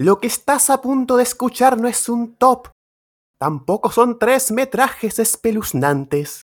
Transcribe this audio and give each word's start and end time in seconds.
Lo 0.00 0.20
que 0.20 0.28
estás 0.28 0.70
a 0.70 0.80
punto 0.80 1.16
de 1.16 1.24
escuchar 1.24 1.76
no 1.76 1.88
es 1.88 2.08
un 2.08 2.36
top. 2.36 2.68
Tampoco 3.36 3.90
son 3.90 4.16
tres 4.16 4.52
metrajes 4.52 5.18
espeluznantes. 5.18 6.46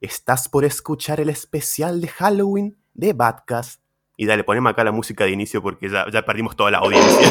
Estás 0.00 0.48
por 0.48 0.64
escuchar 0.64 1.18
el 1.18 1.28
especial 1.28 2.00
de 2.00 2.06
Halloween 2.06 2.78
de 2.94 3.14
Badcast. 3.14 3.80
Y 4.16 4.26
dale, 4.26 4.44
poneme 4.44 4.70
acá 4.70 4.84
la 4.84 4.92
música 4.92 5.24
de 5.24 5.32
inicio 5.32 5.60
porque 5.60 5.88
ya, 5.90 6.06
ya 6.12 6.24
perdimos 6.24 6.54
toda 6.54 6.70
la 6.70 6.78
audiencia. 6.78 7.28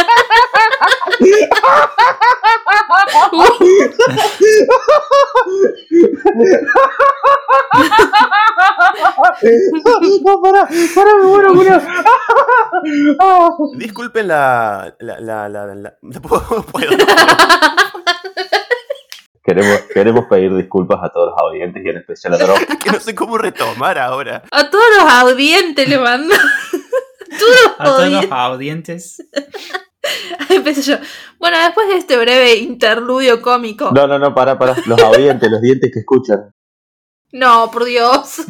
no, 10.24 10.40
para, 10.40 10.68
para, 10.94 11.14
me 11.16 11.24
muero, 11.24 11.54
me 11.54 11.54
muero. 11.54 11.80
Disculpen 13.76 14.28
la. 14.28 14.94
la, 15.00 15.20
la, 15.20 15.48
la, 15.48 15.94
puedo- 16.22 16.62
puedo. 16.72 16.90
Queremos, 19.44 19.80
queremos 19.94 20.24
pedir 20.26 20.54
disculpas 20.56 20.98
a 21.04 21.08
todos 21.10 21.30
los 21.30 21.38
audientes 21.40 21.80
y 21.84 21.88
en 21.88 21.98
especial 21.98 22.34
a 22.34 22.38
Drop. 22.38 22.58
que 22.82 22.90
no 22.90 22.98
sé 22.98 23.14
cómo 23.14 23.38
retomar 23.38 23.96
ahora. 23.98 24.42
A 24.50 24.68
todos 24.70 24.84
los 24.98 25.12
audientes 25.12 25.88
le 25.88 25.98
mando. 25.98 26.34
todos 27.38 27.60
los 27.62 27.72
A 27.78 27.84
todos 27.84 28.10
los 28.10 28.26
audientes. 28.32 29.22
Empecé 30.48 30.82
yo. 30.82 30.96
Bueno, 31.38 31.58
después 31.58 31.88
de 31.88 31.96
este 31.96 32.16
breve 32.16 32.56
interludio 32.56 33.40
cómico. 33.42 33.90
No, 33.92 34.06
no, 34.06 34.18
no, 34.18 34.34
para, 34.34 34.58
para. 34.58 34.74
Los 34.86 35.00
audientes, 35.02 35.50
los 35.50 35.60
dientes 35.60 35.90
que 35.92 36.00
escuchan. 36.00 36.52
No, 37.32 37.70
por 37.70 37.84
Dios. 37.84 38.38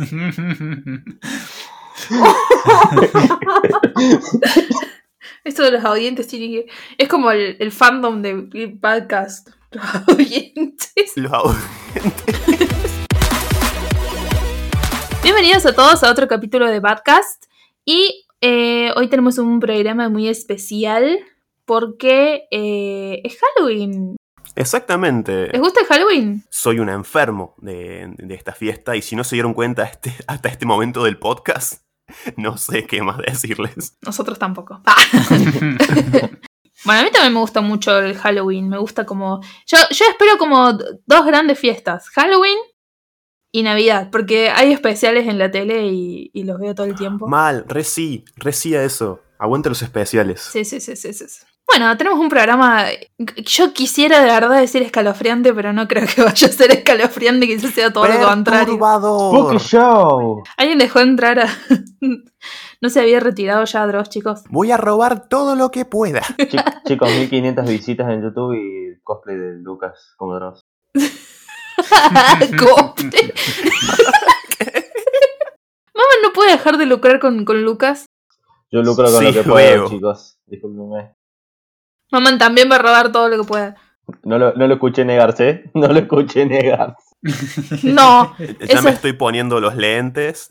Esto 5.44 5.62
de 5.62 5.70
los 5.70 5.84
audientes 5.84 6.26
tiene 6.26 6.48
que. 6.48 6.66
Es 6.98 7.08
como 7.08 7.30
el, 7.30 7.56
el 7.58 7.72
fandom 7.72 8.22
de 8.22 8.78
podcast. 8.80 9.48
Los 9.70 9.84
audientes. 10.08 11.12
Los 11.16 11.32
audientes. 11.32 12.66
Bienvenidos 15.22 15.66
a 15.66 15.74
todos 15.74 16.04
a 16.04 16.10
otro 16.10 16.28
capítulo 16.28 16.66
de 16.66 16.80
Badcast. 16.80 17.46
Y 17.84 18.26
eh, 18.40 18.92
hoy 18.96 19.08
tenemos 19.08 19.38
un 19.38 19.58
programa 19.60 20.08
muy 20.08 20.28
especial 20.28 21.18
porque 21.66 22.46
eh, 22.50 23.20
es 23.24 23.38
Halloween. 23.38 24.16
Exactamente. 24.54 25.48
¿Les 25.48 25.60
gusta 25.60 25.80
el 25.80 25.86
Halloween? 25.86 26.44
Soy 26.48 26.78
un 26.78 26.88
enfermo 26.88 27.54
de, 27.58 28.14
de 28.16 28.34
esta 28.34 28.52
fiesta 28.52 28.96
y 28.96 29.02
si 29.02 29.14
no 29.14 29.22
se 29.24 29.36
dieron 29.36 29.52
cuenta 29.52 29.82
este- 29.84 30.14
hasta 30.26 30.48
este 30.48 30.64
momento 30.64 31.04
del 31.04 31.18
podcast, 31.18 31.82
no 32.36 32.56
sé 32.56 32.86
qué 32.86 33.02
más 33.02 33.18
decirles. 33.18 33.98
Nosotros 34.00 34.38
tampoco. 34.38 34.80
Ah. 34.86 34.96
bueno, 36.84 37.00
a 37.00 37.04
mí 37.04 37.10
también 37.10 37.34
me 37.34 37.40
gusta 37.40 37.60
mucho 37.60 37.98
el 37.98 38.16
Halloween. 38.16 38.68
Me 38.68 38.78
gusta 38.78 39.04
como. 39.04 39.40
Yo, 39.66 39.76
yo 39.90 40.04
espero 40.08 40.38
como 40.38 40.72
dos 40.72 41.26
grandes 41.26 41.58
fiestas: 41.58 42.08
Halloween 42.10 42.56
y 43.52 43.62
Navidad. 43.62 44.08
Porque 44.10 44.48
hay 44.50 44.72
especiales 44.72 45.26
en 45.28 45.38
la 45.38 45.50
tele 45.50 45.86
y, 45.88 46.30
y 46.32 46.44
los 46.44 46.58
veo 46.58 46.74
todo 46.74 46.86
el 46.86 46.94
tiempo. 46.94 47.26
Mal, 47.26 47.64
reci, 47.68 48.24
reci 48.36 48.74
a 48.74 48.84
eso. 48.84 49.20
Aguante 49.38 49.68
los 49.68 49.82
especiales. 49.82 50.40
Sí, 50.40 50.64
sí, 50.64 50.80
sí, 50.80 50.96
sí, 50.96 51.12
sí. 51.12 51.26
Bueno, 51.68 51.96
tenemos 51.96 52.18
un 52.20 52.28
programa. 52.28 52.84
Yo 53.18 53.72
quisiera 53.72 54.20
de 54.20 54.26
verdad 54.30 54.58
decir 54.60 54.82
escalofriante, 54.82 55.52
pero 55.52 55.72
no 55.72 55.88
creo 55.88 56.06
que 56.06 56.22
vaya 56.22 56.48
a 56.48 56.52
ser 56.52 56.70
escalofriante, 56.70 57.46
quizás 57.46 57.72
sea 57.74 57.92
todo 57.92 58.06
lo 58.06 58.28
contrario. 58.28 58.78
Show. 59.58 60.42
Alguien 60.56 60.78
dejó 60.78 61.00
entrar 61.00 61.40
a. 61.40 61.48
no 62.80 62.88
se 62.88 63.00
había 63.00 63.18
retirado 63.20 63.64
ya 63.64 63.86
Dross, 63.86 64.08
chicos. 64.10 64.42
Voy 64.48 64.70
a 64.70 64.76
robar 64.76 65.28
todo 65.28 65.56
lo 65.56 65.70
que 65.70 65.84
pueda. 65.84 66.22
Chi- 66.38 66.56
chicos, 66.86 67.10
1500 67.10 67.66
visitas 67.68 68.08
en 68.10 68.22
YouTube 68.22 68.54
y 68.54 69.00
cosplay 69.02 69.36
de 69.36 69.56
Lucas 69.56 70.14
como 70.16 70.34
Dross. 70.36 70.64
Copte. 72.58 73.34
Mamá 75.94 76.08
no 76.22 76.32
puede 76.32 76.52
dejar 76.52 76.78
de 76.78 76.86
lucrar 76.86 77.18
con, 77.20 77.44
con 77.44 77.62
Lucas. 77.62 78.06
Yo 78.70 78.82
lucro 78.82 79.04
con 79.10 79.18
Sí, 79.20 79.24
lo 79.26 79.32
que 79.32 79.42
puedo, 79.42 79.80
veo. 79.82 79.88
chicos. 79.88 80.38
Discúlpenme. 80.46 81.15
Mamá 82.20 82.38
también 82.38 82.70
va 82.70 82.76
a 82.76 82.78
robar 82.78 83.12
todo 83.12 83.28
lo 83.28 83.42
que 83.42 83.48
pueda. 83.48 83.76
No 84.22 84.38
lo, 84.38 84.54
no 84.54 84.66
lo 84.66 84.74
escuché 84.74 85.04
negarse, 85.04 85.48
¿eh? 85.50 85.70
No 85.74 85.88
lo 85.88 85.98
escuché 85.98 86.46
negarse. 86.46 86.96
No, 87.82 88.34
Ya 88.60 88.80
me 88.82 88.90
estoy 88.90 89.12
poniendo 89.14 89.60
los 89.60 89.74
lentes, 89.76 90.48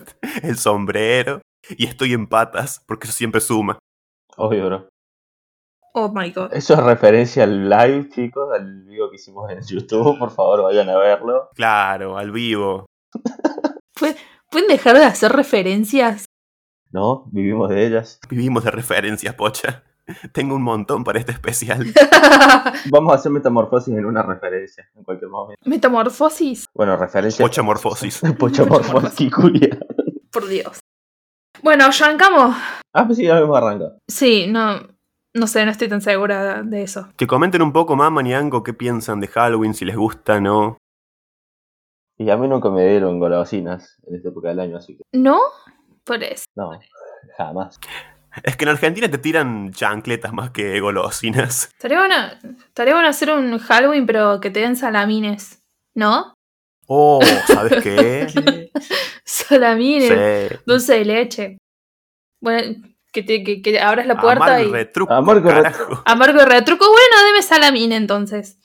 el 0.42 0.56
sombrero 0.58 1.40
y 1.70 1.86
estoy 1.86 2.12
en 2.12 2.26
patas, 2.26 2.84
porque 2.86 3.06
eso 3.06 3.16
siempre 3.16 3.40
suma. 3.40 3.78
Obvio, 4.36 4.66
bro. 4.66 4.88
oh 5.94 6.10
my 6.14 6.30
god. 6.30 6.52
Eso 6.52 6.74
es 6.74 6.80
referencia 6.80 7.44
al 7.44 7.68
live, 7.68 8.08
chicos, 8.10 8.48
al 8.54 8.84
vivo 8.84 9.10
que 9.10 9.16
hicimos 9.16 9.50
en 9.50 9.60
YouTube. 9.62 10.18
Por 10.18 10.30
favor, 10.30 10.62
vayan 10.62 10.88
a 10.90 10.96
verlo. 10.98 11.48
Claro, 11.54 12.16
al 12.18 12.30
vivo. 12.30 12.86
¿Pueden 14.50 14.68
dejar 14.68 14.96
de 14.98 15.04
hacer 15.04 15.32
referencias? 15.32 16.26
¿No? 16.90 17.24
Vivimos 17.32 17.68
de 17.70 17.86
ellas. 17.86 18.20
Vivimos 18.30 18.64
de 18.64 18.70
referencias, 18.70 19.34
pocha. 19.34 19.82
Tengo 20.32 20.54
un 20.54 20.62
montón 20.62 21.04
para 21.04 21.18
este 21.18 21.32
especial. 21.32 21.86
Vamos 22.90 23.12
a 23.12 23.16
hacer 23.16 23.32
metamorfosis 23.32 23.94
en 23.94 24.04
una 24.04 24.22
referencia, 24.22 24.88
en 24.94 25.04
cualquier 25.04 25.30
momento. 25.30 25.60
Metamorfosis. 25.64 26.66
Bueno, 26.74 26.96
referencia. 26.96 27.44
Pochamorfosis. 27.44 28.22
Pochamorfosis, 28.38 29.32
culia. 29.32 29.78
Por 30.30 30.46
Dios. 30.48 30.80
Bueno, 31.62 31.84
arrancamos. 31.86 32.56
Ah, 32.94 33.04
pues 33.06 33.18
sí, 33.18 33.24
ya 33.24 33.38
hemos 33.38 33.56
arrancado. 33.56 33.98
Sí, 34.08 34.46
no. 34.48 34.80
No 35.34 35.46
sé, 35.46 35.64
no 35.64 35.70
estoy 35.70 35.88
tan 35.88 36.00
segura 36.00 36.62
de 36.62 36.82
eso. 36.82 37.08
Que 37.16 37.26
comenten 37.26 37.62
un 37.62 37.72
poco, 37.72 37.94
Mama 37.94 38.22
y 38.22 38.62
qué 38.64 38.72
piensan 38.72 39.20
de 39.20 39.28
Halloween, 39.28 39.74
si 39.74 39.84
les 39.84 39.96
gusta, 39.96 40.40
¿no? 40.40 40.78
Y 42.16 42.30
a 42.30 42.36
mí 42.36 42.48
nunca 42.48 42.70
me 42.70 42.88
dieron 42.88 43.20
golosinas 43.20 43.96
en 44.06 44.16
esta 44.16 44.30
época 44.30 44.48
del 44.48 44.58
año, 44.58 44.78
así 44.78 44.96
que 44.96 45.04
¿No? 45.12 45.38
Por 46.02 46.22
eso. 46.22 46.46
no, 46.56 46.70
jamás. 47.36 47.78
Es 48.42 48.56
que 48.56 48.64
en 48.64 48.70
Argentina 48.70 49.10
te 49.10 49.18
tiran 49.18 49.72
chancletas 49.72 50.32
más 50.32 50.50
que 50.50 50.80
golosinas. 50.80 51.66
Estaría 51.72 51.98
bueno, 51.98 52.14
estaría 52.66 52.94
bueno 52.94 53.08
hacer 53.08 53.30
un 53.30 53.58
Halloween, 53.58 54.06
pero 54.06 54.40
que 54.40 54.50
te 54.50 54.60
den 54.60 54.76
salamines. 54.76 55.62
¿No? 55.94 56.34
Oh, 56.86 57.20
¿sabes 57.46 57.72
qué? 57.82 58.26
¿Qué? 58.32 58.70
Salamines. 59.24 60.08
Sí. 60.50 60.56
Dulce 60.66 60.94
de 60.98 61.04
leche. 61.04 61.58
Bueno, 62.40 62.76
que, 63.12 63.22
te, 63.22 63.42
que, 63.44 63.60
que 63.62 63.80
abras 63.80 64.06
la 64.06 64.18
puerta 64.20 64.44
Amargo 64.46 64.68
y. 64.68 64.72
retruco, 64.72 65.12
Amargo 65.12 65.48
carajo. 65.48 66.02
Amargo 66.06 66.44
retruco. 66.44 66.86
Bueno, 66.90 67.26
deme 67.26 67.42
salamine 67.42 67.96
entonces. 67.96 68.58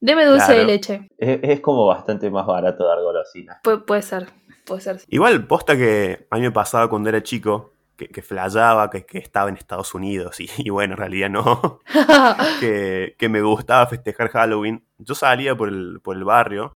Deme 0.00 0.24
dulce 0.26 0.46
Claro. 0.46 0.60
de 0.60 0.66
leche. 0.66 1.08
Es, 1.18 1.40
es 1.42 1.60
como 1.60 1.86
bastante 1.86 2.30
más 2.30 2.46
barato 2.46 2.86
dar 2.86 3.00
golosinas. 3.00 3.58
Pu- 3.62 3.84
puede 3.84 4.02
ser. 4.02 4.28
Puede 4.64 4.80
ser. 4.80 5.00
Igual, 5.08 5.46
posta 5.46 5.76
que 5.76 6.26
a 6.30 6.36
mí 6.36 6.42
me 6.42 6.50
pasaba 6.52 6.88
cuando 6.88 7.08
era 7.08 7.22
chico, 7.22 7.72
que, 8.00 8.08
que 8.08 8.22
flayaba, 8.22 8.88
que, 8.88 9.04
que 9.04 9.18
estaba 9.18 9.50
en 9.50 9.56
Estados 9.56 9.94
Unidos, 9.94 10.40
y, 10.40 10.48
y 10.56 10.70
bueno, 10.70 10.94
en 10.94 10.98
realidad 10.98 11.30
no, 11.30 11.80
que, 12.60 13.14
que 13.18 13.28
me 13.28 13.42
gustaba 13.42 13.86
festejar 13.86 14.30
Halloween. 14.30 14.84
Yo 14.98 15.14
salía 15.14 15.54
por 15.56 15.68
el, 15.68 16.00
por 16.02 16.16
el 16.16 16.24
barrio, 16.24 16.72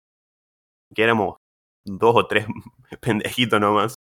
que 0.95 1.03
éramos 1.03 1.37
dos 1.85 2.15
o 2.15 2.27
tres 2.27 2.47
pendejitos 3.01 3.61
nomás, 3.61 3.95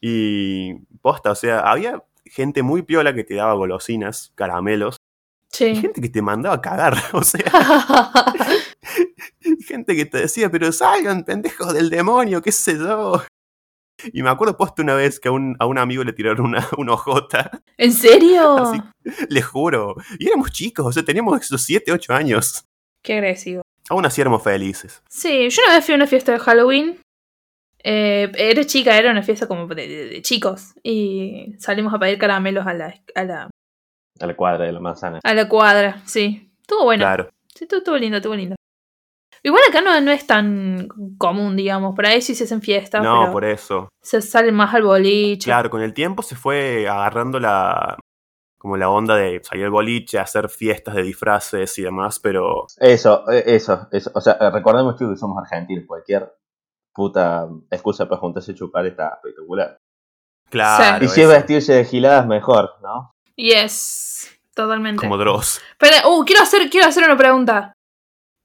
y 0.00 0.74
posta, 1.00 1.30
o 1.30 1.34
sea, 1.34 1.60
había 1.60 2.02
gente 2.24 2.62
muy 2.62 2.82
piola 2.82 3.14
que 3.14 3.24
te 3.24 3.34
daba 3.34 3.54
golosinas, 3.54 4.32
caramelos, 4.34 4.96
y 5.52 5.56
sí. 5.56 5.76
gente 5.76 6.00
que 6.00 6.08
te 6.08 6.22
mandaba 6.22 6.56
a 6.56 6.60
cagar, 6.60 6.96
o 7.12 7.22
sea, 7.22 7.44
gente 9.64 9.94
que 9.94 10.06
te 10.06 10.18
decía, 10.18 10.50
pero 10.50 10.72
salgan, 10.72 11.24
pendejos 11.24 11.72
del 11.72 11.88
demonio, 11.90 12.42
qué 12.42 12.50
sé 12.50 12.76
yo. 12.76 13.22
Y 14.12 14.22
me 14.22 14.30
acuerdo 14.30 14.56
poste 14.56 14.82
una 14.82 14.94
vez 14.94 15.18
que 15.20 15.28
a 15.28 15.32
un, 15.32 15.56
a 15.58 15.66
un 15.66 15.78
amigo 15.78 16.04
le 16.04 16.12
tiraron 16.12 16.46
una, 16.46 16.66
una 16.78 16.92
ojota, 16.94 17.50
¿En 17.76 17.92
serio? 17.92 18.56
Así. 18.58 18.80
le 19.28 19.42
juro. 19.42 19.94
Y 20.18 20.26
éramos 20.28 20.50
chicos, 20.52 20.86
o 20.86 20.92
sea, 20.92 21.02
teníamos 21.04 21.40
esos 21.40 21.62
7, 21.62 21.92
8 21.92 22.12
años. 22.14 22.64
Qué 23.02 23.14
agresivo. 23.14 23.62
Aún 23.90 24.06
así 24.06 24.20
éramos 24.20 24.42
felices. 24.42 25.02
Sí, 25.08 25.48
yo 25.50 25.62
una 25.66 25.74
vez 25.76 25.84
fui 25.84 25.92
a 25.92 25.96
una 25.96 26.06
fiesta 26.06 26.32
de 26.32 26.38
Halloween. 26.38 26.98
Eh, 27.86 28.32
era 28.36 28.64
chica, 28.64 28.96
era 28.96 29.10
una 29.10 29.22
fiesta 29.22 29.46
como 29.46 29.66
de, 29.66 29.86
de- 29.86 30.08
de 30.08 30.22
chicos. 30.22 30.72
Y 30.82 31.54
salimos 31.58 31.92
a 31.92 31.98
pedir 31.98 32.18
caramelos 32.18 32.66
a 32.66 32.72
la, 32.72 32.94
a 33.14 33.24
la, 33.24 33.50
A 34.20 34.26
la 34.26 34.34
cuadra 34.36 34.64
de 34.64 34.72
la 34.72 34.80
manzana. 34.80 35.20
a 35.22 35.34
la 35.34 35.48
cuadra. 35.48 36.00
Sí. 36.06 36.50
Estuvo 36.62 36.84
bueno. 36.84 37.02
Claro. 37.02 37.28
Sí, 37.54 37.64
estuvo, 37.64 37.78
estuvo 37.78 37.96
lindo, 37.98 38.16
estuvo 38.16 38.34
lindo. 38.34 38.56
Igual 39.44 39.62
acá 39.68 39.82
no, 39.82 40.00
no 40.00 40.10
es 40.10 40.26
tan 40.26 40.88
común, 41.18 41.54
digamos. 41.54 41.94
Por 41.94 42.06
ahí 42.06 42.22
sí 42.22 42.34
se 42.34 42.44
hacen 42.44 42.62
fiestas, 42.62 43.02
No, 43.02 43.20
pero 43.20 43.32
por 43.32 43.44
eso. 43.44 43.88
se 44.02 44.22
salen 44.22 44.54
más 44.54 44.74
al 44.74 44.82
boliche. 44.84 45.44
Claro, 45.44 45.68
con 45.68 45.82
el 45.82 45.92
tiempo 45.92 46.22
se 46.22 46.34
fue 46.34 46.88
agarrando 46.88 47.38
la. 47.38 47.98
como 48.58 48.78
la 48.78 48.88
onda 48.88 49.16
de 49.16 49.42
salir 49.44 49.66
al 49.66 49.70
boliche, 49.70 50.18
hacer 50.18 50.48
fiestas 50.48 50.94
de 50.94 51.02
disfraces 51.02 51.78
y 51.78 51.82
demás, 51.82 52.18
pero. 52.20 52.64
Eso, 52.78 53.30
eh, 53.30 53.44
eso, 53.46 53.86
eso. 53.92 54.10
O 54.14 54.20
sea, 54.22 54.38
eh, 54.40 54.50
recordemos 54.50 54.94
chicos 54.96 55.12
que 55.12 55.18
somos 55.20 55.36
argentinos. 55.36 55.84
Cualquier 55.86 56.32
puta 56.94 57.46
excusa 57.70 58.08
para 58.08 58.20
juntarse 58.22 58.52
a 58.52 58.54
chupar 58.54 58.86
está 58.86 59.18
espectacular. 59.22 59.76
Claro. 60.48 61.04
Y 61.04 61.08
si 61.08 61.20
es 61.20 61.28
vestirse 61.28 61.74
de 61.74 61.84
giladas, 61.84 62.26
mejor, 62.26 62.76
¿no? 62.82 63.10
Yes, 63.36 64.30
totalmente. 64.54 65.00
Como 65.02 65.18
Dross. 65.18 65.60
Pero, 65.78 65.96
uh, 66.14 66.24
quiero 66.24 66.42
hacer, 66.42 66.70
quiero 66.70 66.86
hacer 66.88 67.04
una 67.04 67.16
pregunta. 67.18 67.72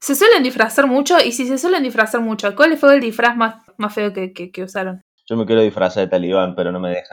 ¿Se 0.01 0.15
suelen 0.15 0.43
disfrazar 0.43 0.87
mucho? 0.87 1.17
Y 1.23 1.31
si 1.31 1.45
se 1.47 1.57
suelen 1.57 1.83
disfrazar 1.83 2.21
mucho, 2.21 2.55
¿cuál 2.55 2.77
fue 2.77 2.95
el 2.95 3.01
disfraz 3.01 3.35
más, 3.35 3.55
más 3.77 3.93
feo 3.93 4.13
que, 4.13 4.31
que- 4.33 4.51
que 4.51 4.63
usaron? 4.63 5.01
Yo 5.27 5.35
me 5.35 5.45
quiero 5.45 5.61
disfrazar 5.61 6.03
de 6.05 6.09
talibán, 6.09 6.55
pero 6.55 6.71
no 6.71 6.79
me 6.79 6.89
dejan. 6.89 7.11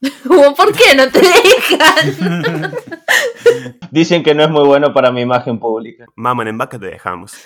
¿Por 0.56 0.72
qué 0.76 0.94
no 0.96 1.08
te 1.10 1.20
dejan? 1.20 2.72
Dicen 3.90 4.22
que 4.22 4.34
no 4.34 4.42
es 4.44 4.50
muy 4.50 4.64
bueno 4.66 4.92
para 4.92 5.10
mi 5.10 5.22
imagen 5.22 5.58
pública. 5.58 6.06
Maman 6.16 6.48
en 6.48 6.58
vaca 6.58 6.78
te 6.78 6.86
dejamos. 6.86 7.36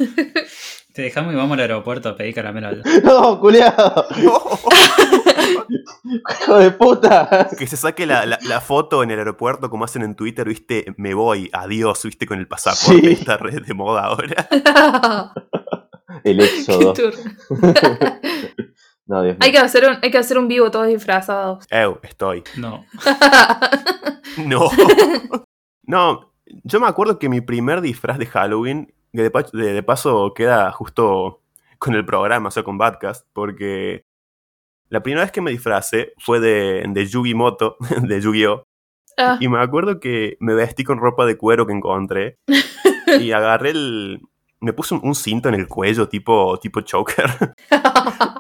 Te 0.93 1.03
dejamos 1.03 1.33
y 1.33 1.37
vamos 1.37 1.55
al 1.55 1.61
aeropuerto 1.61 2.09
a 2.11 2.17
pedir 2.17 2.35
caramelo. 2.35 2.69
¡No, 3.05 3.41
culiado! 3.41 4.07
¡Hijo 6.41 6.57
de 6.59 6.71
puta! 6.73 7.49
que 7.59 7.67
se 7.67 7.77
saque 7.77 8.07
la, 8.07 8.27
la- 8.27 8.39
la 8.43 8.61
foto 8.61 9.03
en 9.03 9.11
el 9.11 9.19
aeropuerto 9.19 9.71
como 9.71 9.85
hacen 9.85 10.03
en 10.03 10.15
Twitter, 10.15 10.47
viste, 10.49 10.85
me 10.99 11.15
voy, 11.15 11.49
adiós, 11.53 12.03
viste, 12.05 12.27
con 12.27 12.39
el 12.39 12.47
pasaporte. 12.49 13.01
Sí. 13.09 13.13
Está 13.13 13.37
re 13.39 13.53
de 13.61 13.75
moda 13.75 14.03
ahora. 14.05 14.49
El 16.25 16.41
éxodo. 16.41 16.93
No, 19.07 19.23
Dios 19.23 19.35
mío. 19.35 19.37
hay, 19.41 19.51
que 19.51 19.59
hacer 19.59 19.89
un, 19.89 19.99
hay 20.03 20.11
que 20.11 20.19
hacer 20.19 20.37
un 20.39 20.47
vivo 20.47 20.71
todos 20.71 20.87
disfrazados. 20.89 21.65
Ew, 21.71 21.99
estoy. 22.03 22.45
No. 22.57 22.85
No. 24.47 24.71
No, 25.85 26.33
yo 26.65 26.81
me 26.81 26.87
acuerdo 26.87 27.19
que 27.19 27.29
mi 27.29 27.41
primer 27.41 27.81
disfraz 27.81 28.19
de 28.19 28.27
Halloween, 28.27 28.93
que 29.13 29.23
de, 29.23 29.31
pa- 29.31 29.43
de- 29.53 29.73
de 29.73 29.83
paso 29.83 30.33
queda 30.35 30.71
justo 30.73 31.41
con 31.79 31.95
el 31.95 32.05
programa, 32.05 32.49
o 32.49 32.51
sea, 32.51 32.63
con 32.63 32.79
Badcast, 32.79 33.27
porque 33.33 34.05
la 34.89 35.03
primera 35.03 35.23
vez 35.25 35.33
que 35.33 35.41
me 35.41 35.51
disfracé 35.51 36.13
fue 36.19 36.39
de, 36.41 36.85
de 36.89 37.07
Yugi 37.07 37.35
Moto, 37.35 37.77
de 38.03 38.21
Yu-Gi-Oh! 38.21 38.65
Ah, 39.19 39.37
Y 39.41 39.49
me 39.49 39.59
acuerdo 39.61 40.01
que 40.01 40.37
me 40.41 40.55
vestí 40.55 40.85
con 40.85 40.99
ropa 40.99 41.27
de 41.27 41.37
cuero 41.37 41.67
que 41.67 41.73
encontré 41.75 42.39
y 43.21 43.33
agarré 43.33 43.71
el... 43.71 44.21
Me 44.61 44.73
puse 44.73 44.95
un, 44.95 45.01
un 45.03 45.15
cinto 45.15 45.49
en 45.49 45.55
el 45.57 45.67
cuello, 45.67 46.09
tipo, 46.09 46.57
tipo 46.59 46.81
choker. 46.81 47.55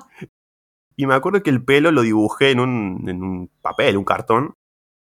Y 0.97 1.07
me 1.07 1.15
acuerdo 1.15 1.43
que 1.43 1.51
el 1.51 1.65
pelo 1.65 1.91
lo 1.91 2.03
dibujé 2.03 2.51
en 2.51 2.61
un, 2.61 3.05
en 3.09 3.23
un 3.23 3.51
papel, 3.63 3.97
un 3.97 4.05
cartón, 4.05 4.55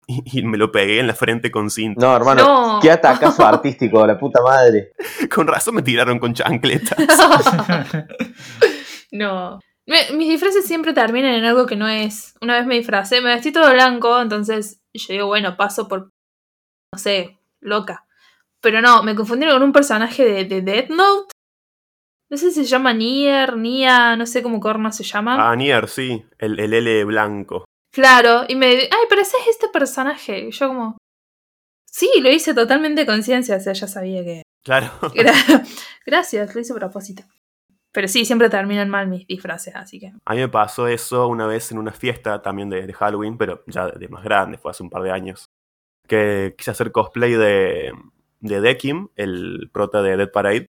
y, 0.06 0.40
y 0.40 0.42
me 0.42 0.56
lo 0.58 0.72
pegué 0.72 1.00
en 1.00 1.06
la 1.06 1.14
frente 1.14 1.50
con 1.50 1.70
cinta. 1.70 2.04
No, 2.04 2.14
hermano. 2.16 2.42
No. 2.44 2.80
Qué 2.82 2.90
atacazo 2.90 3.46
artístico, 3.46 4.06
la 4.06 4.18
puta 4.18 4.42
madre. 4.42 4.92
Con 5.34 5.46
razón 5.46 5.76
me 5.76 5.82
tiraron 5.82 6.18
con 6.18 6.34
chancletas. 6.34 6.96
no. 9.12 9.60
Me- 9.86 10.12
mis 10.16 10.28
disfraces 10.28 10.64
siempre 10.66 10.92
terminan 10.92 11.34
en 11.34 11.44
algo 11.44 11.66
que 11.66 11.76
no 11.76 11.88
es. 11.88 12.34
Una 12.40 12.54
vez 12.56 12.66
me 12.66 12.76
disfracé, 12.76 13.20
me 13.20 13.34
vestí 13.34 13.52
todo 13.52 13.72
blanco, 13.72 14.20
entonces 14.20 14.80
yo 14.94 15.12
digo, 15.12 15.26
bueno, 15.26 15.56
paso 15.56 15.88
por. 15.88 16.10
No 16.92 16.98
sé, 16.98 17.38
loca. 17.60 18.06
Pero 18.60 18.80
no, 18.80 19.02
me 19.02 19.14
confundieron 19.14 19.56
con 19.56 19.64
un 19.64 19.72
personaje 19.72 20.24
de, 20.24 20.44
de 20.44 20.62
Death 20.62 20.90
Note. 20.90 21.32
No 22.30 22.36
sé 22.38 22.50
si 22.50 22.62
se 22.64 22.70
llama 22.70 22.92
Nier, 22.94 23.56
Nia, 23.56 24.16
no 24.16 24.24
sé 24.24 24.42
cómo 24.42 24.60
corno 24.60 24.90
se 24.92 25.04
llama. 25.04 25.50
Ah, 25.50 25.56
Nier, 25.56 25.88
sí, 25.88 26.24
el, 26.38 26.58
el 26.60 26.72
L 26.72 27.04
blanco. 27.04 27.64
Claro, 27.92 28.44
y 28.48 28.56
me. 28.56 28.66
Ay, 28.68 29.06
pero 29.08 29.20
ese 29.22 29.36
es 29.42 29.48
este 29.48 29.68
personaje. 29.68 30.40
Y 30.48 30.50
yo, 30.50 30.68
como. 30.68 30.96
Sí, 31.86 32.08
lo 32.20 32.30
hice 32.30 32.54
totalmente 32.54 33.04
conciencia, 33.04 33.56
o 33.56 33.60
sea, 33.60 33.74
ya 33.74 33.86
sabía 33.86 34.24
que. 34.24 34.42
Claro. 34.64 34.86
Gra- 35.14 35.66
Gracias, 36.06 36.54
lo 36.54 36.60
hice 36.60 36.72
a 36.72 36.76
propósito. 36.76 37.22
Pero 37.92 38.08
sí, 38.08 38.24
siempre 38.24 38.48
terminan 38.48 38.88
mal 38.88 39.08
mis 39.08 39.26
disfraces, 39.26 39.74
así 39.76 40.00
que. 40.00 40.12
A 40.24 40.34
mí 40.34 40.40
me 40.40 40.48
pasó 40.48 40.88
eso 40.88 41.26
una 41.28 41.46
vez 41.46 41.70
en 41.72 41.78
una 41.78 41.92
fiesta 41.92 42.40
también 42.40 42.70
de, 42.70 42.86
de 42.86 42.92
Halloween, 42.94 43.36
pero 43.36 43.62
ya 43.66 43.88
de 43.88 44.08
más 44.08 44.24
grande, 44.24 44.56
fue 44.56 44.70
hace 44.70 44.82
un 44.82 44.88
par 44.88 45.02
de 45.02 45.10
años. 45.10 45.44
Que 46.08 46.54
quise 46.56 46.70
hacer 46.70 46.90
cosplay 46.90 47.32
de, 47.32 47.92
de 48.40 48.60
Dekim, 48.62 49.08
el 49.16 49.68
prota 49.72 50.00
de 50.00 50.16
Dead 50.16 50.30
Parade. 50.32 50.66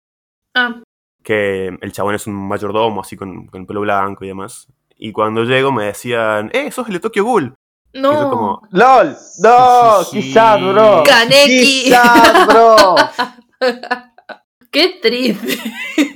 Ah, 0.55 0.83
que 1.23 1.69
el 1.81 1.93
chabón 1.93 2.17
es 2.17 2.27
un 2.27 2.35
mayordomo, 2.35 3.01
así 3.03 3.17
con, 3.17 3.47
con 3.47 3.61
el 3.61 3.67
pelo 3.69 3.81
blanco 3.83 4.25
y 4.25 4.29
demás. 4.29 4.67
Y 5.05 5.11
cuando 5.11 5.43
llego 5.43 5.73
me 5.73 5.87
decían, 5.87 6.49
¡eh, 6.53 6.71
sos 6.71 6.87
el 6.87 6.93
de 6.95 7.01
Tokyo 7.01 7.25
Ghoul! 7.25 7.55
Yo 7.93 8.01
no. 8.01 8.31
como, 8.31 8.63
¡LOL! 8.71 9.17
¡No! 9.43 10.05
Sí. 10.05 10.21
¡Quizás, 10.23 10.61
bro! 10.63 11.03
Kaneki. 11.05 11.83
¡Quizás, 11.85 12.47
bro! 12.47 12.95
Qué 14.71 14.99
triste. 15.03 15.59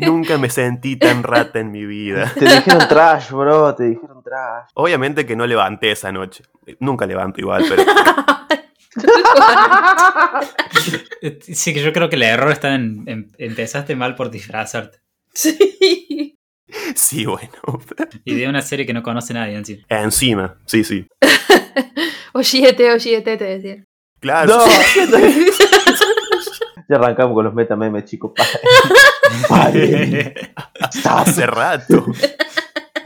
nunca 0.00 0.38
me 0.38 0.48
sentí 0.48 0.96
tan 0.96 1.22
rata 1.24 1.58
en 1.58 1.72
mi 1.72 1.84
vida. 1.84 2.32
Te 2.32 2.44
dijeron 2.46 2.88
trash, 2.88 3.30
bro. 3.30 3.74
Te 3.74 3.84
dijeron 3.90 4.22
trash. 4.22 4.70
Obviamente 4.74 5.26
que 5.26 5.36
no 5.36 5.46
levanté 5.46 5.90
esa 5.90 6.10
noche. 6.12 6.44
Nunca 6.80 7.04
levanto 7.06 7.40
igual, 7.40 7.64
pero 7.68 7.82
Sí, 11.42 11.74
que 11.74 11.82
yo 11.82 11.92
creo 11.92 12.08
que 12.08 12.16
el 12.16 12.22
error 12.22 12.50
está 12.52 12.74
en, 12.74 13.02
en- 13.06 13.32
empezaste 13.38 13.94
mal 13.96 14.14
por 14.14 14.30
disfrazarte. 14.30 15.00
sí. 15.34 16.35
sí, 16.94 17.26
bueno. 17.26 17.50
Y 18.24 18.34
de 18.34 18.48
una 18.48 18.62
serie 18.62 18.86
que 18.86 18.92
no 18.92 19.02
conoce 19.02 19.34
nadie 19.34 19.56
en 19.56 19.64
sí. 19.64 19.84
Encima, 19.88 20.56
sí, 20.66 20.84
sí. 20.84 21.06
Ollete, 22.32 22.92
ollete, 22.92 23.36
te 23.36 23.44
decía. 23.44 23.84
Claro. 24.20 24.58
¡No! 24.58 24.66
ya 26.88 26.96
arrancamos 26.96 27.34
con 27.34 27.44
los 27.44 27.54
metamemes, 27.54 28.04
chicos. 28.04 28.32
Hace 31.04 31.46
rato. 31.46 32.06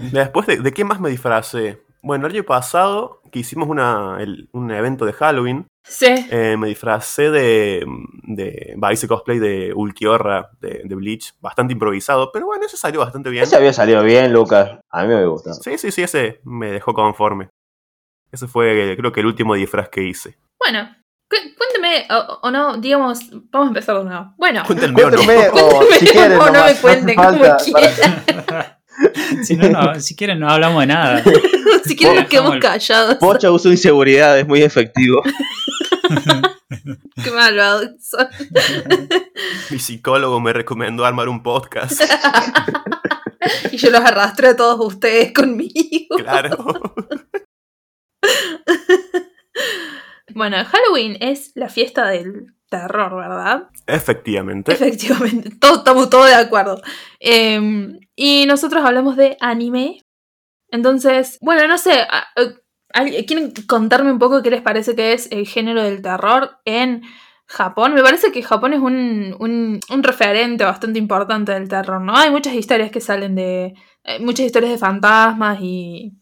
Después, 0.01 0.47
de, 0.47 0.57
de 0.59 0.73
qué 0.73 0.85
más 0.85 1.01
me 1.01 1.11
disfracé? 1.11 1.83
Bueno, 2.03 2.27
el 2.27 2.33
año 2.33 2.45
pasado 2.45 3.21
que 3.31 3.41
hicimos 3.41 3.69
una, 3.69 4.17
el- 4.21 4.49
un 4.53 4.71
evento 4.71 5.05
de 5.05 5.13
Halloween, 5.13 5.67
Sí. 5.85 6.07
eh, 6.31 6.57
me 6.59 6.69
disfracé 6.69 7.31
de, 7.31 7.85
de 8.25 8.77
hice 8.93 9.09
cosplay 9.09 9.39
de 9.39 9.73
Ulquiorra, 9.75 10.51
de, 10.61 10.83
de 10.85 10.95
Bleach, 10.95 11.35
bastante 11.41 11.73
improvisado, 11.73 12.31
pero 12.33 12.47
bueno, 12.47 12.65
eso 12.67 12.77
salió 12.77 13.01
bastante 13.01 13.31
bien. 13.31 13.45
Ese 13.45 13.57
había 13.57 13.73
salido 13.73 14.03
bien, 14.03 14.33
Lucas. 14.33 14.79
A 14.91 15.03
mí 15.03 15.09
me 15.09 15.27
gustó. 15.27 15.53
Sí, 15.55 15.79
sí, 15.79 15.91
sí, 15.91 16.03
ese 16.03 16.41
me 16.45 16.71
dejó 16.71 16.95
conforme. 16.95 17.49
Ese 18.33 18.47
fue, 18.47 18.95
creo 18.97 19.13
que 19.13 19.21
el 19.21 19.27
último 19.27 19.55
disfraz 19.55 19.89
que 19.89 20.03
hice. 20.03 20.37
Bueno, 20.59 20.89
cu- 21.29 21.55
cuénteme, 21.57 22.07
o, 22.11 22.39
o 22.43 22.51
no, 22.51 22.77
digamos, 22.77 23.29
vamos 23.51 23.67
a 23.67 23.69
empezar 23.69 23.99
de 23.99 24.05
nuevo. 24.05 24.35
Bueno, 24.39 24.63
Cuéntenme 24.67 25.03
o 25.05 25.11
no. 25.11 25.17
O 25.21 25.25
Cuéntenme, 25.27 25.97
si 25.99 26.07
quieren, 26.07 26.39
o 26.39 26.47
no 26.47 26.53
nomás, 26.53 26.75
me 26.75 26.81
cuenten, 26.81 27.17
como 27.17 27.39
quieran. 27.57 28.77
si, 29.43 29.57
no, 29.57 29.69
no, 29.69 30.01
si 30.01 30.15
quieren 30.15 30.41
no 30.41 30.49
hablamos 30.49 30.81
de 30.81 30.87
nada. 30.87 31.23
si 31.85 31.97
quieren 31.97 32.17
nos 32.17 32.27
quedamos 32.27 32.59
callados. 32.59 33.17
Pocha 33.17 33.51
uso 33.51 33.71
inseguridad, 33.71 34.39
es 34.39 34.47
muy 34.47 34.63
efectivo. 34.63 35.23
Qué 37.23 37.31
malvados 37.31 37.91
son. 38.01 38.29
Mi 39.71 39.79
psicólogo 39.79 40.41
me 40.41 40.53
recomendó 40.53 41.05
armar 41.05 41.29
un 41.29 41.43
podcast. 41.43 42.01
y 43.71 43.77
yo 43.77 43.91
los 43.91 44.01
arrastré 44.01 44.49
a 44.49 44.57
todos 44.57 44.95
ustedes 44.95 45.33
conmigo. 45.33 46.17
Claro. 46.17 46.81
Bueno, 50.35 50.65
Halloween 50.65 51.17
es 51.21 51.53
la 51.55 51.69
fiesta 51.69 52.09
del 52.09 52.55
terror, 52.71 53.15
¿verdad? 53.17 53.69
Efectivamente. 53.87 54.73
Efectivamente, 54.73 55.51
todos 55.61 55.79
estamos 55.79 56.09
todos 56.09 56.27
de 56.29 56.35
acuerdo. 56.35 56.81
Eh, 57.19 57.61
y 58.17 58.47
nosotros 58.47 58.83
hablamos 58.85 59.17
de 59.17 59.37
anime. 59.41 60.01
Entonces, 60.71 61.37
bueno, 61.43 61.67
no 61.69 61.77
sé, 61.79 61.93
a- 62.01 62.29
a- 62.37 62.55
¿alguien- 62.95 63.25
¿quieren 63.27 63.53
contarme 63.67 64.13
un 64.13 64.19
poco 64.19 64.43
qué 64.43 64.51
les 64.51 64.63
parece 64.63 64.95
que 64.95 65.13
es 65.13 65.31
el 65.33 65.47
género 65.47 65.83
del 65.83 66.01
terror 66.01 66.59
en 66.65 67.03
Japón? 67.47 67.93
Me 67.95 68.03
parece 68.03 68.31
que 68.33 68.43
Japón 68.43 68.73
es 68.73 68.81
un, 68.81 69.35
un- 69.41 69.81
un 69.91 70.03
referente 70.03 70.65
bastante 70.65 70.99
importante 71.01 71.53
del 71.53 71.69
terror, 71.69 72.01
¿no? 72.01 72.17
Hay 72.17 72.31
muchas 72.31 72.55
historias 72.55 72.91
que 72.93 73.01
salen 73.01 73.35
de... 73.35 73.75
eh, 74.05 74.19
muchas 74.21 74.47
historias 74.47 74.73
de 74.73 74.79
fantasmas 74.79 75.59
y... 75.61 76.13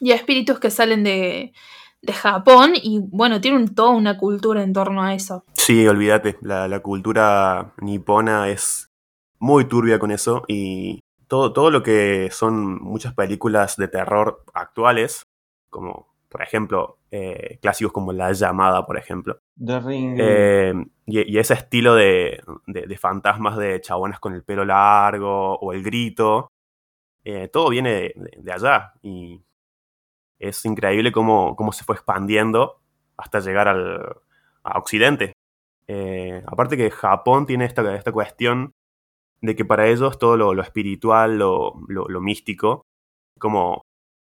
y 0.00 0.10
espíritus 0.10 0.58
que 0.58 0.70
salen 0.70 1.04
de, 1.04 1.52
de 2.04 2.12
Japón 2.12 2.72
y 2.74 3.00
bueno, 3.10 3.40
tienen 3.40 3.74
toda 3.74 3.90
una 3.90 4.16
cultura 4.18 4.62
en 4.62 4.72
torno 4.72 5.02
a 5.02 5.14
eso. 5.14 5.44
Sí, 5.54 5.86
olvídate. 5.86 6.36
La, 6.42 6.68
la 6.68 6.80
cultura 6.80 7.72
nipona 7.80 8.48
es 8.48 8.88
muy 9.38 9.64
turbia 9.66 9.98
con 9.98 10.10
eso 10.10 10.42
y 10.48 11.00
todo, 11.28 11.52
todo 11.52 11.70
lo 11.70 11.82
que 11.82 12.28
son 12.30 12.80
muchas 12.82 13.14
películas 13.14 13.76
de 13.76 13.88
terror 13.88 14.44
actuales, 14.54 15.22
como 15.70 16.12
por 16.28 16.42
ejemplo 16.42 16.98
eh, 17.10 17.58
clásicos 17.62 17.92
como 17.92 18.12
La 18.12 18.32
llamada, 18.32 18.84
por 18.86 18.98
ejemplo. 18.98 19.38
The 19.64 19.80
Ring. 19.80 20.16
Eh, 20.18 20.74
y, 21.06 21.32
y 21.32 21.38
ese 21.38 21.54
estilo 21.54 21.94
de, 21.94 22.42
de- 22.66 22.86
de 22.86 22.96
fantasmas 22.98 23.56
de 23.56 23.80
chabonas 23.80 24.18
con 24.20 24.34
el 24.34 24.42
pelo 24.42 24.64
largo 24.64 25.54
o 25.56 25.72
el 25.72 25.82
grito, 25.82 26.48
eh, 27.24 27.48
todo 27.48 27.70
viene 27.70 27.90
de, 27.92 28.12
de- 28.16 28.38
de 28.42 28.52
allá. 28.52 28.92
Y 29.02 29.40
es 30.48 30.64
increíble 30.64 31.12
cómo, 31.12 31.56
cómo 31.56 31.72
se 31.72 31.84
fue 31.84 31.94
expandiendo 31.96 32.80
hasta 33.16 33.40
llegar 33.40 33.68
al, 33.68 34.16
a 34.62 34.78
Occidente. 34.78 35.32
Eh, 35.86 36.42
aparte 36.46 36.76
que 36.76 36.90
Japón 36.90 37.46
tiene 37.46 37.64
esta, 37.64 37.94
esta 37.94 38.12
cuestión 38.12 38.72
de 39.40 39.54
que 39.54 39.64
para 39.64 39.86
ellos 39.88 40.18
todo 40.18 40.36
lo, 40.36 40.54
lo 40.54 40.62
espiritual, 40.62 41.38
lo, 41.38 41.74
lo- 41.88 42.08
lo 42.08 42.20
místico, 42.20 42.82
como 43.38 43.82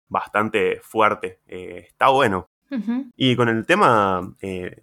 bastante 0.09 0.79
fuerte. 0.81 1.39
Eh, 1.47 1.85
está 1.87 2.09
bueno. 2.09 2.47
Y 3.15 3.35
con 3.35 3.47
el 3.47 3.65
tema 3.65 4.33
eh, 4.41 4.81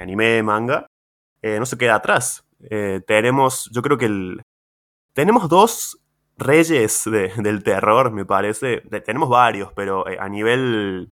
anime, 0.00 0.42
manga, 0.42 0.86
no 1.42 1.66
se 1.66 1.76
queda 1.76 1.96
atrás. 1.96 2.44
Tenemos, 3.06 3.68
yo 3.72 3.82
creo 3.82 3.98
que 3.98 4.06
el... 4.06 4.42
Tenemos 5.14 5.48
dos 5.48 5.98
reyes 6.42 7.02
de- 7.04 7.32
del 7.38 7.62
terror, 7.62 8.10
me 8.10 8.24
parece. 8.24 8.82
De- 8.84 9.00
tenemos 9.00 9.28
varios, 9.28 9.72
pero 9.74 10.06
eh, 10.08 10.16
a 10.20 10.28
nivel 10.28 11.10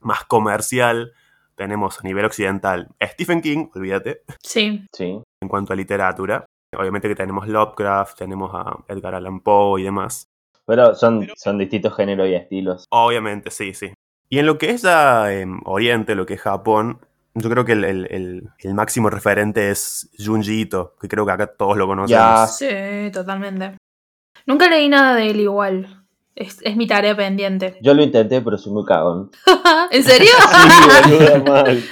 más 0.00 0.24
comercial, 0.24 1.12
tenemos 1.56 1.98
a 2.00 2.02
nivel 2.02 2.24
occidental 2.24 2.88
Stephen 3.02 3.40
King, 3.40 3.68
olvídate, 3.74 4.22
Sí. 4.42 4.86
Sí. 4.92 5.20
en 5.42 5.48
cuanto 5.48 5.72
a 5.72 5.76
literatura. 5.76 6.44
Obviamente 6.76 7.06
que 7.08 7.14
tenemos 7.14 7.46
Lovecraft, 7.46 8.18
tenemos 8.18 8.50
a 8.54 8.76
Edgar 8.88 9.14
Allan 9.14 9.40
Poe 9.40 9.80
y 9.80 9.84
demás. 9.84 10.26
Pero 10.66 10.94
son, 10.94 11.28
son 11.36 11.58
distintos 11.58 11.94
géneros 11.94 12.26
y 12.28 12.34
estilos. 12.34 12.86
Obviamente, 12.90 13.50
sí, 13.50 13.74
sí. 13.74 13.92
Y 14.28 14.38
en 14.40 14.46
lo 14.46 14.58
que 14.58 14.70
es 14.70 14.82
ya 14.82 15.32
em, 15.32 15.60
Oriente, 15.66 16.14
lo 16.16 16.26
que 16.26 16.34
es 16.34 16.40
Japón, 16.40 16.98
yo 17.34 17.48
creo 17.50 17.64
que 17.64 17.72
el, 17.72 17.84
el- 17.84 18.06
el- 18.10 18.48
el 18.58 18.74
máximo 18.74 19.10
referente 19.10 19.70
es 19.70 20.10
Junji 20.18 20.62
Ito, 20.62 20.96
que 21.00 21.06
creo 21.06 21.24
que 21.26 21.32
acá 21.32 21.46
todos 21.46 21.76
lo 21.76 21.86
conocemos. 21.86 22.10
Ya. 22.10 22.46
Sí, 22.48 23.10
totalmente. 23.12 23.76
Nunca 24.46 24.68
leí 24.68 24.88
nada 24.88 25.14
de 25.16 25.30
él 25.30 25.40
igual. 25.40 26.00
Es, 26.34 26.58
es 26.62 26.76
mi 26.76 26.86
tarea 26.86 27.16
pendiente. 27.16 27.78
Yo 27.80 27.94
lo 27.94 28.02
intenté, 28.02 28.40
pero 28.40 28.58
soy 28.58 28.72
muy 28.72 28.84
cagón. 28.84 29.30
¿En 29.90 30.02
serio? 30.04 30.30
Sí, 31.04 31.10
boludo, 31.10 31.44
mal. 31.44 31.82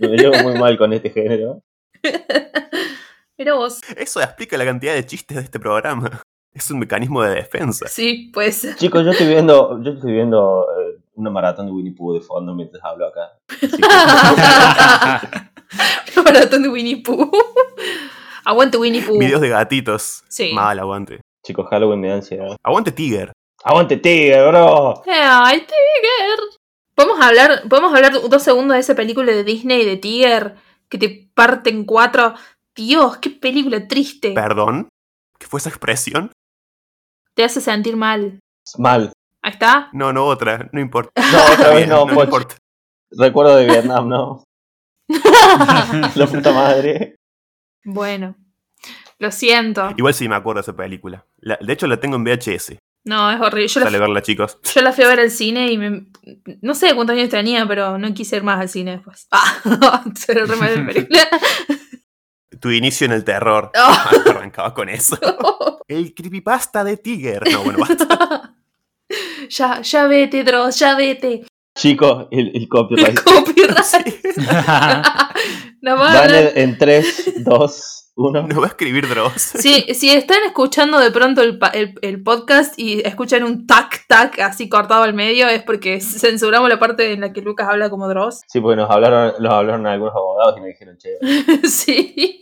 Me 0.00 0.08
llevo 0.16 0.34
muy 0.42 0.58
mal 0.58 0.76
con 0.76 0.92
este 0.92 1.10
género. 1.10 1.62
Mira 3.38 3.54
vos. 3.54 3.80
Eso 3.96 4.20
explica 4.20 4.56
la 4.56 4.64
cantidad 4.64 4.94
de 4.94 5.06
chistes 5.06 5.36
de 5.36 5.42
este 5.44 5.58
programa. 5.60 6.22
Es 6.52 6.70
un 6.70 6.78
mecanismo 6.78 7.22
de 7.22 7.34
defensa. 7.34 7.86
Sí, 7.88 8.30
pues. 8.32 8.76
Chicos, 8.76 9.04
yo 9.04 9.10
estoy 9.12 9.26
viendo, 9.28 9.82
yo 9.82 9.92
estoy 9.92 10.12
viendo 10.12 10.66
eh, 10.78 11.00
una 11.14 11.30
maratón 11.30 11.66
de 11.66 11.72
Winnie 11.72 11.92
Pooh 11.94 12.14
de 12.14 12.20
fondo 12.20 12.54
mientras 12.54 12.82
hablo 12.84 13.06
acá. 13.08 13.32
Que- 16.14 16.22
Maratón 16.22 16.62
de 16.62 16.68
Winnie 16.68 17.02
Pooh. 17.02 17.30
Aguante 18.44 18.76
Winnie 18.78 19.02
Pooh. 19.02 19.18
Videos 19.18 19.40
de 19.40 19.48
gatitos. 19.48 20.22
Sí. 20.28 20.52
Mal, 20.52 20.78
aguante. 20.78 21.20
Chicos, 21.44 21.66
Halloween 21.68 22.00
me 22.00 22.08
da 22.08 22.14
ansiedad. 22.14 22.56
Aguante 22.64 22.90
Tiger. 22.90 23.32
¡Aguante 23.62 23.96
Tigre, 23.96 24.46
bro! 24.46 25.02
Ay, 25.06 25.60
Tiger. 25.60 26.38
¿Podemos 26.94 27.20
hablar, 27.20 27.62
¿Podemos 27.68 27.94
hablar 27.94 28.12
dos 28.28 28.42
segundos 28.42 28.74
de 28.74 28.80
esa 28.80 28.94
película 28.94 29.32
de 29.32 29.42
Disney 29.42 29.84
de 29.86 29.96
Tiger 29.96 30.56
que 30.88 30.98
te 30.98 31.30
parte 31.34 31.70
en 31.70 31.84
cuatro? 31.84 32.34
Dios, 32.74 33.16
qué 33.18 33.30
película 33.30 33.88
triste. 33.88 34.32
¿Perdón? 34.32 34.88
¿Qué 35.38 35.46
fue 35.46 35.58
esa 35.60 35.70
expresión? 35.70 36.30
Te 37.34 37.44
hace 37.44 37.60
sentir 37.60 37.96
mal. 37.96 38.38
Mal. 38.76 39.12
Ahí 39.42 39.52
está. 39.52 39.88
No, 39.92 40.12
no, 40.12 40.26
otra. 40.26 40.68
No 40.72 40.80
importa. 40.80 41.10
No, 41.32 41.52
otra 41.54 41.68
vez 41.70 41.76
Bien, 41.78 41.88
no, 41.88 42.04
no 42.06 42.22
importa. 42.22 42.56
Recuerdo 43.10 43.56
de 43.56 43.66
Vietnam, 43.66 44.08
¿no? 44.08 44.44
La 46.14 46.26
puta 46.26 46.52
madre. 46.52 47.16
bueno. 47.84 48.36
Lo 49.18 49.30
siento. 49.30 49.92
Igual 49.96 50.14
sí 50.14 50.28
me 50.28 50.34
acuerdo 50.36 50.58
de 50.60 50.62
esa 50.62 50.76
película. 50.76 51.24
La- 51.38 51.58
de 51.60 51.72
hecho, 51.72 51.86
la 51.86 51.98
tengo 51.98 52.16
en 52.16 52.24
VHS. 52.24 52.76
No, 53.06 53.30
es 53.30 53.38
horrible. 53.40 53.68
Yo 53.68 53.80
la, 53.80 53.86
Sale 53.86 53.96
a 53.98 54.00
verla, 54.00 54.22
chicos. 54.22 54.58
yo 54.74 54.80
la 54.80 54.92
fui 54.92 55.04
a 55.04 55.08
ver 55.08 55.20
al 55.20 55.30
cine 55.30 55.70
y 55.70 55.76
me... 55.78 56.06
No 56.62 56.74
sé 56.74 56.94
cuántos 56.94 57.14
años 57.16 57.28
tenía, 57.28 57.66
pero 57.68 57.98
no 57.98 58.14
quise 58.14 58.36
ir 58.36 58.42
más 58.42 58.60
al 58.60 58.68
cine 58.68 58.92
después. 58.92 59.28
Ah, 59.32 60.04
se 60.14 60.34
lo 60.34 60.46
re 60.46 60.56
mal 60.56 60.74
de 60.86 60.92
película. 60.92 61.28
Tu 62.60 62.70
inicio 62.70 63.04
en 63.06 63.12
el 63.12 63.24
terror. 63.24 63.70
Oh. 63.76 64.30
Arrancaba 64.30 64.72
con 64.72 64.88
eso. 64.88 65.18
El 65.86 66.14
creepypasta 66.14 66.82
de 66.84 66.96
Tiger. 66.96 67.42
No, 67.52 67.62
bueno, 67.64 67.78
basta. 67.80 68.54
ya, 69.50 69.82
ya 69.82 70.06
vete, 70.06 70.42
Dross, 70.44 70.78
ya 70.78 70.96
vete. 70.96 71.44
Chicos, 71.76 72.28
el, 72.30 72.52
el 72.54 72.68
copyright. 72.68 73.20
Copyright. 73.22 73.82
Sí. 73.82 74.20
No 75.82 75.96
va 75.98 76.10
a 76.10 76.14
Dale 76.14 76.52
en 76.62 76.78
3, 76.78 77.44
2, 77.44 78.03
1. 78.16 78.46
No 78.46 78.60
va 78.60 78.66
a 78.66 78.68
escribir 78.68 79.08
Dross. 79.08 79.40
Si, 79.42 79.82
si 79.94 80.10
están 80.10 80.42
escuchando 80.46 80.98
de 81.00 81.10
pronto 81.10 81.42
el, 81.42 81.58
el- 81.72 81.94
el 82.00 82.22
podcast 82.22 82.78
y 82.78 83.00
escuchan 83.06 83.42
un 83.42 83.66
tac 83.66 84.06
tac 84.06 84.38
así 84.38 84.68
cortado 84.68 85.02
al 85.02 85.14
medio, 85.14 85.48
es 85.48 85.62
porque 85.64 86.00
censuramos 86.00 86.68
la 86.68 86.78
parte 86.78 87.12
en 87.12 87.20
la 87.22 87.32
que 87.32 87.40
Lucas 87.42 87.68
habla 87.68 87.90
como 87.90 88.08
Dross. 88.08 88.42
Sí, 88.46 88.60
porque 88.60 88.76
nos 88.76 88.90
hablaron, 88.90 89.34
nos 89.42 89.52
hablaron 89.52 89.86
algunos 89.86 90.14
abogados 90.14 90.54
y 90.56 90.60
nos 90.60 90.68
dijeron, 90.68 90.96
che, 90.98 91.18
sí. 91.68 92.40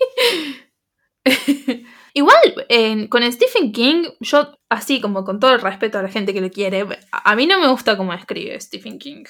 Igual, 2.15 2.67
con 3.09 3.33
Stephen 3.33 3.73
King, 3.73 4.05
yo, 4.21 4.53
así 4.69 5.01
como 5.01 5.25
con 5.25 5.41
todo 5.41 5.55
el 5.55 5.61
respeto 5.63 5.99
a 5.99 6.03
la 6.03 6.09
gente 6.11 6.35
que 6.35 6.43
lo 6.43 6.51
quiere, 6.51 6.83
a, 7.11 7.31
a 7.31 7.37
mí 7.37 7.47
no 7.47 7.59
me 7.59 7.69
gusta 7.69 7.97
cómo 7.97 8.13
escribe 8.13 8.61
Stephen 8.61 8.99
King. 8.99 9.25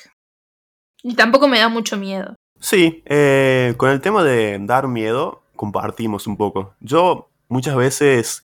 Y 1.04 1.14
tampoco 1.14 1.46
me 1.46 1.58
da 1.60 1.68
mucho 1.68 1.96
miedo. 1.96 2.34
Sí, 2.58 3.02
eh, 3.06 3.74
con 3.76 3.90
el 3.90 4.00
tema 4.00 4.24
de 4.24 4.58
dar 4.62 4.88
miedo, 4.88 5.41
compartimos 5.62 6.26
un 6.26 6.36
poco. 6.36 6.74
Yo 6.80 7.30
muchas 7.46 7.76
veces 7.76 8.48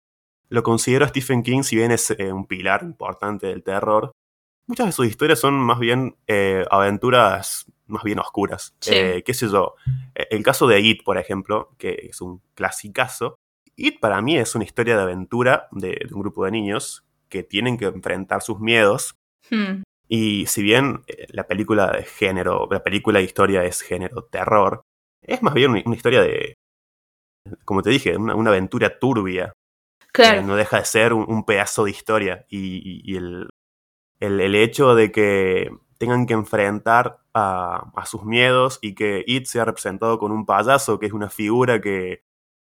lo 0.49 0.63
considero 0.63 1.05
a 1.05 1.09
Stephen 1.09 1.43
King, 1.43 1.65
si 1.65 1.75
bien 1.75 1.91
es 1.91 2.09
eh, 2.13 2.33
un 2.33 2.47
pilar 2.47 2.85
importante 2.85 3.49
del 3.49 3.65
terror, 3.65 4.13
muchas 4.69 4.87
de 4.87 4.93
sus 4.93 5.09
historias 5.09 5.41
son 5.41 5.55
más 5.55 5.81
bien 5.81 6.15
eh, 6.29 6.65
aventuras 6.71 7.67
más 7.89 8.05
bien 8.05 8.21
oscuras. 8.21 8.77
Sí. 8.79 8.95
Eh, 8.95 9.23
¿Qué 9.27 9.35
sé 9.35 9.49
yo? 9.49 9.75
El 10.15 10.45
caso 10.45 10.69
de 10.69 10.79
It, 10.79 11.03
por 11.03 11.19
ejemplo, 11.19 11.75
que 11.79 12.11
es 12.11 12.21
un 12.21 12.41
clasicazo. 12.55 13.35
It 13.75 13.99
para 13.99 14.23
mí 14.23 14.37
es 14.37 14.55
una 14.55 14.63
historia 14.63 14.97
de 14.97 15.03
aventura 15.03 15.67
de, 15.73 15.99
de 16.07 16.15
un 16.15 16.21
grupo 16.21 16.45
de 16.45 16.53
niños 16.53 17.05
que 17.29 17.43
tienen 17.43 17.77
que 17.77 17.87
enfrentar 17.87 18.43
sus 18.43 18.61
miedos 18.61 19.17
Hmm, 19.51 19.83
y 20.09 20.47
si 20.47 20.63
bien 20.63 21.03
la 21.29 21.47
película 21.47 21.91
de 21.91 22.05
género, 22.05 22.69
la 22.71 22.83
película 22.83 23.19
de 23.19 23.25
historia 23.25 23.65
es 23.65 23.81
género 23.81 24.25
terror, 24.25 24.83
es 25.23 25.43
más 25.43 25.55
bien 25.55 25.71
una, 25.71 25.83
una 25.85 25.97
historia 25.97 26.23
de, 26.23 26.55
como 27.65 27.83
te 27.83 27.91
dije, 27.91 28.17
una, 28.17 28.35
una 28.35 28.51
aventura 28.51 28.99
turbia. 28.99 29.53
Claro. 30.13 30.43
no 30.43 30.57
deja 30.57 30.79
de 30.81 30.85
ser 30.85 31.13
un, 31.13 31.25
un 31.29 31.45
pedazo 31.45 31.85
de 31.85 31.93
historia. 31.93 32.47
Y, 32.49 32.59
y- 32.59 33.03
y 33.05 33.17
el, 33.17 33.49
el- 34.21 34.41
el 34.41 34.55
hecho 34.57 34.95
de 34.95 35.13
que 35.13 35.71
tengan 35.99 36.27
que 36.27 36.35
enfrentar 36.35 37.21
a, 37.35 37.91
a 37.97 38.07
sus 38.07 38.25
miedos 38.25 38.79
y 38.83 38.95
que 38.95 39.25
It 39.27 39.47
sea 39.47 39.65
representado 39.67 40.19
con 40.19 40.33
un 40.33 40.47
payaso, 40.47 40.99
que 40.99 41.07
es 41.07 41.13
una 41.13 41.31
figura 41.31 41.81
que 41.81 42.23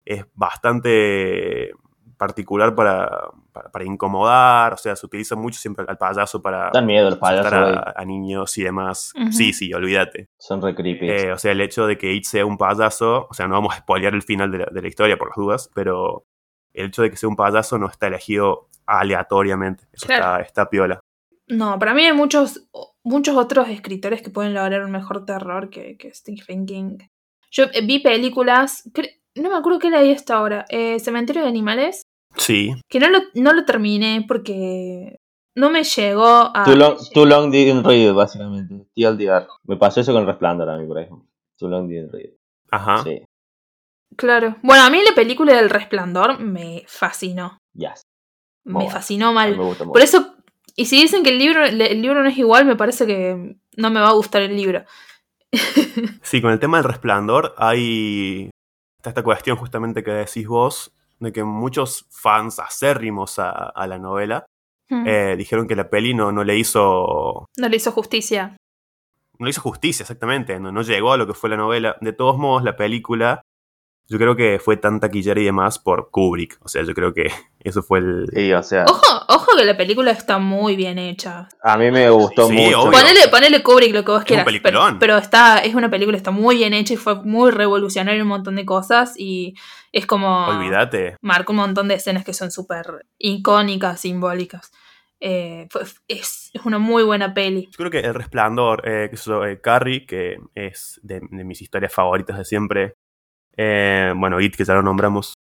es 0.05 0.27
bastante 0.35 1.73
particular 2.21 2.75
para, 2.75 3.09
para, 3.53 3.71
para 3.71 3.85
incomodar, 3.85 4.75
o 4.75 4.77
sea, 4.77 4.95
se 4.95 5.07
utiliza 5.07 5.35
mucho 5.37 5.59
siempre 5.59 5.85
al 5.89 5.97
payaso 5.97 6.41
para 6.43 6.71
dan 6.73 6.85
miedo 6.87 7.19
payasos, 7.19 7.51
güey. 7.51 7.75
a, 7.75 7.95
a 7.97 8.05
niños 8.05 8.57
y 8.59 8.63
demás. 8.63 9.13
Sí, 9.31 9.53
sí, 9.55 9.73
olvídate. 9.73 10.29
Son 10.39 10.61
re 10.63 10.75
creepy. 10.75 11.09
Eh, 11.11 11.33
o 11.33 11.39
sea, 11.39 11.53
el 11.53 11.61
hecho 11.63 11.87
de 11.87 11.97
que 11.97 12.13
It 12.13 12.25
sea 12.25 12.45
un 12.47 12.59
payaso, 12.59 13.27
o 13.31 13.35
sea, 13.35 13.49
no 13.49 13.55
vamos 13.55 13.75
a 13.75 13.79
spoilear 13.79 14.15
el 14.15 14.23
final 14.23 14.51
de 14.53 14.59
la, 14.59 14.67
de 14.71 14.83
la 14.83 14.89
historia 14.89 15.17
por 15.17 15.29
las 15.31 15.37
dudas, 15.37 15.71
pero 15.75 16.27
el 16.75 16.87
hecho 16.87 17.03
de 17.03 17.11
que 17.11 17.17
sea 17.17 17.29
un 17.29 17.37
payaso 17.37 17.79
no 17.79 17.89
está 17.89 18.07
elegido 18.09 18.69
aleatoriamente. 18.87 19.85
Eso 19.93 20.07
Claro. 20.07 20.25
está, 20.37 20.41
está 20.43 20.71
piola. 20.71 21.01
No, 21.49 21.79
para 21.79 21.95
mí 21.95 22.05
hay 22.05 22.13
muchos, 22.13 22.69
muchos 23.03 23.37
otros 23.37 23.69
escritores 23.69 24.23
que 24.23 24.31
pueden 24.31 24.55
lograr 24.55 24.85
un 24.85 24.93
mejor 24.93 25.25
terror 25.25 25.69
que, 25.71 25.97
que 25.97 26.13
Stephen 26.15 26.67
King. 26.67 26.99
Yo 27.51 27.65
eh, 27.73 27.85
vi 27.85 27.99
películas, 27.99 28.89
no 29.35 29.49
me 29.51 29.57
acuerdo 29.57 29.81
qué 29.81 29.91
leí 29.91 30.13
hasta 30.13 30.35
ahora, 30.37 30.65
eh, 30.69 31.01
Cementerio 31.01 31.43
de 31.43 31.49
Animales, 31.49 32.03
Sí, 32.37 32.75
que 32.89 33.01
no 33.01 33.09
lo, 33.11 33.19
no 33.35 33.53
lo 33.53 33.65
terminé 33.65 34.25
porque 34.27 35.19
no 35.57 35.71
me 35.71 35.83
llegó 35.85 36.27
a... 36.55 36.65
Too 36.65 36.77
long, 36.77 36.97
too 37.13 37.27
long 37.27 37.51
didn't 37.51 37.85
read, 37.85 38.13
básicamente. 38.15 38.87
TLDR. 38.95 39.47
Me 39.65 39.77
pasó 39.77 40.01
eso 40.01 40.13
con 40.13 40.27
Resplandor 40.27 40.71
a 40.71 40.77
mí, 40.79 40.87
por 40.87 40.99
ejemplo. 40.99 41.27
Too 41.59 41.69
long 41.69 41.89
didn't 41.89 42.13
read. 42.13 42.31
ajá. 42.71 43.03
Sí, 43.05 43.23
Claro. 44.17 44.57
Bueno, 44.63 44.83
a 44.83 44.91
mí 44.91 44.99
la 45.09 45.15
película 45.15 45.55
del 45.55 45.71
Resplandor 45.71 46.41
me 46.41 46.85
fascinó. 46.89 47.59
yes. 47.75 48.03
Me 48.65 48.75
Bueno, 48.75 48.91
fascinó 48.91 49.33
mal. 49.33 49.57
me 49.57 49.65
gusta. 49.65 49.85
Por 49.85 50.01
eso, 50.03 50.35
y 50.77 50.87
si 50.87 51.01
dicen 51.01 51.23
que 51.23 51.31
el 51.31 51.39
libro, 51.39 51.65
el 51.65 52.03
libro 52.03 52.23
no 52.23 52.29
es 52.29 52.37
igual, 52.37 52.65
me 52.65 52.77
parece 52.77 53.07
que 53.07 53.57
no 53.77 53.91
me 53.91 54.01
va 54.01 54.09
a 54.09 54.15
gustar 54.15 54.43
el 54.43 54.57
libro. 54.57 54.85
Sí, 56.23 56.41
con 56.41 56.53
el 56.53 56.61
tema 56.61 56.77
del 56.79 56.85
resplandor 56.85 57.55
hay 57.59 58.51
está 58.99 59.11
esta 59.11 59.23
cuestión 59.23 59.57
justamente 59.57 60.03
que 60.05 60.11
decís 60.11 60.47
vos, 60.47 60.93
de 61.21 61.33
que 61.33 61.45
muchos 61.45 62.07
fans 62.11 62.59
acérrimos 62.59 63.39
a, 63.39 63.51
a 63.51 63.87
la 63.87 63.99
novela 63.99 64.47
Hmm. 64.93 65.07
eh, 65.07 65.37
dijeron 65.37 65.69
que 65.69 65.77
la 65.77 65.89
peli 65.89 66.15
no, 66.15 66.33
no 66.33 66.43
le 66.43 66.59
hizo 66.59 67.47
No 67.57 67.69
le 67.69 67.77
hizo 67.77 67.93
justicia. 67.93 68.57
no 69.39 69.45
le 69.45 69.51
hizo 69.51 69.61
justicia 69.61 70.03
exactamente, 70.03 70.59
no, 70.59 70.73
no 70.73 70.83
llegó 70.83 71.13
a 71.13 71.17
lo 71.17 71.29
que 71.29 71.33
fue 71.35 71.49
la 71.49 71.57
novela. 71.57 71.97
De 72.01 72.13
todos 72.13 72.37
modos, 72.39 72.65
la 72.65 72.75
película, 72.75 73.41
yo 74.11 74.19
creo 74.19 74.37
que 74.37 74.59
fue 74.59 74.77
tan 74.77 75.01
taquillera 75.01 75.41
y 75.41 75.45
demás 75.45 75.79
por 75.79 76.11
Kubrick. 76.11 76.59
O 76.63 76.69
sea, 76.69 76.83
yo 76.83 76.93
creo 76.95 77.15
que 77.15 77.31
eso 77.61 77.83
fue 77.83 78.01
el. 78.01 78.27
Sí, 78.35 78.53
o 78.53 78.63
sea, 78.63 78.85
Ojo, 78.89 79.25
ojo 79.29 79.47
que 79.57 79.65
la 79.65 79.77
película 79.77 80.11
está 80.11 80.39
muy 80.39 80.77
bien 80.77 80.99
hecha. 80.99 81.49
a 81.63 81.79
mí 81.79 81.91
me 81.91 82.11
gustó 82.11 82.49
Sí, 82.49 82.53
mucho. 82.55 82.83
obvio. 82.83 82.99
Ponele, 82.99 83.29
ponele 83.31 83.63
Kubrick 83.63 83.95
lo 83.95 84.05
que 84.05 84.11
vos 84.13 84.21
un 84.21 84.27
quieras. 84.27 84.45
Pero, 84.45 84.61
peliculón. 84.63 84.99
pero 84.99 85.17
está, 85.17 85.59
es 85.61 85.75
una 85.75 85.89
película, 85.91 86.17
está 86.19 86.31
muy 86.33 86.57
bien 86.57 86.75
hecha 86.75 86.93
y 86.95 86.97
fue 86.99 87.15
muy 87.25 87.51
revolucionaria 87.51 88.17
en 88.17 88.23
un 88.23 88.29
montón 88.29 88.57
de 88.57 88.67
cosas. 88.67 89.15
Y 89.17 89.55
es 89.93 90.05
como. 90.07 90.47
Olvídate. 90.49 91.17
Marca 91.23 91.53
un 91.53 91.57
montón 91.59 91.89
de 91.89 91.95
escenas 91.95 92.25
que 92.25 92.35
son 92.35 92.51
súper 92.51 93.07
icónicas, 93.19 94.01
simbólicas. 94.01 94.73
Eh, 95.23 95.67
fue- 95.71 95.83
es, 96.09 96.51
es 96.55 96.65
una 96.65 96.79
muy 96.79 97.03
buena 97.03 97.35
peli. 97.35 97.67
Yo 97.67 97.77
creo 97.77 97.91
que 97.91 98.01
El 98.01 98.15
Resplandor, 98.15 98.89
eh, 98.89 99.09
que 99.11 99.17
es 99.17 99.27
eh, 99.29 99.61
Carrie, 99.63 100.07
que 100.07 100.39
es 100.55 100.99
de, 101.03 101.21
de 101.31 101.45
mis 101.45 101.61
historias 101.61 101.93
favoritas 101.93 102.39
de 102.39 102.45
siempre. 102.47 102.95
Eh, 103.63 104.15
bueno, 104.17 104.41
It, 104.41 104.57
que 104.57 104.65
ya 104.65 104.73
lo 104.75 104.83
nombramos. 104.83 105.35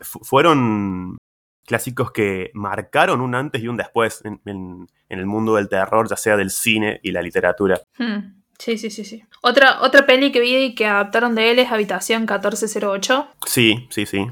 fu- 0.00 0.20
fueron 0.24 1.18
clásicos 1.66 2.10
que 2.12 2.50
marcaron 2.54 3.20
un 3.20 3.34
antes 3.34 3.62
y 3.62 3.68
un 3.68 3.76
después 3.76 4.24
en, 4.24 4.40
en- 4.46 4.86
en 5.10 5.18
el 5.18 5.26
mundo 5.26 5.56
del 5.56 5.68
terror, 5.68 6.08
ya 6.08 6.16
sea 6.16 6.36
del 6.38 6.50
cine 6.50 7.00
y 7.02 7.12
la 7.12 7.20
literatura. 7.22 7.80
Hmm, 7.98 8.34
Sí, 8.58 8.78
sí, 8.78 8.88
sí, 8.88 9.04
sí. 9.04 9.22
Otra, 9.42 9.82
otra 9.82 10.06
peli 10.06 10.32
que 10.32 10.40
vi 10.40 10.56
y 10.56 10.74
que 10.74 10.86
adaptaron 10.86 11.34
de 11.34 11.50
él 11.50 11.58
es 11.58 11.70
Habitación 11.70 12.22
1408. 12.22 13.28
Sí, 13.46 13.86
sí, 13.90 14.06
sí. 14.06 14.26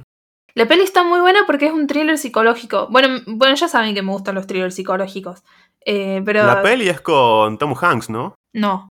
La 0.55 0.67
peli 0.67 0.83
está 0.85 1.03
muy 1.05 1.21
buena 1.21 1.41
porque 1.47 1.67
es 1.67 1.73
un 1.73 1.87
thriller 1.87 2.17
psicológico. 2.17 2.89
Bueno, 2.91 3.21
bueno 3.27 3.55
ya 3.57 3.69
saben 3.69 3.95
que 3.95 4.01
me 4.03 4.13
gustan 4.13 4.35
los 4.37 4.47
thrillers 4.47 4.75
psicológicos. 4.77 5.43
Eh, 5.85 6.23
pero. 6.25 6.47
La 6.47 6.63
peli 6.63 6.89
es 6.89 7.03
con 7.03 7.59
Tom 7.59 7.75
Hanks, 7.79 8.09
¿no? 8.09 8.35
No, 8.55 8.89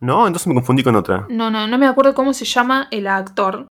No, 0.00 0.26
entonces 0.26 0.46
me 0.46 0.54
confundí 0.54 0.82
con 0.82 0.96
otra. 0.96 1.26
no, 1.28 1.50
no, 1.50 1.66
no 1.66 1.78
me 1.78 1.86
acuerdo 1.86 2.14
cómo 2.14 2.32
se 2.32 2.44
llama 2.44 2.88
el 2.90 3.06
actor. 3.06 3.68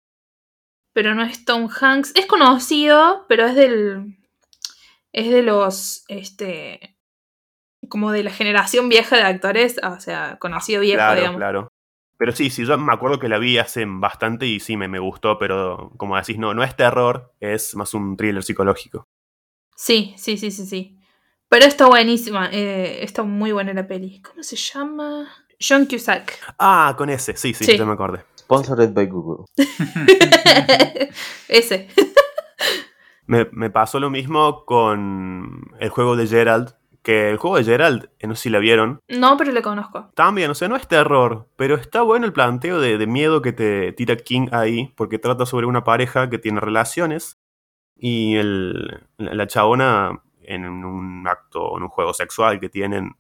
Pero 0.94 1.16
no 1.16 1.24
es 1.24 1.46
Tom 1.46 1.70
Hanks. 1.70 2.14
Es 2.16 2.26
conocido, 2.26 3.26
pero 3.28 3.46
es 3.46 3.56
del. 3.56 4.18
Es 5.12 5.30
de 5.30 5.44
los. 5.44 6.04
Este. 6.08 6.98
Como 7.90 8.12
de 8.12 8.24
la 8.24 8.32
generación 8.32 8.90
vieja 8.90 9.16
de 9.16 9.24
actores. 9.24 9.80
O 9.84 10.00
sea, 10.00 10.38
conocido 10.40 10.82
viejo, 10.82 10.98
claro, 10.98 11.16
digamos. 11.20 11.38
claro. 11.38 11.68
Pero 12.18 12.34
sí, 12.34 12.50
sí, 12.50 12.66
yo 12.66 12.78
me 12.78 12.92
acuerdo 12.94 13.18
que 13.18 13.30
la 13.30 13.38
vi 13.38 13.58
hace 13.60 13.86
bastante 13.88 14.46
y 14.46 14.60
sí 14.60 14.76
me, 14.76 14.90
me 14.90 15.00
gustó, 15.00 15.40
pero 15.40 15.94
como 15.96 16.18
decís, 16.18 16.38
no, 16.38 16.54
no 16.54 16.64
es 16.64 16.76
terror, 16.76 17.34
es 17.40 17.76
más 17.76 17.94
un 17.94 18.18
thriller 18.18 18.44
psicológico. 18.44 19.06
Sí, 19.76 20.14
sí, 20.18 20.38
sí, 20.38 20.52
sí, 20.52 20.66
sí. 20.66 20.98
Pero 21.48 21.66
está 21.66 21.88
buenísima. 21.88 22.50
eh, 22.52 23.04
está 23.04 23.24
muy 23.24 23.54
buena 23.54 23.74
la 23.74 23.88
peli. 23.88 24.22
¿Cómo 24.22 24.44
se 24.44 24.58
llama? 24.58 25.30
John 25.62 25.86
Cusack. 25.86 26.40
Ah, 26.58 26.96
con 26.98 27.10
ese, 27.10 27.36
sí, 27.36 27.54
sí, 27.54 27.66
Sí. 27.66 27.78
ya 27.78 27.86
me 27.86 27.94
acordé. 27.94 28.24
Sponsored 28.38 28.94
by 28.94 29.06
Google. 29.08 29.46
Ese. 31.48 31.88
Me, 33.26 33.48
me 33.52 33.70
pasó 33.70 34.00
lo 34.00 34.10
mismo 34.10 34.66
con 34.66 35.72
el 35.80 35.90
juego 35.90 36.16
de 36.16 36.28
Gerald, 36.28 36.74
que 37.04 37.30
el 37.30 37.38
juego 37.38 37.58
de 37.58 37.64
Gerald, 37.64 38.10
eh, 38.20 38.28
no 38.28 38.36
sé 38.36 38.44
si 38.44 38.50
la 38.50 38.60
vieron, 38.60 39.00
No, 39.08 39.38
pero 39.38 39.52
le 39.52 39.62
conozco. 39.62 40.10
también, 40.16 40.50
o 40.50 40.56
sea, 40.56 40.68
no 40.68 40.76
es 40.76 40.88
terror, 40.88 41.48
pero 41.56 41.76
está 41.76 42.02
bueno 42.02 42.26
el 42.26 42.34
planteo 42.34 42.80
de, 42.82 42.98
de 42.98 43.08
miedo 43.08 43.42
que 43.42 43.54
te 43.54 43.92
tira 43.94 44.16
King 44.18 44.48
ahí, 44.52 44.92
porque 44.98 45.20
trata 45.20 45.46
sobre 45.46 45.68
una 45.68 45.84
pareja 45.84 46.30
que 46.30 46.40
tiene 46.40 46.60
relaciones 46.60 47.38
y 47.96 48.36
el, 48.38 49.08
la 49.18 49.34
la 49.36 49.48
chabona 49.48 50.24
en 50.42 50.66
un 50.66 51.28
acto, 51.28 51.78
en 51.78 51.84
un 51.84 51.90
juego 51.90 52.14
sexual 52.14 52.60
que 52.60 52.70
tienen, 52.70 53.12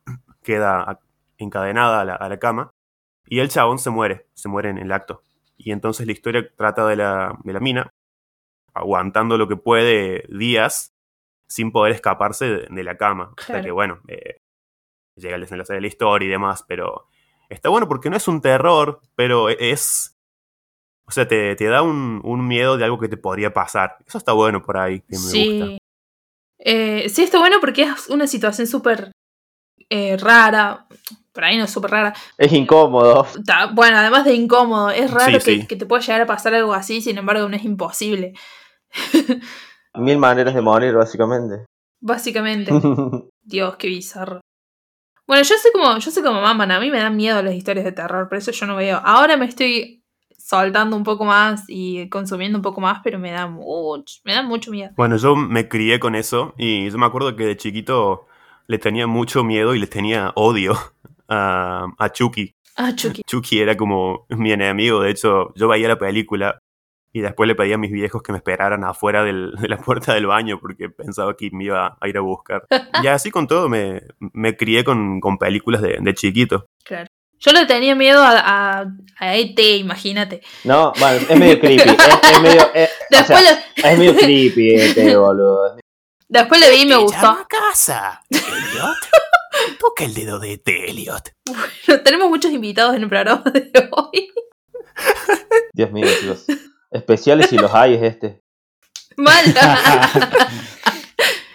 queda 0.41 0.81
a- 0.81 1.00
encadenada 1.39 2.01
a 2.01 2.05
la, 2.05 2.13
a 2.15 2.29
la 2.29 2.38
cama 2.38 2.72
y 3.27 3.39
el 3.39 3.50
chabón 3.50 3.79
se 3.79 3.89
muere, 3.89 4.27
se 4.34 4.48
muere 4.50 4.69
en 4.69 4.77
el 4.77 4.91
acto. 4.91 5.24
Y 5.58 5.72
entonces 5.72 6.05
la 6.05 6.12
historia 6.13 6.48
trata 6.55 6.86
de 6.88 6.96
la, 6.96 7.38
de 7.43 7.53
la 7.53 7.60
mina 7.60 7.89
aguantando 8.74 9.38
lo 9.38 9.48
que 9.48 9.55
puede 9.58 10.24
días 10.29 10.93
sin 11.48 11.72
poder 11.72 11.93
escaparse 11.93 12.46
de, 12.46 12.67
de 12.69 12.84
la 12.84 12.98
cama. 12.98 13.34
Hasta 13.38 13.46
Claro. 13.53 13.63
que, 13.65 13.72
bueno, 13.72 14.00
eh, 14.08 14.38
llega 15.15 15.36
el 15.36 15.41
desenlace 15.41 15.74
de 15.74 15.81
la 15.81 15.88
historia 15.88 16.27
y 16.27 16.31
demás, 16.31 16.63
pero 16.67 17.08
está 17.50 17.69
bueno 17.69 17.88
porque 17.88 18.10
no 18.10 18.15
es 18.17 18.27
un 18.27 18.41
terror, 18.41 19.01
pero 19.15 19.50
e, 19.50 19.58
es... 19.72 20.15
O 21.08 21.12
sea, 21.12 21.27
te, 21.27 21.55
te 21.55 21.65
da 21.65 21.81
un, 21.81 22.22
un 22.24 22.48
miedo 22.48 22.77
de 22.77 22.86
algo 22.86 23.00
que 23.00 23.10
te 23.10 23.17
podría 23.17 23.51
pasar. 23.51 23.98
Eso 24.05 24.19
está 24.19 24.31
bueno 24.34 24.62
por 24.62 24.77
ahí, 24.77 25.00
que 25.01 25.17
me 25.17 25.17
gusta. 25.17 25.31
Sí. 25.31 25.77
Eh, 26.60 27.10
sí, 27.10 27.24
está 27.24 27.39
bueno 27.39 27.58
porque 27.60 27.81
es 27.84 28.10
una 28.10 28.27
situación 28.27 28.67
súper 28.67 29.12
eh, 29.89 30.17
rara. 30.17 30.86
Por 31.33 31.43
ahí 31.43 31.57
no 31.57 31.63
es 31.65 31.71
súper 31.71 31.91
rara. 31.91 32.13
Es 32.38 32.51
incómodo. 32.51 33.25
Ta- 33.45 33.67
Bueno, 33.67 33.98
además 33.98 34.25
de 34.25 34.33
incómodo, 34.33 34.89
es 34.89 35.09
raro 35.12 35.39
Sí, 35.39 35.45
que, 35.45 35.62
sí. 35.62 35.67
que 35.67 35.75
te 35.75 35.86
pueda 35.86 36.01
llegar 36.01 36.21
a 36.21 36.25
pasar 36.25 36.53
algo 36.53 36.74
así, 36.74 37.01
sin 37.01 37.17
embargo, 37.17 37.48
no 37.48 37.55
es 37.55 37.63
imposible. 37.63 38.33
Mil 39.95 40.17
maneras 40.17 40.53
de 40.53 40.62
morir, 40.62 40.93
básicamente. 40.93 41.65
Básicamente. 42.01 42.71
Dios, 43.41 43.75
qué 43.77 43.88
bizarro. 43.88 44.41
Bueno, 45.27 45.43
yo 45.43 45.56
soy 45.62 45.71
como, 45.71 45.97
yo 45.99 46.12
soy 46.12 46.23
como 46.23 46.41
mamá, 46.41 46.63
a 46.75 46.80
mí 46.80 46.89
me 46.89 46.99
dan 46.99 47.15
miedo 47.15 47.41
las 47.43 47.53
historias 47.53 47.86
de 47.86 47.91
terror, 47.91 48.27
por 48.27 48.38
eso 48.39 48.51
yo 48.51 48.65
no 48.65 48.75
veo. 48.75 48.99
Ahora 49.03 49.38
me 49.38 49.45
estoy 49.45 50.03
soltando 50.38 50.95
un 50.95 51.03
poco 51.03 51.23
más 51.25 51.65
y 51.67 52.10
consumiendo 52.10 52.58
un 52.58 52.63
poco 52.63 52.82
más, 52.82 53.01
pero 53.03 53.19
me 53.19 53.30
da 53.32 53.45
mucho, 53.45 54.15
me 54.23 54.34
da 54.34 54.41
mucho 54.41 54.71
miedo. 54.71 54.91
Bueno, 54.95 55.17
yo 55.17 55.36
me 55.36 55.69
crié 55.69 55.99
con 55.99 56.15
eso 56.15 56.56
y 56.58 56.89
yo 56.89 56.97
me 56.97 57.06
acuerdo 57.06 57.36
que 57.36 57.45
de 57.45 57.58
chiquito 57.58 58.25
le 58.69 58.77
tenía 58.77 59.08
mucho 59.08 59.43
miedo 59.43 59.73
y 59.75 59.79
le 59.79 59.88
tenía 59.88 60.32
odio 60.36 60.73
a, 61.27 61.88
a 61.97 62.10
Chucky. 62.12 62.53
Ah, 62.77 62.93
Chucky. 62.95 63.23
Chucky 63.25 63.60
era 63.60 63.75
como 63.75 64.25
mi 64.29 64.51
enemigo, 64.53 65.01
de 65.01 65.12
hecho 65.12 65.53
yo 65.55 65.67
veía 65.67 65.88
la 65.89 65.97
película 65.99 66.60
y 67.12 67.21
después 67.21 67.47
le 67.47 67.55
pedí 67.55 67.73
a 67.73 67.77
mis 67.79 67.91
viejos 67.91 68.21
que 68.21 68.32
me 68.32 68.38
esperaran 68.38 68.84
afuera 68.84 69.23
del- 69.23 69.53
de 69.60 69.67
la 69.67 69.77
puerta 69.77 70.13
del 70.13 70.27
baño 70.27 70.60
porque 70.62 70.89
pensaba 70.89 71.36
que 71.36 71.49
me 71.51 71.63
iba 71.65 71.97
a 71.99 72.08
ir 72.08 72.17
a 72.17 72.21
buscar. 72.21 72.63
Y 73.03 73.08
así 73.08 73.32
con 73.32 73.47
todo 73.47 73.67
me, 73.67 74.03
me 74.19 74.55
crié 74.55 74.84
con, 74.84 75.19
con 75.19 75.38
películas 75.39 75.82
de, 75.82 75.97
de 75.99 76.13
chiquito. 76.13 76.67
Claro. 76.86 77.10
Yo 77.39 77.51
le 77.53 77.65
tenía 77.65 77.95
miedo 77.95 78.21
a, 78.21 78.38
a, 78.82 78.86
a 79.17 79.36
ET, 79.36 79.58
imagínate. 79.60 80.41
No, 80.65 80.91
bueno, 80.99 81.25
es 81.29 81.39
medio 81.39 81.60
creepy. 81.60 81.89
Es, 81.89 81.97
es 82.32 82.41
medio, 82.41 82.62
es, 82.75 82.89
o 82.89 83.05
Después, 83.10 83.39
sea, 83.41 83.63
le, 83.77 83.89
es 83.91 83.97
medio 83.97 84.15
creepy 84.15 84.75
este, 84.75 85.17
boludo. 85.17 85.77
Después 86.29 86.61
le 86.61 86.69
vi 86.69 86.81
y 86.81 86.85
me 86.85 86.95
¡Te 86.95 87.01
gustó. 87.01 87.27
a 87.27 87.47
casa, 87.47 88.23
Elliot. 88.29 88.97
Toca 89.79 90.05
el 90.05 90.13
dedo 90.13 90.39
de 90.39 90.57
té, 90.57 90.89
Elliot. 90.89 91.33
Tenemos 92.03 92.29
muchos 92.29 92.51
invitados 92.51 92.95
en 92.95 93.03
el 93.03 93.09
programa 93.09 93.43
de 93.51 93.89
hoy. 93.91 94.31
Dios 95.73 95.91
mío, 95.91 96.07
chicos. 96.19 96.45
Especiales 96.91 97.47
si 97.49 97.57
los 97.57 97.73
hay 97.73 97.95
es 97.95 98.03
este. 98.03 98.41
Mal. 99.17 99.43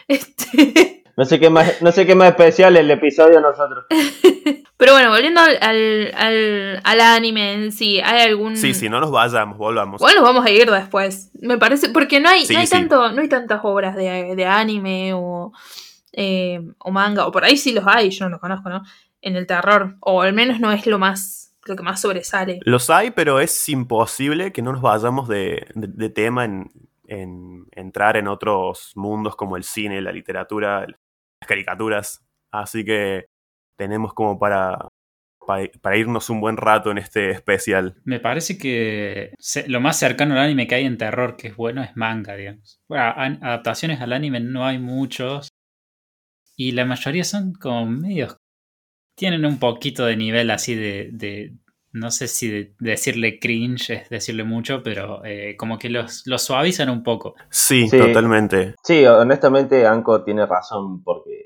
este. 0.08 1.03
No 1.16 1.24
sé 1.24 1.38
qué 1.38 1.48
más, 1.50 1.80
no 1.80 1.92
sé 1.92 2.06
qué 2.06 2.14
más 2.14 2.28
especial 2.30 2.76
el 2.76 2.90
episodio 2.90 3.36
de 3.36 3.40
nosotros. 3.42 3.84
Pero 4.76 4.92
bueno, 4.92 5.10
volviendo 5.10 5.40
al, 5.40 5.56
al, 5.60 6.12
al, 6.16 6.80
al 6.82 7.00
anime 7.00 7.52
en 7.52 7.70
sí, 7.72 8.00
¿hay 8.00 8.22
algún. 8.28 8.56
Sí, 8.56 8.74
sí, 8.74 8.88
no 8.88 9.00
nos 9.00 9.10
vayamos, 9.12 9.56
volvamos. 9.56 10.00
Bueno, 10.00 10.22
vamos 10.22 10.44
a 10.44 10.50
ir 10.50 10.68
después. 10.70 11.30
Me 11.40 11.56
parece. 11.58 11.90
Porque 11.90 12.18
no 12.20 12.28
hay, 12.28 12.44
Sí, 12.44 12.52
no 12.54 12.58
hay 12.60 12.66
sí. 12.66 12.72
tanto, 12.72 13.12
no 13.12 13.22
hay 13.22 13.28
tantas 13.28 13.60
obras 13.62 13.94
de, 13.94 14.34
de 14.34 14.44
anime 14.46 15.12
o, 15.14 15.52
eh, 16.12 16.60
o 16.78 16.90
manga. 16.90 17.26
O 17.26 17.32
por 17.32 17.44
ahí 17.44 17.56
sí 17.56 17.72
los 17.72 17.84
hay, 17.86 18.10
yo 18.10 18.24
no 18.24 18.30
los 18.32 18.40
conozco, 18.40 18.68
¿no? 18.68 18.82
En 19.22 19.36
el 19.36 19.46
terror. 19.46 19.94
O 20.00 20.20
al 20.22 20.32
menos 20.32 20.58
no 20.58 20.72
es 20.72 20.84
lo 20.86 20.98
más. 20.98 21.54
lo 21.66 21.76
que 21.76 21.82
más 21.84 22.00
sobresale. 22.00 22.58
Los 22.64 22.90
hay, 22.90 23.12
pero 23.12 23.38
es 23.40 23.68
imposible 23.68 24.52
que 24.52 24.60
no 24.62 24.72
nos 24.72 24.82
vayamos 24.82 25.28
de, 25.28 25.66
de- 25.76 25.88
de 25.88 26.10
tema 26.10 26.44
en, 26.44 26.70
en 27.06 27.66
entrar 27.72 28.16
en 28.16 28.26
otros 28.28 28.92
mundos 28.96 29.36
como 29.36 29.56
el 29.56 29.62
cine, 29.62 30.02
la 30.02 30.10
literatura, 30.12 30.84
caricaturas. 31.46 32.24
Así 32.50 32.84
que 32.84 33.26
tenemos 33.76 34.14
como 34.14 34.38
para, 34.38 34.88
para, 35.82 35.96
irnos 35.96 36.30
un 36.30 36.40
buen 36.40 36.56
rato 36.56 36.90
en 36.90 36.98
este 36.98 37.30
especial. 37.30 37.96
Me 38.04 38.20
parece 38.20 38.58
que 38.58 39.34
lo 39.66 39.80
más 39.80 39.98
cercano 39.98 40.34
al 40.34 40.40
anime 40.40 40.66
que 40.66 40.76
hay 40.76 40.84
en 40.84 40.98
terror 40.98 41.36
que 41.36 41.48
es 41.48 41.56
bueno 41.56 41.82
es 41.82 41.96
manga, 41.96 42.36
digamos. 42.36 42.80
Bueno, 42.88 43.04
adaptaciones 43.04 44.00
al 44.00 44.12
anime 44.12 44.40
no 44.40 44.66
hay 44.66 44.78
muchos. 44.78 45.48
Y 46.56 46.72
la 46.72 46.84
mayoría 46.84 47.24
son 47.24 47.52
como 47.52 47.86
medios. 47.86 48.36
Tienen 49.16 49.44
un 49.44 49.58
poquito 49.58 50.06
de 50.06 50.16
nivel 50.16 50.50
así 50.50 50.74
de- 50.74 51.54
no 51.94 52.10
sé 52.10 52.28
si 52.28 52.48
de- 52.50 52.72
decirle 52.80 53.38
cringe 53.38 53.90
es 53.90 54.08
decirle 54.10 54.44
mucho, 54.44 54.82
pero 54.82 55.24
eh, 55.24 55.56
como 55.56 55.78
que 55.78 55.88
los, 55.88 56.22
los 56.26 56.42
suavizan 56.42 56.90
un 56.90 57.02
poco. 57.02 57.34
Sí, 57.50 57.88
Sí. 57.88 57.96
totalmente. 57.98 58.74
Sí, 58.82 59.04
honestamente, 59.06 59.86
Anko 59.86 60.22
tiene 60.24 60.44
razón 60.46 61.02
porque 61.02 61.43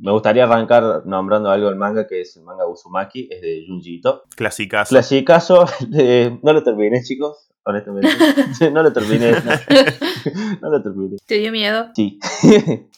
me 0.00 0.12
gustaría 0.12 0.44
arrancar 0.44 1.02
nombrando 1.06 1.50
algo 1.50 1.68
del 1.68 1.76
manga 1.76 2.06
que 2.06 2.22
es 2.22 2.36
el 2.36 2.42
manga 2.44 2.66
Uzumaki, 2.66 3.28
es 3.30 3.40
de 3.40 3.64
Junji 3.68 3.96
Ito. 3.96 4.22
Clásicas. 4.36 4.88
Clasicazo, 4.88 5.64
eh, 5.94 6.38
no 6.42 6.52
lo 6.52 6.62
terminé, 6.64 7.02
chicos, 7.02 7.50
honestamente. 7.64 8.08
no 8.72 8.82
lo 8.82 8.92
terminé. 8.92 9.32
No, 9.32 9.38
no 10.62 10.70
lo 10.70 10.82
terminé. 10.82 11.16
¿Te 11.26 11.34
dio 11.36 11.52
miedo? 11.52 11.88
Sí. 11.94 12.18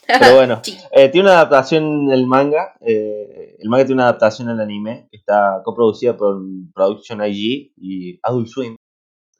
Pero 0.07 0.35
bueno, 0.35 0.59
Sí. 0.63 0.77
eh, 0.91 1.09
tiene 1.09 1.27
una 1.27 1.35
adaptación 1.39 2.07
del 2.07 2.25
manga. 2.27 2.73
eh, 2.81 3.55
el 3.59 3.69
manga 3.69 3.85
tiene 3.85 4.01
una 4.01 4.09
adaptación 4.09 4.49
al 4.49 4.59
anime. 4.59 5.07
que 5.11 5.17
Está 5.17 5.61
coproducida 5.63 6.15
por 6.17 6.41
Production 6.73 7.23
IG 7.25 7.73
y 7.77 8.19
Adult 8.23 8.47
Swim. 8.47 8.75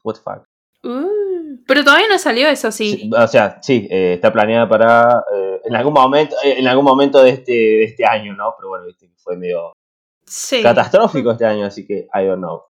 What 0.03 0.15
the 0.15 0.21
fuck. 0.21 0.43
Uh, 0.83 1.07
pero 1.67 1.83
todavía 1.83 2.07
no 2.09 2.17
salió 2.17 2.47
eso, 2.47 2.71
sí. 2.71 2.97
Sí, 2.97 3.11
o 3.15 3.27
sea, 3.27 3.59
sí, 3.61 3.87
eh, 3.89 4.13
está 4.15 4.31
planeada 4.33 4.67
para 4.69 5.23
eh, 5.35 5.61
en 5.65 5.75
algún 5.75 5.93
momento, 5.93 6.35
eh, 6.43 6.55
en 6.59 6.67
algún 6.67 6.85
momento 6.85 7.21
de 7.23 7.29
este, 7.31 7.51
de 7.51 7.83
este 7.85 8.05
año, 8.05 8.33
¿no? 8.35 8.53
Pero 8.57 8.69
bueno, 8.69 8.85
viste 8.85 9.07
que 9.07 9.15
fue 9.17 9.35
medio 9.37 9.73
Sí. 10.25 10.61
catastrófico 10.63 11.31
este 11.31 11.45
año, 11.45 11.65
así 11.65 11.85
que 11.85 12.07
I 12.13 12.25
don't 12.25 12.37
know. 12.39 12.63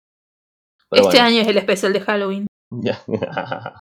Pero 0.89 1.04
Este 1.04 1.17
bueno. 1.17 1.28
año 1.28 1.41
es 1.41 1.48
el 1.48 1.58
especial 1.58 1.93
de 1.93 2.02
Halloween. 2.02 2.48
Ya. 2.76 3.00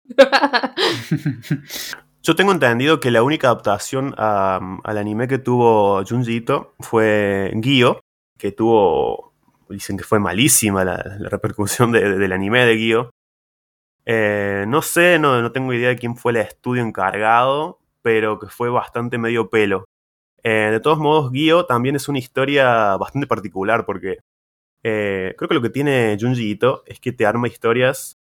Yo 2.23 2.37
tengo 2.37 2.53
entendido 2.53 3.01
que 3.01 3.11
la 3.11 3.23
única 3.23 3.47
adaptación 3.49 4.15
a- 4.19 4.61
al 4.85 4.99
anime 4.99 5.27
que 5.27 5.39
tuvo 5.39 6.05
Junji 6.05 6.37
Ito 6.37 6.75
fue 6.81 7.51
Gyo, 7.55 8.01
que 8.39 8.53
tuvo, 8.53 9.33
dicen 9.71 9.97
que 9.97 10.05
fue 10.05 10.19
malísima 10.19 10.85
la, 10.85 10.97
la 11.19 11.29
repercusión 11.31 11.93
de- 11.93 12.19
del 12.19 12.33
anime 12.33 12.65
de 12.67 12.77
Gyo. 12.77 13.11
Eh, 14.13 14.65
no 14.67 14.83
sé, 14.83 15.21
no, 15.21 15.53
tengo 15.53 15.73
idea 15.73 15.91
de 15.91 15.97
quién 15.97 16.17
fue 16.17 16.33
el 16.33 16.39
estudio 16.39 16.83
encargado, 16.83 17.79
pero 18.03 18.41
que 18.41 18.49
fue 18.49 18.69
bastante 18.69 19.19
medio 19.19 19.51
pelo. 19.51 19.85
Eh, 20.43 20.71
de 20.73 20.81
todos 20.81 20.99
modos, 20.99 21.31
Gyo 21.33 21.67
también 21.67 21.97
es 21.97 22.09
una 22.09 22.19
historia 22.19 22.97
bastante 22.97 23.29
particular 23.29 23.87
porque 23.87 24.19
eh, 24.85 25.35
creo 25.39 25.49
que 25.49 25.55
lo 25.55 25.63
que 25.63 25.71
tiene 25.71 26.19
Junji 26.21 26.51
Ito 26.53 26.83
es 26.87 27.01
que 27.01 27.13
te 27.13 27.27
arma 27.27 27.49
historias 27.49 28.19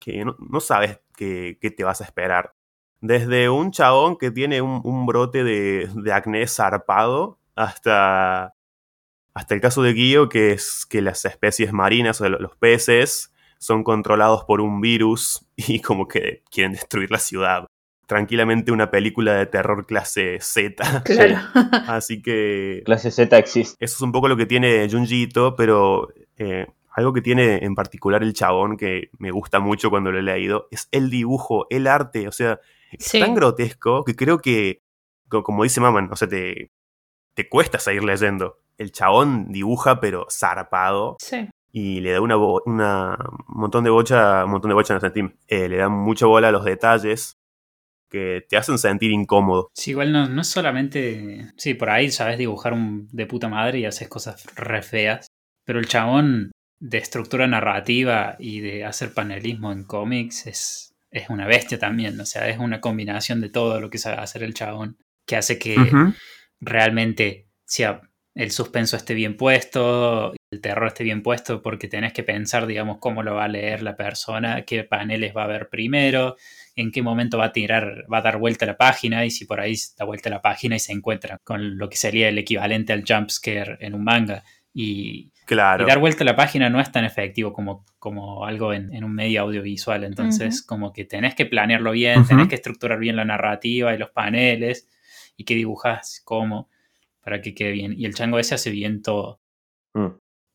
que 0.00 0.24
no, 0.24 0.60
sabes 0.60 1.00
qué, 1.16 1.58
te 1.76 1.84
vas 1.84 2.00
a 2.02 2.04
esperar. 2.04 2.54
Desde 3.00 3.50
un 3.50 3.72
chabón 3.72 4.16
que 4.18 4.30
tiene 4.30 4.62
un, 4.62 5.06
brote 5.06 5.44
de, 5.44 5.90
de 5.94 6.12
acné 6.12 6.46
zarpado 6.48 7.40
hasta, 7.56 8.54
hasta 9.34 9.54
el 9.54 9.60
caso 9.60 9.82
de 9.82 9.94
Guío, 9.94 10.28
que 10.28 10.52
es 10.52 10.86
que 10.86 11.02
las 11.02 11.24
especies 11.24 11.72
marinas 11.72 12.20
o 12.20 12.28
lo- 12.28 12.38
los 12.40 12.56
peces 12.56 13.32
son 13.58 13.82
controlados 13.84 14.44
por 14.44 14.60
un 14.60 14.80
virus 14.80 15.46
y 15.56 15.80
como 15.80 16.08
que 16.08 16.42
quieren 16.50 16.72
destruir 16.72 17.10
la 17.10 17.18
ciudad. 17.18 17.66
Tranquilamente 18.06 18.70
una 18.70 18.90
película 18.90 19.34
de 19.34 19.46
terror 19.46 19.84
clase 19.84 20.38
Z. 20.40 21.02
Claro. 21.04 21.38
Así 21.88 22.22
que 22.22 22.82
Clase 22.84 23.10
Z 23.10 23.36
existe. 23.36 23.84
eso 23.84 23.94
es 23.96 24.00
un 24.00 24.12
poco 24.12 24.28
lo 24.28 24.36
que 24.36 24.46
tiene 24.46 24.88
Junji 24.88 25.22
Ito, 25.24 25.56
pero 25.56 26.08
eh, 26.36 26.66
algo 26.92 27.12
que 27.12 27.20
tiene 27.20 27.64
en 27.64 27.74
particular 27.74 28.22
el 28.22 28.32
chabón 28.32 28.76
que 28.76 29.10
me 29.18 29.32
gusta 29.32 29.58
mucho 29.58 29.90
cuando 29.90 30.12
lo 30.12 30.18
he 30.20 30.22
leído 30.22 30.68
es 30.70 30.88
el 30.92 31.10
dibujo, 31.10 31.66
el 31.70 31.86
arte. 31.88 32.28
O 32.28 32.32
sea, 32.32 32.60
Sí. 33.00 33.18
es 33.18 33.24
tan 33.24 33.34
grotesco 33.34 34.04
que 34.04 34.14
creo 34.14 34.38
que, 34.38 34.80
co- 35.28 35.42
como 35.42 35.64
dice 35.64 35.80
Maman, 35.80 36.08
o 36.12 36.16
sea, 36.16 36.28
te, 36.28 36.70
te 37.34 37.48
cuesta 37.48 37.80
seguir 37.80 38.04
leyendo. 38.04 38.58
El 38.78 38.92
chabón 38.92 39.50
dibuja, 39.50 39.98
pero 40.00 40.28
zarpado, 40.30 41.16
Sí. 41.18 41.48
Y 41.78 42.00
le 42.00 42.12
da 42.12 42.22
una, 42.22 42.38
una 42.38 43.18
un 43.48 43.60
montón 43.60 43.84
de 43.84 43.90
bocha, 43.90 44.46
un 44.46 44.52
montón 44.52 44.70
de 44.70 44.74
bocha 44.74 44.94
en 44.94 44.96
el 44.96 45.00
sentime. 45.02 45.36
Eh, 45.46 45.68
le 45.68 45.76
da 45.76 45.90
mucha 45.90 46.24
bola 46.24 46.48
a 46.48 46.50
los 46.50 46.64
detalles 46.64 47.36
que 48.10 48.46
te 48.48 48.56
hacen 48.56 48.78
sentir 48.78 49.10
incómodo. 49.10 49.68
Sí, 49.74 49.90
igual 49.90 50.10
no, 50.10 50.26
no 50.26 50.40
es 50.40 50.46
solamente. 50.46 51.52
Sí, 51.58 51.74
por 51.74 51.90
ahí 51.90 52.10
sabes 52.10 52.38
dibujar 52.38 52.72
un, 52.72 53.08
de 53.12 53.26
puta 53.26 53.50
madre 53.50 53.80
y 53.80 53.84
haces 53.84 54.08
cosas 54.08 54.42
re 54.56 54.80
feas. 54.80 55.26
Pero 55.66 55.78
el 55.78 55.86
chabón 55.86 56.50
de 56.80 56.96
estructura 56.96 57.46
narrativa 57.46 58.36
y 58.38 58.60
de 58.60 58.86
hacer 58.86 59.12
panelismo 59.12 59.70
en 59.70 59.84
cómics 59.84 60.46
es, 60.46 60.94
es 61.10 61.28
una 61.28 61.46
bestia 61.46 61.78
también. 61.78 62.18
O 62.18 62.24
sea, 62.24 62.48
es 62.48 62.56
una 62.56 62.80
combinación 62.80 63.42
de 63.42 63.50
todo 63.50 63.82
lo 63.82 63.90
que 63.90 63.98
sabe 63.98 64.16
hacer 64.16 64.42
el 64.42 64.54
chabón. 64.54 64.96
Que 65.26 65.36
hace 65.36 65.58
que 65.58 65.76
realmente 66.58 67.50
sea 67.66 68.00
el 68.34 68.50
suspenso 68.50 68.96
esté 68.96 69.12
bien 69.12 69.36
puesto, 69.36 70.32
el 70.50 70.60
terror 70.60 70.86
esté 70.88 71.04
bien 71.04 71.22
puesto, 71.22 71.60
porque 71.60 71.88
tenés 71.88 72.12
que 72.12 72.22
pensar, 72.22 72.66
digamos, 72.66 72.98
cómo 72.98 73.22
lo 73.22 73.34
va 73.34 73.44
a 73.44 73.48
leer 73.48 73.82
la 73.82 73.96
persona, 73.96 74.62
qué 74.62 74.84
paneles 74.84 75.36
va 75.36 75.44
a 75.44 75.48
ver 75.48 75.68
primero, 75.68 76.36
en 76.76 76.92
qué 76.92 77.02
momento 77.02 77.38
va 77.38 77.46
a 77.46 77.52
tirar, 77.52 78.04
va 78.12 78.18
a 78.18 78.22
dar 78.22 78.38
vuelta 78.38 78.64
la 78.66 78.76
página, 78.76 79.24
y 79.24 79.30
si 79.30 79.44
por 79.44 79.60
ahí 79.60 79.74
da 79.98 80.04
vuelta 80.04 80.30
la 80.30 80.42
página 80.42 80.76
y 80.76 80.78
se 80.78 80.92
encuentra 80.92 81.38
con 81.42 81.78
lo 81.78 81.88
que 81.88 81.96
sería 81.96 82.28
el 82.28 82.38
equivalente 82.38 82.92
al 82.92 83.04
jumpscare 83.06 83.78
en 83.80 83.94
un 83.94 84.04
manga. 84.04 84.44
Y, 84.72 85.32
Claro. 85.46 85.84
y 85.84 85.86
dar 85.86 86.00
vuelta 86.00 86.24
a 86.24 86.26
la 86.26 86.34
página 86.34 86.68
no 86.68 86.80
es 86.80 86.90
tan 86.90 87.04
efectivo 87.04 87.52
como, 87.52 87.84
como 88.00 88.44
algo 88.44 88.72
en, 88.72 88.92
en 88.92 89.04
un 89.04 89.14
medio 89.14 89.42
audiovisual. 89.42 90.02
Entonces, 90.02 90.60
como 90.62 90.92
que 90.92 91.04
tenés 91.04 91.34
que 91.36 91.46
planearlo 91.46 91.92
bien, 91.92 92.26
tenés 92.26 92.48
que 92.48 92.56
estructurar 92.56 92.98
bien 92.98 93.14
la 93.14 93.24
narrativa 93.24 93.94
y 93.94 93.98
los 93.98 94.10
paneles, 94.10 94.88
y 95.36 95.44
qué 95.44 95.54
dibujás, 95.54 96.20
cómo, 96.24 96.68
para 97.20 97.40
que 97.40 97.54
quede 97.54 97.72
bien. 97.72 97.94
Y 97.96 98.06
el 98.06 98.14
chango 98.14 98.38
ese 98.38 98.56
hace 98.56 98.70
bien 98.70 99.02
todo. 99.02 99.40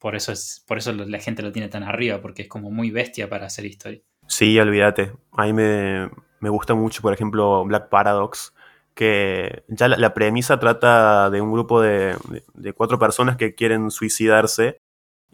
Por 0.02 0.16
eso, 0.16 0.32
es, 0.32 0.64
por 0.68 0.80
eso 0.80 0.92
la 0.94 1.20
gente 1.20 1.44
lo 1.44 1.52
tiene 1.52 1.70
tan 1.70 1.84
arriba, 1.84 2.20
porque 2.22 2.42
es 2.42 2.48
como 2.48 2.72
muy 2.72 2.90
bestia 2.90 3.30
para 3.30 3.46
hacer 3.46 3.66
historia. 3.66 4.02
Sí, 4.26 4.60
olvídate. 4.60 5.14
A 5.34 5.44
mí 5.46 5.54
me, 5.54 6.10
me 6.40 6.50
gusta 6.50 6.74
mucho, 6.74 7.04
por 7.04 7.14
ejemplo, 7.14 7.64
Black 7.66 7.90
Paradox, 7.90 8.52
que 8.96 9.64
ya 9.68 9.88
la, 9.88 10.14
premisa 10.16 10.60
trata 10.60 11.30
de 11.30 11.40
un 11.40 11.52
grupo 11.54 11.80
de, 11.82 12.18
de- 12.30 12.44
de 12.56 12.74
cuatro 12.74 12.98
personas 12.98 13.38
que 13.38 13.54
quieren 13.54 13.92
suicidarse 13.92 14.80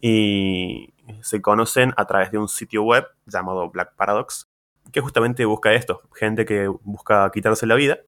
y 0.02 0.92
se 1.22 1.40
conocen 1.40 1.94
a 1.96 2.06
través 2.06 2.30
de 2.30 2.36
un 2.38 2.48
sitio 2.48 2.82
web 2.82 3.06
llamado 3.24 3.70
Black 3.70 3.94
Paradox, 3.96 4.48
que 4.92 5.00
justamente 5.00 5.46
busca 5.46 5.72
esto, 5.72 6.02
gente 6.14 6.44
que 6.44 6.68
busca 6.68 7.30
quitarse 7.32 7.66
la 7.66 7.74
vida. 7.74 8.00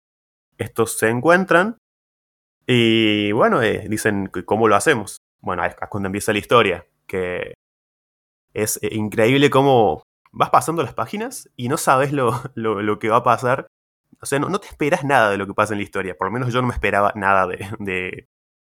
Estos 0.59 0.99
se 0.99 1.09
encuentran 1.09 1.79
y 2.67 3.33
bueno, 3.33 3.63
eh, 3.63 3.87
dicen, 3.89 4.31
¿cómo 4.45 4.69
lo 4.69 4.77
hacemos? 4.77 5.17
Bueno, 5.41 5.65
es 5.65 5.75
cuando 5.89 6.07
empieza 6.09 6.33
la 6.33 6.39
historia, 6.39 6.87
que 7.07 7.55
es 8.55 8.79
eh, 8.83 8.89
increíble 8.93 9.51
cómo 9.51 10.03
vas 10.33 10.51
pasando 10.51 10.83
las 10.83 10.95
páginas 10.95 11.49
y 11.57 11.69
no 11.69 11.77
sabes 11.77 12.13
lo, 12.13 12.33
lo- 12.55 12.99
que 12.99 13.09
va 13.09 13.17
a 13.17 13.23
pasar. 13.23 13.67
O 14.23 14.27
sea, 14.27 14.39
no, 14.39 14.49
no 14.49 14.59
te 14.59 14.67
esperas 14.67 15.05
nada 15.05 15.31
de 15.31 15.39
lo 15.39 15.47
que 15.47 15.55
pasa 15.55 15.73
en 15.75 15.79
la 15.79 15.85
historia. 15.85 16.15
Por 16.17 16.27
lo 16.27 16.33
menos 16.33 16.53
yo 16.53 16.61
no 16.61 16.69
me 16.69 16.75
esperaba 16.75 17.13
nada 17.15 17.47
de, 17.47 17.59
de- 17.79 18.27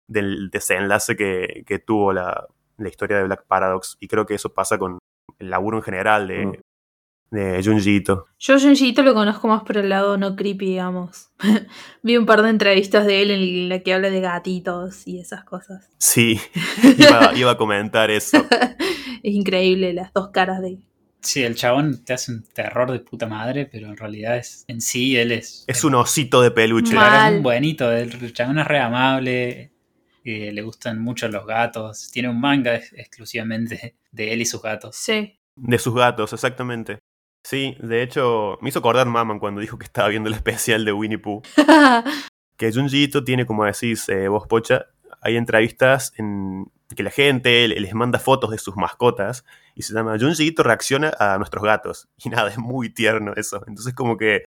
del 0.07 0.49
desenlace 0.49 1.15
que, 1.15 1.63
que 1.67 1.79
tuvo 1.79 2.13
la, 2.13 2.47
la 2.77 2.89
historia 2.89 3.17
de 3.17 3.23
Black 3.25 3.45
Paradox. 3.47 3.97
Y 3.99 4.07
creo 4.07 4.25
que 4.25 4.35
eso 4.35 4.53
pasa 4.53 4.77
con 4.77 4.97
el 5.39 5.49
laburo 5.49 5.77
en 5.77 5.83
general 5.83 6.27
de, 6.27 6.45
Mm. 6.47 6.53
De 7.31 7.61
Junji 7.63 7.97
Ito. 7.97 8.25
Yo 8.39 8.59
Junji 8.59 8.89
Ito 8.89 9.03
lo 9.03 9.13
conozco 9.13 9.47
más 9.47 9.63
por 9.63 9.77
el 9.77 9.89
lado 9.89 10.17
no 10.17 10.35
creepy, 10.35 10.65
digamos. 10.65 11.29
Vi 12.03 12.17
un 12.17 12.25
par 12.25 12.41
de 12.43 12.49
entrevistas 12.49 13.05
de 13.05 13.21
él 13.21 13.31
en 13.31 13.69
la 13.69 13.79
que 13.79 13.93
habla 13.93 14.09
de 14.09 14.21
gatitos 14.21 15.07
y 15.07 15.19
esas 15.19 15.43
cosas. 15.43 15.89
Sí, 15.97 16.39
iba, 16.97 17.31
iba 17.35 17.51
a 17.51 17.57
comentar 17.57 18.09
eso. 18.11 18.37
es 19.23 19.33
increíble 19.33 19.93
las 19.93 20.13
dos 20.13 20.29
caras 20.29 20.61
de 20.61 20.67
él. 20.69 20.85
Sí, 21.21 21.41
el 21.41 21.55
chabón 21.55 22.05
te 22.05 22.13
hace 22.13 22.31
un 22.31 22.43
terror 22.53 22.91
de 22.91 22.99
puta 22.99 23.25
madre, 23.25 23.65
pero 23.65 23.87
en 23.87 23.97
realidad 23.97 24.37
es, 24.37 24.63
en 24.67 24.79
sí 24.79 25.17
él 25.17 25.31
es... 25.31 25.65
Es 25.67 25.83
un 25.83 25.95
osito 25.95 26.39
de 26.43 26.51
peluche. 26.51 26.91
Claro, 26.91 27.31
es 27.31 27.37
un 27.37 27.43
buenito, 27.43 27.91
el 27.91 28.31
chabón 28.31 28.59
es 28.59 28.67
re 28.67 28.79
amable, 28.79 29.71
eh, 30.23 30.51
le 30.53 30.61
gustan 30.61 31.01
mucho 31.01 31.27
los 31.27 31.47
gatos, 31.47 32.11
tiene 32.11 32.29
un 32.29 32.39
manga 32.39 32.75
ex- 32.75 32.93
exclusivamente 32.93 33.95
de 34.11 34.33
él 34.33 34.41
y 34.41 34.45
sus 34.45 34.61
gatos. 34.61 34.95
Sí. 34.97 35.39
De 35.55 35.79
sus 35.79 35.95
gatos, 35.95 36.31
exactamente. 36.31 36.99
Sí, 37.45 37.77
de 37.79 38.01
hecho, 38.01 38.57
me 38.61 38.69
hizo 38.69 38.79
acordar 38.79 39.05
Maman 39.05 39.37
cuando 39.37 39.61
dijo 39.61 39.77
que 39.77 39.85
estaba 39.85 40.07
viendo 40.07 40.29
el 40.29 40.33
especial 40.35 40.83
de 40.83 40.91
Winnie 40.93 41.19
Pooh. 41.19 41.43
que 42.57 42.71
Junji 42.73 43.07
tiene, 43.23 43.45
como 43.45 43.65
decís 43.65 44.09
eh, 44.09 44.27
vos, 44.29 44.47
Pocha, 44.47 44.87
hay 45.21 45.37
entrevistas 45.37 46.11
en 46.17 46.65
que 46.95 47.03
la 47.03 47.11
gente 47.11 47.67
le- 47.67 47.79
les 47.79 47.93
manda 47.93 48.17
fotos 48.17 48.49
de 48.49 48.57
sus 48.57 48.75
mascotas 48.77 49.45
y 49.75 49.83
se 49.83 49.93
llama 49.93 50.17
Junji 50.19 50.55
reacciona 50.57 51.13
a 51.19 51.37
nuestros 51.37 51.63
gatos. 51.63 52.07
Y 52.25 52.29
nada, 52.29 52.49
es 52.49 52.57
muy 52.57 52.89
tierno 52.89 53.33
eso. 53.35 53.63
Entonces 53.67 53.93
como 53.93 54.17
que 54.17 54.45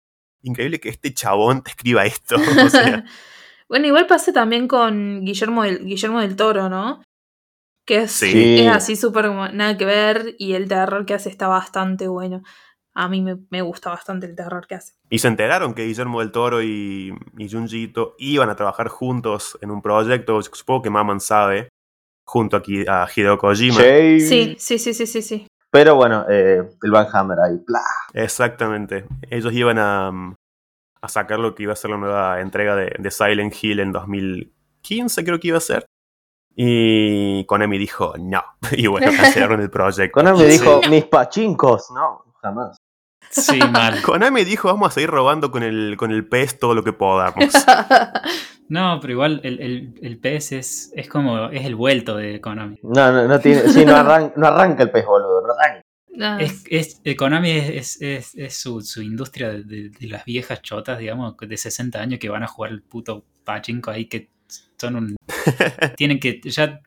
increíble 0.44 0.82
que 0.82 0.90
este 0.90 1.14
chabón 1.14 1.64
te 1.64 1.70
escriba 1.72 2.06
esto. 2.06 2.36
O 2.36 2.70
sea, 2.70 3.06
bueno, 3.70 3.88
igual 3.88 4.06
pasa 4.06 4.34
también 4.34 4.68
con 4.68 5.24
Guillermo 5.24 5.64
del, 5.64 5.86
Guillermo 5.86 6.20
del 6.20 6.36
Toro, 6.36 6.68
¿no? 6.68 7.02
Que 7.88 8.00
es, 8.04 8.12
Sí. 8.12 8.60
es 8.60 8.68
así 8.68 8.98
súper 8.98 9.32
nada 9.54 9.78
que 9.78 9.86
ver 9.86 10.36
y 10.38 10.54
el 10.56 10.68
terror 10.68 11.06
que 11.06 11.14
hace 11.14 11.30
está 11.30 11.48
bastante 11.48 12.08
bueno. 12.10 12.44
A 12.94 13.08
mí 13.08 13.22
me, 13.22 13.38
me 13.50 13.62
gusta 13.62 13.90
bastante 13.90 14.26
el 14.26 14.36
terror 14.36 14.68
que 14.68 14.76
hace. 14.76 14.94
y 15.10 15.20
se 15.20 15.28
enteraron 15.28 15.74
que 15.74 15.86
Guillermo 15.86 16.20
del 16.20 16.32
Toro 16.32 16.62
y, 16.62 17.14
y 17.38 17.50
Junji 17.50 17.84
Ito 17.84 18.16
iban 18.20 18.50
a 18.50 18.56
trabajar 18.56 18.90
juntos 18.90 19.58
en 19.62 19.72
un 19.72 19.82
proyecto, 19.82 20.42
supongo 20.42 20.82
que 20.82 20.90
Maman 20.90 21.22
sabe, 21.22 21.70
junto 22.26 22.58
aquí 22.58 22.84
a 22.88 23.08
Hideo 23.14 23.38
Kojima. 23.38 23.82
Sí. 23.82 24.20
Sí, 24.20 24.56
sí, 24.60 24.78
sí, 24.94 25.06
sí, 25.06 25.22
sí. 25.22 25.48
Pero 25.70 25.96
bueno, 25.96 26.26
eh, 26.30 26.62
el 26.84 26.92
Van 26.92 27.08
Hammer 27.14 27.38
ahí. 27.40 27.58
¡plá! 27.66 27.80
Exactamente. 28.14 29.06
Ellos 29.30 29.54
iban 29.54 29.80
a, 29.80 30.12
a 31.02 31.08
sacar 31.08 31.40
lo 31.40 31.56
que 31.56 31.64
iba 31.64 31.72
a 31.74 31.78
ser 31.78 31.92
la 31.92 31.98
nueva 31.98 32.42
entrega 32.42 32.76
de, 32.76 32.94
de 33.00 33.12
Silent 33.12 33.54
Hill 33.62 33.80
en 33.80 33.94
2015, 33.94 35.24
creo 35.24 35.40
que 35.40 35.48
iba 35.48 35.58
a 35.58 35.62
ser. 35.62 35.86
Y 36.56 37.46
Konami 37.46 37.78
dijo 37.78 38.14
no. 38.20 38.44
Y 38.74 38.88
bueno, 38.88 39.12
cancelaron 39.18 39.62
el 39.62 39.70
proyecto. 39.70 40.14
Konami 40.14 40.44
dijo, 40.44 40.82
mis 40.90 41.06
pachincos. 41.06 41.90
No, 41.96 42.26
jamás. 42.42 42.78
Sí, 43.30 43.60
mal. 43.72 44.02
Konami 44.04 44.44
dijo 44.44 44.68
vamos 44.68 44.90
a 44.90 44.92
seguir 44.92 45.10
robando 45.10 45.52
con 45.52 45.64
el, 45.64 45.96
con 45.98 46.12
el 46.12 46.28
pez 46.28 46.60
todo 46.60 46.74
lo 46.76 46.84
que 46.84 46.94
podamos. 46.94 47.46
No, 48.70 49.00
pero 49.02 49.12
igual 49.12 49.42
el, 49.44 49.60
el, 49.60 50.00
el 50.02 50.18
pez 50.18 50.54
es, 50.54 50.94
es 50.96 51.10
como, 51.10 51.50
es 51.50 51.66
el 51.66 51.76
vuelto 51.76 52.16
de 52.16 52.40
Konami. 52.40 52.80
No, 52.84 53.12
no, 53.12 53.28
no 53.28 53.38
tiene. 53.42 53.68
Sí, 53.68 53.84
no, 53.84 53.98
arran- 53.98 54.32
no 54.38 54.48
arranca 54.48 54.84
el 54.84 54.92
pez, 54.92 55.06
boludo. 55.06 55.42
No 55.46 55.54
arranca. 55.60 55.82
No, 56.16 56.40
Es, 56.40 56.64
es, 56.70 57.02
eh, 57.04 57.18
Konami 57.18 57.52
es, 57.52 57.70
es, 57.70 58.02
es- 58.02 58.36
es 58.36 58.56
su, 58.58 58.80
su 58.80 59.02
industria 59.02 59.50
de, 59.50 59.64
de- 59.66 59.90
de 59.90 60.08
las 60.08 60.24
viejas 60.24 60.62
chotas, 60.62 61.00
digamos, 61.00 61.36
de 61.38 61.58
60 61.58 62.00
años 62.00 62.18
que 62.22 62.30
van 62.30 62.44
a 62.44 62.48
jugar 62.48 62.72
el 62.72 62.82
puto 62.82 63.26
pachinko 63.44 63.92
ahí 63.92 64.06
que 64.06 64.30
son 64.78 64.96
un... 64.96 65.16
tienen 65.98 66.22
que... 66.22 66.40
ya 66.46 66.80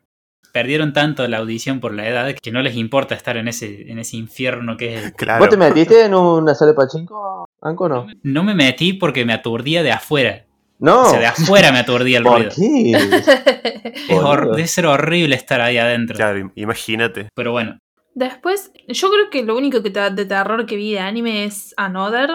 perdieron 0.55 0.93
tanto 0.93 1.27
la 1.27 1.39
audición 1.39 1.81
por 1.81 1.93
la 1.93 2.07
edad 2.09 2.33
que 2.41 2.53
no 2.53 2.63
les 2.63 2.77
importa 2.77 3.17
estar 3.17 3.37
en 3.37 3.49
ese, 3.49 3.91
en 3.91 3.99
ese 3.99 4.17
infierno 4.17 4.77
que 4.77 4.95
es 4.95 5.05
el... 5.07 5.13
claro. 5.17 5.41
¿Vos 5.41 5.49
te 5.49 5.57
metiste 5.57 6.05
en 6.05 6.15
una 6.15 6.55
sala 6.55 6.71
de 6.71 6.77
pachinko 6.77 7.45
Anko 7.61 7.89
no. 7.89 8.07
No 8.23 8.45
me 8.45 8.55
metí 8.55 8.93
porque 8.93 9.25
me 9.25 9.33
aturdía 9.33 9.83
de 9.83 9.91
afuera. 9.91 10.45
No. 10.79 11.03
O 11.03 11.05
sea, 11.07 11.19
de 11.19 11.27
afuera 11.27 11.73
me 11.73 11.81
aturdía 11.81 12.19
el 12.19 12.25
¿Por 12.25 12.37
ruido. 12.37 12.53
qué? 12.55 12.93
Es 14.09 14.21
debe 14.51 14.67
ser 14.69 14.87
horrible 14.87 15.35
estar 15.35 15.61
ahí 15.61 15.77
adentro. 15.79 16.15
Claro, 16.17 16.39
im- 16.39 16.53
imagínate. 16.55 17.29
Pero 17.35 17.51
bueno, 17.53 17.79
Después, 18.15 18.71
yo 18.87 19.11
creo 19.11 19.29
que 19.29 19.43
lo 19.43 19.57
único 19.57 19.83
que 19.83 19.91
te- 19.91 20.11
de 20.11 20.25
terror 20.25 20.67
que 20.67 20.77
vi 20.77 20.93
de 20.93 21.01
anime 21.01 21.45
es 21.47 21.75
Another. 21.77 22.31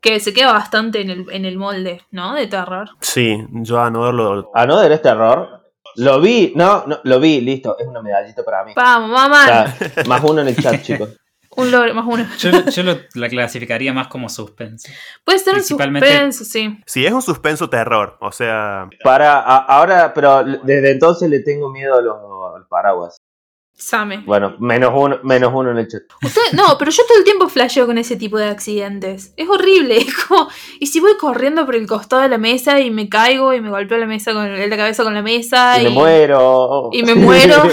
Que 0.00 0.18
se 0.20 0.32
queda 0.32 0.52
bastante 0.52 1.00
en 1.02 1.10
el, 1.10 1.26
en 1.32 1.44
el 1.44 1.58
molde, 1.58 2.00
¿no? 2.12 2.34
De 2.34 2.46
terror. 2.46 2.88
Sí, 3.00 3.36
yo 3.50 3.80
a 3.80 3.90
no 3.90 4.02
verlo. 4.02 4.50
Another 4.54 4.92
es 4.92 5.02
terror. 5.02 5.57
Lo 5.98 6.20
vi, 6.20 6.52
no, 6.56 6.84
no, 6.86 7.00
lo 7.04 7.20
vi, 7.20 7.40
listo, 7.40 7.76
es 7.78 7.86
una 7.86 8.00
medallita 8.02 8.42
para 8.44 8.64
mí. 8.64 8.72
Vamos, 8.76 9.10
O 9.10 9.12
mamá. 9.12 9.44
sea, 9.46 10.04
más 10.06 10.22
uno 10.24 10.40
en 10.42 10.48
el 10.48 10.56
chat, 10.56 10.80
chicos. 10.82 11.10
Un 11.56 11.72
logro 11.72 11.92
más 11.92 12.04
uno. 12.06 12.24
yo, 12.38 12.50
yo 12.66 12.82
lo, 12.84 12.98
la 13.14 13.28
clasificaría 13.28 13.92
más 13.92 14.06
como 14.06 14.28
suspense. 14.28 14.92
Puede 15.24 15.40
ser 15.40 15.54
un 15.54 15.64
suspenso, 15.64 16.44
sí. 16.44 16.78
Sí, 16.86 17.04
es 17.04 17.12
un 17.12 17.22
suspenso 17.22 17.68
terror. 17.68 18.16
O 18.20 18.30
sea, 18.30 18.88
Para, 19.02 19.40
a- 19.40 19.64
ahora, 19.64 20.12
pero 20.14 20.44
desde 20.44 20.92
entonces 20.92 21.28
le 21.28 21.40
tengo 21.40 21.70
miedo 21.72 21.96
a 21.96 22.00
los, 22.00 22.14
a 22.16 22.58
los 22.58 22.68
paraguas. 22.68 23.16
Same. 23.80 24.18
Bueno, 24.26 24.56
menos 24.58 24.90
uno, 24.92 25.18
menos 25.22 25.52
uno 25.54 25.70
en 25.70 25.78
el 25.78 25.86
chat. 25.88 26.02
Usted- 26.22 26.40
no, 26.52 26.76
pero 26.78 26.90
yo 26.90 27.02
todo 27.06 27.16
el 27.18 27.24
tiempo 27.24 27.48
flasheo 27.48 27.86
con 27.86 27.96
ese 27.96 28.16
tipo 28.16 28.36
de 28.36 28.46
accidentes. 28.48 29.32
Es 29.36 29.48
horrible. 29.48 29.96
Es 30.08 30.14
como. 30.26 30.48
Y 30.80 30.86
si 30.88 30.98
voy 31.00 31.12
corriendo 31.16 31.64
por 31.64 31.76
el 31.76 31.86
costado 31.86 32.22
de 32.22 32.28
la 32.28 32.38
mesa 32.38 32.80
y 32.80 32.90
me 32.90 33.08
caigo 33.08 33.54
y 33.54 33.60
me 33.60 33.70
golpeo 33.70 33.96
la 33.98 34.06
mesa 34.06 34.32
con 34.32 34.52
la 34.68 34.76
cabeza 34.76 35.04
con 35.04 35.14
la 35.14 35.22
mesa 35.22 35.80
Y 35.80 35.84
me 35.84 35.90
muero. 35.90 36.90
y 36.92 37.02
me 37.04 37.14
muero. 37.14 37.62
no 37.64 37.70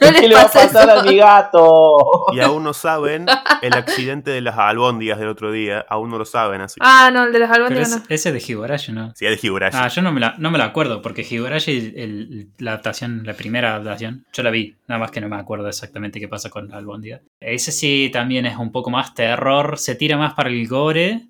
¿Qué 0.00 0.12
les 0.12 0.28
le 0.28 0.34
va 0.34 0.40
a 0.42 0.44
pasa 0.44 0.62
pasar 0.66 0.88
eso. 0.88 1.00
a 1.00 1.02
mi 1.04 1.16
gato? 1.16 1.98
y 2.32 2.40
aún 2.40 2.64
no 2.64 2.72
saben 2.72 3.26
el 3.62 3.72
accidente 3.74 4.30
de 4.32 4.40
las 4.40 4.58
albóndigas 4.58 5.18
del 5.18 5.28
otro 5.28 5.52
día. 5.52 5.84
Aún 5.88 6.10
no 6.10 6.18
lo 6.18 6.24
saben 6.24 6.60
así. 6.62 6.76
Ah, 6.80 7.10
no, 7.12 7.24
el 7.24 7.32
de 7.32 7.38
las 7.38 7.50
albóndigas 7.50 7.90
es- 7.92 7.96
no. 7.98 8.02
ese 8.08 8.32
de 8.32 8.42
Higurashi, 8.46 8.92
¿no? 8.92 9.12
Sí, 9.14 9.26
es 9.26 9.40
de 9.40 9.46
Higurashi. 9.46 9.76
Ah, 9.80 9.88
yo 9.88 10.02
no 10.02 10.10
me, 10.12 10.20
la, 10.20 10.34
no 10.38 10.50
me 10.50 10.58
la 10.58 10.64
acuerdo, 10.64 11.00
porque 11.02 11.22
Higurashi, 11.28 11.92
el- 11.96 12.48
la 12.58 12.72
adaptación, 12.72 13.22
la 13.24 13.34
primera 13.34 13.76
adaptación, 13.76 14.24
yo 14.32 14.42
la 14.42 14.50
vi, 14.50 14.74
nada 14.96 15.04
más 15.04 15.10
que 15.10 15.20
no 15.20 15.28
me 15.28 15.36
acuerdo 15.36 15.68
exactamente 15.68 16.18
qué 16.18 16.28
pasa 16.28 16.48
con 16.50 16.68
la 16.68 16.76
albóndiga. 16.78 17.20
Ese 17.40 17.70
sí 17.72 18.10
también 18.12 18.46
es 18.46 18.56
un 18.56 18.72
poco 18.72 18.90
más 18.90 19.14
terror, 19.14 19.78
se 19.78 19.94
tira 19.94 20.16
más 20.16 20.34
para 20.34 20.48
el 20.48 20.66
gore, 20.66 21.28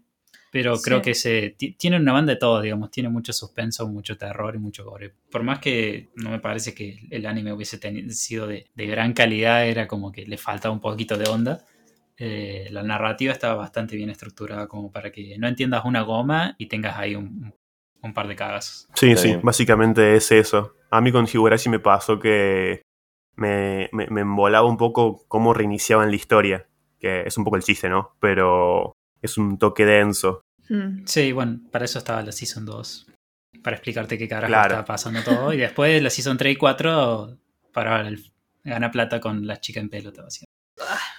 pero 0.52 0.76
Sí. 0.76 0.82
creo 0.84 1.02
que 1.02 1.14
se 1.14 1.50
ti- 1.58 1.72
tiene 1.72 1.96
una 1.98 2.12
banda 2.12 2.32
de 2.34 2.38
todo, 2.38 2.60
digamos, 2.62 2.90
tiene 2.90 3.08
mucho 3.08 3.32
suspenso, 3.32 3.86
mucho 3.88 4.16
terror 4.16 4.54
y 4.54 4.58
mucho 4.58 4.84
gore. 4.84 5.12
Por 5.30 5.42
más 5.42 5.58
que 5.58 6.08
no 6.14 6.30
me 6.30 6.38
parece 6.38 6.74
que 6.74 7.00
el 7.10 7.26
anime 7.26 7.52
hubiese 7.52 7.78
sido 8.12 8.46
de, 8.46 8.66
de 8.74 8.86
gran 8.86 9.12
calidad, 9.12 9.66
era 9.66 9.86
como 9.88 10.12
que 10.12 10.24
le 10.26 10.38
faltaba 10.38 10.72
un 10.72 10.80
poquito 10.80 11.18
de 11.18 11.28
onda. 11.28 11.64
eh, 12.18 12.68
la 12.70 12.82
narrativa 12.82 13.32
estaba 13.32 13.56
bastante 13.56 13.94
bien 13.96 14.08
estructurada 14.08 14.66
como 14.68 14.90
para 14.90 15.10
que 15.12 15.36
no 15.38 15.48
entiendas 15.48 15.84
una 15.84 16.00
goma 16.02 16.54
y 16.56 16.66
tengas 16.66 16.96
ahí 16.96 17.14
un, 17.14 17.52
un 18.00 18.14
par 18.14 18.26
de 18.28 18.36
cagazos. 18.36 18.88
Sí, 18.94 19.14
sí, 19.16 19.28
bien. 19.28 19.40
básicamente 19.42 20.16
es 20.16 20.32
eso. 20.32 20.72
A 20.90 21.02
mí 21.02 21.12
con 21.12 21.26
Higurashi 21.30 21.68
me 21.68 21.78
pasó 21.78 22.18
que 22.18 22.80
me, 23.36 23.88
me, 23.92 24.06
me 24.08 24.22
embolaba 24.22 24.66
un 24.66 24.76
poco 24.76 25.24
cómo 25.28 25.54
reiniciaban 25.54 26.10
la 26.10 26.16
historia. 26.16 26.66
Que 26.98 27.22
es 27.26 27.36
un 27.36 27.44
poco 27.44 27.56
el 27.56 27.62
chiste, 27.62 27.88
¿no? 27.88 28.16
Pero 28.20 28.92
es 29.22 29.36
un 29.38 29.58
toque 29.58 29.84
denso. 29.84 30.40
Mm. 30.68 31.02
Sí, 31.04 31.32
bueno, 31.32 31.60
para 31.70 31.84
eso 31.84 31.98
estaba 31.98 32.22
la 32.22 32.32
Season 32.32 32.64
2. 32.64 33.06
Para 33.62 33.76
explicarte 33.76 34.16
qué 34.18 34.26
carajo 34.28 34.48
Claro. 34.50 34.66
estaba 34.66 34.84
pasando 34.84 35.22
todo. 35.22 35.52
Y 35.52 35.58
después 35.58 36.02
la 36.02 36.10
Season 36.10 36.36
3 36.38 36.54
y 36.54 36.56
4 36.56 37.36
para 37.72 38.06
el, 38.08 38.32
gana 38.64 38.90
plata 38.90 39.20
con 39.20 39.46
la 39.46 39.60
chica 39.60 39.80
en 39.80 39.90
pelota. 39.90 40.22
básicamente. 40.22 40.54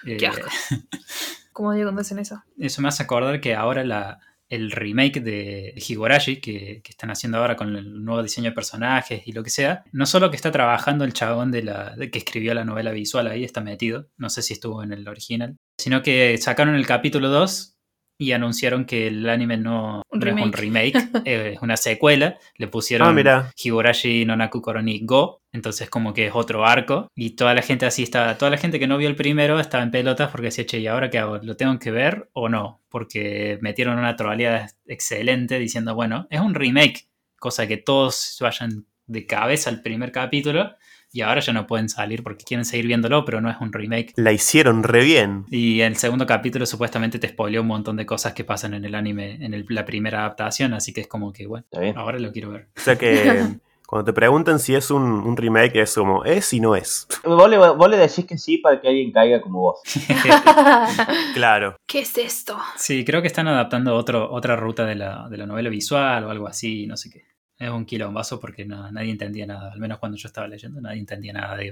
qué 0.03 0.25
Eh, 0.25 0.27
asco. 0.27 0.47
¿Cómo 1.53 1.73
digo 1.73 1.85
cuando 1.87 2.01
hacen 2.01 2.19
eso? 2.19 2.43
Eso 2.57 2.81
me 2.81 2.87
hace 2.87 3.03
acordar 3.03 3.39
que 3.41 3.55
ahora 3.55 3.83
la, 3.83 4.19
el 4.49 4.71
remake 4.71 5.21
de 5.21 5.73
Higurashi 5.75 6.37
que, 6.37 6.81
están 6.87 7.11
haciendo 7.11 7.37
ahora 7.37 7.55
con 7.55 7.75
el 7.75 8.03
nuevo 8.03 8.23
diseño 8.23 8.49
de 8.49 8.55
personajes 8.55 9.21
y 9.25 9.31
lo 9.31 9.43
que 9.43 9.49
sea, 9.49 9.83
no 9.91 10.05
solo 10.05 10.29
que 10.29 10.35
está 10.35 10.51
trabajando 10.51 11.03
el 11.03 11.13
chabón 11.13 11.51
de 11.51 11.63
la, 11.63 11.95
que 12.11 12.17
escribió 12.17 12.53
la 12.53 12.65
novela 12.65 12.91
visual 12.91 13.27
ahí, 13.27 13.43
está 13.43 13.61
metido, 13.61 14.09
no 14.17 14.29
sé 14.29 14.41
si 14.41 14.53
estuvo 14.53 14.83
en 14.83 14.93
el 14.93 15.07
original, 15.07 15.57
sino 15.77 16.01
que 16.01 16.37
sacaron 16.37 16.75
el 16.75 16.87
capítulo 16.87 17.29
2 17.29 17.76
y 18.17 18.31
anunciaron 18.31 18.85
que 18.85 19.07
el 19.07 19.29
anime 19.29 19.57
no, 19.57 20.01
Un 20.09 20.19
no 20.19 20.27
es 20.27 20.43
un 20.43 20.53
remake, 20.53 20.95
eh, 21.25 21.53
es 21.55 21.61
una 21.61 21.77
secuela, 21.77 22.37
le 22.55 22.67
pusieron 22.67 23.07
Ah, 23.07 23.13
mira. 23.13 23.51
Higurashi 23.55 24.25
no 24.25 24.35
Naku 24.35 24.61
Koroni 24.61 25.01
Go, 25.03 25.41
entonces 25.51 25.89
como 25.89 26.13
que 26.13 26.27
es 26.27 26.31
otro 26.33 26.65
arco 26.65 27.09
y 27.15 27.31
toda 27.31 27.53
la 27.53 27.61
gente 27.61 27.85
así 27.85 28.03
está, 28.03 28.37
toda 28.37 28.51
la 28.51 28.57
gente 28.57 28.79
que 28.79 28.87
no 28.87 28.97
vio 28.97 29.07
el 29.07 29.15
primero 29.15 29.59
estaba 29.59 29.83
en 29.83 29.91
pelotas 29.91 30.31
porque 30.31 30.47
decía, 30.47 30.65
che, 30.65 30.79
¿y 30.79 30.87
ahora 30.87 31.09
qué 31.09 31.19
hago? 31.19 31.37
¿Lo 31.37 31.55
tengo 31.55 31.77
que 31.79 31.91
ver 31.91 32.29
o 32.33 32.49
no? 32.49 32.81
Porque 32.89 33.59
metieron 33.61 33.99
una 33.99 34.15
troleada 34.15 34.67
excelente 34.85 35.59
diciendo, 35.59 35.93
bueno, 35.93 36.27
es 36.29 36.39
un 36.39 36.55
remake, 36.55 37.07
cosa 37.39 37.67
que 37.67 37.77
todos 37.77 38.37
vayan 38.41 38.85
de 39.05 39.25
cabeza 39.25 39.69
al 39.69 39.81
primer 39.81 40.11
capítulo 40.11 40.75
y 41.11 41.21
ahora 41.21 41.39
ya 41.41 41.53
no 41.53 41.65
pueden 41.67 41.89
salir 41.89 42.21
porque 42.23 42.43
quieren 42.43 42.65
seguir 42.65 42.87
viéndolo, 42.87 43.23
pero 43.25 43.41
no 43.41 43.49
es 43.49 43.57
un 43.61 43.71
remake. 43.73 44.13
La 44.17 44.31
hicieron 44.31 44.83
re 44.83 45.03
bien. 45.03 45.45
Y 45.49 45.81
el 45.81 45.95
segundo 45.97 46.25
capítulo 46.25 46.65
supuestamente 46.65 47.17
te 47.19 47.29
spoileó 47.29 47.61
un 47.61 47.67
montón 47.67 47.95
de 47.95 48.05
cosas 48.05 48.33
que 48.33 48.43
pasan 48.43 48.73
en 48.73 48.85
el 48.85 48.93
anime, 48.95 49.35
en 49.43 49.53
el- 49.53 49.65
la 49.69 49.85
primera 49.85 50.19
adaptación, 50.19 50.73
así 50.73 50.93
que 50.93 51.01
es 51.01 51.07
como 51.07 51.31
que, 51.33 51.47
bueno, 51.47 51.65
Está 51.71 51.79
bien. 51.81 51.97
ahora 51.97 52.19
lo 52.19 52.31
quiero 52.31 52.51
ver. 52.51 52.67
O 52.77 52.79
sea 52.81 52.97
que 52.97 53.07
cuando 53.87 54.03
te 54.05 54.11
preguntan 54.13 54.59
si 54.59 54.75
es 54.75 54.91
un, 54.91 55.01
un 55.03 55.37
remake, 55.37 55.77
es 55.81 55.95
como 55.95 56.25
es 56.25 56.51
y 56.53 56.59
no 56.59 56.75
es. 56.75 57.07
Vos 57.23 57.49
le, 57.49 57.57
vos 57.57 57.89
le 57.89 57.95
decís 57.97 58.25
que 58.25 58.37
sí 58.37 58.57
para 58.57 58.81
que 58.81 58.89
alguien 58.89 59.11
caiga 59.13 59.41
como 59.41 59.59
vos. 59.61 59.79
Claro. 61.33 61.77
¿Qué 61.87 61.99
es 61.99 62.17
esto? 62.17 62.57
Sí, 62.75 63.05
creo 63.05 63.21
que 63.21 63.27
están 63.27 63.47
adaptando 63.47 63.95
otro, 63.95 64.29
otra 64.31 64.55
ruta 64.55 64.85
de 64.85 64.95
la, 64.95 65.27
de 65.29 65.37
la 65.37 65.45
novela 65.45 65.69
visual 65.69 66.23
o 66.25 66.29
algo 66.31 66.47
así, 66.47 66.85
no 66.87 66.97
sé 66.97 67.09
qué. 67.09 67.23
Es 67.59 67.69
un 67.69 67.85
quilombazo 67.85 68.39
porque 68.39 68.65
nadie 68.65 69.11
entendía 69.11 69.45
nada, 69.47 69.71
al 69.71 69.79
menos 69.79 69.97
cuando 69.99 70.17
yo 70.17 70.27
estaba 70.27 70.47
leyendo, 70.47 70.79
nadie 70.79 70.99
entendía 70.99 71.33
nada 71.33 71.55
de, 71.57 71.65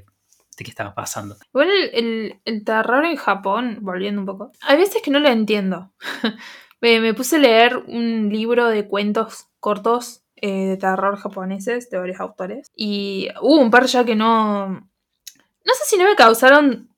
de 0.58 0.64
qué 0.64 0.70
estaba 0.72 0.96
pasando. 0.96 1.36
Igual 1.54 1.70
el, 1.94 2.40
el- 2.46 2.64
terror 2.64 3.06
en 3.06 3.16
Japón, 3.18 3.80
volviendo 3.82 4.22
un 4.22 4.26
poco, 4.26 4.52
hay 4.62 4.78
veces 4.78 5.02
que 5.04 5.12
no 5.12 5.20
lo 5.20 5.30
entiendo. 5.30 5.94
me, 6.82 7.00
me 7.00 7.14
puse 7.14 7.36
a 7.36 7.40
leer 7.40 7.78
un 7.78 8.30
libro 8.30 8.68
de 8.68 8.88
cuentos 8.88 9.48
cortos 9.60 10.24
eh, 10.38 10.66
de 10.70 10.78
terror 10.78 11.18
japoneses 11.18 11.90
de 11.92 11.98
varios 12.00 12.20
autores. 12.20 12.68
Y 12.76 13.30
hubo 13.42 13.60
un 13.62 13.70
par 13.72 13.86
ya 13.86 14.04
que 14.06 14.16
no... 14.16 14.70
No 14.70 15.74
sé 15.74 15.84
si 15.88 15.98
no 15.98 16.06
me 16.06 16.16
causaron 16.16 16.90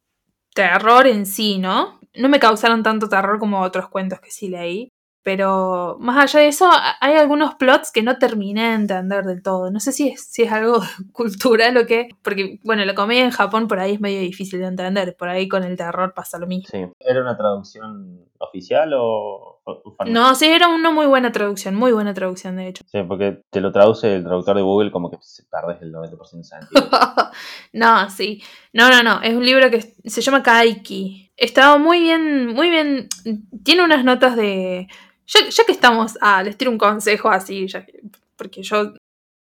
terror 0.55 1.07
en 1.07 1.25
sí, 1.25 1.59
¿no? 1.59 1.99
No 2.15 2.29
me 2.29 2.39
causaron 2.39 2.83
tanto 2.83 3.09
terror 3.09 3.39
como 3.39 3.61
otros 3.61 3.89
cuentos 3.89 4.19
que 4.21 4.31
sí 4.31 4.49
leí. 4.49 4.91
Pero 5.27 5.97
más 5.99 6.23
allá 6.23 6.39
de 6.39 6.47
eso, 6.47 6.69
hay 7.01 7.15
algunos 7.15 7.55
plots 7.55 7.91
que 7.91 8.01
no 8.01 8.17
terminé 8.17 8.69
de 8.69 8.75
entender 8.75 9.25
del 9.25 9.43
todo. 9.43 9.69
No 9.71 9.81
sé 9.81 9.91
si 9.91 10.07
es, 10.07 10.21
si 10.21 10.43
es 10.43 10.51
algo 10.53 10.79
cultural 11.11 11.75
o 11.75 11.85
qué. 11.85 12.07
Porque, 12.21 12.61
bueno, 12.63 12.85
la 12.85 12.95
comedia 12.95 13.25
en 13.25 13.31
Japón 13.31 13.67
por 13.67 13.77
ahí 13.77 13.95
es 13.95 13.99
medio 13.99 14.21
difícil 14.21 14.61
de 14.61 14.67
entender. 14.67 15.17
Por 15.17 15.27
ahí 15.27 15.49
con 15.49 15.65
el 15.65 15.75
terror 15.75 16.13
pasa 16.13 16.39
lo 16.39 16.47
mismo. 16.47 16.69
Sí. 16.71 16.85
¿Era 17.01 17.19
una 17.19 17.35
traducción 17.35 18.21
oficial 18.37 18.93
o? 18.95 19.59
No, 20.05 20.33
sí, 20.33 20.45
era 20.45 20.69
una 20.69 20.91
muy 20.91 21.07
buena 21.07 21.33
traducción. 21.33 21.75
Muy 21.75 21.91
buena 21.91 22.13
traducción, 22.13 22.55
de 22.55 22.69
hecho. 22.69 22.85
Sí, 22.87 23.03
porque 23.05 23.41
te 23.49 23.59
lo 23.59 23.73
traduce 23.73 24.15
el 24.15 24.23
traductor 24.23 24.55
de 24.55 24.61
Google 24.61 24.91
como 24.91 25.11
que 25.11 25.17
se 25.19 25.43
perdes 25.43 25.81
el 25.81 25.91
90% 25.93 26.37
de 26.37 26.43
sentido. 26.45 26.89
no, 27.73 28.09
sí. 28.09 28.41
No, 28.71 28.89
no, 28.89 29.03
no. 29.03 29.21
Es 29.21 29.33
un 29.33 29.45
libro 29.45 29.69
que 29.69 29.81
se 29.81 30.21
llama 30.21 30.41
Kaiki. 30.41 31.33
Estaba 31.35 31.77
muy 31.77 31.99
bien, 31.99 32.47
muy 32.47 32.69
bien. 32.69 33.09
Tiene 33.65 33.83
unas 33.83 34.05
notas 34.05 34.37
de. 34.37 34.87
Ya, 35.27 35.41
ya 35.49 35.63
que 35.65 35.71
estamos. 35.71 36.17
Ah, 36.21 36.41
les 36.43 36.57
tiro 36.57 36.71
un 36.71 36.77
consejo 36.77 37.29
así. 37.29 37.67
ya 37.67 37.85
que- 37.85 38.01
porque 38.35 38.63
yo 38.63 38.93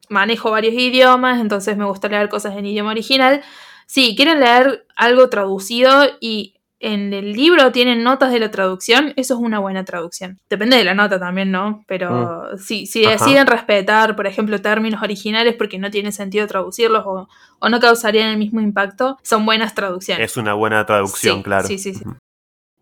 manejo 0.09 0.51
varios 0.51 0.75
idiomas, 0.75 1.41
entonces 1.41 1.77
me 1.77 1.85
gusta 1.85 2.09
leer 2.09 2.29
cosas 2.29 2.57
en 2.57 2.67
idioma 2.67 2.91
original. 2.91 3.43
Si 3.87 4.15
quieren 4.17 4.41
leer 4.41 4.87
algo 4.97 5.29
traducido 5.31 6.05
y 6.21 6.55
en 6.81 7.13
el 7.15 7.33
libro 7.33 7.71
tienen 7.71 8.03
notas 8.03 8.33
de 8.33 8.41
la 8.41 8.51
traducción, 8.51 9.13
eso 9.17 9.35
es 9.35 9.41
una 9.41 9.61
buena 9.61 9.85
traducción. 9.85 10.41
Depende 10.51 10.77
de 10.77 10.83
la 10.85 10.95
nota 10.95 11.21
también, 11.21 11.53
¿no? 11.53 11.85
Pero 11.87 12.59
si, 12.59 12.87
si 12.87 13.05
Ajá. 13.07 13.13
deciden 13.25 13.47
respetar, 13.47 14.17
por 14.17 14.27
ejemplo, 14.27 14.61
términos 14.61 15.01
originales 15.01 15.55
porque 15.55 15.79
no 15.79 15.91
tiene 15.93 16.11
sentido 16.11 16.47
traducirlos 16.49 17.05
o, 17.07 17.29
o 17.61 17.69
no 17.69 17.79
causarían 17.79 18.31
el 18.31 18.37
mismo 18.37 18.61
impacto, 18.61 19.17
son 19.23 19.47
buenas 19.47 19.75
traducciones. 19.75 20.29
Es 20.33 20.37
una 20.37 20.55
buena 20.55 20.85
traducción, 20.85 21.37
Sí, 21.39 21.43
claro. 21.45 21.69
sí, 21.69 21.79
sí, 21.79 21.95
sí. 21.95 22.03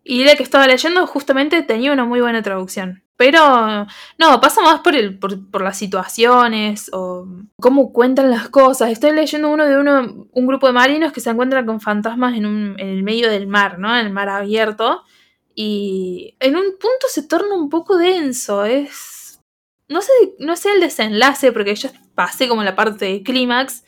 Y 0.03 0.23
la 0.23 0.35
que 0.35 0.43
estaba 0.43 0.67
leyendo 0.67 1.05
justamente 1.05 1.61
tenía 1.61 1.93
una 1.93 2.05
muy 2.05 2.21
buena 2.21 2.41
traducción. 2.41 3.03
Pero 3.17 3.85
no, 4.17 4.41
pasa 4.41 4.61
más 4.61 4.79
por, 4.79 4.95
el, 4.95 5.19
por, 5.19 5.61
las 5.61 5.77
situaciones 5.77 6.89
o 6.91 7.27
cómo 7.59 7.93
cuentan 7.93 8.31
las 8.31 8.49
cosas. 8.49 8.89
Estoy 8.89 9.11
leyendo 9.11 9.49
uno 9.49 9.65
de 9.65 9.77
uno, 9.77 10.27
un 10.31 10.47
grupo 10.47 10.65
de 10.65 10.73
marinos 10.73 11.13
que 11.13 11.21
se 11.21 11.29
encuentran 11.29 11.67
con 11.67 11.79
fantasmas 11.81 12.35
en, 12.35 12.47
un, 12.47 12.75
en 12.79 12.87
el 12.87 13.03
medio 13.03 13.29
del 13.29 13.45
mar, 13.45 13.77
¿no? 13.77 13.95
En 13.95 14.07
el 14.07 14.11
mar 14.11 14.27
abierto. 14.27 15.03
Y 15.53 16.35
en 16.39 16.55
un 16.55 16.63
punto 16.79 17.07
se 17.09 17.27
torna 17.27 17.53
un 17.53 17.69
poco 17.69 17.97
denso. 17.97 18.65
Es. 18.65 19.39
No 19.87 20.01
sé, 20.01 20.11
no 20.39 20.55
sé 20.55 20.71
el 20.71 20.79
desenlace, 20.79 21.51
porque 21.51 21.75
yo 21.75 21.89
pasé 22.15 22.47
como 22.47 22.63
la 22.63 22.75
parte 22.75 23.05
de 23.05 23.21
clímax. 23.21 23.83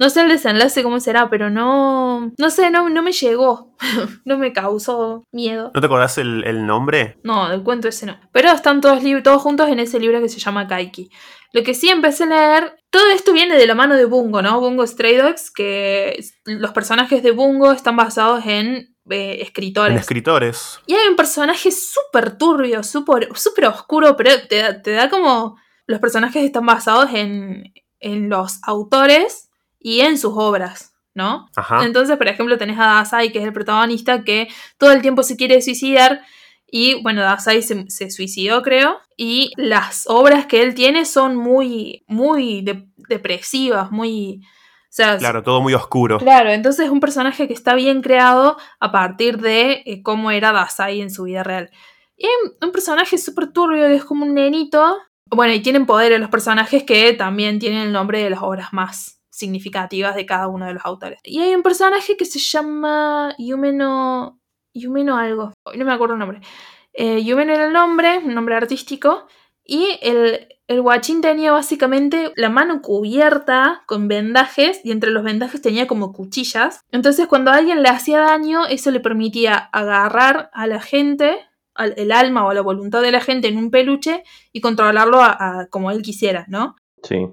No 0.00 0.08
sé 0.08 0.22
el 0.22 0.30
desenlace 0.30 0.82
cómo 0.82 0.98
será, 0.98 1.28
pero 1.28 1.50
no. 1.50 2.32
No 2.38 2.48
sé, 2.50 2.70
no, 2.70 2.88
no 2.88 3.02
me 3.02 3.12
llegó. 3.12 3.76
no 4.24 4.38
me 4.38 4.54
causó 4.54 5.24
miedo. 5.30 5.70
¿No 5.74 5.80
te 5.82 5.86
acordás 5.86 6.16
el, 6.16 6.42
el 6.44 6.64
nombre? 6.66 7.18
No, 7.22 7.50
del 7.50 7.62
cuento 7.62 7.86
ese 7.86 8.06
no. 8.06 8.18
Pero 8.32 8.50
están 8.50 8.80
todos, 8.80 9.02
todos 9.22 9.42
juntos 9.42 9.68
en 9.68 9.78
ese 9.78 10.00
libro 10.00 10.18
que 10.22 10.30
se 10.30 10.40
llama 10.40 10.66
Kaiki. 10.66 11.10
Lo 11.52 11.62
que 11.62 11.74
sí 11.74 11.90
empecé 11.90 12.24
a 12.24 12.26
leer, 12.28 12.76
todo 12.88 13.10
esto 13.10 13.34
viene 13.34 13.58
de 13.58 13.66
la 13.66 13.74
mano 13.74 13.94
de 13.94 14.06
Bungo, 14.06 14.40
¿no? 14.40 14.58
Bungo 14.58 14.86
Stray 14.86 15.16
Dogs, 15.16 15.50
que 15.50 16.18
los 16.46 16.70
personajes 16.72 17.22
de 17.22 17.32
Bungo 17.32 17.70
están 17.70 17.96
basados 17.96 18.46
en 18.46 18.96
eh, 19.10 19.34
En 19.34 19.40
escritores. 19.42 20.00
escritores. 20.00 20.80
y 20.86 20.94
hay 20.94 21.08
un 21.08 21.16
personaje 21.16 21.70
súper 21.70 22.38
turbio, 22.38 22.82
súper 22.82 23.28
súper 23.34 23.66
oscuro, 23.66 24.16
pero 24.16 24.30
te, 24.48 24.74
te 24.74 24.92
da 24.92 25.10
como... 25.10 25.56
Los 25.86 25.98
personajes 26.00 26.42
están 26.44 26.64
basados 26.64 27.10
en, 27.12 27.64
en 27.98 28.28
los 28.30 28.60
autores 28.62 29.49
y 29.80 30.00
en 30.02 30.18
sus 30.18 30.34
obras, 30.36 30.92
¿no? 31.14 31.48
Ajá. 31.56 31.84
Entonces, 31.84 32.16
por 32.18 32.28
ejemplo, 32.28 32.58
tenés 32.58 32.78
a 32.78 32.84
Dasai, 32.86 33.32
que 33.32 33.38
es 33.40 33.44
el 33.44 33.52
protagonista, 33.52 34.22
que 34.22 34.48
todo 34.78 34.92
el 34.92 35.02
tiempo 35.02 35.22
se 35.22 35.36
quiere 35.36 35.60
suicidar. 35.62 36.20
Y 36.70 37.02
bueno, 37.02 37.22
Dasai 37.22 37.62
se, 37.62 37.90
se 37.90 38.10
suicidó, 38.10 38.62
creo. 38.62 38.98
Y 39.16 39.50
las 39.56 40.04
obras 40.08 40.46
que 40.46 40.62
él 40.62 40.74
tiene 40.74 41.04
son 41.04 41.34
muy, 41.34 42.04
muy 42.06 42.62
de- 42.62 42.86
depresivas, 43.08 43.90
muy. 43.90 44.40
O 44.42 44.92
sea, 44.92 45.16
Claro, 45.18 45.42
todo 45.42 45.60
muy 45.60 45.72
oscuro. 45.74 46.18
Claro, 46.18 46.50
entonces 46.50 46.86
es 46.86 46.90
un 46.90 47.00
personaje 47.00 47.46
que 47.48 47.54
está 47.54 47.74
bien 47.74 48.02
creado 48.02 48.56
a 48.80 48.90
partir 48.92 49.38
de 49.38 49.82
eh, 49.86 50.02
cómo 50.02 50.30
era 50.30 50.52
Dasai 50.52 51.00
en 51.00 51.10
su 51.10 51.24
vida 51.24 51.42
real. 51.42 51.70
Y 52.16 52.26
un- 52.26 52.66
un 52.66 52.72
personaje 52.72 53.16
súper 53.18 53.52
turbio 53.52 53.86
que 53.86 53.94
es 53.94 54.04
como 54.04 54.24
un 54.24 54.34
nenito. 54.34 54.96
Bueno, 55.26 55.52
y 55.54 55.60
tienen 55.60 55.86
poderes 55.86 56.20
los 56.20 56.28
personajes 56.30 56.82
que 56.82 57.12
también 57.14 57.58
tienen 57.60 57.80
el 57.82 57.92
nombre 57.92 58.22
de 58.22 58.30
las 58.30 58.42
obras 58.42 58.72
más 58.72 59.19
significativas 59.40 60.14
de 60.14 60.26
cada 60.26 60.46
uno 60.46 60.66
de 60.66 60.74
los 60.74 60.84
autores. 60.84 61.18
Y 61.24 61.40
hay 61.40 61.54
un 61.54 61.62
personaje 61.62 62.16
que 62.16 62.24
se 62.24 62.38
llama 62.38 63.34
Yumeno. 63.38 64.40
Yumeno 64.72 65.16
algo. 65.16 65.52
No 65.74 65.84
me 65.84 65.92
acuerdo 65.92 66.14
el 66.14 66.20
nombre. 66.20 66.40
Eh, 66.92 67.24
Yumeno 67.24 67.52
era 67.52 67.66
el 67.66 67.72
nombre, 67.72 68.18
un 68.18 68.34
nombre 68.34 68.54
artístico. 68.54 69.26
Y 69.64 69.98
el, 70.02 70.48
el 70.66 70.82
guachín 70.82 71.20
tenía 71.20 71.52
básicamente 71.52 72.32
la 72.36 72.48
mano 72.48 72.82
cubierta 72.82 73.82
con 73.86 74.06
vendajes 74.06 74.80
y 74.84 74.92
entre 74.92 75.10
los 75.10 75.24
vendajes 75.24 75.60
tenía 75.60 75.86
como 75.86 76.12
cuchillas. 76.12 76.80
Entonces 76.92 77.26
cuando 77.26 77.50
a 77.50 77.56
alguien 77.56 77.82
le 77.82 77.88
hacía 77.88 78.20
daño, 78.20 78.66
eso 78.66 78.90
le 78.92 79.00
permitía 79.00 79.56
agarrar 79.56 80.50
a 80.52 80.66
la 80.66 80.80
gente, 80.80 81.38
al, 81.74 81.94
el 81.96 82.12
alma 82.12 82.46
o 82.46 82.52
la 82.52 82.60
voluntad 82.62 83.02
de 83.02 83.12
la 83.12 83.20
gente 83.20 83.48
en 83.48 83.58
un 83.58 83.70
peluche 83.70 84.22
y 84.52 84.60
controlarlo 84.60 85.20
a, 85.20 85.60
a 85.60 85.66
como 85.68 85.90
él 85.90 86.02
quisiera, 86.02 86.46
¿no? 86.48 86.76
Sí. 87.02 87.26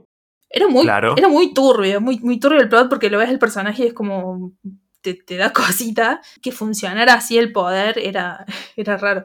Era 0.49 0.67
muy, 0.67 0.83
Claro. 0.83 1.15
era 1.17 1.27
muy 1.27 1.53
turbio, 1.53 1.99
muy, 2.01 2.19
muy 2.19 2.39
turbio 2.39 2.59
el 2.61 2.69
plot 2.69 2.89
porque 2.89 3.09
lo 3.09 3.17
ves 3.17 3.29
el 3.29 3.39
personaje 3.39 3.83
y 3.83 3.87
es 3.87 3.93
como. 3.93 4.53
Te, 5.01 5.13
te 5.13 5.37
da 5.37 5.51
cosita. 5.53 6.21
Que 6.41 6.51
funcionara 6.51 7.13
así 7.13 7.37
el 7.37 7.51
poder 7.51 7.97
era, 7.99 8.45
era 8.75 8.97
raro. 8.97 9.23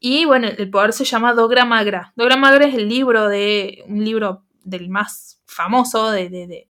Y 0.00 0.24
bueno, 0.26 0.48
el 0.48 0.70
poder 0.70 0.92
se 0.92 1.04
llama 1.04 1.32
Dogra 1.32 1.64
Magra. 1.64 2.12
Dogra 2.16 2.36
Magra 2.36 2.66
es 2.66 2.74
el 2.74 2.88
libro 2.88 3.28
de. 3.28 3.84
un 3.88 4.04
libro 4.04 4.44
del 4.62 4.88
más 4.88 5.40
famoso 5.46 6.10
de. 6.10 6.28
de, 6.28 6.46
de 6.46 6.68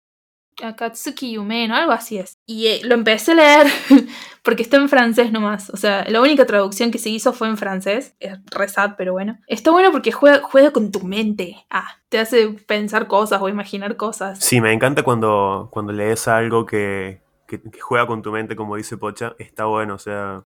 Akatsuki 0.63 1.33
Yumen 1.33 1.71
o 1.73 1.75
algo 1.77 1.93
así 1.93 2.19
es. 2.19 2.35
Y 2.47 2.67
eh, 2.67 2.81
lo 2.85 2.95
empecé 2.95 3.33
a 3.33 3.35
leer 3.35 3.67
porque 4.43 4.63
está 4.63 4.77
en 4.77 4.89
francés 4.89 5.33
nomás. 5.33 5.71
O 5.71 5.77
sea, 5.77 6.05
la 6.09 6.21
única 6.21 6.47
traducción 6.47 6.91
que 6.91 6.99
se 6.99 7.11
hizo 7.11 7.33
fue 7.33 7.49
en 7.49 7.57
francés. 7.57 8.15
Es 8.21 8.39
re 8.51 8.69
sad, 8.69 8.93
pero 8.97 9.13
bueno. 9.13 9.39
Está 9.47 9.71
bueno 9.71 9.91
porque 9.93 10.13
juega, 10.13 10.41
juega 10.43 10.71
con 10.73 10.91
tu 10.93 11.01
mente. 11.01 11.57
Ah, 11.71 11.89
te 12.09 12.19
hace 12.19 12.49
pensar 12.67 13.07
cosas 13.07 13.41
o 13.43 13.49
imaginar 13.49 13.97
cosas. 13.97 14.39
Sí, 14.39 14.61
me 14.61 14.73
encanta 14.73 15.03
cuando, 15.03 15.69
cuando 15.73 15.93
lees 15.93 16.27
algo 16.29 16.67
que, 16.67 17.23
que- 17.47 17.61
que 17.63 17.81
juega 17.81 18.07
con 18.07 18.23
tu 18.23 18.31
mente, 18.33 18.57
como 18.57 18.77
dice 18.77 18.97
Pocha. 18.97 19.35
Está 19.39 19.65
bueno, 19.67 19.95
o 19.95 19.99
sea. 19.99 20.43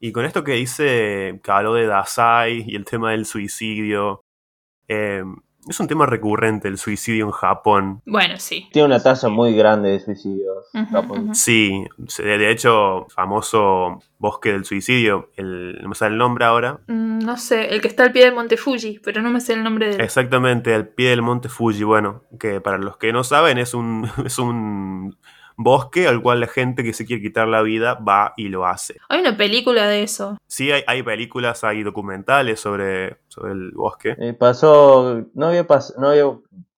Y 0.00 0.10
con 0.10 0.24
esto 0.24 0.42
que 0.42 0.52
dice, 0.54 1.40
que 1.44 1.50
habló 1.52 1.74
de 1.74 1.86
Dasai 1.86 2.64
y 2.66 2.74
el 2.74 2.84
tema 2.84 3.12
del 3.12 3.24
suicidio. 3.24 4.20
eh, 4.88 5.22
es 5.68 5.78
un 5.80 5.86
tema 5.88 6.06
recurrente 6.06 6.68
el 6.68 6.78
suicidio 6.78 7.26
en 7.26 7.30
Japón. 7.30 8.02
Bueno, 8.06 8.34
sí. 8.38 8.68
Tiene 8.72 8.86
una 8.86 9.02
tasa 9.02 9.28
muy 9.28 9.54
grande 9.54 9.90
de 9.90 10.00
suicidios. 10.00 10.66
Ujú, 10.74 10.86
Japón. 10.92 11.34
Sí, 11.34 11.84
se- 12.08 12.22
de 12.24 12.50
hecho, 12.50 13.06
famoso 13.14 14.00
bosque 14.18 14.52
del 14.52 14.64
suicidio, 14.64 15.30
el, 15.36 15.78
no 15.82 15.88
me 15.90 15.94
sale 15.94 16.12
el 16.12 16.18
nombre 16.18 16.44
ahora. 16.44 16.80
Mm, 16.88 17.18
No 17.20 17.36
sé, 17.36 17.74
el 17.74 17.80
que 17.80 17.88
está 17.88 18.02
al 18.04 18.12
pie 18.12 18.24
del 18.24 18.34
Monte 18.34 18.56
Fuji, 18.56 19.00
pero 19.04 19.22
no 19.22 19.30
me 19.30 19.40
sé 19.40 19.52
el 19.54 19.62
nombre 19.62 19.88
del. 19.90 20.00
Exactamente, 20.00 20.74
al 20.74 20.88
pie 20.88 21.10
del 21.10 21.22
monte 21.22 21.48
Fuji. 21.48 21.84
Bueno, 21.84 22.24
que 22.40 22.60
para 22.60 22.78
los 22.78 22.96
que 22.96 23.12
no 23.12 23.22
saben, 23.24 23.58
es 23.58 23.74
un, 23.74 24.08
es 24.24 24.38
un 24.38 25.16
bosque 25.56 26.06
al 26.08 26.20
cual 26.22 26.40
la 26.40 26.46
gente 26.48 26.82
que 26.84 26.92
se 26.92 27.04
quiere 27.06 27.22
quitar 27.22 27.48
la 27.48 27.62
vida 27.62 27.94
va 27.94 28.34
y 28.36 28.48
lo 28.48 28.66
hace. 28.66 28.96
Hay 29.08 29.20
una 29.20 29.36
película 29.36 29.86
de 29.86 30.02
eso. 30.02 30.38
Sí, 30.46 30.70
hay, 30.72 30.82
hay 30.86 31.02
películas, 31.02 31.64
hay 31.64 31.82
documentales 31.82 32.60
sobre, 32.60 33.18
sobre 33.28 33.52
el 33.52 33.70
bosque. 33.72 34.16
Eh, 34.18 34.32
pasó, 34.34 35.24
no 35.34 35.46
había, 35.46 35.66
pas- 35.66 35.94
no 35.98 36.08
había 36.08 36.24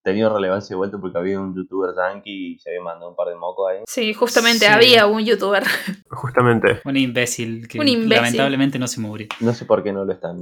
tenido 0.03 0.35
relevancia 0.35 0.75
de 0.75 0.77
vuelta 0.77 0.99
porque 0.99 1.17
había 1.17 1.41
un 1.41 1.55
youtuber 1.57 1.95
yankee 1.97 2.55
y 2.55 2.59
se 2.59 2.69
había 2.71 2.83
mandado 2.83 3.09
un 3.11 3.17
par 3.17 3.29
de 3.29 3.37
mocos 3.37 3.71
ahí. 3.71 3.79
Sí, 3.87 4.13
justamente 4.13 4.67
Sí. 4.67 4.71
había 4.73 5.07
un 5.07 5.25
youtuber. 5.25 5.63
Justamente. 6.11 6.81
Un 6.85 6.97
imbécil 6.97 7.67
que 7.69 7.79
Un 7.81 7.89
imbécil. 7.89 8.11
lamentablemente 8.23 8.79
no 8.79 8.87
se 8.87 9.01
murió. 9.01 9.29
No 9.41 9.53
sé 9.55 9.65
por 9.65 9.83
qué 9.83 9.93
no 9.93 10.05
lo 10.05 10.13
están 10.13 10.39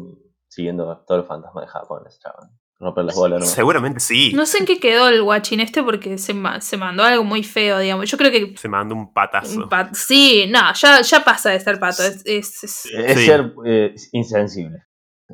siguiendo 0.49 0.91
a 0.91 1.05
todos 1.07 1.21
los 1.21 1.29
fantasmas 1.29 1.65
de 1.65 1.71
Japón, 1.71 2.03
ese 2.09 2.19
chaval. 2.19 2.51
Romper 2.83 3.05
las 3.05 3.15
bolas, 3.15 3.39
¿no? 3.41 3.47
Seguramente 3.47 4.01
sí. 4.01 4.33
No 4.35 4.45
sé 4.45 4.59
en 4.59 4.65
qué 4.67 4.81
quedó 4.81 5.09
el 5.09 5.23
guachín 5.23 5.61
este 5.61 5.85
porque 5.85 6.19
se, 6.19 6.35
ma- 6.35 6.61
se 6.61 6.77
mandó 6.77 7.05
algo 7.05 7.23
muy 7.23 7.45
feo, 7.45 7.79
digamos. 7.79 8.11
Yo 8.11 8.19
creo 8.19 8.33
que. 8.33 8.57
Se 8.57 8.69
mandó 8.69 8.97
un 8.97 9.13
patazo. 9.13 9.57
un 9.63 9.69
pat- 9.69 9.95
sí, 9.95 10.47
no, 10.51 10.61
ya, 10.75 11.01
ya 11.01 11.23
pasa 11.23 11.51
de 11.51 11.61
ser 11.61 11.79
pato. 11.79 12.03
Es, 12.03 12.23
es- 12.27 12.65
es- 12.65 12.87
Es 12.87 13.19
Sí. 13.19 13.27
ser 13.27 13.53
eh, 13.65 13.95
insensible. 14.11 14.83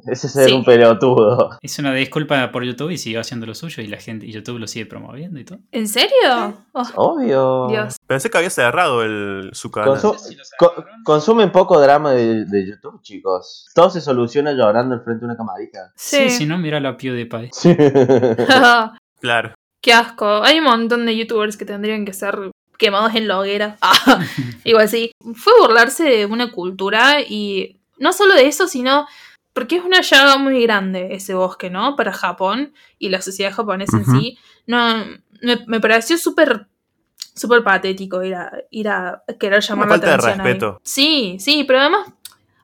Ese 0.06 0.26
es 0.28 0.32
ser 0.32 0.48
Sí. 0.48 0.54
un 0.54 0.64
pelotudo. 0.64 1.58
Hizo 1.62 1.82
una 1.82 1.92
disculpa 1.94 2.50
por 2.52 2.64
YouTube 2.64 2.90
y 2.90 2.98
siguió 2.98 3.20
haciendo 3.20 3.46
lo 3.46 3.54
suyo 3.54 3.82
y 3.82 3.86
la 3.86 3.98
gente 3.98 4.26
y 4.26 4.32
YouTube 4.32 4.58
lo 4.58 4.66
sigue 4.66 4.86
promoviendo 4.86 5.38
y 5.40 5.44
todo. 5.44 5.58
¿En 5.72 5.88
serio? 5.88 6.64
Oh, 6.72 6.82
Obvio. 6.94 7.66
Dios. 7.68 7.96
Pensé 8.06 8.30
que 8.30 8.38
había 8.38 8.50
cerrado 8.50 9.02
el, 9.02 9.50
su 9.52 9.70
canal. 9.70 9.90
Consu- 9.98 10.36
co- 10.58 10.84
consumen 11.04 11.50
poco 11.52 11.80
drama 11.80 12.12
de, 12.12 12.44
de 12.44 12.66
YouTube, 12.66 13.00
chicos. 13.02 13.66
Todo 13.74 13.90
se 13.90 14.00
soluciona 14.00 14.52
llorando 14.52 14.94
al 14.94 15.02
frente 15.02 15.20
de 15.20 15.26
una 15.26 15.36
camarita. 15.36 15.92
Sí, 15.96 16.28
Sí. 16.28 16.30
si 16.30 16.46
no, 16.46 16.58
mira 16.58 16.80
la 16.80 16.96
PewDiePie. 16.96 17.50
Sí. 17.52 17.76
Claro. 19.20 19.54
Qué 19.80 19.92
asco. 19.92 20.42
Hay 20.44 20.58
un 20.58 20.64
montón 20.64 21.06
de 21.06 21.16
youtubers 21.16 21.56
que 21.56 21.64
tendrían 21.64 22.04
que 22.04 22.12
ser 22.12 22.50
quemados 22.78 23.14
en 23.14 23.26
la 23.28 23.38
hoguera. 23.40 23.76
Ah, 23.80 24.20
igual 24.64 24.88
sí. 24.88 25.10
Fue 25.34 25.52
burlarse 25.60 26.04
de 26.04 26.26
una 26.26 26.52
cultura 26.52 27.20
y 27.20 27.80
no 27.98 28.12
solo 28.12 28.34
de 28.34 28.46
eso, 28.46 28.68
sino 28.68 29.06
porque 29.58 29.76
es 29.76 29.84
una 29.84 30.00
llaga 30.02 30.38
muy 30.38 30.62
grande 30.62 31.08
ese 31.14 31.34
bosque, 31.34 31.68
¿no? 31.68 31.96
Para 31.96 32.12
Japón 32.12 32.72
y 32.98 33.08
la 33.08 33.20
sociedad 33.20 33.52
japonesa 33.52 33.96
en 33.96 34.04
sí. 34.04 34.38
No, 34.66 35.04
me, 35.42 35.58
me 35.66 35.80
pareció 35.80 36.16
súper 36.16 36.66
súper 37.34 37.62
patético 37.64 38.22
ir 38.22 38.34
a, 38.36 38.52
ir 38.70 38.88
a 38.88 39.22
querer 39.38 39.60
llamar 39.62 39.86
Una 39.86 39.96
la 39.96 40.00
falta 40.02 40.06
de 40.06 40.14
atención. 40.14 40.40
ahí. 40.40 40.46
respeto. 40.52 40.80
Sí, 40.84 41.36
sí, 41.40 41.64
pero 41.64 41.80
además 41.80 42.12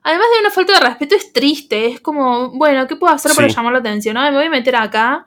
Además 0.07 0.27
de 0.35 0.39
una 0.41 0.51
falta 0.51 0.73
de 0.73 0.85
respeto, 0.85 1.15
es 1.15 1.33
triste. 1.33 1.87
Es 1.87 1.99
como, 1.99 2.51
bueno, 2.51 2.85
¿qué 2.87 2.95
puedo 2.95 3.11
hacer 3.11 3.31
para 3.35 3.47
llamar 3.47 3.73
la 3.73 3.79
atención? 3.79 4.15
Ah, 4.17 4.29
me 4.29 4.37
voy 4.37 4.45
a 4.45 4.49
meter 4.51 4.75
acá. 4.75 5.25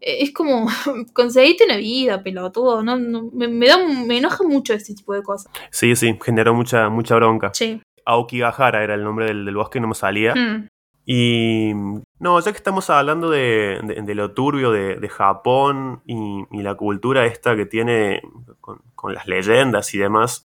Eh, 0.00 0.18
Es 0.22 0.32
como, 0.32 0.68
conseguiste 1.12 1.64
una 1.64 1.78
vida, 1.78 2.22
pelotudo. 2.22 2.82
No, 2.84 2.96
no, 2.96 3.28
me, 3.32 3.48
me 3.48 3.66
da, 3.66 3.76
me 3.78 4.18
enoja 4.18 4.44
mucho 4.44 4.72
ese 4.72 4.94
tipo 4.94 5.12
de 5.14 5.22
cosas. 5.24 5.50
Sí, 5.70 5.96
sí, 5.96 6.16
generó 6.24 6.54
mucha, 6.54 6.88
mucha 6.90 7.16
bronca. 7.16 7.50
Sí. 7.54 7.82
Aokigahara 8.06 8.84
era 8.84 8.94
el 8.94 9.02
nombre 9.02 9.26
del, 9.26 9.44
del 9.44 9.56
bosque, 9.56 9.80
no 9.80 9.88
me 9.88 9.94
salía. 9.96 10.32
Mm. 10.34 10.68
Y 11.06 11.72
no, 12.18 12.40
ya 12.40 12.50
que 12.52 12.56
estamos 12.56 12.88
hablando 12.90 13.28
de, 13.30 13.80
de- 13.82 14.02
de 14.02 14.14
lo 14.14 14.32
turbio 14.32 14.70
de, 14.70 14.96
de 14.96 15.08
Japón 15.08 16.02
y, 16.06 16.44
y 16.50 16.62
la 16.62 16.74
cultura 16.76 17.26
esta 17.26 17.54
que 17.56 17.66
tiene 17.66 18.22
con, 18.60 18.80
con 18.94 19.12
las 19.14 19.26
leyendas 19.26 19.92
y 19.94 19.98
demás, 19.98 20.46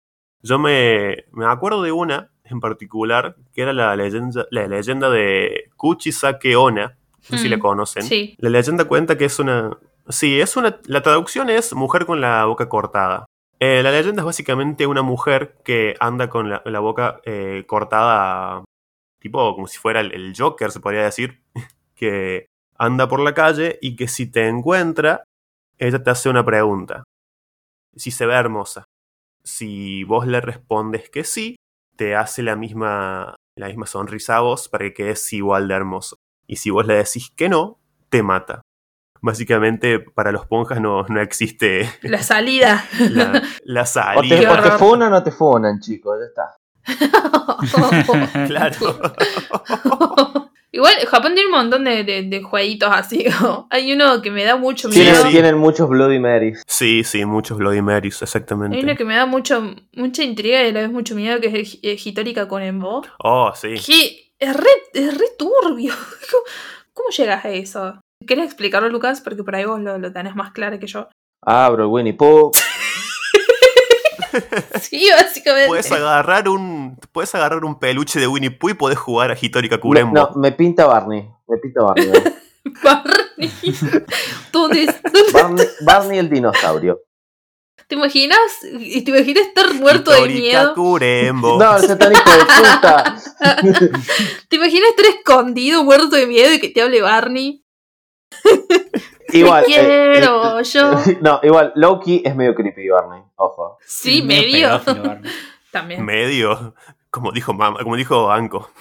yo 0.43 0.59
me, 0.59 1.25
me 1.33 1.47
acuerdo 1.47 1.83
de 1.83 1.93
una 1.93 2.31
en 2.45 2.61
particular, 2.61 3.37
que 3.55 3.61
era 3.61 3.75
la 3.75 3.95
leyenda, 3.95 4.47
la 4.51 4.67
leyenda 4.67 5.11
de 5.11 5.71
Kuchisake 5.77 6.57
Onna, 6.57 6.97
no 7.31 7.37
sé 7.37 7.39
si 7.39 7.49
Mm, 7.49 7.51
la 7.51 7.59
conocen. 7.59 8.03
Sí. 8.05 8.35
La 8.39 8.49
leyenda 8.49 8.87
cuenta 8.87 9.19
que 9.19 9.27
es 9.27 9.39
una... 9.39 9.77
Sí, 10.09 10.41
es 10.41 10.57
una... 10.57 10.81
La 10.87 11.03
traducción 11.03 11.51
es 11.51 11.75
mujer 11.75 12.07
con 12.07 12.23
la 12.23 12.47
boca 12.47 12.71
cortada. 12.71 13.27
Eh, 13.61 13.83
la 13.83 13.91
leyenda 13.91 14.23
es 14.23 14.25
básicamente 14.25 14.87
una 14.87 15.03
mujer 15.03 15.57
que 15.63 15.95
anda 16.01 16.31
con 16.31 16.49
la, 16.49 16.63
la 16.65 16.79
boca 16.81 17.21
eh, 17.27 17.65
cortada, 17.67 18.65
tipo 19.21 19.55
como 19.55 19.67
si 19.67 19.79
fuera 19.79 20.01
el, 20.01 20.13
el 20.13 20.35
Joker, 20.37 20.71
se 20.71 20.81
podría 20.81 21.05
decir, 21.05 21.43
que 21.95 22.47
anda 22.77 23.09
por 23.09 23.21
la 23.21 23.35
calle 23.35 23.79
y 23.83 23.97
que 23.97 24.09
si 24.09 24.31
te 24.31 24.49
encuentra, 24.49 25.25
ella 25.79 26.03
te 26.03 26.11
hace 26.11 26.29
una 26.29 26.45
pregunta. 26.45 27.05
Si 27.97 28.11
se 28.11 28.27
ve 28.27 28.35
hermosa. 28.35 28.85
Si 29.43 30.05
vos 30.05 30.27
le 30.27 30.41
respondes 30.41 31.11
que 31.11 31.25
sí, 31.25 31.57
te 31.97 32.15
hace 32.15 32.43
la 32.43 32.55
misma, 32.55 33.35
la 33.57 33.67
misma 33.67 33.87
sonrisa 33.87 34.37
a 34.37 34.41
vos 34.41 34.69
para 34.69 34.85
que 34.85 34.95
quedes 34.95 35.33
igual 35.33 35.69
de 35.69 35.75
hermoso. 35.75 36.17
Y 36.47 36.57
si 36.57 36.71
vos 36.71 36.87
le 36.87 36.95
decís 36.95 37.31
que 37.35 37.49
no, 37.49 37.79
te 38.09 38.23
mata. 38.23 38.63
Básicamente, 39.21 39.99
para 39.99 40.31
los 40.31 40.47
ponjas 40.47 40.81
no, 40.81 41.03
no 41.09 41.21
existe 41.21 41.91
La 42.03 42.23
salida. 42.23 42.85
la, 43.11 43.43
la 43.65 43.81
O 43.83 43.85
te, 43.85 43.87
salida. 43.87 44.39
Qué 44.39 44.47
o 44.47 44.63
te 44.63 44.71
funan 44.79 45.13
o 45.13 45.23
te 45.23 45.33
funan, 45.33 45.81
chicos, 45.81 46.19
ya 46.21 46.27
está. 46.27 46.57
Claro. 48.47 48.77
Igual 50.71 50.95
Japón 51.07 51.35
tiene 51.35 51.47
un 51.47 51.57
montón 51.57 51.85
de, 51.85 52.05
de, 52.05 52.23
de 52.25 52.43
jueguitos 52.43 52.91
así. 52.93 53.25
Hay 53.71 53.93
uno 53.93 54.21
que 54.21 54.31
me 54.31 54.45
da 54.45 54.57
mucho 54.57 54.89
miedo. 54.89 55.03
Tienen, 55.03 55.23
sí. 55.23 55.29
tienen 55.31 55.59
muchos 55.59 55.89
Bloody 55.89 56.19
Marys. 56.19 56.63
Sí, 56.67 57.03
sí, 57.05 57.25
muchos 57.25 57.57
Bloody 57.59 57.81
Marys, 57.83 58.15
Hay 58.15 58.19
uno 58.19 58.25
exactamente. 58.25 58.97
que 58.97 59.05
me 59.05 59.17
da 59.17 59.27
mucho, 59.27 59.75
mucha 59.95 60.23
intriga 60.23 60.63
y 60.63 60.69
a 60.69 60.73
la 60.73 60.81
vez 60.83 60.91
mucho 60.93 61.15
miedo, 61.15 61.41
que 61.41 61.49
es 61.49 61.55
el 61.55 61.65
Hi- 61.67 61.81
eh, 61.83 61.97
Hitori 62.05 62.35
Kakurenbo. 62.35 63.03
Oh, 63.25 63.53
sí. 63.55 63.75
Que 63.85 64.31
es 64.39 64.57
re, 64.57 64.71
es 64.93 65.17
re 65.19 65.27
turbio. 65.39 65.95
¿Cómo, 66.31 66.43
cómo 66.93 67.09
llegas 67.17 67.45
a 67.45 67.49
eso? 67.51 68.01
¿Querés 68.27 68.45
explicarlo, 68.45 68.89
Lucas? 68.91 69.21
Porque 69.23 69.43
por 69.43 69.57
ahí 69.57 69.65
vos 69.65 69.81
lo, 69.81 69.99
lo 69.99 70.13
tenés 70.13 70.37
más 70.37 70.53
claro 70.53 70.79
que 70.79 70.87
yo. 70.87 71.09
Abro 71.43 71.85
el 71.85 71.91
Winnie 71.91 72.13
Pooh. 72.15 72.51
Sí, 74.81 75.09
básicamente. 75.11 75.69
Puedes 75.69 75.91
agarrar 75.93 76.49
un 76.49 76.97
puedes 77.13 77.35
agarrar 77.35 77.65
un 77.65 77.79
peluche 77.79 78.21
de 78.21 78.27
Winnie 78.27 78.51
Pooh 78.51 78.71
y 78.71 78.75
podés 78.75 78.99
jugar 78.99 79.31
a 79.31 79.37
Hitori 79.41 79.69
Kakurembo. 79.69 80.15
no, 80.15 80.31
me 80.37 80.53
pinta 80.53 80.87
Barney. 80.87 81.29
Me 81.47 81.57
pinta 81.59 81.83
Barney. 81.83 82.09
Barney. 82.83 83.51
¿Dónde, 84.53 84.87
dónde- 84.87 85.33
Barney, 85.33 85.67
Barney 85.83 86.19
el 86.19 86.29
dinosaurio. 86.31 87.01
¿Te 87.87 87.95
imaginas? 87.95 88.39
¿Y 88.79 89.01
¿Te 89.01 89.11
imaginas 89.13 89.47
estar 89.47 89.73
muerto 89.73 90.11
de 90.11 90.29
miedo? 90.29 90.69
Kakurembo. 90.69 91.59
No, 91.59 91.77
ese 91.79 91.97
tan 91.97 92.13
hijo 92.13 92.31
de 92.31 92.45
puta. 92.45 93.17
¿Te 94.51 94.57
imaginas 94.57 94.91
estar 94.91 95.07
escondido, 95.07 95.83
muerto 95.85 96.11
de 96.17 96.27
miedo 96.27 96.53
y 96.53 96.61
que 96.61 96.69
te 96.69 96.83
hable 96.83 97.01
Barney? 97.01 97.65
Igual. 99.33 99.65
Te 99.65 99.73
eh, 99.73 100.13
quiero, 100.13 100.59
eh, 100.59 100.65
yo. 100.65 100.93
No, 101.21 101.41
igual, 101.43 101.73
Loki 101.75 102.23
es 102.25 102.35
medio 102.35 102.55
creepy, 102.55 102.89
Barney. 102.89 103.23
Ojo. 103.37 103.79
Sí, 103.85 104.19
Es 104.19 104.25
medio. 104.25 104.81
También. 105.71 106.05
Medio. 106.05 106.75
Como 107.11 107.33
dijo 107.33 107.53
mamá, 107.53 107.83
como 107.83 107.97
dijo 107.97 108.31
Anko. 108.31 108.71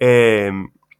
Eh, 0.00 0.50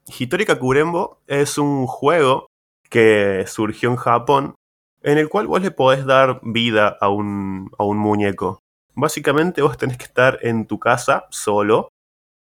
Hitori 0.07 0.47
Kakurembo 0.47 1.21
es 1.27 1.59
un 1.59 1.87
juego 1.89 2.47
que 2.89 3.45
surgió 3.49 3.91
en 3.91 3.97
Japón 3.97 4.55
en 5.03 5.19
el 5.19 5.29
cual 5.29 5.49
vos 5.49 5.61
le 5.61 5.73
podés 5.73 6.07
dar 6.07 6.41
vida 6.43 6.97
a 7.01 7.09
un, 7.09 7.71
a 7.77 7.85
un 7.85 7.99
muñeco. 7.99 8.61
Básicamente 8.95 9.63
vos 9.63 9.77
tenés 9.77 9.99
que 9.99 10.05
estar 10.05 10.39
en 10.43 10.67
tu 10.67 10.79
casa 10.79 11.27
solo. 11.31 11.89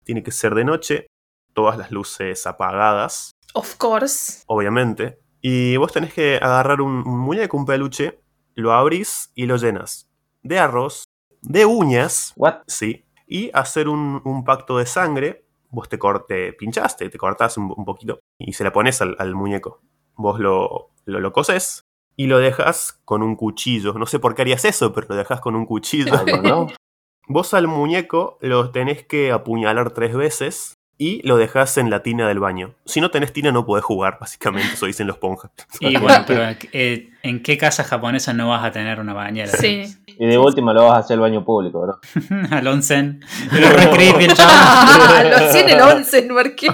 Tiene 0.05 0.23
que 0.23 0.31
ser 0.31 0.55
de 0.55 0.63
noche. 0.63 1.07
Todas 1.53 1.77
las 1.77 1.91
luces 1.91 2.47
apagadas, 2.47 3.31
Of 3.53 3.75
course. 3.75 4.43
obviamente. 4.47 5.19
Y 5.49 5.77
vos 5.77 5.93
tenés 5.93 6.13
que 6.13 6.35
agarrar 6.35 6.81
un, 6.81 7.07
un 7.07 7.19
muñeco, 7.19 7.55
un 7.55 7.65
peluche, 7.65 8.19
lo 8.55 8.73
abrís 8.73 9.31
y 9.33 9.45
lo 9.45 9.55
llenas 9.55 10.09
de 10.43 10.59
arroz, 10.59 11.05
de 11.41 11.65
uñas, 11.65 12.33
What? 12.35 12.63
Sí. 12.67 13.05
Y 13.25 13.49
hacer 13.53 13.87
un, 13.87 14.21
un 14.25 14.43
pacto 14.43 14.77
de 14.77 14.85
sangre. 14.85 15.45
Vos 15.69 15.87
te, 15.87 16.51
pinchaste, 16.51 17.09
te 17.09 17.17
cortás 17.17 17.57
un, 17.57 17.73
un 17.77 17.85
poquito 17.85 18.19
y 18.37 18.51
se 18.51 18.65
la 18.65 18.73
pones 18.73 19.01
al, 19.01 19.15
al 19.19 19.35
muñeco. 19.35 19.79
Vos 20.15 20.37
lo, 20.37 20.89
lo, 21.05 21.21
lo 21.21 21.31
coses 21.31 21.85
y 22.17 22.27
lo 22.27 22.39
dejas 22.39 22.99
con 23.05 23.23
un 23.23 23.37
cuchillo. 23.37 23.93
No 23.93 24.05
sé 24.05 24.19
por 24.19 24.35
qué 24.35 24.41
harías 24.41 24.65
eso, 24.65 24.91
pero 24.91 25.07
lo 25.07 25.15
dejas 25.15 25.39
con 25.39 25.55
un 25.55 25.65
cuchillo. 25.65 26.11
¿no? 26.43 26.67
Vos 27.29 27.53
al 27.53 27.69
muñeco 27.69 28.37
lo 28.41 28.71
tenés 28.71 29.05
que 29.05 29.31
apuñalar 29.31 29.91
tres 29.91 30.13
veces 30.13 30.76
y 30.97 31.25
lo 31.27 31.37
dejas 31.37 31.77
en 31.77 31.89
la 31.89 32.01
tina 32.01 32.27
del 32.27 32.39
baño. 32.39 32.73
Si 32.85 33.01
no 33.01 33.11
tenés 33.11 33.31
tina 33.31 33.51
no 33.51 33.65
podés 33.65 33.85
jugar, 33.85 34.17
básicamente, 34.19 34.73
eso 34.73 34.85
dicen 34.85 35.07
los 35.07 35.17
ponjas. 35.17 35.51
Y 35.79 35.95
bueno, 35.97 36.23
pero 36.25 36.43
eh, 36.73 37.09
¿en 37.23 37.43
qué 37.43 37.57
casa 37.57 37.83
japonesa 37.83 38.33
no 38.33 38.49
vas 38.49 38.65
a 38.65 38.71
tener 38.71 38.99
una 38.99 39.13
bañera? 39.13 39.51
Sí. 39.51 39.83
Y 40.07 40.25
de 40.25 40.37
última 40.37 40.73
lo 40.73 40.85
vas 40.85 40.93
a 40.93 40.99
hacer 40.99 41.15
al 41.15 41.21
baño 41.21 41.45
público, 41.45 41.81
bro. 41.81 41.99
Al 42.51 42.67
onsen. 42.67 43.23
Pero 43.51 43.69
re 43.69 43.89
creepy 43.91 44.25
el 44.25 44.33
chaval. 44.33 45.29
Lo 45.29 45.37
hacía 45.37 45.61
en 45.61 45.69
el 45.69 45.81
onsen, 45.81 46.27
porque. 46.29 46.67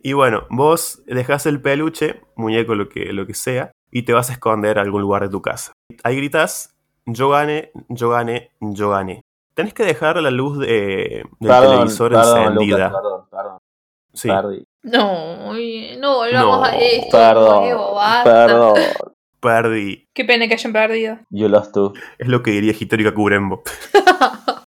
Y 0.00 0.12
bueno, 0.14 0.46
vos 0.48 1.02
dejás 1.06 1.44
el 1.46 1.60
peluche, 1.60 2.22
muñeco, 2.36 2.74
lo 2.74 2.88
que, 2.88 3.12
lo 3.12 3.26
que 3.26 3.34
sea, 3.34 3.72
y 3.90 4.02
te 4.02 4.14
vas 4.14 4.30
a 4.30 4.32
esconder 4.32 4.78
a 4.78 4.82
algún 4.82 5.02
lugar 5.02 5.22
de 5.22 5.28
tu 5.28 5.42
casa. 5.42 5.72
Ahí 6.04 6.16
gritas, 6.16 6.74
yo 7.04 7.28
gané, 7.28 7.70
yo 7.88 8.08
gané, 8.08 8.50
yo 8.60 8.90
gané. 8.90 9.22
Tenés 9.56 9.72
que 9.74 9.84
dejar 9.84 10.20
la 10.20 10.30
luz 10.30 10.58
de- 10.58 11.24
del 11.40 11.48
Perdón, 11.50 11.70
televisor 11.76 12.12
perdón, 12.12 12.38
encendida. 12.38 12.76
Lucas, 12.88 12.92
perdón, 13.02 13.24
perdón. 13.30 13.58
sí, 14.12 14.28
Perdí. 14.28 14.64
No, 14.82 15.52
no 15.98 16.14
volvamos 16.16 16.58
No, 16.60 16.64
a 16.64 16.76
esto. 16.76 17.10
Perdón, 17.16 17.94
basta. 17.94 18.24
perdón. 18.46 18.74
perdí. 19.40 20.04
Qué 20.14 20.24
pena 20.24 20.46
que 20.46 20.54
hayan 20.54 20.72
perdido. 20.72 21.18
You 21.30 21.48
lost 21.48 21.72
too. 21.74 21.92
Es 22.18 22.28
lo 22.28 22.42
que 22.42 22.50
diría 22.52 22.74
Hitori 22.78 23.02
Kakurembo. 23.04 23.62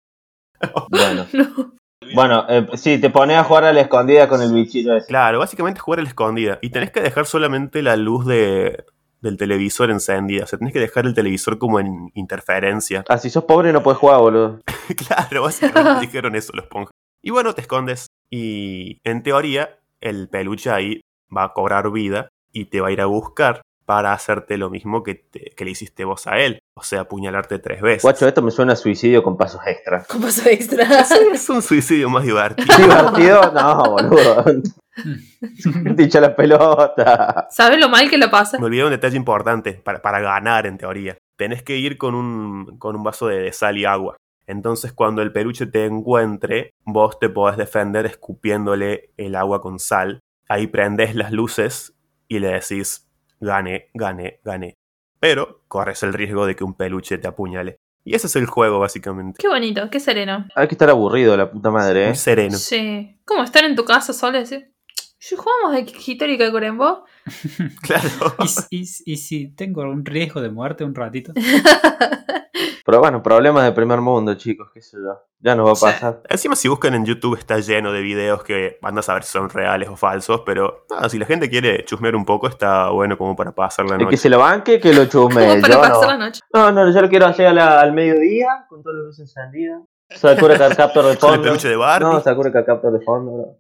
Bueno. 0.90 1.26
No. 1.32 1.72
Bueno, 2.14 2.44
eh, 2.48 2.66
sí, 2.74 3.00
te 3.00 3.10
pones 3.10 3.36
a 3.38 3.44
jugar 3.44 3.64
a 3.64 3.72
la 3.72 3.80
escondida 3.80 4.28
con 4.28 4.42
el 4.42 4.52
bichito 4.52 4.94
ese. 4.94 5.06
Claro, 5.06 5.38
básicamente 5.38 5.80
jugar 5.80 6.00
a 6.00 6.02
la 6.02 6.08
escondida. 6.08 6.58
Y 6.60 6.70
tenés 6.70 6.90
que 6.90 7.00
dejar 7.00 7.26
solamente 7.26 7.80
la 7.82 7.96
luz 7.96 8.26
de, 8.26 8.84
del 9.22 9.36
televisor 9.38 9.90
encendida. 9.90 10.44
O 10.44 10.46
sea, 10.46 10.58
tenés 10.58 10.74
que 10.74 10.80
dejar 10.80 11.06
el 11.06 11.14
televisor 11.14 11.58
como 11.58 11.80
en 11.80 12.10
interferencia. 12.14 13.04
Ah, 13.08 13.18
si 13.18 13.30
sos 13.30 13.44
pobre 13.44 13.72
no 13.72 13.82
puedes 13.82 13.98
jugar, 13.98 14.18
boludo. 14.20 14.60
claro, 15.08 15.42
básicamente 15.42 16.00
dijeron 16.06 16.34
eso 16.36 16.52
los 16.54 16.66
ponjas. 16.66 16.90
Y 17.22 17.30
bueno, 17.30 17.54
te 17.54 17.60
escondes. 17.62 18.06
Y 18.30 18.98
en 19.04 19.22
teoría, 19.22 19.78
el 20.00 20.28
peluche 20.28 20.70
ahí 20.70 21.00
va 21.34 21.44
a 21.44 21.52
cobrar 21.52 21.90
vida 21.92 22.28
y 22.52 22.66
te 22.66 22.80
va 22.80 22.88
a 22.88 22.92
ir 22.92 23.00
a 23.00 23.06
buscar 23.06 23.62
para 23.86 24.12
hacerte 24.12 24.56
lo 24.58 24.70
mismo 24.70 25.02
que, 25.02 25.14
te- 25.14 25.52
que 25.56 25.64
le 25.64 25.70
hiciste 25.70 26.04
vos 26.04 26.26
a 26.26 26.38
él. 26.38 26.58
O 26.74 26.82
sea, 26.82 27.00
apuñalarte 27.00 27.58
tres 27.58 27.82
veces. 27.82 28.02
Guacho, 28.02 28.26
esto 28.26 28.40
me 28.40 28.50
suena 28.50 28.72
a 28.72 28.76
suicidio 28.76 29.22
con 29.22 29.36
pasos 29.36 29.60
extra. 29.66 30.04
¿Cómo 30.08 30.26
paso 30.26 30.48
extra? 30.48 30.84
Es 31.32 31.48
un 31.50 31.60
suicidio 31.60 32.08
más 32.08 32.24
divertido. 32.24 32.76
¿Divertido? 32.76 33.40
No, 33.54 33.82
boludo. 33.90 34.44
Te 35.96 36.02
hincha 36.02 36.20
la 36.20 36.34
pelota. 36.34 37.46
¿Sabes 37.50 37.78
lo 37.78 37.88
mal 37.88 38.08
que 38.08 38.16
lo 38.16 38.30
pasa? 38.30 38.58
Me 38.58 38.66
olvidé 38.66 38.84
un 38.84 38.90
detalle 38.90 39.16
importante 39.16 39.74
para, 39.74 40.00
para 40.00 40.20
ganar 40.20 40.66
en 40.66 40.78
teoría. 40.78 41.18
Tenés 41.36 41.62
que 41.62 41.76
ir 41.76 41.98
con 41.98 42.14
un, 42.14 42.78
con 42.78 42.96
un 42.96 43.02
vaso 43.02 43.26
de, 43.26 43.38
de 43.40 43.52
sal 43.52 43.76
y 43.76 43.84
agua. 43.84 44.16
Entonces 44.46 44.92
cuando 44.92 45.22
el 45.22 45.32
peluche 45.32 45.66
te 45.66 45.84
encuentre, 45.84 46.72
vos 46.84 47.18
te 47.18 47.28
podés 47.28 47.56
defender 47.58 48.06
escupiéndole 48.06 49.10
el 49.16 49.34
agua 49.34 49.60
con 49.60 49.78
sal. 49.78 50.20
Ahí 50.48 50.66
prendés 50.66 51.14
las 51.14 51.32
luces 51.32 51.94
y 52.28 52.38
le 52.38 52.48
decís, 52.48 53.08
gané, 53.40 53.90
gané, 53.94 54.40
gané. 54.42 54.74
Pero 55.22 55.62
corres 55.68 56.02
el 56.02 56.12
riesgo 56.12 56.46
de 56.46 56.56
que 56.56 56.64
un 56.64 56.74
peluche 56.74 57.16
te 57.16 57.28
apuñale. 57.28 57.76
Y 58.04 58.16
ese 58.16 58.26
es 58.26 58.34
el 58.34 58.46
juego 58.46 58.80
básicamente. 58.80 59.38
Qué 59.40 59.46
bonito, 59.46 59.88
qué 59.88 60.00
sereno. 60.00 60.48
Hay 60.56 60.66
que 60.66 60.74
estar 60.74 60.90
aburrido, 60.90 61.36
la 61.36 61.48
puta 61.48 61.70
madre, 61.70 62.06
Muy 62.06 62.12
¿eh? 62.12 62.16
sereno. 62.16 62.58
Sí. 62.58 63.20
¿Cómo 63.24 63.44
estar 63.44 63.64
en 63.64 63.76
tu 63.76 63.84
casa 63.84 64.12
solo 64.12 64.38
y 64.38 64.40
decir, 64.40 64.72
si 65.20 65.36
jugamos 65.36 65.74
de 65.76 65.86
Hitori 66.06 66.36
Kakurembo? 66.36 67.04
Claro. 67.82 68.08
¿Y, 68.70 68.80
y 68.80 69.12
y 69.12 69.16
si 69.16 69.46
tengo 69.54 69.82
un 69.82 70.04
riesgo 70.04 70.40
de 70.40 70.50
muerte 70.50 70.82
un 70.82 70.96
ratito? 70.96 71.32
Pero 72.84 72.98
bueno, 72.98 73.22
problemas 73.22 73.64
de 73.64 73.72
primer 73.72 74.00
mundo, 74.00 74.34
chicos, 74.34 74.70
qué 74.74 74.82
sé 74.82 74.96
yo. 74.96 75.20
Ya 75.38 75.54
nos 75.54 75.66
va 75.68 75.70
a 75.88 75.92
pasar. 75.92 76.22
Encima 76.28 76.56
si 76.56 76.68
buscan 76.68 76.94
en 76.94 77.04
YouTube 77.04 77.36
está 77.38 77.58
lleno 77.58 77.92
de 77.92 78.00
videos 78.00 78.42
que 78.44 78.78
van 78.82 78.98
a 78.98 79.02
saber 79.02 79.22
si 79.22 79.30
son 79.32 79.48
reales 79.50 79.88
o 79.88 79.96
falsos, 79.96 80.42
pero 80.44 80.84
nada, 80.90 81.08
si 81.08 81.18
la 81.18 81.26
gente 81.26 81.48
quiere 81.48 81.84
chusmear 81.84 82.16
un 82.16 82.24
poco 82.24 82.48
está 82.48 82.90
bueno 82.90 83.16
como 83.16 83.36
para 83.36 83.52
pasar 83.52 83.86
la 83.86 83.92
El 83.94 83.98
que 84.00 84.04
noche. 84.06 84.16
se 84.16 84.28
lo 84.28 84.38
banque, 84.40 84.80
que 84.80 84.92
lo 84.92 85.04
chusme. 85.06 85.60
Para 85.60 85.74
Yo 85.74 85.80
pasar 85.80 86.06
la 86.08 86.16
no. 86.18 86.24
noche. 86.26 86.40
no, 86.52 86.72
no, 86.72 86.90
yo 86.92 87.00
lo 87.02 87.08
quiero 87.08 87.26
hacer 87.26 87.52
la- 87.54 87.80
al 87.80 87.92
mediodía, 87.92 88.66
con 88.68 88.82
todas 88.82 88.96
las 88.98 89.06
luces 89.06 89.20
encendidas. 89.36 89.82
Sakura 90.10 90.58
Captor 90.58 91.04
de 91.06 91.16
Con 91.18 91.30
el 91.30 91.36
fondo. 91.36 91.42
peluche 91.42 91.68
de 91.68 91.76
Barbie. 91.76 92.04
No, 92.12 92.20
Sakura 92.20 92.52
Captor 92.52 92.92
de 92.92 93.00
fondo, 93.04 93.32
bro. 93.32 93.56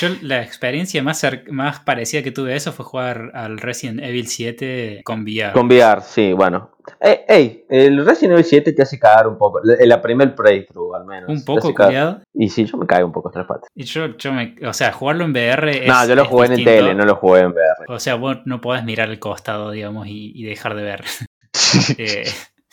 Yo 0.00 0.08
la 0.22 0.42
experiencia 0.42 1.02
más, 1.02 1.26
más 1.50 1.80
parecida 1.80 2.22
que 2.22 2.30
tuve 2.30 2.52
a 2.52 2.56
eso 2.56 2.72
fue 2.72 2.84
jugar 2.84 3.30
al 3.34 3.58
Resident 3.58 4.00
Evil 4.02 4.26
7 4.26 5.02
con 5.04 5.22
VR. 5.22 5.52
Con 5.52 5.66
VR, 5.66 6.00
sí, 6.02 6.32
bueno. 6.32 6.70
Ey, 7.00 7.18
ey, 7.26 7.64
el 7.68 8.04
Resident 8.04 8.34
Evil 8.34 8.44
7 8.44 8.72
te 8.72 8.82
hace 8.82 8.98
cagar 8.98 9.26
un 9.26 9.36
poco. 9.36 9.60
En 9.64 9.88
la 9.88 10.00
primer 10.00 10.34
playthrough, 10.34 10.94
al 10.94 11.04
menos. 11.04 11.28
un 11.28 11.44
poco 11.44 11.74
cuidado. 11.74 12.20
Y 12.32 12.48
sí, 12.48 12.64
yo 12.64 12.78
me 12.78 12.86
caigo 12.86 13.06
un 13.06 13.12
poco 13.12 13.30
tres 13.30 13.46
patas. 13.46 13.68
Y 13.74 13.84
yo, 13.84 14.16
yo 14.16 14.32
me, 14.32 14.54
o 14.66 14.72
sea, 14.72 14.92
jugarlo 14.92 15.24
en 15.24 15.32
VR 15.32 15.82
es. 15.82 15.88
No, 15.88 16.06
yo 16.06 16.14
lo 16.14 16.24
jugué 16.24 16.46
en 16.46 16.56
distinto. 16.56 16.70
tele, 16.70 16.94
no 16.94 17.04
lo 17.04 17.16
jugué 17.16 17.40
en 17.40 17.50
VR. 17.50 17.86
O 17.88 17.98
sea, 17.98 18.14
vos 18.14 18.38
no 18.44 18.60
podés 18.60 18.84
mirar 18.84 19.08
al 19.08 19.18
costado, 19.18 19.70
digamos, 19.70 20.06
y, 20.06 20.32
y 20.34 20.44
dejar 20.44 20.74
de 20.74 20.82
ver. 20.82 21.04
Eh, 21.98 22.24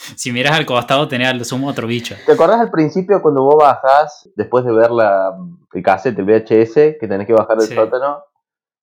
si 0.15 0.31
miras 0.31 0.57
al 0.57 0.65
costado, 0.65 1.07
tenés 1.07 1.27
al 1.29 1.43
sumo 1.45 1.67
otro 1.67 1.87
bicho. 1.87 2.15
¿Te 2.25 2.31
acordás 2.33 2.59
al 2.59 2.71
principio 2.71 3.21
cuando 3.21 3.43
vos 3.43 3.55
bajás, 3.57 4.29
después 4.35 4.65
de 4.65 4.71
ver 4.73 4.91
la, 4.91 5.31
el 5.73 5.83
cassette, 5.83 6.17
el 6.19 6.25
VHS, 6.25 6.73
que 6.99 7.07
tenés 7.07 7.27
que 7.27 7.33
bajar 7.33 7.57
del 7.57 7.67
Sí. 7.67 7.75
sótano? 7.75 8.23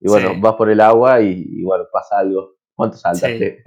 Y 0.00 0.08
bueno, 0.08 0.30
Sí. 0.34 0.40
vas 0.40 0.54
por 0.54 0.70
el 0.70 0.80
agua 0.80 1.20
y, 1.20 1.44
y 1.46 1.62
bueno, 1.62 1.84
pasa 1.92 2.18
algo. 2.18 2.54
¿Cuánto 2.74 2.96
saltaste? 2.96 3.62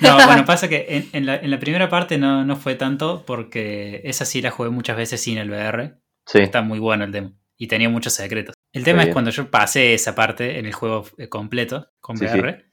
No, 0.00 0.14
bueno, 0.26 0.44
pasa 0.46 0.66
que 0.68 0.86
en, 0.88 1.08
en 1.12 1.26
la, 1.26 1.36
en 1.36 1.50
la 1.50 1.58
primera 1.58 1.90
parte 1.90 2.16
no, 2.16 2.44
no 2.44 2.56
fue 2.56 2.74
tanto 2.76 3.22
porque 3.26 4.00
esa 4.04 4.24
sí 4.24 4.40
la 4.40 4.50
jugué 4.50 4.70
muchas 4.70 4.96
veces 4.96 5.20
sin 5.20 5.36
el 5.36 5.50
VR. 5.50 5.98
sí. 6.26 6.38
Está 6.38 6.62
muy 6.62 6.78
bueno 6.78 7.04
el 7.04 7.12
demo. 7.12 7.32
y 7.58 7.66
tenía 7.68 7.90
muchos 7.90 8.14
secretos. 8.14 8.54
El 8.72 8.84
tema 8.84 9.00
es 9.00 9.06
bien. 9.08 9.12
cuando 9.12 9.30
yo 9.30 9.50
pasé 9.50 9.92
esa 9.92 10.14
parte 10.14 10.58
en 10.58 10.64
el 10.64 10.72
juego 10.72 11.04
eh, 11.18 11.28
completo 11.28 11.88
con 12.00 12.16
Sí, 12.16 12.24
VR. 12.24 12.64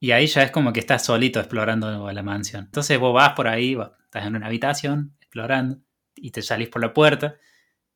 Y 0.00 0.10
ahí 0.12 0.26
ya 0.26 0.42
es 0.42 0.50
como 0.50 0.72
que 0.72 0.80
estás 0.80 1.04
solito 1.04 1.40
explorando 1.40 2.10
la 2.12 2.22
mansión. 2.22 2.64
Entonces 2.66 2.98
vos 2.98 3.14
vas 3.14 3.32
por 3.32 3.48
ahí, 3.48 3.76
estás 4.04 4.26
en 4.26 4.36
una 4.36 4.46
habitación 4.46 5.16
explorando 5.20 5.78
y 6.14 6.30
te 6.30 6.42
salís 6.42 6.68
por 6.68 6.82
la 6.82 6.92
puerta. 6.92 7.36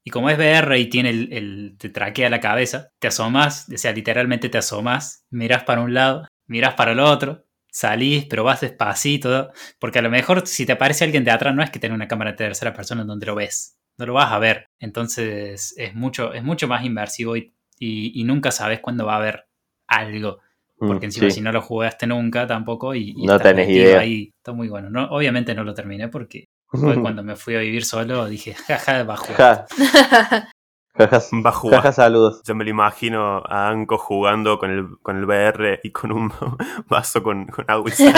Y 0.05 0.11
como 0.11 0.31
es 0.31 0.39
VR 0.39 0.79
y 0.79 0.89
tiene 0.89 1.11
el, 1.11 1.33
el- 1.33 1.77
te 1.79 1.91
traquea 1.91 2.31
la 2.31 2.41
cabeza, 2.41 2.93
te 2.99 3.09
asomas, 3.09 3.69
o 3.73 3.77
sea, 3.79 3.93
literalmente 3.93 4.49
te 4.49 4.59
asomas, 4.59 5.27
miras 5.31 5.65
para 5.65 5.83
un 5.83 5.95
lado, 5.95 6.27
miras 6.47 6.75
para 6.75 6.93
el 6.93 7.01
otro, 7.01 7.47
salís, 7.71 8.25
pero 8.27 8.45
vas 8.45 8.63
despacito, 8.63 9.51
porque 9.79 9.99
a 10.01 10.03
lo 10.03 10.11
mejor 10.11 10.47
si 10.47 10.67
te 10.67 10.73
aparece 10.73 11.05
alguien 11.05 11.25
de 11.25 11.31
atrás 11.33 11.55
no 11.55 11.63
es 11.63 11.71
que 11.71 11.79
tenga 11.79 11.95
una 11.95 12.09
cámara 12.09 12.33
de 12.33 12.39
tercera 12.39 12.73
persona 12.75 13.05
donde 13.05 13.27
lo 13.27 13.35
ves, 13.35 13.79
no 13.99 14.07
lo 14.07 14.15
vas 14.15 14.33
a 14.33 14.39
ver. 14.39 14.67
Entonces 14.79 15.75
es 15.77 15.95
mucho, 15.95 16.33
es 16.35 16.43
mucho 16.43 16.67
más 16.69 16.85
inmersivo 16.85 17.37
y, 17.37 17.55
y- 17.79 18.19
y 18.21 18.25
nunca 18.25 18.51
sabes 18.53 18.81
cuándo 18.81 19.05
va 19.07 19.15
a 19.15 19.19
haber 19.19 19.47
algo. 19.87 20.41
Porque 20.81 21.07
Mm, 21.07 21.09
encima 21.11 21.27
sí. 21.27 21.37
si 21.37 21.41
no 21.43 21.53
lo 21.53 21.61
jugaste 21.63 22.07
nunca 22.07 22.47
tampoco 22.47 22.95
y, 22.95 23.15
y 23.17 23.27
No 23.27 23.39
tenés 23.39 23.69
idea. 23.69 24.01
ahí, 24.01 24.31
está 24.37 24.53
muy 24.53 24.69
bueno. 24.69 24.91
No, 24.91 25.05
obviamente 25.11 25.55
no 25.55 25.63
lo 25.63 25.75
terminé 25.75 26.09
porque 26.09 26.47
fue 26.69 26.95
cuando 27.03 27.23
me 27.23 27.37
fui 27.37 27.55
a 27.55 27.61
vivir 27.61 27.85
solo 27.85 28.27
dije, 28.27 28.55
jaja, 28.55 29.05
va 29.05 29.15
a 29.15 29.17
jugar. 29.19 29.37
Ja, 29.37 29.67
jaja, 30.97 31.21
Va 31.45 31.51
a 31.51 31.53
jugar. 31.53 31.83
jaja, 31.83 31.93
saludos. 31.93 32.43
Yo 32.45 32.55
me 32.55 32.65
lo 32.65 32.71
imagino 32.71 33.43
a 33.47 33.69
Anko 33.69 33.97
jugando 33.99 34.59
con 34.59 34.71
el, 34.71 34.99
con 35.03 35.17
el 35.19 35.25
VR 35.25 35.81
y 35.83 35.93
con 35.93 36.13
un 36.13 36.33
vaso 36.89 37.23
con, 37.23 37.47
con 37.47 37.65
agua 37.69 37.89
y 37.91 37.93
sal, 37.93 38.13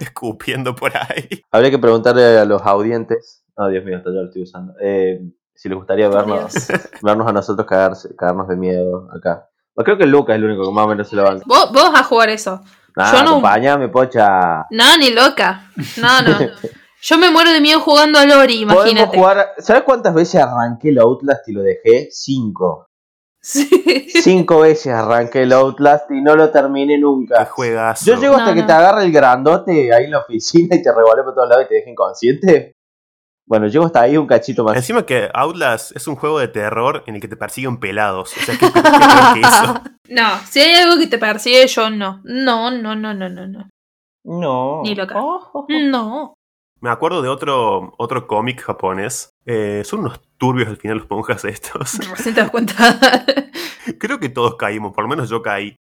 escupiendo 0.00 0.74
por 0.74 0.92
ahí. 0.96 1.42
Habría 1.50 1.70
que 1.70 1.78
preguntarle 1.78 2.38
a 2.38 2.44
los 2.44 2.62
audientes. 2.62 3.44
Oh, 3.56 3.68
Dios 3.68 3.84
mío, 3.84 3.96
hasta 3.98 4.10
yo 4.10 4.16
lo 4.22 4.24
estoy 4.26 4.42
usando. 4.42 4.74
eh, 4.80 5.20
si 5.54 5.68
les 5.68 5.76
gustaría 5.78 6.08
vernos, 6.08 6.52
Dios. 6.66 6.80
vernos 7.02 7.26
a 7.28 7.32
nosotros 7.32 7.66
cagarse, 7.68 8.16
cagarnos 8.16 8.48
de 8.48 8.56
miedo 8.56 9.08
acá. 9.14 9.48
Bueno, 9.74 9.84
creo 9.84 9.98
que 9.98 10.06
Lucas 10.06 10.34
es 10.34 10.38
el 10.42 10.44
único 10.44 10.64
que 10.64 10.70
más 10.72 10.84
o 10.84 10.88
menos 10.88 11.08
se 11.08 11.16
lo 11.16 11.22
banca. 11.24 11.44
Vos, 11.46 11.72
vos 11.72 11.92
vas 11.92 12.00
a 12.02 12.04
jugar 12.04 12.28
eso. 12.30 12.60
Yo 12.96 13.22
no- 13.24 13.30
acompáñame, 13.30 13.88
pocha. 13.88 14.66
No, 14.70 14.96
ni 14.98 15.10
loca. 15.10 15.70
No, 16.00 16.22
no. 16.22 16.38
Yo 17.04 17.18
me 17.18 17.30
muero 17.30 17.50
de 17.50 17.60
miedo 17.60 17.80
jugando 17.80 18.18
a 18.18 18.24
Lori, 18.24 18.64
Podemos 18.64 18.84
imagínate. 18.86 19.16
jugar. 19.18 19.48
¿Sabes 19.58 19.82
cuántas 19.82 20.14
veces 20.14 20.40
arranqué 20.40 20.90
el 20.90 20.98
Outlast 21.00 21.48
y 21.48 21.52
lo 21.52 21.62
dejé? 21.62 22.08
Cinco. 22.12 22.86
Sí. 23.40 23.68
Cinco 24.22 24.60
veces 24.60 24.92
arranqué 24.92 25.42
el 25.42 25.52
Outlast 25.52 26.08
y 26.12 26.20
no 26.20 26.36
lo 26.36 26.50
terminé 26.50 26.94
Qué 26.94 27.00
nunca. 27.00 27.44
juegazo. 27.46 28.04
Yo 28.06 28.20
llego 28.20 28.34
hasta 28.36 28.50
No, 28.50 28.54
que 28.54 28.60
no. 28.60 28.66
te 28.68 28.72
agarra 28.72 29.02
el 29.02 29.10
grandote 29.10 29.92
ahí 29.92 30.04
en 30.04 30.12
la 30.12 30.18
oficina 30.20 30.76
y 30.76 30.82
te 30.82 30.92
revolea 30.94 31.24
por 31.24 31.34
todos 31.34 31.48
lados 31.48 31.64
y 31.64 31.68
te 31.70 31.74
deja 31.74 31.90
inconsciente. 31.90 32.76
Bueno, 33.46 33.66
llego 33.66 33.86
hasta 33.86 34.02
ahí 34.02 34.16
un 34.16 34.26
cachito 34.26 34.64
más. 34.64 34.76
Encima 34.76 35.04
que 35.04 35.28
Outlast 35.34 35.94
es 35.96 36.06
un 36.06 36.16
juego 36.16 36.38
de 36.38 36.48
terror 36.48 37.02
en 37.06 37.16
el 37.16 37.20
que 37.20 37.28
te 37.28 37.36
persiguen 37.36 37.78
pelados. 37.78 38.32
O 38.36 38.40
sea, 38.40 38.56
¿qué, 38.56 38.66
que 38.72 39.40
eso? 39.40 39.82
No, 40.08 40.38
si 40.46 40.60
hay 40.60 40.82
algo 40.82 40.98
que 40.98 41.06
te 41.06 41.16
persigue, 41.16 41.66
yo 41.66 41.88
no. 41.88 42.20
No, 42.24 42.70
no, 42.70 42.94
no, 42.94 43.14
no, 43.14 43.30
no, 43.30 43.46
no. 43.46 43.70
No. 44.24 44.82
Ni 44.82 44.94
loca. 44.94 45.14
Oh. 45.16 45.66
No. 45.68 46.34
Me 46.80 46.90
acuerdo 46.90 47.22
de 47.22 47.28
otro, 47.28 47.94
otro 47.96 48.26
cómic 48.26 48.60
japonés. 48.60 49.30
Eh, 49.46 49.82
son 49.84 50.00
unos 50.00 50.20
turbios 50.36 50.68
al 50.68 50.76
final 50.76 50.98
los 50.98 51.08
monjas 51.08 51.44
estos. 51.44 51.98
Recién 52.10 52.34
te 52.34 52.42
das 52.42 52.50
cuenta. 52.50 52.74
Creo 53.98 54.20
que 54.20 54.28
todos 54.28 54.56
caímos, 54.56 54.92
por 54.92 55.04
lo 55.04 55.08
menos 55.08 55.30
yo 55.30 55.40
caí. 55.40 55.76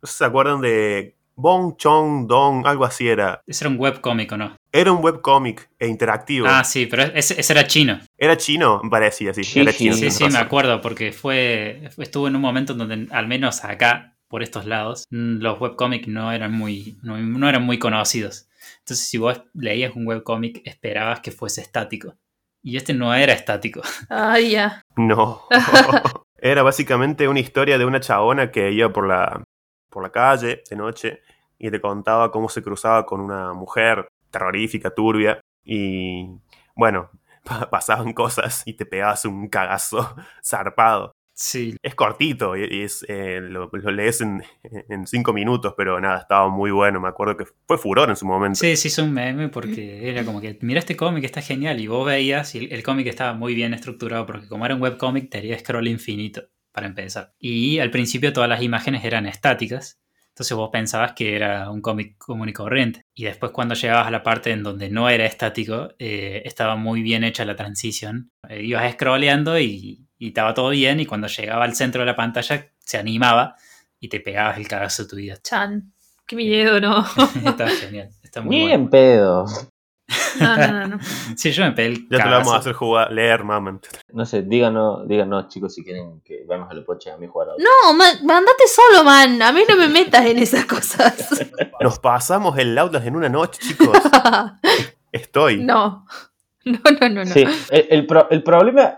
No 0.00 0.06
sé 0.06 0.12
si 0.12 0.18
se 0.18 0.24
acuerdan 0.24 0.60
de 0.60 1.16
Bong 1.34 1.76
Chong 1.76 2.26
Dong, 2.26 2.66
algo 2.66 2.84
así 2.84 3.08
era. 3.08 3.42
Ese 3.46 3.64
era 3.64 3.74
un 3.74 3.80
webcómic, 3.80 4.32
¿o 4.32 4.36
no? 4.36 4.56
Era 4.76 4.90
un 4.90 5.04
webcómic 5.04 5.70
e 5.78 5.86
interactivo. 5.86 6.48
Ah, 6.48 6.64
sí, 6.64 6.86
pero 6.86 7.04
ese, 7.04 7.40
ese 7.40 7.52
era 7.52 7.64
chino. 7.64 8.00
Era 8.18 8.36
chino, 8.36 8.80
me 8.82 8.90
parecía, 8.90 9.32
sí. 9.32 9.44
Sí, 9.44 9.60
era 9.60 9.70
sí, 9.70 9.84
chino. 9.84 9.94
Sí, 9.94 10.10
sí, 10.10 10.28
me 10.28 10.38
acuerdo, 10.38 10.80
porque 10.80 11.12
fue 11.12 11.88
estuvo 11.96 12.26
en 12.26 12.34
un 12.34 12.42
momento 12.42 12.72
en 12.72 12.78
donde, 12.78 13.06
al 13.12 13.28
menos 13.28 13.64
acá, 13.64 14.16
por 14.26 14.42
estos 14.42 14.66
lados, 14.66 15.04
mm, 15.10 15.38
los 15.38 15.60
webcómics 15.60 16.08
no 16.08 16.32
eran 16.32 16.50
muy, 16.50 16.98
no, 17.02 17.16
no 17.16 17.48
eran 17.48 17.62
muy 17.62 17.78
conocidos. 17.78 18.48
Entonces, 18.80 19.06
si 19.06 19.16
vos 19.16 19.44
leías 19.54 19.94
un 19.94 20.08
webcómic, 20.08 20.60
esperabas 20.64 21.20
que 21.20 21.30
fuese 21.30 21.60
estático. 21.60 22.16
Y 22.60 22.76
este 22.76 22.94
no 22.94 23.14
era 23.14 23.32
estático. 23.32 23.80
Ay, 24.08 24.50
ya. 24.50 24.82
No. 24.96 25.42
Era 26.36 26.64
básicamente 26.64 27.28
una 27.28 27.38
historia 27.38 27.78
de 27.78 27.84
una 27.84 28.00
chabona 28.00 28.50
que 28.50 28.72
iba 28.72 28.92
por 28.92 29.06
la, 29.06 29.44
por 29.88 30.02
la 30.02 30.10
calle 30.10 30.64
de 30.68 30.76
noche 30.76 31.20
y 31.60 31.70
te 31.70 31.80
contaba 31.80 32.32
cómo 32.32 32.48
se 32.48 32.60
cruzaba 32.60 33.06
con 33.06 33.20
una 33.20 33.54
mujer 33.54 34.08
terrorífica, 34.38 34.90
turbia. 34.94 35.40
Y 35.64 36.26
bueno, 36.76 37.10
pa- 37.44 37.70
pasaban 37.70 38.12
cosas 38.12 38.62
y 38.66 38.74
te 38.74 38.84
pegabas 38.86 39.24
un 39.24 39.48
cagazo 39.48 40.14
zarpado. 40.44 41.12
Sí. 41.36 41.74
Es 41.82 41.96
cortito 41.96 42.56
y, 42.56 42.82
es, 42.84 43.04
eh, 43.08 43.40
lo, 43.42 43.68
lo 43.72 43.90
lees 43.90 44.20
en, 44.20 44.44
en 44.88 45.04
cinco 45.08 45.32
minutos, 45.32 45.74
pero 45.76 46.00
nada, 46.00 46.18
estaba 46.20 46.48
muy 46.48 46.70
bueno. 46.70 47.00
Me 47.00 47.08
acuerdo 47.08 47.36
que 47.36 47.44
fue 47.66 47.76
furor 47.76 48.08
en 48.08 48.14
su 48.14 48.24
momento. 48.24 48.60
Sí, 48.60 48.76
se 48.76 48.86
hizo 48.86 49.02
un 49.02 49.12
meme 49.12 49.48
porque 49.48 50.08
era 50.08 50.24
como 50.24 50.40
que, 50.40 50.56
mira 50.62 50.78
este 50.78 50.96
cómic, 50.96 51.24
está 51.24 51.40
genial. 51.42 51.80
Y 51.80 51.88
vos 51.88 52.06
veías, 52.06 52.54
y 52.54 52.58
el, 52.58 52.72
el 52.72 52.82
cómic 52.84 53.08
estaba 53.08 53.32
muy 53.34 53.52
bien 53.54 53.74
estructurado 53.74 54.26
porque 54.26 54.46
como 54.46 54.64
era 54.64 54.76
un 54.76 54.82
webcómic, 54.82 55.28
tenía 55.28 55.58
scroll 55.58 55.88
infinito, 55.88 56.42
para 56.72 56.86
empezar. 56.86 57.32
Y 57.40 57.80
al 57.80 57.90
principio 57.90 58.32
todas 58.32 58.48
las 58.48 58.62
imágenes 58.62 59.04
eran 59.04 59.26
estáticas. 59.26 59.98
Entonces 60.34 60.56
vos 60.56 60.70
pensabas 60.72 61.12
que 61.12 61.36
era 61.36 61.70
un 61.70 61.80
cómic 61.80 62.18
común 62.18 62.48
y 62.48 62.52
corriente. 62.52 63.02
Y 63.14 63.22
después 63.22 63.52
cuando 63.52 63.76
llegabas 63.76 64.08
a 64.08 64.10
la 64.10 64.24
parte 64.24 64.50
en 64.50 64.64
donde 64.64 64.90
no 64.90 65.08
era 65.08 65.26
estático, 65.26 65.90
eh, 66.00 66.42
estaba 66.44 66.74
muy 66.74 67.02
bien 67.02 67.22
hecha 67.22 67.44
la 67.44 67.54
transición. 67.54 68.32
Eh, 68.48 68.64
ibas 68.64 68.92
scrolleando 68.94 69.56
y, 69.60 70.08
y 70.18 70.28
estaba 70.28 70.52
todo 70.52 70.70
bien. 70.70 70.98
Y 70.98 71.06
cuando 71.06 71.28
llegaba 71.28 71.64
al 71.64 71.76
centro 71.76 72.00
de 72.00 72.06
la 72.06 72.16
pantalla, 72.16 72.68
se 72.80 72.98
animaba 72.98 73.54
y 74.00 74.08
te 74.08 74.18
pegabas 74.18 74.58
el 74.58 74.66
cagazo 74.66 75.04
de 75.04 75.08
tu 75.08 75.16
vida. 75.16 75.36
Chan. 75.40 75.92
Qué 76.26 76.34
miedo, 76.34 76.80
no. 76.80 77.04
Está 77.46 77.68
genial. 77.68 78.10
Está 78.22 78.40
muy 78.40 78.56
Ni 78.56 78.62
bueno. 78.62 78.74
en 78.74 78.90
pedo. 78.90 79.46
No, 80.40 80.56
no, 80.56 80.72
no. 80.72 80.86
no. 80.88 80.98
Sí, 81.36 81.50
yo 81.52 81.64
me 81.64 81.72
pegué 81.72 81.88
el 81.88 82.08
Ya 82.08 82.18
te 82.18 82.24
lo 82.24 82.30
vamos 82.36 82.52
a 82.54 82.56
hacer 82.58 82.72
jugar, 82.72 83.12
leer, 83.12 83.44
maman. 83.44 83.80
No 84.12 84.24
sé, 84.24 84.42
díganos, 84.42 85.06
díganos 85.08 85.48
chicos 85.48 85.74
si 85.74 85.84
quieren 85.84 86.20
que 86.24 86.44
vamos 86.46 86.70
a 86.70 86.74
la 86.74 86.84
pocha 86.84 87.14
a 87.14 87.16
mí 87.18 87.26
jugar 87.26 87.48
ahora. 87.50 87.62
No, 87.62 87.94
ma- 87.94 88.20
mandate 88.22 88.64
solo, 88.68 89.04
man. 89.04 89.40
A 89.42 89.52
mí 89.52 89.62
no 89.68 89.76
me 89.76 89.88
metas 89.88 90.24
en 90.26 90.38
esas 90.38 90.64
cosas. 90.66 91.14
Nos 91.80 91.98
pasamos 91.98 92.56
el 92.58 92.76
Outlast 92.78 93.06
en 93.06 93.16
una 93.16 93.28
noche, 93.28 93.60
chicos. 93.62 93.88
Estoy. 95.12 95.62
No. 95.62 96.06
No, 96.64 96.78
no, 97.00 97.08
no, 97.10 97.24
no. 97.24 97.26
Sí, 97.26 97.44
el, 97.70 97.86
el 97.90 98.06
pro- 98.06 98.28
el 98.30 98.42
problema, 98.42 98.96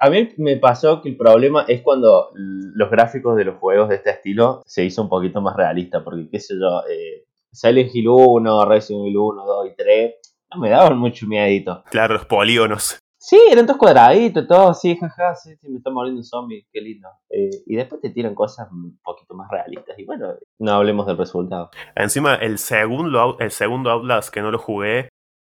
a 0.00 0.10
mí 0.10 0.30
me 0.38 0.56
pasó 0.56 1.00
que 1.00 1.08
el 1.10 1.16
problema 1.16 1.64
es 1.68 1.80
cuando 1.82 2.30
los 2.34 2.90
gráficos 2.90 3.36
de 3.36 3.44
los 3.44 3.56
juegos 3.58 3.88
de 3.88 3.94
este 3.96 4.10
estilo 4.10 4.62
se 4.66 4.84
hizo 4.84 5.02
un 5.02 5.08
poquito 5.08 5.40
más 5.40 5.54
realista, 5.56 6.02
porque 6.02 6.28
qué 6.28 6.40
sé 6.40 6.54
yo, 6.60 6.82
eh, 6.90 7.24
Silent 7.52 7.94
Hill 7.94 8.08
1, 8.08 8.64
Resident 8.64 9.02
Evil 9.04 9.16
1, 9.18 9.46
2 9.46 9.66
y 9.68 9.76
3, 9.76 10.14
no 10.54 10.60
me 10.60 10.70
daban 10.70 10.98
mucho 10.98 11.26
miedito. 11.26 11.82
Claro, 11.90 12.14
los 12.14 12.26
polígonos. 12.26 12.98
Sí, 13.18 13.40
eran 13.50 13.64
todos 13.64 13.78
cuadraditos, 13.78 14.46
todo 14.46 14.68
así, 14.68 14.98
jaja, 14.98 15.34
sí, 15.34 15.56
sí, 15.56 15.70
me 15.70 15.78
está 15.78 15.90
muriendo 15.90 16.18
un 16.20 16.24
zombie, 16.24 16.66
qué 16.70 16.82
lindo. 16.82 17.08
Eh, 17.30 17.48
y 17.66 17.74
después 17.74 18.02
te 18.02 18.10
tiran 18.10 18.34
cosas 18.34 18.70
un 18.70 19.00
poquito 19.02 19.34
más 19.34 19.50
realistas. 19.50 19.98
Y 19.98 20.04
bueno, 20.04 20.34
no 20.58 20.72
hablemos 20.72 21.06
del 21.06 21.16
resultado. 21.16 21.70
Encima, 21.96 22.34
el 22.34 22.58
segundo, 22.58 23.38
el 23.40 23.50
segundo 23.50 23.90
Outlast 23.90 24.28
que 24.28 24.42
no 24.42 24.50
lo 24.50 24.58
jugué, 24.58 25.08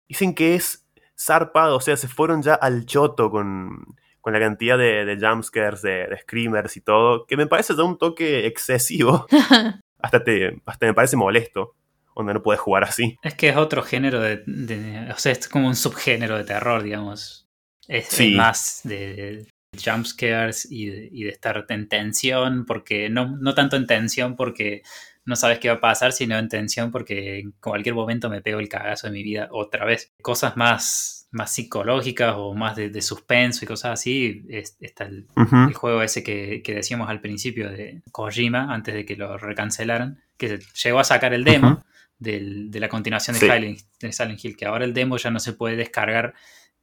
dicen 0.07 0.35
que 0.35 0.57
es 0.57 0.87
zarpado. 1.19 1.77
O 1.77 1.81
sea, 1.81 1.97
se 1.97 2.07
fueron 2.07 2.43
ya 2.43 2.53
al 2.53 2.85
choto 2.85 3.31
con, 3.31 3.97
con 4.21 4.35
la 4.35 4.41
cantidad 4.41 4.77
de, 4.77 5.07
de 5.07 5.27
jumpscares, 5.27 5.81
de, 5.81 6.07
de 6.07 6.19
screamers 6.19 6.77
y 6.77 6.83
todo, 6.83 7.25
que 7.25 7.39
me 7.39 7.47
parece 7.47 7.75
ya 7.75 7.83
un 7.83 7.97
toque 7.97 8.47
excesivo. 8.47 9.25
hasta, 10.05 10.23
te, 10.23 10.61
hasta 10.67 10.85
me 10.85 10.93
parece 10.93 11.17
molesto, 11.17 11.77
donde 12.17 12.35
no 12.35 12.43
puedes 12.43 12.61
jugar 12.61 12.85
así. 12.85 13.17
Es 13.23 13.35
que 13.35 13.49
es 13.49 13.57
otro 13.57 13.83
género 13.83 14.21
de, 14.21 14.43
de- 14.47 15.11
O 15.13 15.19
sea, 15.19 15.33
es 15.33 15.49
como 15.49 15.69
un 15.69 15.77
subgénero 15.77 16.37
de 16.39 16.45
terror, 16.45 16.83
digamos. 16.83 17.47
Es, 17.89 18.09
es 18.09 18.15
Sí. 18.15 18.35
más 18.35 18.81
de, 18.85 19.15
de 19.15 19.47
jumpscares 19.85 20.67
y 20.71 20.87
de, 20.87 21.09
y 21.13 21.25
de 21.25 21.31
estar 21.31 21.65
en 21.69 21.89
tensión, 21.89 22.65
porque 22.67 23.09
no, 23.11 23.37
no 23.41 23.55
tanto 23.55 23.77
en 23.77 23.87
tensión 23.87 24.37
porque 24.37 24.83
no 25.27 25.37
sabes 25.37 25.59
qué 25.59 25.69
va 25.69 25.77
a 25.77 25.81
pasar, 25.81 26.13
sino 26.13 26.39
en 26.39 26.49
tensión 26.49 26.91
porque 26.91 27.39
en 27.41 27.53
cualquier 27.61 27.95
momento 27.95 28.29
me 28.29 28.43
pego 28.43 28.61
el 28.61 28.69
cagazo 28.69 29.07
de 29.07 29.13
mi 29.13 29.23
vida 29.23 29.49
otra 29.51 29.85
vez. 29.87 30.13
Cosas 30.23 30.57
más, 30.57 31.29
más 31.31 31.53
psicológicas 31.55 32.35
o 32.37 32.55
más 32.55 32.77
de, 32.77 32.91
de 32.91 33.03
suspenso 33.03 33.65
y 33.65 33.69
cosas 33.69 33.93
así, 33.93 34.45
es- 34.49 34.77
está 34.81 35.05
el, 35.05 35.27
Ujú. 35.37 35.57
el 35.69 35.75
juego 35.75 36.03
ese 36.03 36.23
que, 36.23 36.63
que 36.63 36.75
decíamos 36.75 37.09
al 37.09 37.21
principio 37.21 37.71
de 37.71 38.03
Kojima, 38.13 38.73
antes 38.73 38.95
de 38.95 39.05
que 39.07 39.17
lo 39.17 39.37
recancelaran, 39.39 40.23
que 40.37 40.59
llegó 40.83 41.01
a 41.01 41.05
sacar 41.05 41.33
el 41.35 41.45
demo 41.45 41.73
Ujú. 41.73 41.83
Del- 42.19 42.71
de 42.71 42.81
la 42.81 42.89
continuación 42.89 43.35
de, 43.35 43.41
Sí. 43.41 43.47
Silent, 43.47 43.79
de 44.01 44.13
Silent 44.13 44.45
Hill, 44.45 44.57
que 44.57 44.67
ahora 44.67 44.85
el 44.85 44.95
demo 44.95 45.17
ya 45.17 45.31
no 45.31 45.41
se 45.41 45.53
puede 45.53 45.77
descargar 45.77 46.35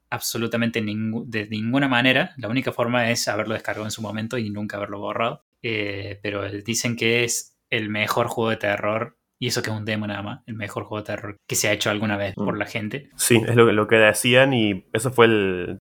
absolutamente 0.09 0.82
de 0.82 1.47
ninguna 1.49 1.88
manera. 1.88 2.34
La 2.38 2.47
única 2.49 2.71
forma 2.71 3.09
es 3.11 3.27
haberlo 3.27 3.53
descargado 3.53 3.86
en 3.86 3.91
su 3.91 4.01
momento 4.01 4.38
y 4.38 4.49
nunca 4.49 4.77
haberlo 4.77 4.99
borrado. 4.99 5.43
Eh, 5.63 6.19
pero 6.21 6.49
dicen 6.63 6.95
que 6.95 7.23
es 7.23 7.55
el 7.69 7.89
mejor 7.89 8.27
juego 8.27 8.49
de 8.49 8.57
terror, 8.57 9.17
y 9.39 9.47
eso 9.47 9.61
que 9.61 9.69
es 9.69 9.75
un 9.75 9.86
demo 9.86 10.07
nada 10.07 10.21
más, 10.21 10.41
el 10.47 10.55
mejor 10.55 10.84
juego 10.84 11.01
de 11.03 11.05
terror 11.15 11.38
que 11.47 11.55
se 11.55 11.67
ha 11.69 11.71
hecho 11.73 11.89
alguna 11.89 12.17
vez 12.17 12.34
por 12.36 12.55
Mm. 12.55 12.57
la 12.57 12.65
gente. 12.65 13.09
Sí, 13.15 13.41
es 13.47 13.55
lo, 13.55 13.65
que- 13.67 13.73
lo 13.73 13.88
que 13.88 13.95
decían 13.95 14.53
y 14.53 14.86
eso 14.93 15.11
fue 15.11 15.25
el 15.27 15.79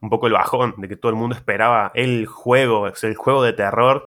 un 0.00 0.10
poco 0.10 0.26
el 0.26 0.34
bajón 0.34 0.74
de 0.76 0.86
que 0.86 0.96
todo 0.96 1.08
el 1.10 1.16
mundo 1.16 1.34
esperaba 1.34 1.90
el 1.94 2.26
juego, 2.26 2.86
el 2.88 3.14
juego 3.14 3.42
de 3.42 3.54
terror. 3.54 4.04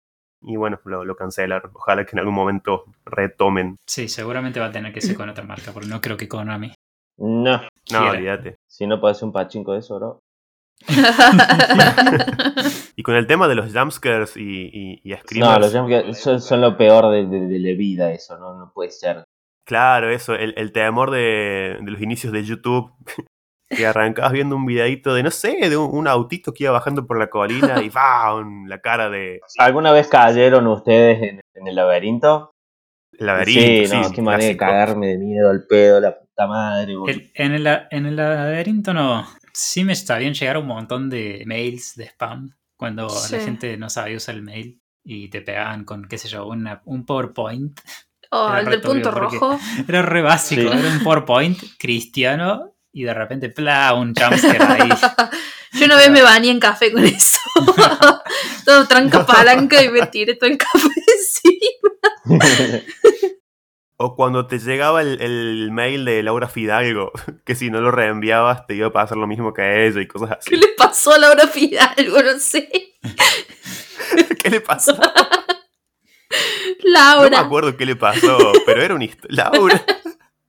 Y 0.46 0.58
bueno, 0.58 0.80
lo, 0.86 1.06
lo 1.06 1.16
cancelaron. 1.16 1.72
Ojalá 1.74 2.06
que 2.06 2.12
en 2.14 2.20
algún 2.20 2.34
momento 2.36 2.86
retomen. 3.06 3.78
Sí, 3.88 4.08
seguramente 4.10 4.60
va 4.60 4.68
a 4.68 4.72
tener 4.72 4.94
que 4.94 5.02
ser 5.02 5.16
con 5.16 5.30
otra 5.30 5.44
marca, 5.44 5.72
porque 5.72 5.88
no 5.88 6.02
creo 6.02 6.18
que 6.18 6.28
Konami. 6.28 6.74
No, 7.18 7.62
No, 7.92 8.10
olvídate. 8.10 8.56
si 8.68 8.88
no 8.88 9.00
puede 9.00 9.14
ser 9.16 9.26
un 9.26 9.32
pachinko 9.34 9.74
de 9.74 9.80
eso, 9.80 9.96
bro. 9.98 10.20
Y 12.96 13.04
con 13.04 13.16
el 13.16 13.28
tema 13.28 13.48
de 13.48 13.56
los 13.56 13.74
jumpscares 13.74 14.38
y, 14.38 15.00
y, 15.02 15.02
y 15.04 15.40
No, 15.40 15.58
los 15.60 15.74
jumpscares 15.74 16.20
son, 16.20 16.42
son 16.42 16.62
lo 16.62 16.78
peor 16.78 17.12
de, 17.12 17.26
de- 17.26 17.48
de 17.48 17.60
la 17.60 17.78
vida, 17.78 18.12
eso, 18.12 18.38
no, 18.38 18.58
no 18.58 18.72
puede 18.74 18.92
ser. 18.92 19.24
Claro, 19.66 20.10
eso, 20.10 20.34
el, 20.36 20.54
el 20.58 20.72
temor 20.72 21.12
de, 21.12 21.78
de 21.82 21.92
los 21.92 22.02
inicios 22.02 22.34
de 22.34 22.44
YouTube. 22.44 22.92
Que 23.76 23.86
arrancabas 23.88 24.32
viendo 24.32 24.56
un 24.56 24.66
videito 24.66 25.14
de, 25.14 25.24
no 25.24 25.32
sé, 25.32 25.70
de 25.70 25.78
un, 25.78 25.90
un 25.98 26.08
autito 26.08 26.54
que 26.54 26.64
iba 26.66 26.72
bajando 26.74 27.06
por 27.08 27.18
la 27.20 27.30
colina 27.30 27.82
y 27.82 27.90
¡bam! 27.94 28.66
La 28.68 28.80
cara 28.80 29.10
de 29.10 29.42
¿Alguna 29.58 29.92
vez 29.92 30.08
cayeron 30.08 30.68
ustedes 30.68 31.22
en, 31.24 31.42
en 31.54 31.68
el 31.68 31.76
laberinto? 31.76 32.52
laberinto. 33.14 33.62
sí, 33.62 33.96
no, 33.96 34.04
sí, 34.06 34.14
qué 34.16 34.22
manera 34.22 34.46
de 34.50 34.58
cagarme 34.58 35.08
de 35.08 35.18
miedo 35.18 35.50
al 35.50 35.66
pedo, 35.68 36.00
la 36.00 36.18
puta 36.20 36.48
madre. 36.48 36.94
El- 37.08 37.32
en, 37.36 37.52
el, 37.54 37.68
en 37.92 38.06
el 38.06 38.16
laberinto 38.16 38.94
no. 38.94 39.26
Sí 39.54 39.84
me 39.84 39.96
sabían 39.96 40.34
llegar 40.34 40.58
un 40.58 40.66
montón 40.66 41.10
de 41.10 41.44
mails 41.46 41.94
de 41.96 42.06
spam 42.08 42.56
cuando 42.76 43.08
Sí. 43.10 43.36
la 43.36 43.42
gente 43.44 43.78
no 43.78 43.88
sabía 43.90 44.18
usar 44.18 44.34
el 44.36 44.42
mail 44.42 44.82
y 45.06 45.30
te 45.30 45.42
pegaban 45.42 45.86
con, 45.86 46.06
qué 46.08 46.18
sé 46.18 46.28
yo, 46.28 46.48
una- 46.48 46.82
un 46.86 47.06
PowerPoint. 47.06 47.80
Oh, 48.32 48.52
el 48.58 48.66
del 48.66 48.82
punto 48.82 49.12
rojo. 49.12 49.60
Era 49.88 50.02
re 50.02 50.24
básico, 50.24 50.72
Sí. 50.72 50.78
era 50.80 50.90
un 50.90 51.04
PowerPoint 51.04 51.60
cristiano 51.78 52.73
y 52.94 53.04
de 53.04 53.14
repente, 53.14 53.50
¡pla! 53.50 53.94
un 53.96 54.14
jumpscare 54.16 54.64
ahí. 54.64 54.90
Yo 55.74 55.86
una 55.86 55.96
vez 55.98 56.12
me 56.12 56.22
bañé 56.22 56.52
en 56.52 56.60
café 56.60 56.92
con 56.92 57.04
eso. 57.04 57.40
todo 58.66 58.88
tranca 58.88 59.26
palanca 59.26 59.82
y 59.84 59.90
me 59.90 60.06
tiré 60.08 60.36
todo 60.36 60.50
el 60.50 60.58
café 60.58 60.88
encima. 61.18 62.84
O 63.98 64.16
cuando 64.16 64.48
te 64.48 64.60
llegaba 64.60 65.02
el, 65.02 65.22
el 65.22 65.72
mail 65.72 66.06
de 66.06 66.22
Laura 66.24 66.48
Fidalgo, 66.48 67.12
que 67.46 67.56
si 67.56 67.70
no 67.72 67.82
lo 67.82 67.90
reenviabas 67.92 68.68
te 68.68 68.76
iba 68.76 68.88
a 68.88 68.94
pasar 68.94 69.18
lo 69.18 69.28
mismo 69.28 69.54
que 69.54 69.62
a 69.62 69.84
ella 69.86 70.02
y 70.02 70.08
cosas 70.08 70.38
¿Qué 70.46 70.56
así. 70.56 70.56
le 70.56 70.68
pasó 70.78 71.14
a 71.14 71.18
Laura 71.20 71.48
Fidalgo? 71.48 72.22
No 72.22 72.40
sé. 72.40 72.70
¿Qué 74.44 74.50
le 74.50 74.62
pasó? 74.62 74.94
No 74.96 75.02
me 76.82 76.92
Laura. 76.92 77.40
acuerdo 77.40 77.78
qué 77.78 77.86
le 77.86 77.96
pasó, 77.96 78.38
pero 78.66 78.82
era 78.84 78.94
una 78.96 79.06
historia. 79.06 79.50
Laura. 79.52 79.86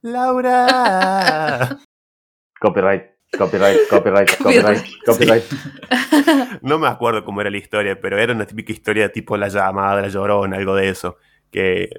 Laura. 0.03 1.79
Copyright, 2.65 3.11
copyright, 3.37 3.79
copyright, 3.91 4.39
copyright, 4.43 4.83
copyright. 5.05 5.45
No 6.63 6.79
me 6.79 6.89
acuerdo 6.89 7.23
cómo 7.23 7.43
era 7.43 7.51
la 7.51 7.59
historia, 7.59 8.01
pero 8.01 8.17
era 8.17 8.33
una 8.33 8.47
típica 8.47 8.73
historia 8.73 9.13
tipo 9.13 9.37
la 9.37 9.49
llamada, 9.49 10.01
la 10.01 10.09
llorona, 10.09 10.57
algo 10.57 10.75
de 10.75 10.89
eso. 10.89 11.19
Que 11.51 11.91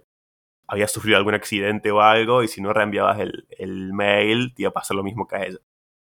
había 0.68 0.88
sufrido 0.88 1.18
algún 1.18 1.36
accidente 1.36 1.92
o 1.92 2.02
algo 2.02 2.42
y 2.42 2.48
si 2.48 2.62
no 2.62 2.74
reenviabas 2.74 3.20
el, 3.20 3.46
el 3.52 3.94
mail 3.94 4.56
te 4.56 4.64
iba 4.64 4.70
a 4.70 4.74
pasar 4.74 4.98
lo 4.98 5.04
mismo 5.04 5.28
que 5.28 5.36
a 5.36 5.46
ella. 5.46 5.60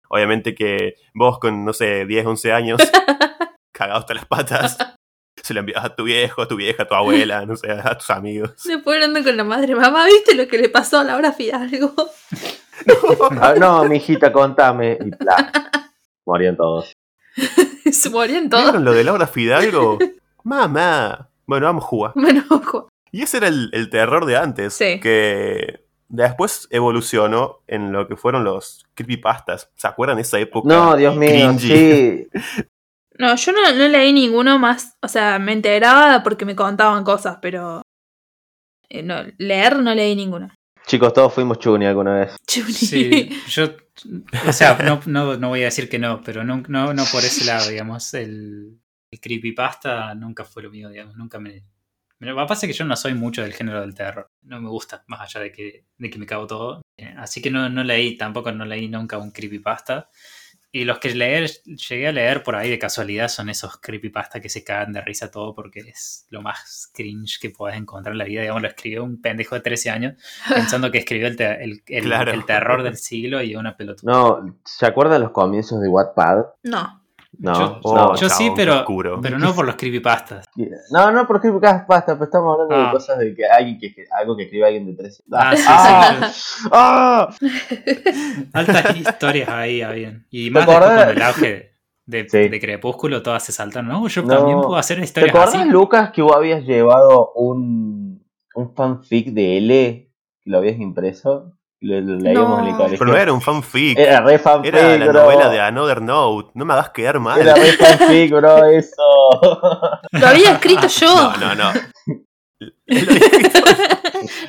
Obviamente 0.08 0.56
que 0.56 0.96
vos 1.14 1.38
con, 1.38 1.66
no 1.66 1.74
sé, 1.74 2.06
10, 2.06 2.28
11 2.28 2.54
años, 2.54 2.82
cagado 3.74 4.00
hasta 4.00 4.14
las 4.14 4.26
patas, 4.26 4.78
se 5.36 5.54
lo 5.54 5.60
enviabas 5.60 5.84
a 5.84 5.96
tu 5.98 6.06
viejo, 6.06 6.44
a 6.44 6.48
tu 6.48 6.56
vieja, 6.56 6.84
a 6.84 6.88
tu 6.88 6.96
abuela, 6.96 7.46
no 7.46 7.58
sé, 7.58 7.72
a 7.72 7.98
tus 7.98 8.10
amigos. 8.10 8.54
Después 8.64 8.96
hablando 8.96 9.22
con 9.22 9.36
la 9.36 9.44
madre, 9.44 9.76
mamá, 9.76 10.06
¿viste 10.06 10.34
lo 10.34 10.48
que 10.48 10.60
le 10.60 10.70
pasó 10.70 11.00
a 11.00 11.04
Laura 11.04 11.34
Fidalgo? 11.34 11.94
Ah, 13.42 13.56
no, 13.58 13.86
mijita, 13.86 14.32
contame. 14.32 14.98
Y 15.00 15.10
bla. 15.12 15.52
Morían 16.26 16.58
todos. 16.58 16.94
Se 17.92 18.10
morían 18.10 18.50
todos. 18.50 18.64
¿Vieron 18.64 18.86
lo 18.86 18.94
de 18.94 19.04
Laura 19.04 19.28
Fidalgo? 19.28 19.98
Mamá. 20.44 21.30
Bueno, 21.46 21.68
vamos 21.68 21.84
a 21.84 21.88
jugar. 21.88 22.12
Bueno, 22.16 22.44
ojo. 22.50 22.90
Y 23.12 23.22
ese 23.22 23.38
era 23.38 23.48
el, 23.48 23.70
el 23.74 23.90
terror 23.90 24.26
de 24.26 24.38
antes. 24.38 24.74
Sí. 24.74 25.00
Que 25.00 25.86
después 26.10 26.68
evolucionó 26.72 27.62
en 27.68 27.92
lo 27.92 28.08
que 28.08 28.16
fueron 28.16 28.44
los 28.44 28.86
creepypastas. 28.94 29.70
¿Se 29.76 29.88
acuerdan 29.88 30.18
de 30.18 30.24
esa 30.24 30.40
época? 30.40 30.68
No, 30.68 30.96
Dios 30.96 31.16
mío, 31.16 31.30
Cringy. 31.58 31.60
sí. 31.60 32.28
No, 33.18 33.34
yo 33.36 33.52
no, 33.54 33.62
no 33.74 33.88
leí 33.88 34.12
ninguno 34.12 34.60
más. 34.60 34.98
O 35.02 35.08
sea, 35.08 35.40
me 35.40 35.54
enteraba 35.54 36.22
porque 36.24 36.44
me 36.46 36.56
contaban 36.56 37.04
cosas, 37.06 37.38
pero. 37.42 37.82
eh, 38.90 39.02
no, 39.04 39.24
leer 39.38 39.80
no 39.80 39.96
leí 39.96 40.16
ninguno. 40.16 40.50
Chicos, 40.86 41.14
todos 41.14 41.34
fuimos 41.34 41.58
chuni 41.60 41.86
alguna 41.86 42.20
vez. 42.20 42.36
Chuni. 42.46 42.74
Sí, 42.74 43.30
yo, 43.48 43.76
o 44.48 44.54
sea, 44.54 44.78
no, 44.84 45.02
no, 45.08 45.38
no 45.38 45.50
voy 45.50 45.62
a 45.62 45.66
decir 45.66 45.90
que 45.90 45.98
no, 45.98 46.22
pero 46.22 46.44
no, 46.44 46.64
no, 46.68 46.94
no 46.94 47.04
por 47.12 47.24
ese 47.24 47.46
lado, 47.46 47.70
digamos. 47.70 48.14
El, 48.14 48.80
el 49.10 49.20
creepypasta 49.20 50.14
nunca 50.14 50.44
fue 50.46 50.64
lo 50.64 50.70
mío, 50.70 50.90
digamos. 50.90 51.16
Nunca 51.16 51.40
me. 51.40 51.66
Lo 52.20 52.36
que 52.36 52.48
pasa 52.48 52.66
es 52.66 52.72
que 52.72 52.78
yo 52.78 52.86
no 52.86 52.96
soy 52.96 53.14
mucho 53.14 53.42
del 53.42 53.54
género 53.54 53.82
del 53.82 53.94
terror. 53.96 54.32
No 54.44 54.62
me 54.62 54.70
gusta, 54.70 55.04
más 55.08 55.22
allá 55.22 55.42
de 55.42 55.52
que, 55.52 55.86
de 55.98 56.10
que 56.10 56.20
me 56.20 56.26
cago 56.26 56.48
todo. 56.48 56.82
Eh, 56.98 57.14
Así 57.18 57.42
que 57.42 57.52
no, 57.52 57.68
no 57.70 57.84
leí, 57.84 58.16
tampoco 58.16 58.52
no 58.52 58.66
leí 58.66 58.88
nunca 58.88 59.18
un 59.18 59.32
creepypasta. 59.32 60.10
Y 60.78 60.84
los 60.84 61.00
que 61.00 61.16
leer, 61.16 61.50
llegué 61.64 62.08
a 62.08 62.12
leer 62.12 62.44
por 62.44 62.54
ahí 62.56 62.70
de 62.70 62.78
casualidad 62.78 63.30
son 63.30 63.48
esos 63.50 63.78
creepypasta 63.78 64.42
que 64.42 64.50
se 64.50 64.64
cagan 64.66 64.92
de 64.92 65.00
risa 65.00 65.32
todo 65.32 65.56
porque 65.56 65.80
es 65.80 66.26
lo 66.32 66.42
más 66.42 66.92
cringe 66.94 67.40
que 67.40 67.50
puedes 67.50 67.78
encontrar 67.78 68.12
en 68.12 68.18
la 68.18 68.26
vida. 68.26 68.42
Digamos, 68.42 68.62
lo 68.62 68.68
escribió 68.68 69.04
un 69.06 69.22
pendejo 69.22 69.56
de 69.56 69.62
13 69.62 69.90
años 69.90 70.14
pensando 70.54 70.92
que 70.92 70.98
escribió 70.98 71.28
el, 71.28 71.38
te- 71.38 71.64
el, 71.64 71.82
el- 71.88 72.04
Claro. 72.04 72.34
el 72.34 72.44
terror 72.46 72.84
del 72.84 72.98
siglo 72.98 73.42
y 73.42 73.56
una 73.56 73.78
pelotuda. 73.78 74.12
No, 74.12 74.58
¿se 74.66 74.86
acuerdan 74.86 75.22
los 75.22 75.32
comienzos 75.32 75.80
de 75.80 75.88
Wattpad? 75.88 76.44
No. 76.64 77.05
No, 77.40 77.54
Yo- 77.54 77.80
Oh, 77.84 77.96
no. 77.96 78.16
Yo 78.16 78.30
sí, 78.30 78.52
pero, 78.56 78.76
oscuro. 78.80 79.20
pero 79.22 79.38
no 79.40 79.54
por 79.54 79.66
los 79.66 79.76
creepypastas. 79.76 80.46
No, 80.92 81.12
no, 81.12 81.26
porque 81.28 81.50
basta, 81.50 82.14
pero 82.14 82.26
estamos 82.26 82.54
hablando 82.54 82.76
Ah. 82.76 82.86
de 82.88 82.92
cosas 82.92 83.20
de 83.20 83.36
que 83.36 83.46
alguien 83.46 83.78
que, 83.80 83.94
que- 83.94 84.06
algo 84.12 84.36
que 84.38 84.44
escribe 84.44 84.66
alguien 84.66 84.86
de 84.86 84.94
13. 84.94 85.24
Ah, 85.32 85.56
sí, 85.56 85.64
ah, 85.68 86.30
sí. 86.34 86.68
ah. 86.72 87.30
Altas 88.54 88.96
historias 88.98 89.50
ahí 89.50 89.82
habían. 89.82 90.26
Y 90.30 90.46
¿Te 90.46 90.52
más 90.52 90.66
después 90.66 90.78
acordás? 90.78 91.06
con 91.06 91.16
el 91.18 91.22
auge 91.24 91.72
de, 92.06 92.30
Sí. 92.30 92.48
de 92.50 92.60
Crepúsculo, 92.60 93.22
todas 93.24 93.44
se 93.44 93.52
saltaron. 93.52 93.90
No, 93.90 94.08
yo 94.08 94.22
No. 94.24 94.28
también 94.38 94.62
puedo 94.62 94.76
hacer 94.78 94.98
¿Te 95.00 95.04
historias 95.06 95.36
acuerdas, 95.36 95.56
así. 95.56 95.70
Lucas, 95.70 96.12
que 96.12 96.22
vos 96.22 96.36
habías 96.36 96.64
llevado 96.64 97.32
un, 97.36 98.24
un 98.56 98.76
fanfic 98.76 99.30
de 99.34 99.58
L? 99.58 100.12
Que 100.42 100.50
lo 100.50 100.60
habías 100.60 100.80
impreso. 100.80 101.52
Lo, 101.88 102.02
lo 102.02 102.16
leíamos 102.18 102.60
en 102.60 102.66
el 102.66 102.72
No. 102.72 102.78
colegio. 102.78 102.98
Pero 103.00 103.12
no 103.12 103.18
era 103.18 103.34
un 103.34 103.42
fanfic. 103.42 104.00
Era 104.00 104.22
re 104.22 104.40
fanfic, 104.40 104.74
Era 104.74 104.98
la 104.98 105.06
bro. 105.08 105.24
novela 105.24 105.50
de 105.50 105.60
Another 105.62 106.02
Note. 106.02 106.52
No 106.56 106.66
me 106.66 106.74
hagas 106.74 106.90
quedar 106.90 107.20
mal. 107.20 107.40
Era 107.40 107.54
re 107.54 107.72
fanfic, 107.74 108.32
bro, 108.32 108.64
eso. 108.70 109.04
Lo 110.12 110.28
había 110.28 110.54
escrito 110.54 110.88
yo. 110.88 111.34
No, 111.40 111.56
no, 111.56 111.56
no. 111.56 111.72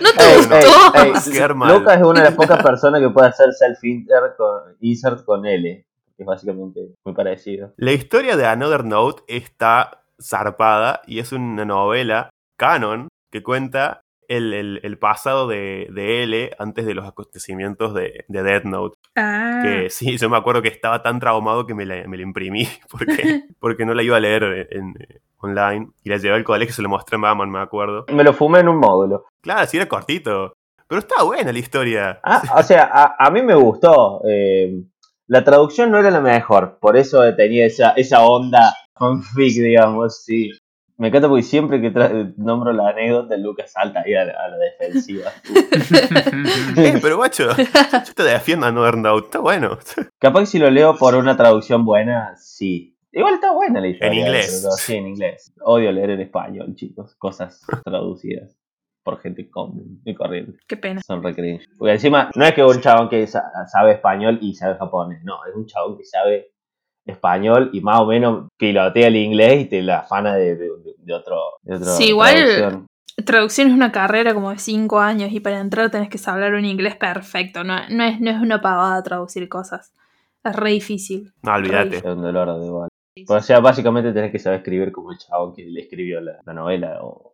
No 0.00 0.10
te 0.16 0.24
Ey, 0.24 0.36
gustó. 0.36 0.54
ey, 0.94 1.12
ey. 1.12 1.48
Lucas 1.78 1.96
es 1.98 2.02
una 2.06 2.20
de 2.22 2.26
las 2.30 2.34
pocas 2.34 2.62
personas 2.62 3.00
que 3.00 3.10
puede 3.10 3.28
hacer 3.28 3.48
self-insert 3.52 4.36
con, 4.36 4.76
insert 4.80 5.24
con 5.24 5.44
L. 5.46 5.84
Que 6.16 6.22
es 6.22 6.26
básicamente 6.26 6.80
muy 7.04 7.14
parecido. 7.14 7.72
La 7.76 7.92
historia 7.92 8.36
de 8.36 8.46
Another 8.46 8.84
Note 8.84 9.22
está 9.28 10.02
zarpada 10.22 11.02
y 11.06 11.18
es 11.18 11.32
una 11.32 11.64
novela 11.66 12.30
canon 12.58 13.08
que 13.30 13.42
cuenta 13.42 14.00
el, 14.28 14.52
el- 14.52 14.80
el 14.82 14.98
pasado 14.98 15.46
de, 15.48 15.88
de 15.90 16.22
L 16.22 16.50
antes 16.58 16.86
de 16.86 16.94
los 16.94 17.06
acontecimientos 17.06 17.94
de, 17.94 18.24
de 18.28 18.42
Death 18.42 18.64
Note. 18.64 18.96
Ah. 19.16 19.60
Que 19.62 19.90
sí, 19.90 20.16
yo 20.18 20.28
me 20.30 20.36
acuerdo 20.36 20.62
que 20.62 20.68
estaba 20.68 21.02
tan 21.02 21.18
traumado 21.20 21.66
que 21.66 21.74
me 21.74 21.86
la, 21.86 22.06
me 22.08 22.16
la 22.16 22.22
imprimí 22.22 22.68
porque, 22.90 23.42
porque 23.60 23.84
no 23.84 23.94
la 23.94 24.02
iba 24.02 24.16
a 24.16 24.20
leer 24.20 24.42
en, 24.70 24.78
en- 24.78 24.94
online 25.38 25.88
y 26.02 26.08
la 26.10 26.16
llevé 26.16 26.34
al 26.36 26.44
colegio 26.44 26.70
y 26.72 26.74
se 26.74 26.82
lo 26.82 26.88
mostré 26.88 27.16
a 27.16 27.18
mamá, 27.18 27.46
me 27.46 27.58
acuerdo. 27.60 28.06
Me 28.12 28.24
lo 28.24 28.32
fumé 28.32 28.60
en 28.60 28.68
un 28.68 28.78
módulo. 28.78 29.26
Claro, 29.42 29.66
sí 29.66 29.76
era 29.76 29.86
cortito, 29.86 30.54
pero 30.88 30.98
está 31.00 31.22
buena 31.22 31.52
la 31.52 31.58
historia. 31.58 32.20
Ah, 32.24 32.42
o 32.56 32.62
sea, 32.62 32.88
a, 32.92 33.16
a 33.18 33.30
mí 33.30 33.42
me 33.42 33.54
gustó. 33.54 34.22
eh, 34.28 34.82
la 35.28 35.42
traducción 35.44 35.90
no 35.90 35.98
era 35.98 36.10
la 36.10 36.20
mejor, 36.20 36.78
por 36.80 36.96
eso 36.96 37.20
tenía 37.36 37.66
esa, 37.66 37.90
esa 37.90 38.22
onda 38.22 38.72
fanfic, 38.94 39.54
digamos, 39.62 40.22
sí. 40.24 40.50
Me 40.98 41.08
encanta 41.08 41.28
porque 41.28 41.42
siempre 41.42 41.80
que 41.80 41.92
nombro 42.38 42.72
la 42.72 42.88
anécdota, 42.88 43.36
Lucas 43.36 43.70
salta 43.72 44.00
ahí 44.00 44.14
a 44.14 44.24
la, 44.24 44.32
a 44.32 44.48
la 44.48 44.56
defensiva. 44.56 45.30
Eh, 46.76 46.98
pero 47.00 47.16
guacho, 47.16 47.48
yo 47.56 48.14
te 48.14 48.22
defiendo 48.22 48.66
Another 48.66 48.96
Note, 48.96 49.26
está 49.26 49.38
bueno. 49.40 49.78
Capaz 50.18 50.40
que 50.40 50.46
si 50.46 50.58
lo 50.58 50.70
leo 50.70 50.96
por 50.96 51.14
una 51.14 51.36
traducción 51.36 51.84
buena, 51.84 52.34
sí. 52.36 52.96
Igual 53.12 53.34
está 53.34 53.52
buena 53.52 53.80
la 53.80 53.88
historia. 53.88 54.12
En 54.12 54.18
inglés. 54.26 54.66
Sí, 54.78 54.94
en 54.96 55.06
inglés. 55.08 55.54
Odio 55.62 55.90
leer 55.92 56.10
en 56.10 56.20
español, 56.20 56.74
chicos. 56.74 57.14
Cosas 57.16 57.64
traducidas 57.84 58.56
por 59.02 59.18
gente 59.20 59.48
común 59.48 60.02
y 60.04 60.14
corriente. 60.14 60.58
Qué 60.66 60.76
pena. 60.76 61.00
Son 61.06 61.22
re 61.22 61.34
cringe. 61.34 61.64
Porque 61.78 61.92
encima, 61.94 62.30
no 62.34 62.44
es 62.44 62.52
que 62.52 62.62
un 62.64 62.80
chabón 62.80 63.08
que 63.08 63.26
sa- 63.26 63.50
sabe 63.72 63.92
español 63.92 64.38
y 64.42 64.54
sabe 64.54 64.76
japonés. 64.76 65.22
No, 65.24 65.36
es 65.48 65.54
un 65.54 65.64
chabón 65.66 65.96
que 65.96 66.04
sabe 66.04 66.52
español 67.06 67.70
y 67.72 67.80
más 67.80 68.00
o 68.00 68.06
menos 68.06 68.48
pilotea 68.58 69.06
el 69.08 69.16
inglés 69.16 69.62
y 69.62 69.64
te 69.66 69.80
la 69.82 70.00
afana 70.00 70.34
de, 70.34 70.56
de, 70.56 70.68
de 70.98 71.14
otro, 71.14 71.36
de 71.62 71.76
otro 71.76 71.86
Sí, 71.92 72.08
igual- 72.08 72.34
traducción. 72.34 72.86
Traducción 73.24 73.68
es 73.68 73.74
una 73.74 73.92
carrera 73.92 74.34
como 74.34 74.50
de 74.50 74.58
5 74.58 75.00
años 75.00 75.32
y 75.32 75.40
para 75.40 75.58
entrar 75.60 75.90
tenés 75.90 76.10
que 76.10 76.18
hablar 76.28 76.52
un 76.52 76.66
inglés 76.66 76.96
perfecto. 76.96 77.64
No, 77.64 77.76
no, 77.88 78.04
es, 78.04 78.20
no 78.20 78.30
es 78.30 78.36
una 78.36 78.60
pavada 78.60 79.02
traducir 79.02 79.48
cosas. 79.48 79.94
Es 80.44 80.54
re 80.54 80.72
difícil. 80.72 81.32
No, 81.42 81.54
olvídate. 81.54 81.96
Es 81.96 82.04
un 82.04 82.20
dolor 82.20 82.60
de 82.60 82.68
bola. 82.68 82.88
O 83.28 83.40
sea, 83.40 83.60
básicamente 83.60 84.12
tenés 84.12 84.30
que 84.30 84.38
saber 84.38 84.58
escribir 84.58 84.92
como 84.92 85.12
el 85.12 85.18
chavo 85.18 85.54
que 85.54 85.64
le 85.64 85.80
escribió 85.80 86.20
la, 86.20 86.32
la 86.44 86.52
novela. 86.52 86.98
O... 87.02 87.32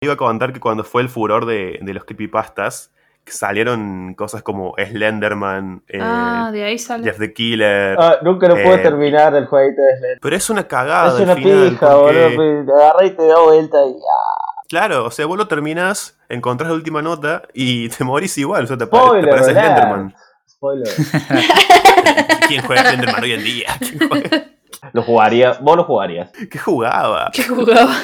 Iba 0.00 0.12
a 0.12 0.16
comentar 0.16 0.52
que 0.52 0.60
cuando 0.60 0.84
fue 0.84 1.02
el 1.02 1.08
furor 1.08 1.46
de, 1.46 1.80
de 1.82 1.94
los 1.94 2.04
creepypastas, 2.04 2.93
salieron 3.32 4.14
cosas 4.14 4.42
como 4.42 4.74
Slenderman, 4.76 5.82
eh, 5.88 5.98
ah, 6.02 6.50
de 6.52 6.64
ahí 6.64 6.78
sale. 6.78 7.04
Jeff 7.04 7.18
the 7.18 7.32
Killer. 7.32 7.96
Ah, 7.98 8.16
nunca 8.22 8.48
lo 8.48 8.54
puedo 8.54 8.74
Eh, 8.74 8.78
terminar 8.78 9.34
el 9.34 9.46
jueguito 9.46 9.80
de 9.82 9.96
Slender. 9.96 10.18
Pero 10.20 10.36
es 10.36 10.50
una 10.50 10.66
cagada. 10.68 11.14
Es 11.14 11.20
una 11.20 11.32
al 11.32 11.38
final, 11.38 11.68
pija, 11.70 11.94
porque- 11.98 12.36
boludo. 12.36 12.64
Te 12.66 12.72
agarra 12.72 13.06
y 13.06 13.10
te 13.10 13.26
da 13.26 13.40
vuelta 13.40 13.78
y. 13.86 13.90
ah, 13.92 14.50
Claro, 14.68 15.04
o 15.04 15.10
sea, 15.10 15.26
vos 15.26 15.36
lo 15.38 15.46
terminás, 15.46 16.18
encontrás 16.28 16.68
la 16.70 16.74
última 16.76 17.02
nota 17.02 17.42
y 17.52 17.88
te 17.90 18.02
morís 18.04 18.36
igual. 18.38 18.64
O 18.64 18.66
sea, 18.66 18.76
te, 18.78 18.86
Spoiler, 18.86 19.28
parece. 19.30 19.50
Slenderman. 19.52 20.14
Spoiler. 20.46 20.88
¿Quién 22.48 22.62
juega 22.62 22.82
Slenderman 22.82 23.22
hoy 23.22 23.32
en 23.32 23.44
día? 23.44 23.66
¿Quién 23.78 24.08
juega? 24.08 24.44
Lo 24.92 25.02
jugaría. 25.02 25.52
Vos 25.60 25.76
lo 25.76 25.84
jugarías. 25.84 26.30
¿Qué 26.50 26.58
jugaba? 26.58 27.30
que 27.32 27.42
jugaba. 27.44 27.94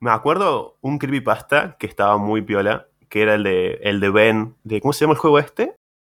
Me 0.00 0.10
acuerdo 0.10 0.76
un 0.80 0.98
creepypasta 0.98 1.76
que 1.78 1.86
estaba 1.86 2.18
muy 2.18 2.42
piola, 2.42 2.86
que 3.08 3.22
era 3.22 3.34
el 3.34 3.42
de, 3.42 3.78
el 3.82 4.00
de 4.00 4.10
Ben, 4.10 4.54
de 4.64 4.80
¿cómo 4.80 4.92
se 4.92 5.00
llama 5.00 5.14
el 5.14 5.20
juego 5.20 5.38
este? 5.38 5.74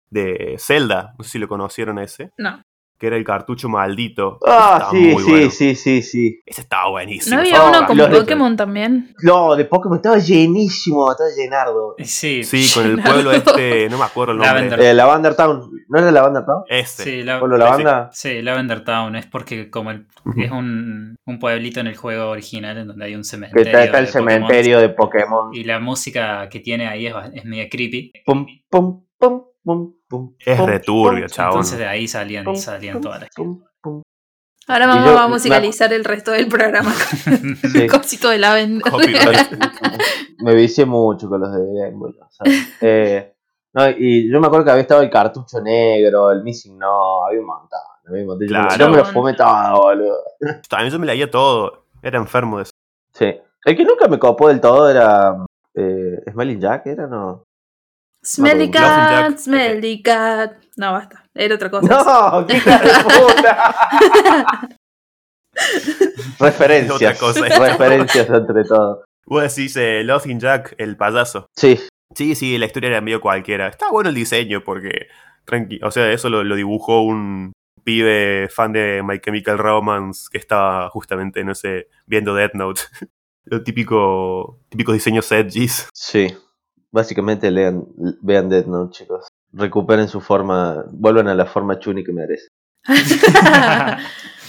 De 0.09 0.57
Zelda, 0.59 1.15
no 1.17 1.23
sé 1.23 1.31
si 1.31 1.39
lo 1.39 1.47
conocieron 1.47 1.99
ese, 1.99 2.31
No. 2.37 2.61
Que 3.01 3.07
era 3.07 3.17
el 3.17 3.23
cartucho 3.23 3.67
maldito. 3.67 4.37
Ah, 4.45 4.73
Estaba 4.77 4.91
sí, 4.91 4.97
muy 4.97 5.23
sí, 5.23 5.31
bueno. 5.31 5.49
sí, 5.49 5.73
sí, 5.75 6.01
sí. 6.03 6.39
Ese 6.45 6.61
estaba 6.61 6.87
buenísimo. 6.91 7.35
¿No 7.35 7.41
había 7.41 7.63
Oh, 7.63 7.69
uno 7.69 7.87
con 7.87 7.97
los 7.97 8.11
de- 8.11 8.19
Pokémon 8.19 8.55
también? 8.55 9.15
No, 9.23 9.55
de 9.55 9.65
Pokémon 9.65 9.97
estaba 9.97 10.19
llenísimo, 10.19 11.09
estaba 11.11 11.31
llenardo. 11.35 11.95
Sí, 11.97 12.43
Sí, 12.43 12.69
con 12.75 12.85
el 12.85 13.01
pueblo 13.01 13.31
este, 13.31 13.89
no 13.89 13.97
me 13.97 14.05
acuerdo 14.05 14.33
el 14.33 14.37
nombre. 14.37 14.53
Lavender. 14.53 14.79
Eh, 14.81 14.93
Lavender 14.93 15.35
Town. 15.35 15.71
¿No 15.89 15.97
era 15.99 16.11
Lavender 16.11 16.45
Town? 16.45 16.63
Ese. 16.67 17.03
Sí, 17.03 17.23
la- 17.23 17.39
¿Pueblo 17.39 17.57
Lavanda? 17.57 18.09
sí, 18.13 18.39
Lavender 18.43 18.83
Town 18.83 19.15
es 19.15 19.25
porque 19.25 19.71
como 19.71 19.89
el- 19.89 20.05
es 20.37 20.51
un, 20.51 21.15
un 21.25 21.39
pueblito 21.39 21.79
en 21.79 21.87
el 21.87 21.97
juego 21.97 22.29
original 22.29 22.77
en 22.77 22.87
donde 22.87 23.05
hay 23.05 23.15
un 23.15 23.21
Que 23.21 23.27
cementerio. 23.29 23.63
está, 23.65 23.83
está 23.83 23.97
el 23.99 24.05
de 24.05 24.11
Pokémon. 24.11 24.31
cementerio 24.33 24.79
de 24.79 24.89
Pokémon. 24.89 25.55
Y 25.55 25.63
la 25.63 25.79
música 25.79 26.47
que 26.49 26.59
tiene 26.59 26.87
ahí 26.87 27.07
es, 27.07 27.15
es 27.33 27.45
media 27.45 27.67
creepy. 27.67 28.11
Pum, 28.27 28.45
pum, 28.69 29.03
pum, 29.17 29.41
pum, 29.63 29.93
pum. 30.07 30.35
Es 30.45 30.57
pum, 30.57 30.67
returbio, 30.67 31.25
pum, 31.25 31.27
chabón. 31.29 31.51
Entonces 31.53 31.77
de 31.79 31.87
ahí 31.87 32.07
salían, 32.07 32.43
pum, 32.45 32.55
salían 32.55 32.93
pum, 32.95 33.01
todas 33.03 33.21
las 33.21 33.29
pum, 33.35 33.63
pum. 33.81 34.01
Ahora 34.67 34.87
vamos 34.87 35.05
yo- 35.11 35.17
a 35.19 35.27
musicalizar 35.27 35.91
el 35.91 36.05
resto 36.05 36.31
del 36.31 36.47
programa 36.47 36.93
con 37.23 37.55
Sí. 37.71 37.87
cosito 37.87 38.29
de 38.29 38.37
la 38.39 38.55
Copyright. 38.89 39.49
Me 40.39 40.55
vicié 40.55 40.85
mucho 40.85 41.27
con 41.29 41.41
los 41.41 41.51
de 41.53 41.59
Game 41.65 41.97
Boy. 41.97 42.15
o 42.19 42.27
sea, 42.31 42.45
eh, 42.81 43.33
no, 43.73 43.89
y 43.89 44.29
yo 44.31 44.39
me 44.41 44.47
acuerdo 44.47 44.65
que 44.65 44.71
había 44.71 44.81
estado 44.81 45.01
el 45.01 45.09
cartucho 45.09 45.61
negro, 45.61 46.31
el 46.31 46.43
Missing 46.43 46.77
No, 46.77 47.25
había 47.25 47.39
un 47.39 47.45
montón. 47.45 47.79
Había 48.07 48.21
un 48.23 48.27
montón. 48.27 48.47
Yo 48.47 48.53
me- 48.55 48.67
Claro. 48.67 48.77
Yo 48.85 48.89
me 48.91 48.97
lo 48.97 49.05
fumé 49.05 49.33
todo, 49.33 49.81
boludo. 49.81 50.17
También 50.69 50.91
yo 50.91 50.99
me 50.99 51.05
leía 51.05 51.29
todo. 51.31 51.85
Era 52.01 52.17
enfermo 52.17 52.57
de 52.57 52.63
eso. 52.63 52.71
Sí. 53.13 53.33
El 53.63 53.77
que 53.77 53.85
nunca 53.85 54.07
me 54.07 54.17
copó 54.19 54.47
del 54.49 54.59
todo 54.59 54.89
era. 54.89 55.37
Eh, 55.75 56.17
¿Smelling 56.31 56.59
Jack 56.59 56.87
era 56.87 57.07
no? 57.07 57.43
Smelly 58.23 58.69
cat, 58.69 59.37
smelly 59.37 60.01
cat. 60.01 60.57
No, 60.77 60.91
basta. 60.93 61.25
Era 61.33 61.55
otra 61.55 61.69
cosa. 61.71 61.87
¡No! 61.87 62.47
¡Qué 62.47 62.61
puta! 63.03 64.69
Referencias. 66.39 66.95
Otra 66.95 67.15
cosa, 67.15 67.45
referencias 67.59 68.29
entre 68.29 68.63
todo. 68.63 69.03
Vos 69.25 69.43
decís 69.43 69.75
eh, 69.75 70.03
Laughing 70.03 70.39
Jack, 70.39 70.75
el 70.77 70.97
payaso. 70.97 71.47
Sí, 71.55 71.79
Sí, 72.15 72.35
sí, 72.35 72.57
la 72.57 72.65
historia 72.65 72.89
era 72.89 73.01
medio 73.01 73.21
cualquiera. 73.21 73.67
Está 73.67 73.89
bueno 73.89 74.09
el 74.09 74.15
diseño 74.15 74.63
porque, 74.63 75.07
tranqui 75.45 75.79
o 75.83 75.91
sea, 75.91 76.11
eso 76.11 76.29
lo, 76.29 76.43
lo 76.43 76.55
dibujó 76.55 77.01
un 77.01 77.53
pibe 77.83 78.49
fan 78.49 78.73
de 78.73 79.01
My 79.03 79.19
Chemical 79.19 79.57
Romance 79.57 80.27
que 80.31 80.37
estaba 80.37 80.89
justamente, 80.89 81.43
no 81.43 81.55
sé, 81.55 81.87
viendo 82.05 82.35
Death 82.35 82.53
Note. 82.53 82.81
Lo 83.45 83.63
típico, 83.63 84.59
típico 84.69 84.93
diseño 84.93 85.21
edgys. 85.27 85.89
sí. 85.93 86.27
Básicamente 86.91 87.49
lean, 87.51 87.85
vean 88.21 88.49
Death 88.49 88.65
Note, 88.65 88.97
chicos. 88.97 89.27
Recuperen 89.53 90.07
su 90.07 90.21
forma, 90.21 90.83
vuelvan 90.91 91.27
a 91.27 91.35
la 91.35 91.45
forma 91.45 91.79
chuni 91.79 92.03
que 92.03 92.11
merecen. 92.11 92.49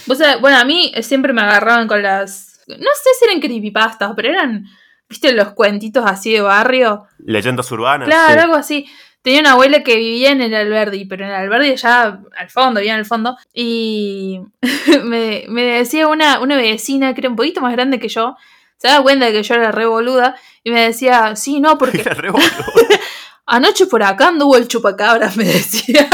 Vos 0.07 0.17
sabés, 0.17 0.41
bueno, 0.41 0.57
a 0.57 0.65
mí 0.65 0.91
siempre 1.01 1.33
me 1.33 1.41
agarraban 1.41 1.87
con 1.87 2.01
las. 2.01 2.63
No 2.67 2.75
sé 2.77 3.09
si 3.17 3.25
eran 3.25 3.39
creepypastas, 3.39 4.13
pero 4.15 4.29
eran. 4.29 4.65
¿Viste 5.09 5.33
los 5.33 5.53
cuentitos 5.53 6.05
así 6.05 6.33
de 6.33 6.41
barrio? 6.41 7.05
Leyendas 7.19 7.71
urbanas. 7.71 8.07
Claro, 8.07 8.33
sí. 8.33 8.39
algo 8.39 8.55
así. 8.55 8.85
Tenía 9.21 9.41
una 9.41 9.51
abuela 9.51 9.83
que 9.83 9.95
vivía 9.95 10.31
en 10.31 10.41
el 10.41 10.53
Alberdi, 10.53 11.05
pero 11.05 11.23
en 11.23 11.29
el 11.29 11.35
Alberdi 11.35 11.75
ya 11.75 12.19
al 12.37 12.49
fondo, 12.49 12.79
vivía 12.79 12.93
en 12.93 12.99
el 12.99 13.05
fondo. 13.05 13.37
Y 13.53 14.41
me, 15.03 15.45
me 15.47 15.63
decía 15.63 16.07
una, 16.07 16.39
una 16.39 16.57
vecina 16.57 17.13
que 17.13 17.21
era 17.21 17.29
un 17.29 17.35
poquito 17.35 17.61
más 17.61 17.71
grande 17.73 17.99
que 17.99 18.09
yo. 18.09 18.35
Se 18.77 18.87
daba 18.87 19.03
cuenta 19.03 19.25
de 19.27 19.31
que 19.33 19.43
yo 19.43 19.55
era 19.55 19.71
re 19.71 19.85
boluda. 19.85 20.35
Y 20.63 20.71
me 20.71 20.81
decía, 20.81 21.35
sí, 21.35 21.59
no, 21.59 21.77
porque 21.79 22.01
Era 22.01 22.13
re 22.13 22.31
anoche 23.45 23.85
por 23.87 24.03
acá 24.03 24.29
anduvo 24.29 24.57
el 24.57 24.67
chupacabras, 24.67 25.37
me 25.37 25.45
decía. 25.45 26.09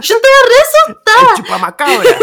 yo 0.00 0.16
estaba 0.16 0.36
re 0.48 1.30
El 1.30 1.36
chupamacabra. 1.36 2.18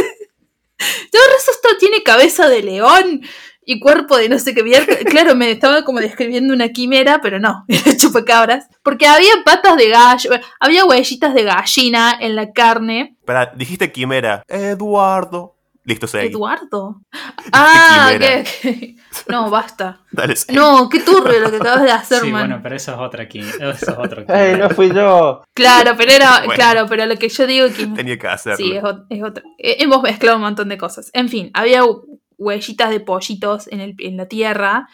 Todo 1.11 1.21
resto 1.31 1.69
tiene 1.79 2.03
cabeza 2.03 2.49
de 2.49 2.61
león 2.61 3.21
y 3.65 3.79
cuerpo 3.79 4.17
de 4.17 4.29
no 4.29 4.39
sé 4.39 4.53
qué 4.53 4.63
mierda. 4.63 4.95
Claro, 5.05 5.35
me 5.35 5.49
estaba 5.51 5.83
como 5.83 5.99
describiendo 5.99 6.53
una 6.53 6.69
quimera, 6.69 7.19
pero 7.21 7.39
no, 7.39 7.65
era 7.67 7.95
chupacabras. 7.97 8.67
Porque 8.83 9.07
había 9.07 9.31
patas 9.45 9.77
de 9.77 9.89
gallo, 9.89 10.31
había 10.59 10.85
huellitas 10.85 11.33
de 11.33 11.43
gallina 11.43 12.17
en 12.19 12.35
la 12.35 12.51
carne. 12.51 13.17
Pará, 13.25 13.53
dijiste 13.55 13.91
quimera. 13.91 14.43
Eduardo. 14.47 15.52
Listo, 15.85 16.07
seguí. 16.07 16.27
Eduardo. 16.27 17.01
Ah, 17.55 18.13
que, 18.17 18.95
No, 19.27 19.49
basta. 19.49 19.99
Dale. 20.11 20.33
No, 20.53 20.87
qué 20.89 21.01
turbio 21.01 21.39
lo 21.39 21.51
que 21.51 21.57
acabas 21.57 21.83
de 21.83 21.91
hacer, 21.99 22.21
Sí, 22.21 22.31
man. 22.31 22.47
bueno, 22.47 22.59
pero 22.63 22.75
eso 22.75 22.93
es 22.93 22.97
otra 22.97 23.23
aquí. 23.23 23.39
Eso 23.39 23.69
es 23.69 23.87
otro 23.89 24.23
¡Ey, 24.33 24.57
no 24.57 24.69
fui 24.69 24.91
yo! 24.93 25.43
Claro, 25.53 25.93
pero 25.97 26.11
era, 26.11 26.39
Bueno. 26.39 26.53
claro, 26.53 26.85
pero 26.87 27.05
lo 27.05 27.15
que 27.17 27.29
yo 27.29 27.45
digo 27.45 27.67
que 27.75 27.85
Tenía 27.87 28.17
que 28.17 28.27
hacerlo. 28.27 28.57
Sí, 28.57 28.71
es, 28.75 28.83
es 29.09 29.23
otra. 29.23 29.43
Eh, 29.57 29.77
Hemos 29.79 30.01
mezclado 30.01 30.37
un 30.37 30.43
montón 30.43 30.69
de 30.69 30.77
cosas. 30.77 31.11
En 31.13 31.27
fin, 31.29 31.51
había 31.53 31.83
hu- 31.83 32.19
huellitas 32.37 32.89
de 32.89 32.99
pollitos 33.01 33.67
en, 33.71 33.81
el, 33.81 33.95
en 33.99 34.17
la 34.17 34.27
tierra 34.27 34.87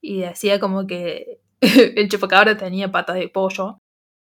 y 0.00 0.20
decía 0.22 0.58
como 0.58 0.86
que 0.86 1.38
el 1.60 2.08
chupacabra 2.08 2.56
tenía 2.56 2.90
patas 2.90 3.16
de 3.16 3.28
pollo 3.28 3.78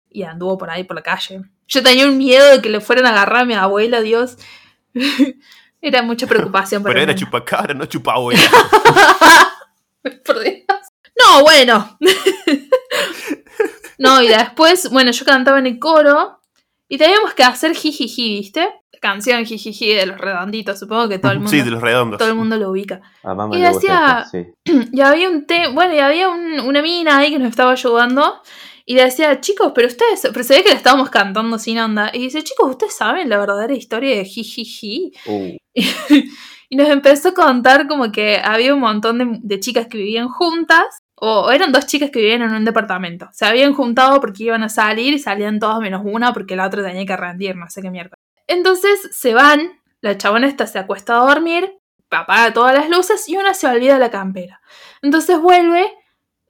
y 0.08 0.22
anduvo 0.22 0.56
por 0.56 0.70
ahí 0.70 0.84
por 0.84 0.96
la 0.96 1.02
calle. 1.02 1.42
Yo 1.68 1.82
tenía 1.82 2.06
un 2.06 2.16
miedo 2.16 2.48
de 2.52 2.62
que 2.62 2.70
le 2.70 2.80
fueran 2.80 3.06
a 3.06 3.10
agarrar 3.10 3.42
a 3.42 3.44
mi 3.44 3.54
abuela, 3.54 4.00
Dios. 4.00 4.38
Era 5.88 6.02
mucha 6.02 6.26
preocupación 6.28 6.82
para 6.82 6.92
Pero 6.94 7.02
era 7.04 7.14
chupacabra, 7.14 7.74
no 7.74 7.86
chupabuela. 7.86 8.40
Por 10.24 10.40
Dios. 10.40 10.56
No, 11.18 11.42
bueno. 11.42 11.96
no, 13.98 14.22
y 14.22 14.28
después, 14.28 14.90
bueno, 14.90 15.10
yo 15.10 15.24
cantaba 15.24 15.58
en 15.58 15.66
el 15.66 15.78
coro 15.78 16.40
y 16.88 16.98
teníamos 16.98 17.34
que 17.34 17.42
hacer 17.42 17.74
jijiji, 17.74 18.28
¿viste? 18.38 18.68
Canción 19.00 19.44
jijiji 19.44 19.94
de 19.94 20.06
los 20.06 20.18
redonditos, 20.18 20.78
supongo 20.78 21.08
que 21.08 21.18
todo 21.18 21.32
el 21.32 21.38
mundo, 21.38 21.50
sí, 21.50 21.60
de 21.62 21.70
los 21.70 21.82
redondos. 21.82 22.18
todo 22.18 22.28
el 22.28 22.34
mundo 22.34 22.56
lo 22.56 22.70
ubica. 22.70 23.00
Mamá 23.24 23.48
Y 23.56 23.60
decía- 23.60 24.24
sí. 24.30 24.46
Y 24.92 25.00
había 25.00 25.28
un 25.28 25.46
té, 25.46 25.68
bueno, 25.68 25.94
y 25.94 25.98
había 25.98 26.28
un- 26.28 26.60
una 26.60 26.82
mina 26.82 27.18
ahí 27.18 27.30
que 27.30 27.38
nos 27.38 27.50
estaba 27.50 27.72
ayudando. 27.72 28.40
Y 28.88 28.94
decía, 28.94 29.40
chicos, 29.40 29.72
pero 29.74 29.88
ustedes, 29.88 30.22
pero 30.32 30.44
se 30.44 30.54
ve 30.54 30.62
que 30.62 30.70
le 30.70 30.76
estábamos 30.76 31.10
cantando 31.10 31.58
sin 31.58 31.78
onda. 31.78 32.10
Y 32.14 32.20
dice, 32.20 32.44
chicos, 32.44 32.70
¿ustedes 32.70 32.94
saben 32.94 33.28
la 33.28 33.38
verdadera 33.38 33.74
historia 33.74 34.16
de 34.16 34.24
Jijiji? 34.24 35.12
Uh, 35.26 35.56
Y 36.68 36.76
nos 36.76 36.88
empezó 36.88 37.28
a 37.28 37.34
contar 37.34 37.86
como 37.86 38.10
que 38.10 38.40
había 38.42 38.74
un 38.74 38.80
montón 38.80 39.18
de, 39.18 39.38
de 39.42 39.60
chicas 39.60 39.86
que 39.86 39.98
vivían 39.98 40.28
juntas. 40.28 40.86
O 41.18 41.50
eran 41.50 41.72
dos 41.72 41.86
chicas 41.86 42.10
que 42.10 42.18
vivían 42.18 42.42
en 42.42 42.52
un 42.52 42.64
departamento. 42.64 43.28
Se 43.32 43.46
habían 43.46 43.72
juntado 43.72 44.20
porque 44.20 44.44
iban 44.44 44.62
a 44.62 44.68
salir 44.68 45.14
y 45.14 45.18
salían 45.18 45.58
todas 45.58 45.78
menos 45.80 46.02
una 46.04 46.34
porque 46.34 46.56
la 46.56 46.66
otra 46.66 46.84
tenía 46.84 47.06
que 47.06 47.16
rendir, 47.16 47.56
no 47.56 47.70
sé 47.70 47.80
qué 47.80 47.90
mierda. 47.90 48.16
Entonces 48.46 49.00
se 49.12 49.32
van, 49.32 49.80
la 50.02 50.18
chabona 50.18 50.46
esta 50.46 50.66
se 50.66 50.78
acuesta 50.78 51.14
a 51.14 51.26
dormir, 51.26 51.72
apaga 52.10 52.52
todas 52.52 52.74
las 52.74 52.90
luces 52.90 53.26
y 53.30 53.36
una 53.38 53.54
se 53.54 53.66
olvida 53.66 53.98
la 53.98 54.10
campera. 54.10 54.60
Entonces 55.00 55.40
vuelve 55.40 55.90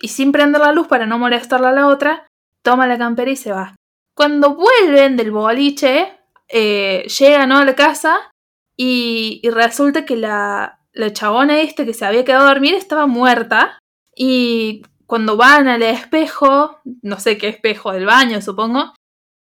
y 0.01 0.09
sin 0.09 0.33
prender 0.33 0.61
la 0.61 0.73
luz 0.73 0.87
para 0.87 1.07
no 1.07 1.19
molestarla 1.19 1.71
a 1.71 1.73
la 1.73 1.87
otra, 1.87 2.27
toma 2.63 2.87
la 2.87 2.99
campera 2.99 3.31
y 3.31 3.37
se 3.37 3.53
va. 3.53 3.75
Cuando 4.15 4.55
vuelven 4.55 5.17
del 5.17 5.31
boliche, 5.31 6.19
eh, 6.49 7.07
llegan 7.19 7.51
¿no? 7.51 7.59
a 7.59 7.65
la 7.65 7.75
casa 7.75 8.31
y, 8.77 9.41
y 9.43 9.51
resulta 9.51 10.05
que 10.05 10.17
la, 10.17 10.81
la 10.93 11.13
chabona 11.13 11.61
esta 11.61 11.85
que 11.85 11.95
se 11.95 12.05
había 12.05 12.25
quedado 12.25 12.47
a 12.47 12.53
dormir 12.55 12.75
estaba 12.75 13.07
muerta. 13.07 13.79
Y 14.15 14.83
cuando 15.07 15.37
van 15.37 15.69
al 15.69 15.83
espejo, 15.83 16.81
no 17.03 17.21
sé 17.21 17.39
qué 17.39 17.49
espejo 17.49 17.93
del 17.93 18.07
baño, 18.07 18.41
supongo, 18.41 18.95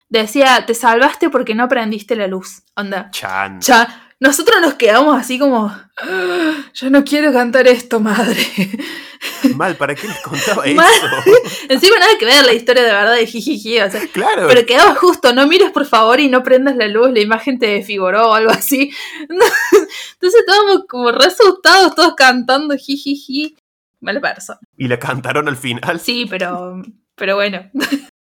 decía, 0.09 0.65
te 0.65 0.73
salvaste 0.73 1.29
porque 1.29 1.55
no 1.55 1.67
prendiste 1.67 2.15
la 2.15 2.27
luz. 2.27 2.63
Onda, 2.75 3.09
Chan. 3.11 3.61
ya, 3.61 4.04
nosotros 4.25 4.61
nos 4.61 4.73
quedamos 4.75 5.17
así 5.17 5.39
como, 5.39 5.67
"Ah, 5.97 6.53
yo 6.73 6.89
no 6.89 7.03
quiero 7.03 7.31
cantar 7.33 7.67
esto, 7.67 7.99
madre. 7.99 8.37
Mal, 9.55 9.75
¿para 9.75 9.95
qué 9.95 10.07
les 10.07 10.19
contaba 10.19 10.63
Mal. 10.73 10.87
eso? 10.93 11.39
Encima 11.69 11.97
nada 11.99 12.11
que 12.19 12.25
ver 12.25 12.45
la 12.45 12.53
historia 12.53 12.83
de 12.83 12.91
verdad 12.91 13.15
de 13.15 13.25
jijiji, 13.25 13.79
o 13.79 13.89
sea, 13.89 14.01
Claro. 14.11 14.47
pero 14.47 14.65
quedaba 14.65 14.93
justo, 14.95 15.33
no 15.33 15.47
mires 15.47 15.71
por 15.71 15.85
favor 15.85 16.19
y 16.19 16.27
no 16.27 16.43
prendas 16.43 16.75
la 16.75 16.87
luz, 16.87 17.11
la 17.11 17.19
imagen 17.21 17.57
te 17.57 17.67
desfiguró 17.67 18.29
o 18.29 18.33
algo 18.33 18.51
así. 18.51 18.91
Entonces 19.29 20.39
estábamos 20.39 20.85
como 20.87 21.11
re 21.11 21.25
asustados, 21.25 21.95
todos 21.95 22.13
cantando 22.15 22.75
jijiji. 22.75 23.55
Mala 24.01 24.19
persona. 24.21 24.59
Y 24.77 24.87
la 24.87 24.99
cantaron 24.99 25.47
al 25.47 25.57
final. 25.57 25.99
Sí, 25.99 26.27
pero, 26.29 26.83
pero 27.15 27.35
bueno, 27.35 27.69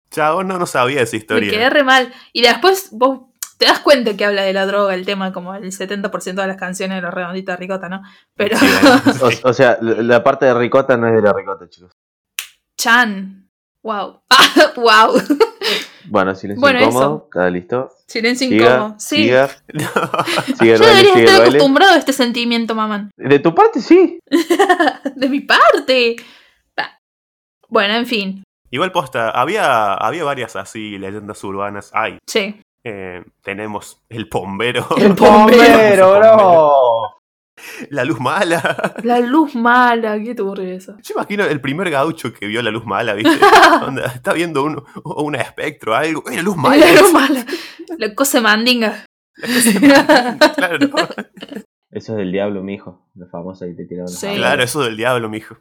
Chao, 0.10 0.44
no, 0.44 0.58
no 0.58 0.66
sabía 0.66 1.02
esa 1.02 1.12
me 1.12 1.18
historia. 1.20 1.52
quedé 1.52 1.70
re 1.70 1.84
mal. 1.84 2.12
Y 2.34 2.42
después 2.42 2.88
vos 2.92 3.27
te 3.58 3.66
das 3.66 3.80
cuenta 3.80 4.16
que 4.16 4.26
habla 4.26 4.44
de 4.44 4.54
la 4.54 4.66
droga, 4.66 4.94
el 4.94 5.06
tema, 5.06 5.34
como 5.34 5.54
el 5.56 5.72
70% 5.72 6.36
de 6.42 6.48
las 6.48 6.58
canciones 6.58 6.98
de 6.98 7.02
los 7.02 7.14
redonditos 7.14 7.54
de 7.54 7.58
ricota, 7.58 7.90
¿no? 7.90 8.02
Pero 8.36 8.58
Sí. 8.58 8.66
O, 9.44 9.50
o 9.50 9.54
sea, 9.54 9.78
la 9.82 10.24
parte 10.24 10.46
de 10.46 10.54
ricota 10.54 10.96
no 10.98 11.08
es 11.08 11.16
de 11.16 11.22
la 11.22 11.34
ricota, 11.34 11.68
chicos. 11.70 11.92
Chan. 12.78 13.50
Wow. 13.84 14.22
wow. 14.76 15.22
Bueno, 16.10 16.36
silencio 16.36 16.62
Bueno, 16.62 16.80
incómodo, 16.82 17.24
¿está 17.26 17.50
listo? 17.50 17.90
Silencio 18.08 18.48
Siga, 18.48 18.66
incómodo. 18.76 18.96
Sí. 19.00 19.16
siga, 19.24 19.50
No. 19.74 19.86
sigue 20.58 20.74
el 20.74 20.80
Yo 20.80 20.86
baile, 20.86 20.96
debería 20.96 21.14
el 21.14 21.20
estar 21.20 21.40
baile. 21.40 21.58
acostumbrado 21.58 21.94
a 21.94 21.98
este 21.98 22.14
sentimiento, 22.14 22.76
mamán. 22.76 23.12
De 23.18 23.40
tu 23.40 23.54
parte, 23.54 23.82
sí. 23.82 24.20
De 25.16 25.30
mi 25.30 25.42
parte. 25.42 26.16
Bueno, 27.70 27.96
en 27.96 28.06
fin. 28.06 28.44
Igual 28.72 28.92
posta, 28.92 29.30
había, 29.32 29.94
había 29.96 30.24
varias 30.24 30.56
así 30.56 30.98
leyendas 30.98 31.44
urbanas. 31.44 31.92
Ay, 31.94 32.18
Sí. 32.28 32.62
Eh, 32.90 33.24
tenemos 33.44 34.02
el 34.10 34.26
bombero, 34.26 34.88
El 34.98 35.14
bombero, 35.14 36.20
bro. 36.20 37.02
la 37.90 38.04
luz 38.04 38.20
mala. 38.20 38.94
La 39.04 39.20
luz 39.20 39.56
mala, 39.56 40.18
qué 40.24 40.34
turbio 40.36 40.74
eso. 40.74 40.96
Yo 41.04 41.16
imagino 41.16 41.44
el 41.46 41.60
primer 41.62 41.90
gaucho 41.90 42.34
que 42.34 42.46
vio 42.48 42.62
la 42.62 42.72
luz 42.72 42.86
mala, 42.86 43.14
¿viste? 43.14 43.38
Onda, 43.86 44.06
está 44.08 44.34
viendo 44.34 44.64
un, 44.64 44.84
un 45.04 45.36
espectro, 45.36 45.96
algo. 45.96 46.24
¡Eh, 46.30 46.36
la 46.38 46.42
luz 46.44 46.56
mala! 46.56 46.86
La 46.86 47.02
luz 47.02 47.12
mala. 47.14 47.46
La 47.98 48.16
cosa 48.16 48.42
mandinga. 48.42 49.06
claro, 50.56 50.78
Eso 51.92 52.12
es 52.14 52.18
del 52.18 52.32
diablo, 52.32 52.64
mijo. 52.64 53.08
La 53.16 53.28
famosa 53.28 53.66
que 53.66 53.74
te 53.74 53.86
tiraron. 53.86 54.08
Sí. 54.10 54.28
claro, 54.36 54.62
eso 54.64 54.82
del 54.82 54.98
diablo, 54.98 55.30
mijo. 55.30 55.58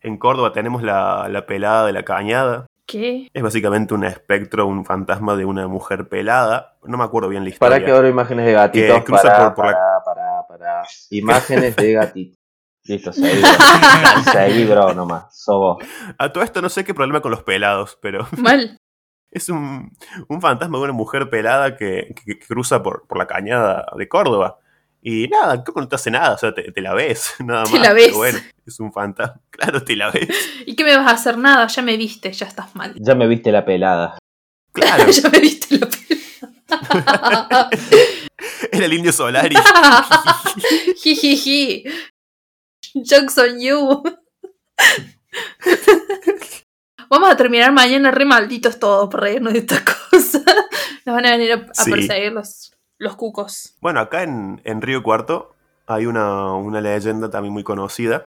En 0.00 0.16
Córdoba 0.18 0.52
tenemos 0.52 0.82
la, 0.82 1.28
la 1.30 1.46
pelada 1.46 1.86
de 1.86 1.92
la 1.92 2.02
cañada. 2.04 2.66
¿Qué? 2.86 3.28
Es 3.34 3.42
básicamente 3.42 3.94
un 3.94 4.04
espectro, 4.04 4.66
un 4.66 4.84
fantasma 4.84 5.34
de 5.36 5.44
una 5.44 5.66
mujer 5.66 6.08
pelada. 6.08 6.76
No 6.84 6.96
me 6.96 7.04
acuerdo 7.04 7.28
bien 7.28 7.42
la 7.42 7.50
historia. 7.50 7.76
Para 7.76 7.84
que 7.84 7.90
ahora 7.90 8.08
imágenes 8.08 8.46
de 8.46 8.52
gatitos. 8.52 8.98
Que 8.98 9.04
cruza 9.04 9.22
para, 9.24 9.54
por- 9.54 9.64
por 9.64 9.66
la- 9.66 10.02
para, 10.04 10.46
para, 10.46 10.46
para. 10.46 10.82
Imágenes 11.10 11.74
de 11.76 11.92
gatitos. 11.92 12.38
Listo, 12.84 13.12
seguí, 13.12 13.40
bro. 13.40 13.50
seguí, 14.32 14.64
bro, 14.64 14.94
nomás. 14.94 15.36
Sos 15.36 15.56
vos. 15.56 15.78
A 16.18 16.32
todo 16.32 16.44
esto 16.44 16.62
no 16.62 16.68
sé 16.68 16.84
qué 16.84 16.94
problema 16.94 17.20
con 17.20 17.32
los 17.32 17.42
pelados, 17.42 17.98
pero 18.00 18.28
Mal. 18.38 18.78
es 19.32 19.48
un, 19.48 19.90
un 20.28 20.40
fantasma 20.40 20.78
de 20.78 20.84
una 20.84 20.92
mujer 20.92 21.28
pelada 21.28 21.76
que, 21.76 22.14
que- 22.24 22.38
que 22.38 22.46
cruza 22.46 22.84
por, 22.84 23.08
por 23.08 23.18
la 23.18 23.26
cañada 23.26 23.84
de 23.96 24.08
Córdoba. 24.08 24.58
Y 25.08 25.28
nada, 25.28 25.62
que 25.62 25.70
no 25.76 25.86
te 25.86 25.94
hace 25.94 26.10
nada, 26.10 26.34
o 26.34 26.38
sea, 26.38 26.52
te, 26.52 26.72
te 26.72 26.80
la 26.80 26.92
ves, 26.92 27.34
nada 27.44 27.60
más. 27.62 27.70
Te 27.70 27.78
la 27.78 27.90
pero 27.90 27.94
ves. 27.94 28.12
bueno, 28.14 28.38
es 28.66 28.80
un 28.80 28.92
fantasma. 28.92 29.40
Claro, 29.50 29.84
te 29.84 29.94
la 29.94 30.10
ves. 30.10 30.28
¿Y 30.66 30.74
qué 30.74 30.82
me 30.84 30.96
vas 30.96 31.06
a 31.06 31.10
hacer? 31.12 31.38
Nada, 31.38 31.68
ya 31.68 31.80
me 31.82 31.96
viste, 31.96 32.32
ya 32.32 32.46
estás 32.46 32.74
mal. 32.74 32.92
Ya 32.98 33.14
me 33.14 33.26
viste 33.28 33.52
la 33.52 33.64
pelada. 33.64 34.18
Claro, 34.72 35.08
ya 35.10 35.28
me 35.30 35.38
viste 35.38 35.78
la 35.78 35.88
pena. 35.88 37.70
era 38.72 38.84
el 38.86 38.92
indio 38.92 39.12
Solari. 39.12 39.54
Jijiji. 40.96 41.84
Jokes 42.94 43.38
on 43.38 43.60
you. 43.60 44.02
Vamos 47.08 47.30
a 47.30 47.36
terminar 47.36 47.72
mañana 47.72 48.10
re 48.10 48.24
malditos 48.24 48.78
todos 48.80 49.08
por 49.08 49.20
reírnos 49.20 49.52
de 49.52 49.60
estas 49.60 49.82
cosas. 49.82 50.42
Nos 51.04 51.14
van 51.14 51.26
a 51.26 51.30
venir 51.30 51.52
a, 51.52 51.66
a 51.70 51.84
Sí. 51.84 51.90
perseguir 51.90 52.32
los, 52.32 52.72
los 52.98 53.16
cucos. 53.16 53.76
Bueno, 53.80 54.00
acá 54.00 54.22
en, 54.22 54.60
en 54.64 54.82
Río 54.82 55.02
Cuarto 55.02 55.54
hay 55.86 56.06
una, 56.06 56.52
una 56.54 56.80
leyenda 56.80 57.30
también 57.30 57.52
muy 57.52 57.62
conocida. 57.64 58.24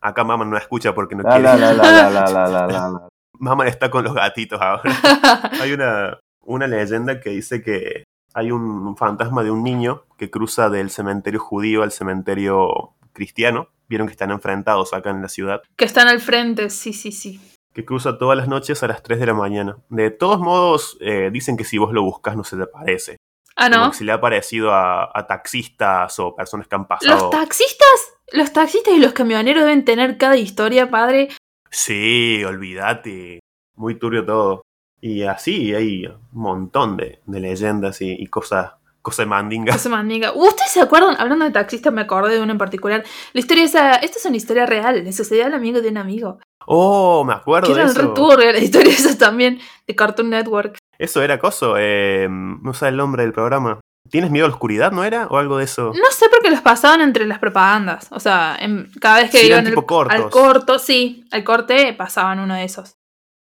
Acá 0.00 0.24
Mama 0.24 0.44
no 0.44 0.56
escucha 0.56 0.94
porque 0.94 1.14
no 1.16 1.22
La, 1.24 1.30
quiere. 1.30 1.42
la, 1.44 1.56
la, 1.56 1.72
la, 1.72 1.92
la, 1.92 2.10
la, 2.10 2.28
la, 2.30 2.48
la, 2.48 2.66
la. 2.66 3.08
Mama 3.40 3.66
está 3.68 3.90
con 3.90 4.04
los 4.04 4.14
gatitos 4.14 4.60
ahora. 4.60 4.82
Hay 5.60 5.72
una, 5.72 6.18
una 6.44 6.66
leyenda 6.66 7.20
que 7.20 7.30
dice 7.30 7.62
que 7.62 8.04
hay 8.34 8.50
un, 8.52 8.62
un 8.62 8.96
fantasma 8.96 9.42
de 9.42 9.50
un 9.50 9.62
niño 9.64 10.04
que 10.16 10.30
cruza 10.30 10.68
del 10.70 10.90
cementerio 10.90 11.40
judío 11.40 11.82
al 11.82 11.92
cementerio 11.92 12.94
cristiano. 13.12 13.68
Vieron 13.88 14.06
que 14.06 14.12
están 14.12 14.30
enfrentados 14.30 14.92
acá 14.92 15.10
en 15.10 15.22
la 15.22 15.28
ciudad. 15.28 15.62
que 15.76 15.84
están 15.84 16.08
al 16.08 16.20
frente, 16.20 16.68
sí, 16.70 16.92
sí, 16.92 17.10
sí. 17.10 17.40
Que 17.72 17.84
cruza 17.84 18.18
todas 18.18 18.36
las 18.36 18.46
noches 18.48 18.82
a 18.82 18.88
las 18.88 19.02
3 19.02 19.18
de 19.20 19.26
la 19.26 19.34
mañana. 19.34 19.78
De 19.88 20.10
todos 20.10 20.40
modos, 20.40 20.98
eh, 21.00 21.30
dicen 21.32 21.56
que 21.56 21.64
si 21.64 21.78
vos 21.78 21.92
lo 21.92 22.02
buscas 22.02 22.36
no 22.36 22.44
se 22.44 22.56
te 22.56 22.66
parece. 22.66 23.16
Ah, 23.60 23.68
Como 23.68 23.84
¿no? 23.86 23.90
que 23.90 23.96
se 23.96 24.04
le 24.04 24.12
ha 24.12 24.20
parecido 24.20 24.72
a, 24.72 25.10
a 25.12 25.26
taxistas 25.26 26.16
o 26.20 26.34
personas 26.36 26.68
que 26.68 26.76
han 26.76 26.86
pasado. 26.86 27.18
Los 27.18 27.30
taxistas, 27.30 28.14
los 28.32 28.52
taxistas 28.52 28.94
y 28.94 29.00
los 29.00 29.12
camioneros 29.12 29.64
deben 29.64 29.84
tener 29.84 30.16
cada 30.16 30.36
historia, 30.36 30.88
padre. 30.90 31.28
Sí, 31.68 32.42
olvídate. 32.44 33.40
Muy 33.74 33.96
turbio 33.98 34.24
todo. 34.24 34.62
Y 35.00 35.22
así 35.24 35.74
hay 35.74 36.06
un 36.06 36.18
montón 36.32 36.96
de, 36.96 37.20
de 37.26 37.40
leyendas 37.40 38.00
y, 38.00 38.12
y 38.12 38.26
cosas, 38.28 38.72
cosas 39.02 39.26
mandingas. 39.26 39.76
Ese 39.76 39.88
mandinga. 39.88 40.32
¿Ustedes 40.32 40.70
se 40.70 40.80
acuerdan? 40.80 41.16
Hablando 41.18 41.44
de 41.44 41.50
taxistas, 41.50 41.92
me 41.92 42.02
acordé 42.02 42.34
de 42.34 42.40
uno 42.42 42.52
en 42.52 42.58
particular. 42.58 43.04
La 43.32 43.40
historia 43.40 43.64
esa, 43.64 43.94
esta 43.96 44.18
es 44.18 44.24
una 44.26 44.36
historia 44.36 44.66
real, 44.66 45.04
le 45.04 45.12
sucedió 45.12 45.46
al 45.46 45.54
amigo 45.54 45.80
de 45.80 45.88
un 45.88 45.98
amigo. 45.98 46.38
Oh, 46.66 47.24
me 47.24 47.32
acuerdo 47.32 47.68
Que 47.68 47.74
de 47.74 47.80
eran 47.80 47.90
eso. 47.92 48.00
re 48.02 48.08
turbia 48.14 48.52
la 48.52 48.58
historia 48.58 48.92
esa 48.92 49.16
también, 49.18 49.60
de 49.86 49.94
Cartoon 49.94 50.30
Network. 50.30 50.76
Eso 50.98 51.22
era 51.22 51.38
coso, 51.38 51.76
eh, 51.78 52.26
no 52.30 52.74
sé 52.74 52.88
el 52.88 52.96
nombre 52.96 53.22
del 53.22 53.32
programa. 53.32 53.80
¿Tienes 54.10 54.30
miedo 54.30 54.46
a 54.46 54.48
la 54.48 54.54
oscuridad, 54.54 54.90
no 54.90 55.04
era? 55.04 55.26
¿O 55.26 55.36
algo 55.36 55.58
de 55.58 55.64
eso? 55.64 55.92
No 55.94 56.10
sé 56.10 56.28
por 56.30 56.40
qué 56.42 56.50
los 56.50 56.62
pasaban 56.62 57.02
entre 57.02 57.26
las 57.26 57.38
propagandas. 57.38 58.08
O 58.10 58.18
sea, 58.20 58.56
en- 58.58 58.90
cada 59.00 59.18
vez 59.18 59.30
que 59.30 59.38
Sí, 59.38 59.46
iban 59.48 59.60
eran 59.60 59.72
tipo 59.72 59.86
cortos. 59.86 60.14
al 60.16 60.30
corto, 60.30 60.78
sí, 60.78 61.24
al 61.30 61.44
corte 61.44 61.92
pasaban 61.92 62.40
uno 62.40 62.54
de 62.54 62.64
esos. 62.64 62.94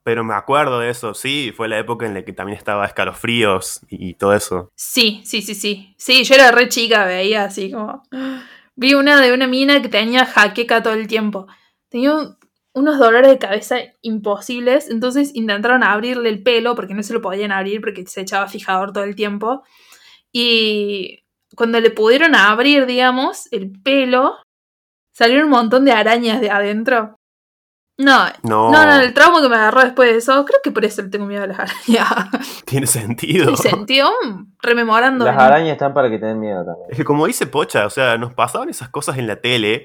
Pero 0.04 0.22
me 0.22 0.34
acuerdo 0.34 0.78
de 0.80 0.90
eso, 0.90 1.14
sí, 1.14 1.52
fue 1.56 1.68
la 1.68 1.78
época 1.78 2.04
en 2.06 2.14
la 2.14 2.24
que 2.24 2.32
también 2.32 2.56
estaba 2.58 2.84
escalofríos 2.86 3.80
y, 3.88 4.10
y 4.10 4.14
todo 4.14 4.34
eso. 4.34 4.70
Sí, 4.76 5.22
sí, 5.24 5.40
sí, 5.42 5.54
sí. 5.54 5.94
Sí, 5.98 6.24
yo 6.24 6.34
era 6.34 6.50
re 6.52 6.68
chica, 6.68 7.04
veía 7.06 7.44
así 7.44 7.70
como. 7.72 8.02
Vi 8.76 8.94
una 8.94 9.20
de 9.20 9.32
una 9.34 9.46
mina 9.46 9.82
que 9.82 9.88
tenía 9.88 10.24
jaqueca 10.26 10.82
todo 10.82 10.94
el 10.94 11.06
tiempo. 11.06 11.46
Tenía 11.90 12.14
un- 12.14 12.36
unos 12.80 12.98
dolores 12.98 13.30
de 13.30 13.38
cabeza 13.38 13.76
imposibles, 14.02 14.90
entonces 14.90 15.30
intentaron 15.34 15.84
abrirle 15.84 16.28
el 16.28 16.42
pelo 16.42 16.74
porque 16.74 16.94
no 16.94 17.02
se 17.02 17.12
lo 17.12 17.20
podían 17.20 17.52
abrir 17.52 17.80
porque 17.80 18.06
se 18.06 18.22
echaba 18.22 18.48
fijador 18.48 18.92
todo 18.92 19.04
el 19.04 19.14
tiempo. 19.14 19.62
Y 20.32 21.24
cuando 21.56 21.80
le 21.80 21.90
pudieron 21.90 22.34
abrir, 22.34 22.86
digamos, 22.86 23.48
el 23.52 23.70
pelo, 23.82 24.36
salieron 25.12 25.44
un 25.46 25.50
montón 25.50 25.84
de 25.84 25.92
arañas 25.92 26.40
de 26.40 26.50
adentro. 26.50 27.16
No, 27.98 28.24
No, 28.42 28.70
no, 28.70 28.86
no, 28.86 29.00
el 29.00 29.12
trauma 29.12 29.42
que 29.42 29.50
me 29.50 29.56
agarró 29.56 29.82
después 29.82 30.10
de 30.10 30.16
eso, 30.16 30.44
creo 30.46 30.60
que 30.64 30.70
por 30.70 30.86
eso 30.86 31.02
le 31.02 31.10
tengo 31.10 31.26
miedo 31.26 31.44
a 31.44 31.46
las 31.46 31.58
arañas. 31.58 32.62
tiene 32.64 32.86
sentido. 32.86 33.44
Tiene 33.44 33.56
sentido, 33.58 34.10
rememorando. 34.62 35.26
Las 35.26 35.36
arañas 35.36 35.72
están 35.72 35.92
para 35.92 36.08
que 36.08 36.18
te 36.18 36.24
den 36.24 36.40
miedo 36.40 36.64
también. 36.64 36.86
Es 36.90 36.96
que 36.96 37.04
como 37.04 37.26
dice 37.26 37.46
Pocha, 37.46 37.84
o 37.84 37.90
sea, 37.90 38.16
nos 38.16 38.32
pasaban 38.32 38.70
esas 38.70 38.88
cosas 38.88 39.18
en 39.18 39.26
la 39.26 39.36
tele. 39.36 39.84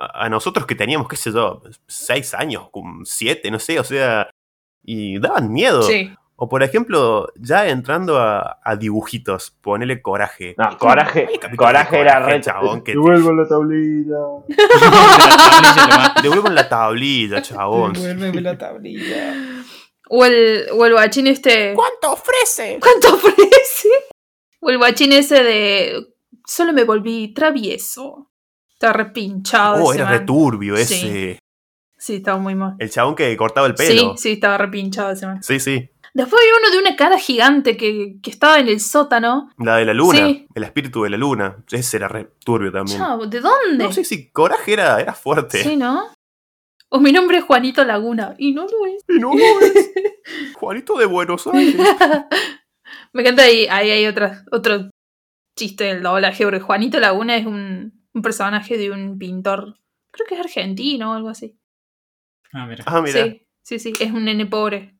A, 0.00 0.24
a 0.24 0.28
nosotros 0.30 0.66
que 0.66 0.74
teníamos, 0.74 1.06
qué 1.08 1.16
sé 1.16 1.30
yo, 1.32 1.62
seis 1.86 2.32
años, 2.34 2.68
siete, 3.04 3.50
no 3.50 3.58
sé, 3.58 3.78
o 3.78 3.84
sea. 3.84 4.30
Y 4.82 5.18
daban 5.20 5.52
miedo. 5.52 5.82
Sí. 5.82 6.10
O 6.42 6.48
por 6.48 6.62
ejemplo, 6.62 7.28
ya 7.36 7.68
entrando 7.68 8.18
a, 8.18 8.58
a 8.64 8.76
dibujitos, 8.76 9.50
ponele 9.60 10.00
coraje. 10.00 10.54
No, 10.56 10.78
coraje. 10.78 11.28
Coraje 11.54 11.96
de 11.96 12.02
era 12.02 12.14
Coraje, 12.14 12.32
re. 12.36 12.40
chabón, 12.40 12.82
que- 12.82 12.92
Devuelvo 12.92 13.32
la 13.34 13.46
tablilla. 13.46 14.16
Devuelvan 16.22 16.54
la 16.54 16.68
tablilla, 16.68 17.42
chabón. 17.42 17.92
Devuélveme 17.92 18.40
la 18.40 18.56
tablilla. 18.58 19.34
O 20.12 20.24
el, 20.24 20.66
o 20.72 20.86
el 20.86 20.92
guachín 20.94 21.28
este. 21.28 21.72
¿Cuánto 21.72 22.10
ofrece? 22.14 22.80
¿Cuánto 22.80 23.14
ofrece? 23.14 23.88
O 24.58 24.68
el 24.70 24.78
guachín 24.78 25.12
ese 25.12 25.44
de. 25.44 26.04
Solo 26.44 26.72
me 26.72 26.82
volví 26.82 27.32
travieso. 27.32 28.28
Estaba 28.80 28.94
repinchado. 28.94 29.84
Oh, 29.84 29.92
ese 29.92 30.00
era 30.00 30.10
man. 30.10 30.18
returbio 30.20 30.74
Sí. 30.78 30.82
ese. 30.82 31.38
Sí, 31.98 32.14
estaba 32.16 32.38
muy 32.38 32.54
mal. 32.54 32.76
El 32.78 32.90
chabón 32.90 33.14
que 33.14 33.36
cortaba 33.36 33.66
el 33.66 33.76
Sí, 33.76 33.86
pelo. 33.88 34.16
sí, 34.16 34.32
estaba 34.32 34.56
repinchado 34.56 35.10
ese 35.10 35.26
man. 35.26 35.42
Sí, 35.42 35.60
sí. 35.60 35.90
Después 36.14 36.42
había 36.42 36.54
uno 36.58 36.70
de 36.74 36.78
una 36.88 36.96
cara 36.96 37.18
gigante 37.18 37.76
que, 37.76 38.16
que 38.22 38.30
estaba 38.30 38.58
en 38.58 38.68
el 38.68 38.80
sótano. 38.80 39.50
La 39.58 39.76
de 39.76 39.84
la 39.84 39.92
luna. 39.92 40.26
Sí. 40.26 40.46
El 40.54 40.64
espíritu 40.64 41.02
de 41.02 41.10
la 41.10 41.18
luna. 41.18 41.62
Ese 41.70 41.98
era 41.98 42.08
returbio 42.08 42.72
también. 42.72 42.96
Chao, 42.96 43.26
¿de 43.26 43.40
dónde? 43.40 43.84
No 43.84 43.92
sé 43.92 44.02
si 44.02 44.30
coraje 44.30 44.72
era, 44.72 44.98
era 44.98 45.12
fuerte. 45.12 45.62
Sí, 45.62 45.76
¿no? 45.76 46.06
O 46.88 47.00
mi 47.00 47.12
nombre 47.12 47.36
es 47.38 47.44
Juanito 47.44 47.84
Laguna. 47.84 48.34
Y 48.38 48.52
no 48.52 48.62
lo 48.62 48.86
es. 48.86 49.04
Y 49.08 49.18
no 49.20 49.34
lo 49.34 49.60
es. 49.60 49.90
Juanito 50.54 50.96
de 50.96 51.04
Buenos 51.04 51.46
Aires. 51.48 51.76
Me 53.12 53.20
encanta 53.22 53.42
ahí, 53.42 53.66
ahí 53.68 53.90
hay 53.90 54.06
otra, 54.06 54.42
otro 54.50 54.88
chiste 55.56 55.84
del 55.84 56.02
doblaje, 56.02 56.44
porque 56.44 56.60
Juanito 56.60 56.98
Laguna 56.98 57.36
es 57.36 57.44
un, 57.46 57.99
un 58.14 58.22
personaje 58.22 58.76
de 58.78 58.90
un 58.90 59.18
pintor, 59.18 59.78
creo 60.10 60.26
que 60.26 60.34
es 60.34 60.40
argentino 60.40 61.12
o 61.12 61.14
algo 61.14 61.28
así. 61.28 61.56
Ah, 62.52 62.66
mira. 62.66 62.84
Ah, 62.86 63.00
mira. 63.00 63.22
Sí, 63.24 63.46
sí, 63.62 63.78
sí, 63.78 63.92
es 64.00 64.10
un 64.10 64.24
nene 64.24 64.46
pobre. 64.46 64.94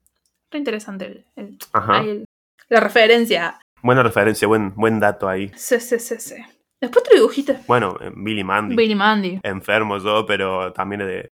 Re 0.51 0.59
interesante 0.59 1.07
el, 1.07 1.27
el- 1.37 1.59
Ajá. 1.73 2.01
ahí 2.01 2.09
el- 2.09 2.25
la 2.69 2.81
referencia. 2.81 3.61
Buena 3.83 4.03
referencia, 4.03 4.47
buen, 4.47 4.75
buen 4.75 5.01
dato 5.01 5.29
ahí. 5.29 5.51
Sí, 5.57 5.81
sí, 5.81 5.99
sí, 5.99 6.17
sí. 6.19 6.35
Después 6.81 7.03
te 7.05 7.11
lo 7.11 7.17
dibujiste. 7.17 7.59
Bueno, 7.67 7.97
eh, 8.01 8.11
Billy 8.15 8.45
Mandy. 8.45 8.77
Billy 8.77 8.95
Mandy. 8.95 9.41
Enfermo 9.43 9.99
yo, 9.99 10.25
pero 10.27 10.73
también 10.73 11.01
de, 11.01 11.29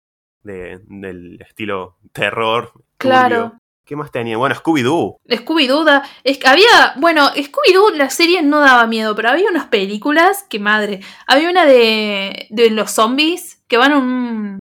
de- 0.42 0.80
del 0.86 1.40
estilo 1.40 1.98
terror. 2.12 2.72
Claro. 2.98 3.58
¿Qué 3.84 3.96
más 3.96 4.10
tenía? 4.12 4.36
Bueno, 4.36 4.54
Scooby-Doo. 4.54 5.16
Scooby-Doo 5.28 5.84
da- 5.84 6.02
es 6.24 6.38
había, 6.44 6.94
bueno, 6.96 7.28
Scooby-Doo 7.34 7.90
la 7.96 8.10
serie 8.10 8.42
no 8.42 8.60
daba 8.60 8.86
miedo, 8.86 9.14
pero 9.16 9.30
había 9.30 9.48
unas 9.50 9.66
películas 9.66 10.44
que 10.48 10.58
madre. 10.60 11.00
Había 11.26 11.50
una 11.50 11.64
de, 11.66 12.46
de 12.50 12.70
los 12.70 12.90
zombies 12.92 13.62
que 13.68 13.76
van 13.76 13.92
a 13.92 13.98
un... 13.98 14.58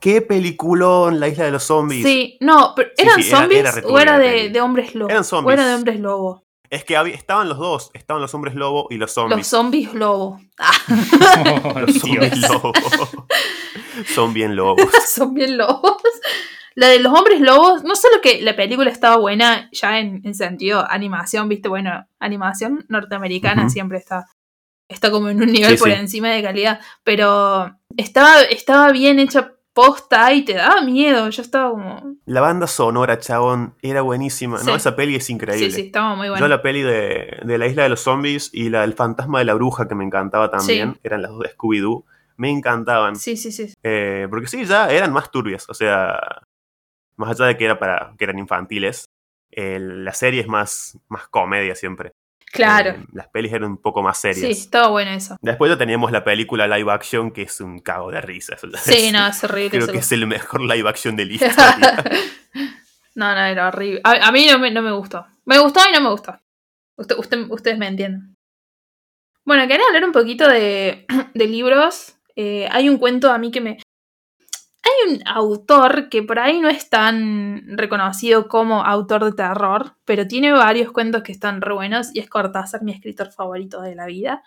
¿Qué 0.00 0.22
peliculón 0.22 1.20
La 1.20 1.28
Isla 1.28 1.44
de 1.44 1.50
los 1.50 1.64
Zombies? 1.64 2.06
Sí, 2.06 2.38
no, 2.40 2.72
pero 2.74 2.88
¿eran 2.96 3.16
sí, 3.22 3.28
zombies 3.30 3.60
era 3.76 3.86
o 3.86 3.98
era 3.98 4.18
de, 4.18 4.58
hombres 4.62 4.94
lobo? 4.94 5.10
Eran 5.10 5.20
O 5.20 5.24
zombies. 5.24 5.58
era 5.58 5.68
de 5.68 5.74
hombres 5.74 6.00
lobo. 6.00 6.44
Es 6.70 6.84
que 6.84 6.96
había- 6.96 7.14
estaban 7.14 7.48
los 7.50 7.58
dos. 7.58 7.90
Estaban 7.92 8.22
los 8.22 8.32
hombres 8.32 8.54
lobo 8.54 8.86
y 8.88 8.94
los 8.94 9.08
Los 9.08 9.12
zombies. 9.14 9.46
zombies 9.46 9.92
lobo. 9.92 10.40
Ah, 10.58 10.72
Los 11.80 11.96
zombies 12.00 12.38
lobo. 12.38 12.72
Son 14.14 14.32
bien 14.32 14.56
lobos. 14.56 14.86
son 15.06 15.34
bien 15.34 15.58
lobos. 15.58 16.00
La 16.80 16.88
de 16.88 16.98
los 16.98 17.12
hombres 17.12 17.40
lobos, 17.42 17.84
no 17.84 17.94
solo 17.94 18.22
que 18.22 18.40
la 18.40 18.56
película 18.56 18.90
estaba 18.90 19.16
buena 19.16 19.68
ya 19.70 19.98
en, 19.98 20.22
en 20.24 20.34
sentido 20.34 20.84
animación, 20.90 21.46
viste, 21.48 21.68
bueno, 21.68 22.06
animación 22.18 22.86
norteamericana 22.88 23.68
siempre 23.68 23.98
está, 23.98 24.26
está 24.88 25.10
como 25.10 25.28
en 25.28 25.42
un 25.42 25.52
nivel 25.52 25.72
Sí, 25.72 25.76
por 25.76 25.88
sí. 25.90 25.94
encima 25.98 26.28
de 26.30 26.42
calidad, 26.42 26.80
pero 27.04 27.76
estaba, 27.98 28.40
estaba 28.44 28.92
bien 28.92 29.18
hecha 29.18 29.52
posta 29.74 30.32
y 30.32 30.42
te 30.44 30.54
daba 30.54 30.80
miedo, 30.80 31.28
yo 31.28 31.42
estaba 31.42 31.70
como... 31.70 32.16
La 32.24 32.40
banda 32.40 32.66
sonora, 32.66 33.18
chabón, 33.18 33.74
era 33.82 34.00
buenísima. 34.02 34.58
Sí. 34.58 34.66
No, 34.66 34.74
esa 34.74 34.96
peli 34.96 35.16
es 35.16 35.26
Sí, 35.26 35.34
increíble. 35.34 35.70
sí, 35.70 35.82
estaba 35.82 36.14
muy 36.16 36.26
Yo 36.28 36.32
buena. 36.32 36.48
la 36.48 36.62
peli 36.62 36.80
de, 36.82 37.40
de 37.44 37.58
la 37.58 37.66
isla 37.66 37.82
de 37.84 37.88
los 37.90 38.00
zombies 38.00 38.50
y 38.52 38.70
la 38.70 38.80
del 38.80 38.94
fantasma 38.94 39.38
de 39.38 39.44
la 39.44 39.52
bruja 39.54 39.86
que 39.86 39.94
me 39.94 40.04
encantaba 40.04 40.50
también, 40.50 40.94
Sí. 40.94 41.00
eran 41.04 41.20
las 41.22 41.30
dos 41.30 41.40
de 41.40 41.50
Scooby-Doo, 41.54 42.04
me 42.36 42.50
encantaban. 42.50 43.16
Sí, 43.16 43.36
sí, 43.36 43.52
sí. 43.52 43.72
Eh, 43.82 44.26
porque 44.30 44.46
sí, 44.48 44.64
ya 44.64 44.88
eran 44.88 45.12
más 45.12 45.30
turbias, 45.30 45.68
o 45.68 45.74
sea, 45.74 46.18
más 47.20 47.30
allá 47.40 47.46
de 47.48 47.56
que, 47.56 47.64
era 47.66 47.78
para, 47.78 48.14
que 48.18 48.24
eran 48.24 48.38
infantiles, 48.38 49.04
eh, 49.52 49.78
la 49.80 50.12
serie 50.12 50.40
es 50.40 50.48
más, 50.48 50.98
más 51.08 51.28
comedia 51.28 51.74
siempre. 51.74 52.12
Claro. 52.52 52.90
Eh, 52.90 53.06
las 53.12 53.28
pelis 53.28 53.52
eran 53.52 53.70
un 53.70 53.76
poco 53.78 54.02
más 54.02 54.18
Sí, 54.20 54.34
serias. 54.34 54.58
estaba 54.58 54.88
bueno 54.88 55.12
eso. 55.12 55.36
Después 55.40 55.70
ya 55.70 55.78
teníamos 55.78 56.10
la 56.10 56.24
película 56.24 56.66
live 56.66 56.90
action, 56.92 57.30
que 57.30 57.42
es 57.42 57.60
un 57.60 57.78
cago 57.78 58.10
de 58.10 58.20
risas. 58.20 58.60
Sí, 58.82 59.12
no, 59.12 59.26
es 59.28 59.44
horrible. 59.44 59.70
Creo 59.70 59.86
que 59.86 59.98
es 59.98 60.10
el 60.12 60.26
mejor 60.26 60.60
live 60.62 60.88
action 60.88 61.14
de 61.14 61.26
la 61.26 61.32
historia. 61.34 62.04
no, 63.14 63.34
no, 63.34 63.40
era 63.44 63.68
horrible. 63.68 64.00
A, 64.02 64.28
a 64.28 64.32
mí 64.32 64.46
no 64.50 64.58
me, 64.58 64.70
no 64.72 64.82
me 64.82 64.90
gustó. 64.92 65.26
Me 65.44 65.58
gustó 65.60 65.80
y 65.88 65.92
no 65.92 66.00
me 66.00 66.10
gustó. 66.10 66.38
Usted, 66.96 67.16
usted- 67.18 67.46
ustedes 67.50 67.78
me 67.78 67.86
entienden. 67.86 68.34
Bueno, 69.44 69.66
quería 69.68 69.86
hablar 69.86 70.04
un 70.04 70.12
poquito 70.12 70.48
de, 70.48 71.06
de 71.34 71.46
libros. 71.46 72.16
Eh, 72.36 72.68
hay 72.70 72.88
un 72.88 72.98
cuento 72.98 73.30
a 73.30 73.38
mí 73.38 73.50
que 73.50 73.60
me... 73.60 73.78
Hay 74.82 75.12
un 75.12 75.22
autor 75.26 76.08
que 76.08 76.22
por 76.22 76.38
ahí 76.38 76.58
no 76.58 76.68
es 76.68 76.88
tan 76.88 77.76
reconocido 77.76 78.48
como 78.48 78.82
autor 78.84 79.24
de 79.24 79.32
terror, 79.32 79.96
pero 80.04 80.26
tiene 80.26 80.52
varios 80.52 80.90
cuentos 80.92 81.22
que 81.22 81.32
están 81.32 81.60
re 81.60 81.74
buenos 81.74 82.14
y 82.14 82.20
es 82.20 82.30
Cortázar, 82.30 82.82
mi 82.82 82.92
escritor 82.92 83.30
favorito 83.30 83.82
de 83.82 83.94
la 83.94 84.06
vida. 84.06 84.42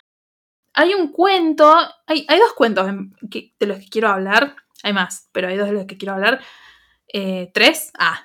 Hay 0.73 0.95
un 0.95 1.11
cuento, 1.11 1.71
hay, 2.07 2.25
dos 2.27 2.53
cuentos 2.55 2.88
de 2.88 3.67
los 3.67 3.79
que 3.79 3.89
quiero 3.89 4.09
hablar, 4.09 4.55
hay 4.81 4.93
más, 4.93 5.29
pero 5.31 5.47
hay 5.47 5.57
dos 5.57 5.67
de 5.67 5.73
los 5.73 5.86
que 5.86 5.97
quiero 5.97 6.13
hablar. 6.13 6.41
Eh, 7.07 7.51
¿Tres? 7.53 7.91
Ah. 7.97 8.23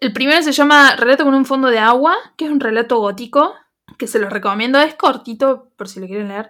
El 0.00 0.12
primero 0.12 0.42
se 0.42 0.52
llama 0.52 0.96
Relato 0.96 1.24
con 1.24 1.34
un 1.34 1.44
fondo 1.44 1.68
de 1.68 1.78
agua, 1.78 2.16
que 2.36 2.46
es 2.46 2.50
un 2.50 2.60
relato 2.60 2.98
gótico, 2.98 3.54
que 3.98 4.06
se 4.06 4.18
los 4.18 4.30
recomiendo. 4.30 4.80
Es 4.80 4.94
cortito, 4.94 5.70
por 5.76 5.88
si 5.88 6.00
lo 6.00 6.06
quieren 6.06 6.28
leer. 6.28 6.48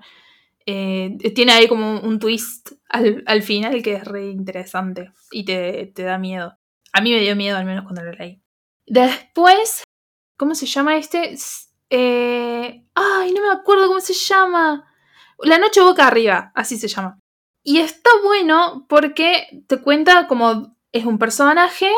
Eh, 0.66 1.18
tiene 1.34 1.53
ahí 1.53 1.68
como 1.68 2.01
un 2.01 2.18
twist 2.18 2.72
al, 2.95 3.24
al 3.26 3.42
final 3.42 3.82
que 3.82 3.95
es 3.95 4.05
re 4.05 4.30
interesante 4.30 5.12
y 5.32 5.45
te, 5.45 5.92
te 5.95 6.05
da 6.05 6.16
miedo. 6.16 6.57
A 6.92 7.01
mí 7.01 7.12
me 7.12 7.20
dio 7.20 7.34
miedo, 7.34 7.59
al 7.59 7.64
menos 7.64 7.82
cuando 7.82 8.03
lo 8.03 8.12
leí. 8.12 8.40
Después, 8.86 9.82
¿cómo 10.38 10.55
se 10.55 10.66
llama 10.66 10.97
este? 10.97 11.34
Eh, 11.90 12.86
ay, 12.95 13.32
no 13.32 13.42
me 13.42 13.53
acuerdo 13.53 13.88
cómo 13.88 14.01
se 14.01 14.14
llama. 14.14 14.88
La 15.40 15.59
noche 15.59 15.80
boca 15.80 16.07
arriba, 16.07 16.53
así 16.55 16.78
se 16.78 16.86
llama. 16.86 17.18
Y 17.64 17.78
está 17.78 18.11
bueno 18.22 18.86
porque 18.88 19.64
te 19.66 19.82
cuenta 19.82 20.28
como 20.28 20.76
es 20.92 21.05
un 21.05 21.18
personaje 21.18 21.90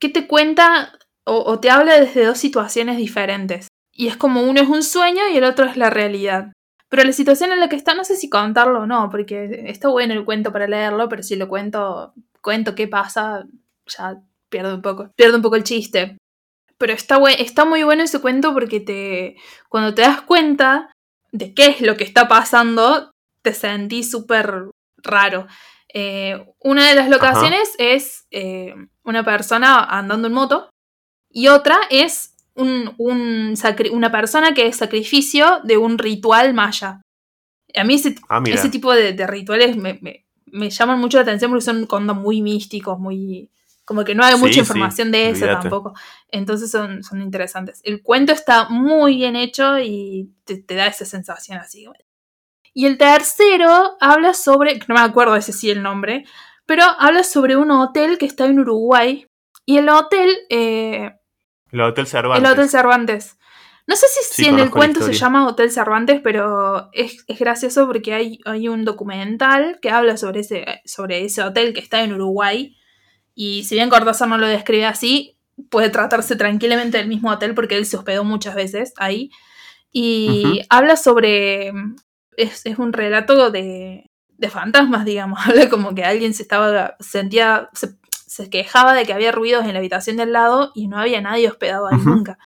que 0.00 0.08
te 0.08 0.26
cuenta 0.26 0.98
o 1.24 1.60
te 1.60 1.70
habla 1.70 2.00
desde 2.00 2.24
dos 2.24 2.38
situaciones 2.38 2.96
diferentes. 2.96 3.68
Y 3.92 4.08
es 4.08 4.16
como 4.16 4.42
uno 4.42 4.62
es 4.62 4.68
un 4.68 4.82
sueño 4.82 5.28
y 5.28 5.36
el 5.36 5.44
otro 5.44 5.66
es 5.66 5.76
la 5.76 5.90
realidad. 5.90 6.52
Pero 6.92 7.04
la 7.04 7.12
situación 7.14 7.52
en 7.52 7.60
la 7.60 7.70
que 7.70 7.76
está, 7.76 7.94
no 7.94 8.04
sé 8.04 8.16
si 8.16 8.28
contarlo 8.28 8.80
o 8.80 8.86
no, 8.86 9.08
porque 9.08 9.64
está 9.66 9.88
bueno 9.88 10.12
el 10.12 10.26
cuento 10.26 10.52
para 10.52 10.66
leerlo, 10.66 11.08
pero 11.08 11.22
si 11.22 11.36
lo 11.36 11.48
cuento, 11.48 12.12
cuento 12.42 12.74
qué 12.74 12.86
pasa, 12.86 13.46
ya 13.86 14.20
pierdo 14.50 14.74
un 14.74 14.82
poco, 14.82 15.10
pierdo 15.16 15.36
un 15.36 15.42
poco 15.42 15.56
el 15.56 15.64
chiste. 15.64 16.18
Pero 16.76 16.92
está, 16.92 17.18
está 17.38 17.64
muy 17.64 17.82
bueno 17.82 18.02
ese 18.02 18.20
cuento 18.20 18.52
porque 18.52 18.78
te, 18.78 19.36
cuando 19.70 19.94
te 19.94 20.02
das 20.02 20.20
cuenta 20.20 20.92
de 21.30 21.54
qué 21.54 21.68
es 21.68 21.80
lo 21.80 21.96
que 21.96 22.04
está 22.04 22.28
pasando, 22.28 23.10
te 23.40 23.54
sentís 23.54 24.10
súper 24.10 24.66
raro. 24.98 25.46
Eh, 25.94 26.44
una 26.58 26.90
de 26.90 26.94
las 26.94 27.08
locaciones 27.08 27.74
es 27.78 28.26
eh, 28.30 28.74
una 29.02 29.24
persona 29.24 29.82
andando 29.82 30.28
en 30.28 30.34
moto 30.34 30.68
y 31.30 31.48
otra 31.48 31.78
es 31.88 32.31
un- 32.54 32.94
una 32.98 34.10
persona 34.12 34.54
que 34.54 34.66
es 34.66 34.76
sacrificio 34.76 35.60
de 35.64 35.76
un 35.76 35.98
ritual 35.98 36.54
maya. 36.54 37.00
A 37.74 37.84
mí 37.84 37.94
ese, 37.94 38.14
Ah, 38.28 38.42
ese 38.46 38.68
tipo 38.70 38.92
de, 38.92 39.12
de 39.12 39.26
rituales 39.26 39.76
me, 39.76 39.98
me- 40.02 40.26
me 40.46 40.68
llaman 40.70 41.00
mucho 41.00 41.16
la 41.18 41.22
atención 41.22 41.50
porque 41.50 41.64
son 41.64 41.86
condos 41.86 42.16
muy 42.16 42.42
místicos, 42.42 42.98
muy... 42.98 43.50
Como 43.84 44.04
que 44.04 44.14
no 44.14 44.22
hay 44.24 44.34
Sí, 44.34 44.40
mucha 44.40 44.52
sí, 44.54 44.60
información 44.60 45.10
de 45.10 45.30
eso 45.30 45.46
tampoco. 45.46 45.92
Entonces 46.30 46.70
son, 46.70 47.02
son 47.02 47.20
interesantes. 47.20 47.80
El 47.84 48.00
cuento 48.02 48.32
está 48.32 48.68
muy 48.68 49.16
bien 49.16 49.34
hecho 49.34 49.78
y 49.80 50.30
te, 50.44 50.56
te 50.58 50.74
da 50.76 50.86
esa 50.86 51.04
sensación 51.04 51.58
así. 51.58 51.86
Y 52.74 52.86
el 52.86 52.96
tercero 52.96 53.96
habla 54.00 54.34
sobre, 54.34 54.78
no 54.88 54.94
me 54.94 55.00
acuerdo 55.00 55.34
ese 55.36 55.52
sí 55.52 55.70
el 55.70 55.82
nombre, 55.82 56.24
pero 56.64 56.84
habla 56.84 57.24
sobre 57.24 57.56
un 57.56 57.70
hotel 57.70 58.18
que 58.18 58.26
está 58.26 58.46
en 58.46 58.60
Uruguay. 58.60 59.26
Y 59.66 59.78
el 59.78 59.88
hotel, 59.88 60.30
eh, 60.48 61.10
El 61.72 61.80
Hotel 61.80 62.06
Cervantes. 62.06 62.44
el 62.44 62.52
Hotel 62.52 62.68
Cervantes. 62.68 63.38
No 63.86 63.96
sé 63.96 64.06
si, 64.08 64.34
Sí, 64.34 64.42
si 64.44 64.48
en 64.48 64.60
el 64.60 64.70
cuento 64.70 65.02
se 65.02 65.12
llama 65.12 65.48
Hotel 65.48 65.70
Cervantes, 65.70 66.20
pero 66.22 66.88
es, 66.92 67.24
es 67.26 67.38
gracioso 67.38 67.86
porque 67.86 68.14
hay, 68.14 68.38
hay 68.44 68.68
un 68.68 68.84
documental 68.84 69.78
que 69.82 69.90
habla 69.90 70.16
sobre 70.16 70.40
ese, 70.40 70.64
sobre 70.84 71.24
ese 71.24 71.42
hotel 71.42 71.72
que 71.74 71.80
está 71.80 72.04
en 72.04 72.12
Uruguay. 72.12 72.76
Y 73.34 73.64
si 73.64 73.74
bien 73.74 73.90
Cortázar 73.90 74.28
no 74.28 74.38
lo 74.38 74.46
describe 74.46 74.84
así, 74.84 75.36
puede 75.68 75.90
tratarse 75.90 76.36
tranquilamente 76.36 76.98
del 76.98 77.08
mismo 77.08 77.30
hotel 77.30 77.54
porque 77.54 77.76
él 77.76 77.86
se 77.86 77.96
hospedó 77.96 78.22
muchas 78.22 78.54
veces 78.54 78.92
ahí. 78.98 79.30
Y 79.90 80.62
habla 80.70 80.96
sobre. 80.96 81.72
Es, 82.36 82.64
es 82.64 82.78
un 82.78 82.92
relato 82.92 83.50
de, 83.50 84.10
de 84.28 84.50
fantasmas, 84.50 85.04
digamos. 85.04 85.38
Habla 85.46 85.68
como 85.68 85.94
que 85.94 86.04
alguien 86.04 86.34
se 86.34 86.42
estaba. 86.42 86.96
sentía. 87.00 87.68
Se, 87.74 87.94
se 88.32 88.48
quejaba 88.48 88.94
de 88.94 89.04
que 89.04 89.12
había 89.12 89.30
ruidos 89.30 89.66
en 89.66 89.74
la 89.74 89.78
habitación 89.78 90.16
del 90.16 90.32
lado 90.32 90.72
y 90.74 90.88
no 90.88 90.98
había 90.98 91.20
nadie 91.20 91.48
hospedado 91.48 91.86
ahí 91.88 91.98
nunca. 92.02 92.38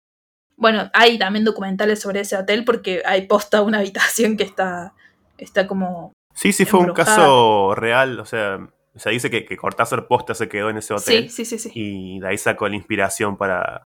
Bueno, 0.57 0.91
hay 0.93 1.17
también 1.17 1.45
documentales 1.45 2.01
sobre 2.01 2.21
ese 2.21 2.37
hotel 2.37 2.65
porque 2.65 3.03
hay 3.07 3.29
posta 3.29 3.63
una 3.63 3.79
habitación 3.79 4.37
que 4.37 4.43
está. 4.43 4.95
está 5.39 5.69
como. 5.69 6.13
Sí, 6.35 6.53
sí, 6.53 6.65
fue 6.65 6.81
un 6.81 6.93
caso 6.93 7.77
real. 7.77 8.19
O 8.19 8.25
sea, 8.25 8.67
se 8.97 9.11
dice 9.11 9.31
que, 9.31 9.45
que 9.45 9.57
Cortázar 9.57 10.09
Posta 10.09 10.35
se 10.35 10.49
quedó 10.49 10.71
en 10.71 10.79
ese 10.79 10.93
hotel. 10.93 11.31
Sí, 11.31 11.45
sí, 11.45 11.59
sí, 11.59 11.71
sí. 11.71 11.71
Y 11.73 12.19
de 12.19 12.29
ahí 12.29 12.39
sacó 12.39 12.69
la 12.69 12.75
inspiración 12.75 13.37
para, 13.37 13.85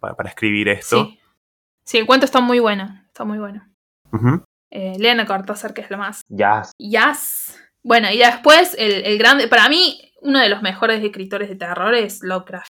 para, 0.00 0.14
para 0.14 0.30
escribir 0.30 0.68
esto. 0.68 1.04
Sí. 1.04 1.20
Sí, 1.84 1.98
el 1.98 2.06
cuento 2.06 2.24
está 2.24 2.40
muy 2.40 2.58
bueno. 2.58 3.02
Está 3.06 3.24
muy 3.24 3.38
bueno. 3.38 3.68
Ujú. 4.12 4.42
Eh, 4.70 4.96
lean 4.98 5.20
a 5.20 5.26
Cortázar, 5.26 5.74
que 5.74 5.82
es 5.82 5.90
lo 5.90 5.98
más. 5.98 6.22
Ya. 6.28 6.62
Yes. 6.78 7.60
Bueno, 7.82 8.10
y 8.10 8.18
después, 8.18 8.74
el, 8.78 9.04
el 9.04 9.18
grande. 9.18 9.46
Para 9.46 9.68
mí, 9.68 10.07
uno 10.22 10.40
de 10.40 10.48
los 10.48 10.62
mejores 10.62 11.02
escritores 11.02 11.48
de 11.48 11.56
terror 11.56 11.94
es 11.94 12.22
Lovecraft. 12.22 12.68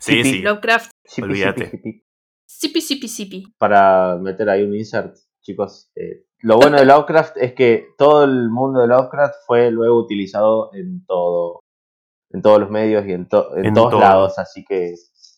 Sí, 0.00 0.22
Sí, 0.24 0.30
sí. 0.30 0.38
Lovecraft, 0.42 0.90
Olvídate. 1.22 2.02
sipi, 2.46 2.80
sipi. 2.80 3.08
sipi. 3.08 3.54
Para 3.58 4.16
meter 4.16 4.48
ahí 4.50 4.62
un 4.64 4.74
insert, 4.74 5.16
chicos. 5.40 5.90
eh, 5.96 6.24
lo 6.40 6.56
bueno 6.56 6.76
de 6.78 6.84
Lovecraft 6.84 7.36
es 7.36 7.52
que 7.54 7.88
todo 7.96 8.24
el 8.24 8.48
mundo 8.50 8.80
de 8.80 8.86
Lovecraft 8.88 9.34
fue 9.46 9.70
luego 9.70 9.98
utilizado 9.98 10.70
en 10.74 11.04
todo, 11.06 11.60
en 12.30 12.42
todos 12.42 12.60
los 12.60 12.70
medios 12.70 13.06
y 13.06 13.12
en, 13.12 13.28
to- 13.28 13.56
en 13.56 13.66
En 13.66 13.74
todos 13.74 13.90
todo. 13.90 14.00
lados, 14.00 14.38
así 14.38 14.64
que 14.64 14.94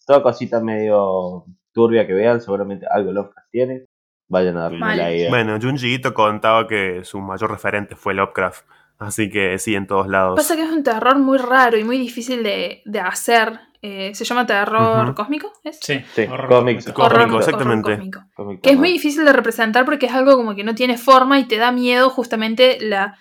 toda 0.06 0.22
cosita 0.22 0.60
medio 0.60 1.44
turbia 1.72 2.06
que 2.06 2.12
vean, 2.14 2.40
seguramente 2.40 2.86
algo 2.90 3.12
Lovecraft 3.12 3.48
tiene, 3.50 3.86
vayan 4.28 4.56
a 4.58 4.62
darle 4.62 4.78
la 4.78 5.14
idea. 5.14 5.28
Bueno, 5.30 5.58
Junji 5.60 5.94
Ito 5.94 6.12
contaba 6.14 6.66
que 6.66 7.04
su 7.04 7.18
mayor 7.20 7.50
referente 7.50 7.94
fue 7.96 8.12
Lovecraft. 8.14 8.66
Así 9.00 9.28
que 9.30 9.58
sí, 9.58 9.74
en 9.74 9.86
todos 9.86 10.06
lados. 10.06 10.36
Pasa 10.36 10.54
que 10.56 10.62
es 10.62 10.70
un 10.70 10.82
terror 10.84 11.18
muy 11.18 11.38
raro 11.38 11.76
y 11.78 11.84
muy 11.84 11.98
difícil 11.98 12.42
de, 12.42 12.82
de 12.84 13.00
hacer. 13.00 13.58
Eh, 13.82 14.14
¿Se 14.14 14.24
llama 14.26 14.44
terror 14.46 15.14
cósmico? 15.14 15.50
¿Es? 15.64 15.78
Sí, 15.80 16.04
Sí, 16.14 16.22
horror 16.30 16.48
cósmico. 16.48 16.80
Cósmico, 16.92 17.02
Horror- 17.02 17.38
exactamente. 17.38 17.92
horror 17.94 18.20
cósmico. 18.34 18.60
Que 18.62 18.70
es 18.72 18.76
muy 18.78 18.92
difícil 18.92 19.24
de 19.24 19.32
representar 19.32 19.86
porque 19.86 20.04
es 20.06 20.12
algo 20.12 20.36
como 20.36 20.54
que 20.54 20.64
no 20.64 20.74
tiene 20.74 20.98
forma 20.98 21.38
y 21.40 21.44
te 21.48 21.56
da 21.56 21.72
miedo 21.72 22.10
justamente 22.10 22.76
la, 22.82 23.16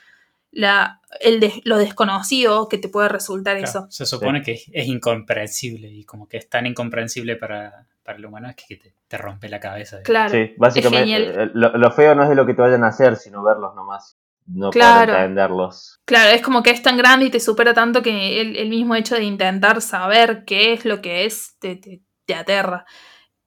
la, 0.52 1.00
el 1.22 1.40
lo 1.64 1.78
desconocido 1.78 2.68
que 2.68 2.78
te 2.78 2.90
puede 2.90 3.08
resultar 3.08 3.56
Claro, 3.58 3.70
eso. 3.70 3.88
Se 3.90 4.06
supone 4.06 4.42
que 4.42 4.52
es, 4.52 4.66
es 4.74 4.88
incomprensible 4.88 5.88
y 5.90 6.04
como 6.04 6.28
que 6.28 6.36
es 6.38 6.50
tan 6.50 6.66
incomprensible 6.66 7.38
para, 7.38 7.86
para 8.04 8.18
el 8.18 8.26
humano 8.26 8.50
es 8.50 8.58
que 8.58 8.76
te, 8.76 8.94
te 9.08 9.18
rompe 9.18 9.48
la 9.48 9.62
cabeza. 9.62 10.02
Claro. 10.04 10.30
Sí, 10.32 10.56
básicamente 10.58 11.06
genial. 11.10 11.24
eh, 11.40 11.52
lo, 11.54 11.78
lo 11.78 11.92
feo 11.92 12.16
no 12.16 12.24
es 12.24 12.30
de 12.30 12.36
lo 12.36 12.46
que 12.46 12.54
te 12.54 12.62
vayan 12.62 12.84
a 12.84 12.88
hacer, 12.88 13.16
sino 13.16 13.42
verlos 13.44 13.74
nomás. 13.76 14.18
No 14.52 14.70
Claro. 14.72 15.12
para 15.14 15.24
entenderlos. 15.26 16.00
Claro, 16.06 16.32
es 16.32 16.42
como 16.42 16.64
que 16.64 16.72
es 16.72 16.82
tan 16.82 16.98
grande 16.98 17.28
y 17.28 17.30
te 17.30 17.40
supera 17.40 17.74
tanto 17.74 18.02
que 18.02 18.42
el, 18.42 18.56
el 18.56 18.70
mismo 18.70 18.96
hecho 18.96 19.16
de 19.16 19.24
intentar 19.24 19.82
saber 19.82 20.44
qué 20.46 20.74
es 20.74 20.86
lo 20.86 21.02
que 21.02 21.26
es 21.26 21.56
te, 21.60 21.76
te- 21.76 22.02
te 22.26 22.34
aterra. 22.36 22.86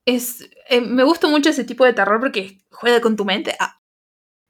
Es, 0.04 0.48
eh, 0.68 0.80
me 0.80 1.02
gusta 1.04 1.28
mucho 1.28 1.50
ese 1.50 1.64
tipo 1.64 1.84
de 1.84 1.92
terror 1.92 2.20
porque 2.20 2.58
juega 2.70 3.00
con 3.00 3.16
tu 3.16 3.24
mente. 3.24 3.54
Ah. 3.60 3.78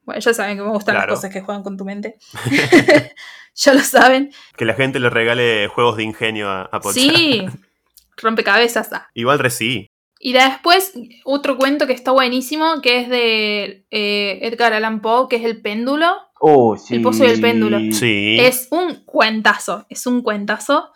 Bueno, 0.03 0.21
ya 0.21 0.35
saben 0.35 0.57
que 0.57 0.63
me 0.63 0.71
gustan 0.71 0.95
Claro. 0.97 1.11
las 1.13 1.19
cosas 1.21 1.33
que 1.33 1.41
juegan 1.43 1.63
con 1.63 1.77
tu 1.77 1.85
mente. 1.85 2.17
ya 3.55 3.73
lo 3.75 3.81
saben. 3.81 4.33
Que 4.57 4.65
la 4.65 4.75
gente 4.75 4.99
le 5.01 5.11
regale 5.11 5.69
juegos 5.69 5.97
de 5.97 6.03
ingenio 6.05 6.49
a, 6.51 6.63
a 6.63 6.81
Pocha. 6.81 6.95
Sí, 7.01 7.47
rompecabezas. 8.17 8.93
ah. 8.93 9.09
Igual 9.15 9.39
re 9.39 9.51
sí. 9.51 9.87
Y 10.25 10.33
después, 10.35 10.93
otro 11.25 11.57
cuento 11.57 11.87
que 11.89 11.93
está 11.95 12.13
buenísimo, 12.13 12.81
que 12.81 13.01
es 13.01 13.09
de 13.09 13.87
eh, 13.91 14.39
Edgar 14.43 14.73
Allan 14.73 15.01
Poe, 15.01 15.27
que 15.29 15.37
es 15.37 15.45
El 15.45 15.61
péndulo. 15.61 16.15
Oh, 16.45 16.77
sí. 16.77 16.97
El 16.97 17.03
pozo 17.03 17.25
y 17.25 17.29
el 17.31 17.41
péndulo. 17.41 17.79
Sí. 17.93 18.37
Es 18.41 18.67
un 18.73 19.05
cuentazo, 19.05 19.87
es 19.89 20.07
un 20.07 20.23
cuentazo 20.23 20.93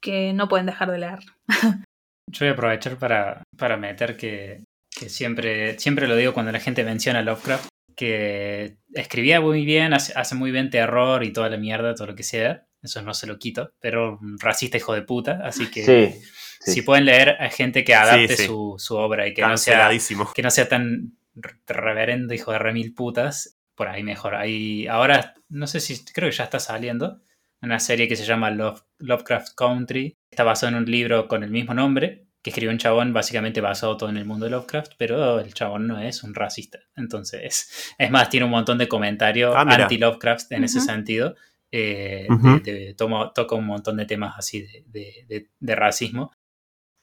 que 0.00 0.32
no 0.34 0.46
pueden 0.48 0.66
dejar 0.66 0.90
de 0.90 0.98
leer. 0.98 1.18
Yo 2.26 2.40
voy 2.40 2.48
a 2.48 2.52
aprovechar 2.52 2.98
para, 2.98 3.42
para 3.56 3.76
meter 3.78 4.16
que, 4.16 4.62
que 4.94 5.08
siempre, 5.08 5.78
siempre 5.78 6.06
lo 6.06 6.16
digo 6.16 6.34
cuando 6.34 6.52
la 6.52 6.60
gente 6.60 6.84
menciona 6.84 7.22
Lovecraft, 7.22 7.68
que 7.96 8.76
escribía 8.94 9.40
muy 9.40 9.64
bien, 9.64 9.94
hace, 9.94 10.12
hace 10.16 10.34
muy 10.34 10.50
bien 10.50 10.68
terror 10.70 11.24
y 11.24 11.32
toda 11.32 11.48
la 11.48 11.56
mierda, 11.56 11.94
todo 11.94 12.08
lo 12.08 12.14
que 12.14 12.22
sea. 12.22 12.66
Eso 12.82 13.02
no 13.02 13.14
se 13.14 13.26
lo 13.26 13.38
quito, 13.38 13.72
pero 13.80 14.18
racista 14.38 14.76
hijo 14.76 14.94
de 14.94 15.02
puta, 15.02 15.40
así 15.44 15.70
que 15.70 15.82
Sí. 16.12 16.20
sí. 16.60 16.72
si 16.72 16.82
pueden 16.82 17.04
leer 17.04 17.36
a 17.40 17.48
gente 17.50 17.84
que 17.84 17.94
adapte 17.94 18.28
Sí, 18.28 18.36
sí. 18.42 18.46
Su, 18.46 18.74
su 18.78 18.96
obra 18.96 19.26
y 19.26 19.34
que 19.34 19.42
no, 19.42 19.56
sea, 19.58 19.90
que 20.34 20.42
no 20.42 20.50
sea 20.50 20.68
tan 20.68 21.12
re- 21.34 21.58
reverendo 21.66 22.32
hijo 22.32 22.52
de 22.52 22.58
remil 22.58 22.94
putas, 22.94 23.58
por 23.80 23.88
ahí 23.88 24.02
mejor. 24.02 24.34
Ahí, 24.34 24.86
ahora, 24.88 25.32
no 25.48 25.66
sé 25.66 25.80
si, 25.80 26.04
creo 26.12 26.28
que 26.28 26.36
ya 26.36 26.44
está 26.44 26.60
saliendo, 26.60 27.22
una 27.62 27.80
serie 27.80 28.08
que 28.08 28.14
se 28.16 28.26
llama 28.26 28.50
Love- 28.50 28.84
Lovecraft 28.98 29.54
Country. 29.56 30.18
Está 30.30 30.44
basado 30.44 30.68
en 30.76 30.82
un 30.82 30.90
libro 30.90 31.26
con 31.28 31.42
el 31.42 31.50
mismo 31.50 31.72
nombre, 31.72 32.26
que 32.42 32.50
escribió 32.50 32.70
un 32.72 32.76
chabón 32.76 33.14
básicamente 33.14 33.62
basado 33.62 33.96
todo 33.96 34.10
en 34.10 34.18
el 34.18 34.26
mundo 34.26 34.44
de 34.44 34.50
Lovecraft, 34.50 34.92
pero 34.98 35.40
el 35.40 35.54
chabón 35.54 35.86
no 35.86 35.98
es 35.98 36.22
un 36.22 36.34
racista. 36.34 36.78
Entonces, 36.94 37.70
es 37.98 38.10
más, 38.10 38.28
tiene 38.28 38.44
un 38.44 38.52
montón 38.52 38.76
de 38.76 38.86
comentarios 38.86 39.54
Ah, 39.56 39.64
anti-Lovecraft 39.84 40.52
en 40.52 40.64
ese 40.64 40.80
sentido. 40.86 41.36
Eh, 41.72 42.26
de- 42.62 42.72
de- 42.72 42.94
toca 42.94 43.54
un 43.54 43.64
montón 43.64 43.96
de 43.96 44.04
temas 44.04 44.34
así 44.36 44.60
de, 44.60 44.84
de- 44.88 45.24
de- 45.26 45.50
de 45.58 45.74
racismo 45.74 46.32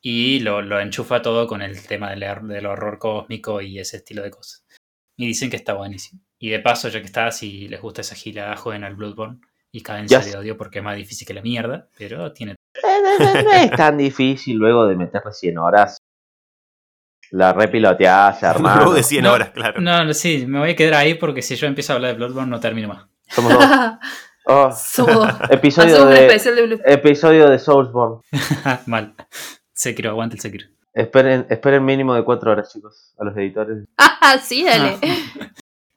y 0.03 0.41
lo, 0.41 0.61
lo 0.61 0.80
enchufa 0.80 1.23
todo 1.23 1.47
con 1.47 1.63
el 1.63 1.82
tema 1.88 2.11
del, 2.11 2.23
del 2.47 2.65
horror 2.67 2.99
cósmico 2.99 3.61
y 3.61 3.80
ese 3.80 3.97
estilo 3.97 4.21
de 4.21 4.30
cosas. 4.30 4.63
Y 5.17 5.25
dicen 5.25 5.49
que 5.49 5.55
está 5.55 5.73
buenísimo. 5.73 6.21
Y 6.40 6.50
de 6.50 6.60
paso, 6.60 6.90
ya 6.90 7.00
que 7.00 7.06
está, 7.08 7.32
si 7.32 7.68
les 7.68 7.82
gusta 7.82 8.02
esa 8.02 8.16
gilada, 8.16 8.56
jueguen 8.58 8.84
al 8.84 8.96
Bloodborne 8.96 9.40
y 9.72 9.80
sé. 9.80 10.32
de 10.32 10.38
odio 10.38 10.58
porque 10.58 10.80
es 10.80 10.86
más 10.86 10.96
difícil 10.96 11.28
que 11.28 11.34
la 11.34 11.42
mierda, 11.42 11.88
pero 11.98 12.32
tiene... 12.32 12.54
Eh, 12.76 13.44
no, 13.44 13.52
es 13.54 13.72
tan 13.72 13.98
difícil 13.98 14.58
luego 14.58 14.86
de 14.88 14.96
meterle 14.96 15.32
100 15.34 15.58
horas. 15.58 15.98
La 17.32 17.54
repiloteás, 17.54 18.42
hermano. 18.44 18.78
Luego 18.78 18.94
de 18.94 19.04
100 19.04 19.24
No, 19.24 19.34
horas, 19.34 19.50
claro. 19.50 19.82
No, 19.82 20.14
sí, 20.14 20.46
me 20.48 20.60
voy 20.60 20.72
a 20.72 20.76
quedar 20.76 20.94
ahí 20.96 21.16
porque 21.16 21.42
si 21.42 21.56
yo 21.56 21.68
empiezo 21.68 21.94
a 21.94 21.96
hablar 21.98 22.12
de 22.12 22.18
Bloodborne 22.18 22.50
no 22.50 22.60
termino 22.60 22.88
más. 22.88 23.06
Somos 23.30 23.54
dos. 23.54 23.64
Oh, 24.50 24.72
Somos- 24.72 25.30
episodio 25.50 26.06
de 26.06 26.26
especial 26.26 26.56
de 26.56 26.82
episodio 26.86 27.50
de 27.50 27.60
Soulsborne. 27.60 28.22
Mal. 28.86 29.14
Sekiro, 29.74 30.12
aguante 30.12 30.36
el 30.38 30.42
Sekiro. 30.42 30.68
Esperen, 30.94 31.46
esperen 31.50 31.84
mínimo 31.84 32.14
de 32.16 32.24
4 32.24 32.52
horas, 32.52 32.72
chicos, 32.72 33.14
a 33.20 33.26
los 33.26 33.36
editores. 33.36 33.84
Ah, 33.98 34.38
sí, 34.42 34.64
dale. 34.64 34.98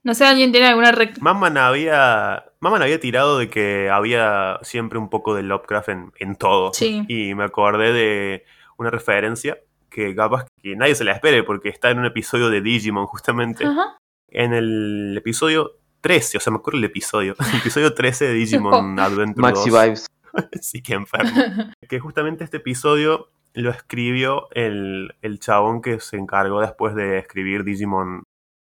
No 0.02 0.14
sé, 0.14 0.24
¿alguien 0.24 0.50
tiene 0.52 0.68
alguna 0.68 0.92
rec- 0.92 1.18
Maman 1.20 1.58
había, 1.58 2.44
Maman 2.60 2.82
había 2.82 2.98
tirado 3.00 3.38
de 3.38 3.50
que 3.50 3.90
había 3.90 4.58
siempre 4.62 4.98
un 4.98 5.10
poco 5.10 5.34
de 5.34 5.42
Lovecraft 5.42 5.88
en, 5.90 6.12
en 6.18 6.36
todo. 6.36 6.72
Sí. 6.72 7.04
Y 7.08 7.34
me 7.34 7.44
acordé 7.44 7.92
de 7.92 8.44
una 8.78 8.90
referencia 8.90 9.58
que 9.90 10.14
capaz 10.14 10.46
que 10.62 10.74
nadie 10.76 10.94
se 10.94 11.04
la 11.04 11.12
espere 11.12 11.42
porque 11.42 11.68
está 11.68 11.90
en 11.90 11.98
un 11.98 12.06
episodio 12.06 12.48
de 12.48 12.60
Digimon 12.62 13.06
justamente. 13.06 13.66
Ajá. 13.66 13.98
En 14.28 14.54
el 14.54 15.14
episodio 15.18 15.72
13, 16.00 16.38
o 16.38 16.40
sea, 16.40 16.50
me 16.52 16.58
acuerdo 16.58 16.78
el 16.78 16.84
episodio. 16.84 17.34
El 17.52 17.58
episodio 17.58 17.92
13 17.92 18.26
de 18.28 18.32
Digimon 18.34 18.98
Adventure 19.00 19.40
Maxi 19.42 19.68
2. 19.70 19.82
Vibes. 19.82 20.06
Sí, 20.62 20.80
que 20.80 20.94
enfermo. 20.94 21.32
que 21.88 21.98
justamente 21.98 22.44
este 22.44 22.58
episodio 22.58 23.30
lo 23.52 23.68
escribió 23.70 24.46
el, 24.52 25.12
el 25.22 25.40
chabón 25.40 25.82
que 25.82 25.98
se 25.98 26.16
encargó 26.16 26.60
después 26.60 26.94
de 26.94 27.18
escribir 27.18 27.64
Digimon 27.64 28.22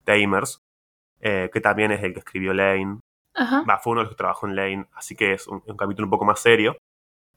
Tamers, 0.05 0.61
eh, 1.21 1.49
que 1.51 1.61
también 1.61 1.91
es 1.91 2.03
el 2.03 2.13
que 2.13 2.19
escribió 2.19 2.53
Lane. 2.53 2.99
Ajá. 3.35 3.63
Fue 3.81 3.91
uno 3.91 4.01
de 4.01 4.05
los 4.05 4.11
que 4.11 4.17
trabajó 4.17 4.47
en 4.47 4.55
Lane, 4.55 4.85
así 4.93 5.15
que 5.15 5.33
es 5.33 5.47
un, 5.47 5.61
un 5.65 5.77
capítulo 5.77 6.05
un 6.07 6.11
poco 6.11 6.25
más 6.25 6.39
serio. 6.39 6.77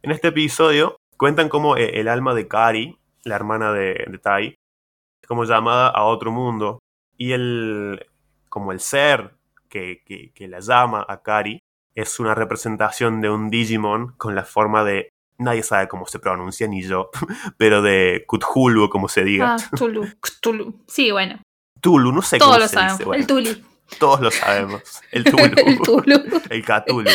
En 0.03 0.11
este 0.11 0.29
episodio 0.29 0.97
cuentan 1.17 1.49
cómo 1.49 1.77
eh, 1.77 2.01
el 2.01 2.09
alma 2.09 2.35
de 2.35 2.49
Kari, 2.49 2.99
la 3.25 3.37
hermana 3.37 3.73
de, 3.73 4.05
de 4.09 4.19
Tai, 4.19 4.47
es 4.49 5.29
como 5.29 5.45
llamada 5.45 5.89
a 5.89 6.05
otro 6.05 6.33
mundo. 6.33 6.79
Y 7.17 7.33
el, 7.33 8.07
como 8.49 8.73
el 8.73 8.81
ser 8.81 9.35
que, 9.69 10.03
que, 10.05 10.33
que 10.33 10.49
la 10.49 10.59
llama 10.61 11.05
a 11.09 11.23
Kari 11.23 11.61
es 11.95 12.19
una 12.19 12.35
representación 12.35 13.21
de 13.21 13.31
un 13.31 13.49
Digimon 13.51 14.15
con 14.17 14.35
la 14.35 14.45
forma 14.45 14.83
de. 14.83 15.11
Nadie 15.39 15.63
sabe 15.63 15.89
cómo 15.89 16.07
se 16.07 16.19
pronuncia, 16.19 16.67
ni 16.69 16.83
yo, 16.83 17.11
pero 17.59 17.83
de 17.83 18.25
Cthulhu, 18.29 18.89
como 18.89 19.09
se 19.09 19.25
diga. 19.25 19.55
Ah, 19.57 19.77
Tulu. 19.77 20.07
Tulu. 20.41 20.75
Sí, 20.87 21.11
bueno. 21.11 21.41
Tulu, 21.81 22.13
no 22.13 22.23
sé 22.23 22.39
Todos 22.39 22.51
cómo 22.53 22.61
lo 22.61 22.69
se 22.69 22.75
sabemos. 22.75 22.99
dice. 22.99 23.05
bueno, 23.07 23.21
El 23.21 23.27
Tuli. 23.27 23.65
todos 23.99 24.21
lo 24.21 24.31
sabemos. 24.31 24.83
El 25.11 25.25
Tulu. 25.31 25.55
El 25.67 25.79
Tulu. 25.81 26.23
El 26.51 26.65
Cthulhu. 26.65 27.11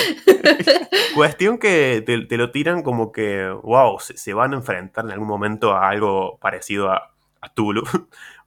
Cuestión 1.15 1.57
que 1.57 2.03
te, 2.05 2.25
te 2.25 2.37
lo 2.37 2.51
tiran 2.51 2.83
como 2.83 3.11
que, 3.11 3.47
wow, 3.63 3.99
se, 3.99 4.17
se 4.17 4.33
van 4.33 4.53
a 4.53 4.57
enfrentar 4.57 5.05
en 5.05 5.11
algún 5.11 5.27
momento 5.27 5.73
a 5.73 5.89
algo 5.89 6.37
parecido 6.39 6.91
a, 6.91 7.13
a 7.41 7.49
Tulu. 7.53 7.83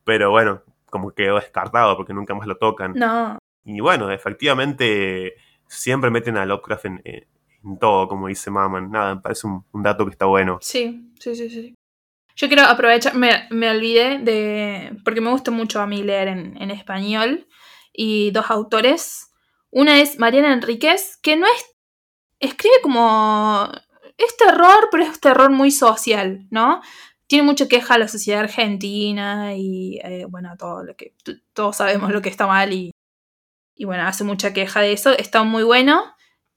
Pero 0.05 0.31
bueno, 0.31 0.63
como 0.87 1.11
quedó 1.13 1.37
descartado 1.37 1.97
porque 1.97 2.13
nunca 2.15 2.35
más 2.35 2.47
lo 2.47 2.57
tocan. 2.57 2.93
No. 2.95 3.39
Y 3.65 3.81
bueno, 3.81 4.11
efectivamente, 4.11 5.35
siempre 5.67 6.11
meten 6.11 6.37
a 6.37 6.47
Lovecraft 6.47 6.85
en, 6.87 7.01
en- 7.05 7.27
en 7.63 7.79
todo, 7.79 8.09
como 8.09 8.29
dice 8.29 8.51
Maman. 8.51 8.91
Nada, 8.91 9.15
me 9.17 9.21
parece 9.21 9.47
un, 9.47 9.65
un 9.73 9.83
dato 9.83 10.07
que 10.07 10.13
está 10.13 10.25
bueno. 10.25 10.59
Sí, 10.63 11.13
sí, 11.19 11.35
sí, 11.35 11.51
sí. 11.51 11.75
Yo 12.35 12.49
quiero 12.49 12.63
aprovechar, 12.65 13.15
me, 13.15 13.47
me 13.51 13.69
olvidé 13.71 14.19
de, 14.19 14.97
porque 15.05 15.21
me 15.21 15.29
gusta 15.31 15.51
mucho 15.51 15.79
a 15.79 15.87
mí 15.87 16.03
leer 16.03 16.29
en, 16.29 16.57
en 16.63 16.71
español, 16.71 17.47
y 17.93 18.31
dos 18.31 18.51
autores. 18.51 19.33
Una 19.71 20.01
es 20.01 20.19
Mariana 20.19 20.53
Enríquez, 20.53 21.19
que 21.23 21.37
no 21.37 21.47
es, 21.47 21.77
escribe 22.41 22.75
como, 22.83 23.71
es 24.17 24.37
terror, 24.37 24.89
pero 24.91 25.05
es 25.05 25.21
terror 25.21 25.51
muy 25.51 25.71
social, 25.71 26.47
¿no? 26.51 26.83
Tiene 27.27 27.45
mucha 27.45 27.69
queja 27.69 27.95
a 27.95 27.99
la 27.99 28.09
sociedad 28.09 28.41
argentina 28.41 29.55
y, 29.55 30.01
eh, 30.03 30.27
bueno, 30.29 30.57
todo 30.59 30.83
lo 30.83 30.97
que, 30.97 31.15
todos 31.53 31.77
sabemos 31.77 32.11
lo 32.11 32.23
que 32.23 32.29
está 32.29 32.47
mal 32.47 32.73
y, 32.73 32.91
y, 33.77 33.85
bueno, 33.85 34.05
hace 34.05 34.25
mucha 34.25 34.53
queja 34.53 34.81
de 34.81 34.93
eso. 34.93 35.13
Está 35.13 35.45
muy 35.45 35.63
bueno 35.63 36.03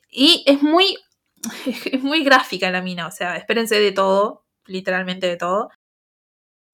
y 0.10 0.44
es 0.48 0.62
muy, 0.62 0.98
es 1.66 2.02
muy 2.04 2.24
gráfica 2.24 2.72
la 2.72 2.82
mina, 2.82 3.08
o 3.08 3.12
sea, 3.12 3.38
espérense 3.38 3.80
de 3.80 3.92
todo, 3.92 4.46
literalmente 4.66 5.28
de 5.28 5.38
todo. 5.38 5.70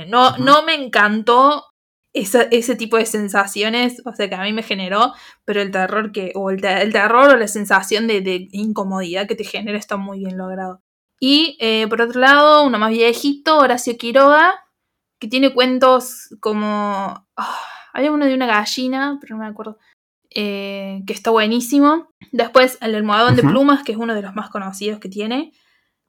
No, 0.08 0.38
no 0.38 0.64
me 0.64 0.76
encantó 0.76 1.66
esa- 2.14 2.44
ese 2.52 2.76
tipo 2.76 2.98
de 2.98 3.06
sensaciones, 3.06 4.02
o 4.06 4.14
sea, 4.14 4.28
que 4.30 4.36
a 4.36 4.44
mí 4.44 4.52
me 4.54 4.64
generó, 4.64 5.14
pero 5.46 5.62
el 5.62 5.72
terror 5.72 6.12
que, 6.12 6.32
o 6.36 6.50
el, 6.50 6.60
te- 6.62 6.82
el 6.82 6.92
terror 6.92 7.30
o 7.30 7.38
la 7.38 7.48
sensación 7.48 8.08
de, 8.08 8.22
de 8.22 8.48
incomodidad 8.52 9.28
que 9.28 9.36
te 9.36 9.44
genera 9.44 9.78
está 9.78 9.98
muy 9.98 10.20
bien 10.20 10.38
logrado. 10.38 10.82
Y 11.20 11.58
eh, 11.60 11.86
por 11.88 12.02
otro 12.02 12.20
lado, 12.22 12.64
uno 12.64 12.80
más 12.80 12.92
viejito, 12.92 13.58
Horacio 13.60 13.98
Quiroga, 13.98 14.54
que 15.20 15.28
tiene 15.28 15.54
cuentos 15.54 16.30
como... 16.40 17.28
ah, 17.36 17.60
había 17.94 18.12
uno 18.12 18.26
de 18.26 18.34
una 18.36 18.46
gallina, 18.48 19.18
pero 19.22 19.36
no 19.36 19.44
me 19.44 19.50
acuerdo. 19.50 19.78
eh, 20.34 21.02
que 21.06 21.14
está 21.14 21.32
buenísimo. 21.32 22.10
Después, 22.32 22.78
el 22.82 22.96
almohadón 22.96 23.36
de 23.36 23.42
plumas, 23.44 23.84
que 23.84 23.92
es 23.94 23.98
uno 23.98 24.14
de 24.16 24.22
los 24.22 24.34
más 24.36 24.50
conocidos 24.50 25.00
que 25.00 25.10
tiene. 25.10 25.52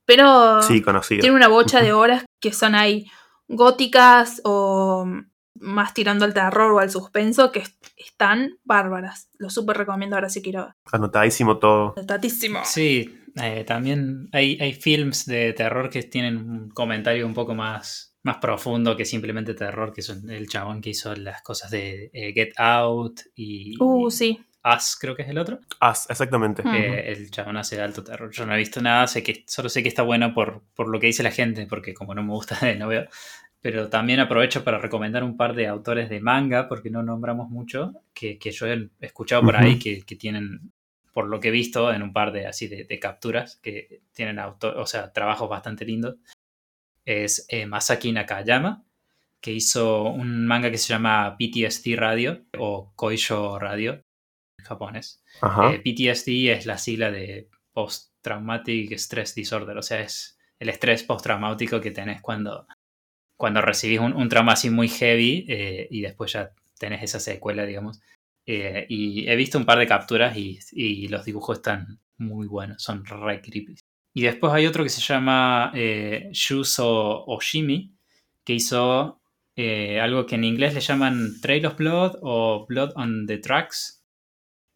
Pero 0.07 0.63
Sí, 0.63 0.81
conocido. 0.83 1.21
tiene 1.23 1.35
una 1.37 1.49
bocha 1.49 1.81
de 1.83 1.93
horas 1.93 2.25
que 2.41 2.53
son 2.53 2.75
ahí 2.75 3.07
góticas 3.49 4.41
o 4.45 5.07
más 5.55 5.95
tirando 5.95 6.25
al 6.25 6.35
terror 6.35 6.73
o 6.73 6.79
al 6.79 6.91
suspenso, 6.91 7.53
que 7.53 7.61
est- 7.61 7.85
están 7.97 8.59
bárbaras. 8.65 9.29
Lo 9.39 9.51
súper 9.51 9.77
recomiendo 9.79 10.17
ahora 10.17 10.29
si 10.29 10.43
quiero. 10.43 10.75
Anotadísimo 10.93 11.59
todo. 11.59 11.95
Tatísimo. 12.07 12.61
Sí, 12.65 13.15
eh, 13.43 13.65
también 13.65 14.29
hay, 14.33 14.59
hay 14.61 14.73
films 14.75 15.27
de 15.27 15.53
terror 15.53 15.91
que 15.91 16.03
tienen 16.05 16.37
un 16.39 16.71
comentario 16.71 17.27
un 17.27 17.35
poco 17.35 17.55
más, 17.55 18.17
más 18.23 18.37
profundo 18.39 18.97
que 18.97 19.05
simplemente 19.05 19.55
terror, 19.55 19.93
que 19.93 20.03
son 20.03 20.29
el 20.31 20.49
chabón 20.49 20.81
que 20.81 20.91
hizo 20.91 21.15
las 21.17 21.43
cosas 21.43 21.71
de 21.71 22.11
eh, 22.13 22.33
Get 22.33 22.53
Out 22.59 23.21
y 23.35 23.77
Uh, 23.83 24.11
sí. 24.11 24.39
Us, 24.63 24.99
creo 25.01 25.17
que 25.17 25.23
es 25.23 25.29
el 25.31 25.39
otro. 25.39 25.59
Ah, 25.81 25.95
exactamente. 26.11 26.63
Eh, 26.67 27.13
el 27.13 27.31
chabón 27.31 27.57
hace 27.57 27.77
de 27.77 27.83
alto 27.83 28.05
terror. 28.05 28.31
Yo 28.31 28.45
no 28.45 28.55
he 28.55 28.59
visto 28.59 28.83
nada, 28.83 29.07
sé 29.07 29.23
que, 29.23 29.43
solo 29.47 29.71
sé 29.71 29.83
que 29.83 29.89
está 29.89 30.03
bueno 30.03 30.35
por, 30.35 30.63
por 30.75 30.89
lo 30.91 31.01
que 31.01 31.07
dice 31.07 31.23
la 31.23 31.31
gente, 31.31 31.67
porque 31.67 31.95
como 31.95 32.15
no 32.15 32.23
me 32.23 32.33
gusta, 32.33 32.59
no 32.79 32.89
veo. 32.89 33.07
Pero 33.63 33.91
también 33.91 34.21
aprovecho 34.21 34.65
para 34.65 34.79
recomendar 34.79 35.23
un 35.23 35.37
par 35.37 35.55
de 35.55 35.67
autores 35.67 36.09
de 36.09 36.21
manga, 36.21 36.69
porque 36.69 36.91
no 36.91 37.03
nombramos 37.03 37.51
mucho, 37.51 37.93
que, 38.15 38.39
que 38.39 38.53
yo 38.53 38.67
he 38.67 38.89
escuchado 39.01 39.43
por 39.43 39.57
ahí 39.57 39.73
Ujú. 39.73 39.81
que, 39.83 40.03
que 40.03 40.17
tienen, 40.17 40.73
por 41.13 41.29
lo 41.29 41.41
que 41.41 41.49
he 41.49 41.53
visto 41.53 41.93
en 41.93 42.03
un 42.03 42.13
par 42.13 42.33
de 42.33 42.47
así 42.47 42.69
de, 42.69 42.85
de 42.85 42.99
capturas, 42.99 43.57
que 43.63 44.01
tienen 44.13 44.39
auto, 44.39 44.73
o 44.81 44.87
sea, 44.87 45.13
trabajos 45.13 45.49
bastante 45.49 45.85
lindos. 45.85 46.17
Es 47.05 47.47
eh, 47.49 47.67
Masaki 47.67 48.13
Nakayama, 48.13 48.85
que 49.41 49.53
hizo 49.53 50.05
un 50.05 50.47
manga 50.47 50.71
que 50.71 50.79
se 50.79 50.89
llama 50.89 51.37
PTSD 51.39 51.97
Radio 51.97 52.45
o 52.59 52.93
Koisho 52.95 53.59
Radio 53.59 54.05
en 54.59 54.65
japonés. 54.65 55.23
Eh, 55.73 55.81
PTSD 55.81 56.53
es 56.53 56.67
la 56.67 56.79
sigla 56.79 57.11
de 57.11 57.49
Post 57.73 58.13
Traumatic 58.21 58.93
Stress 58.93 59.35
Disorder, 59.35 59.77
o 59.77 59.83
sea, 59.83 60.01
es 60.01 60.39
el 60.59 60.69
estrés 60.69 61.05
postraumático 61.05 61.81
que 61.81 61.91
tenés 61.91 62.21
cuando, 62.21 62.67
cuando 63.41 63.63
recibís 63.63 64.01
un, 64.01 64.13
un 64.13 64.29
trauma 64.29 64.53
así 64.53 64.69
muy 64.69 64.87
heavy 64.87 65.47
eh, 65.49 65.89
y 65.91 66.03
después 66.03 66.35
ya 66.35 66.51
tenés 66.79 67.03
esa 67.03 67.19
secuela, 67.19 67.65
digamos. 67.65 68.03
Eh, 68.45 68.85
y 68.91 69.27
he 69.31 69.35
visto 69.35 69.57
un 69.57 69.65
par 69.65 69.79
de 69.79 69.87
capturas 69.87 70.37
y, 70.37 71.09
los 71.09 71.25
dibujos 71.25 71.57
están 71.57 72.01
muy 72.19 72.47
buenos, 72.47 72.83
son 72.83 73.07
re 73.07 73.41
creepy. 73.41 73.77
Y 74.13 74.23
después 74.23 74.53
hay 74.53 74.67
otro 74.67 74.85
que 74.85 74.91
se 74.91 75.01
llama 75.01 75.73
eh, 75.75 76.31
Oshimi, 76.79 77.95
que 78.45 78.53
hizo 78.53 79.23
eh, 79.57 80.01
algo 80.01 80.27
que 80.27 80.35
en 80.35 80.45
inglés 80.45 80.75
le 80.75 80.81
llaman 80.81 81.41
Trail 81.41 81.65
of 81.65 81.79
Blood 81.79 82.19
o 82.21 82.67
Blood 82.69 82.93
on 82.97 83.27
the 83.27 83.39
Tracks. 83.39 84.05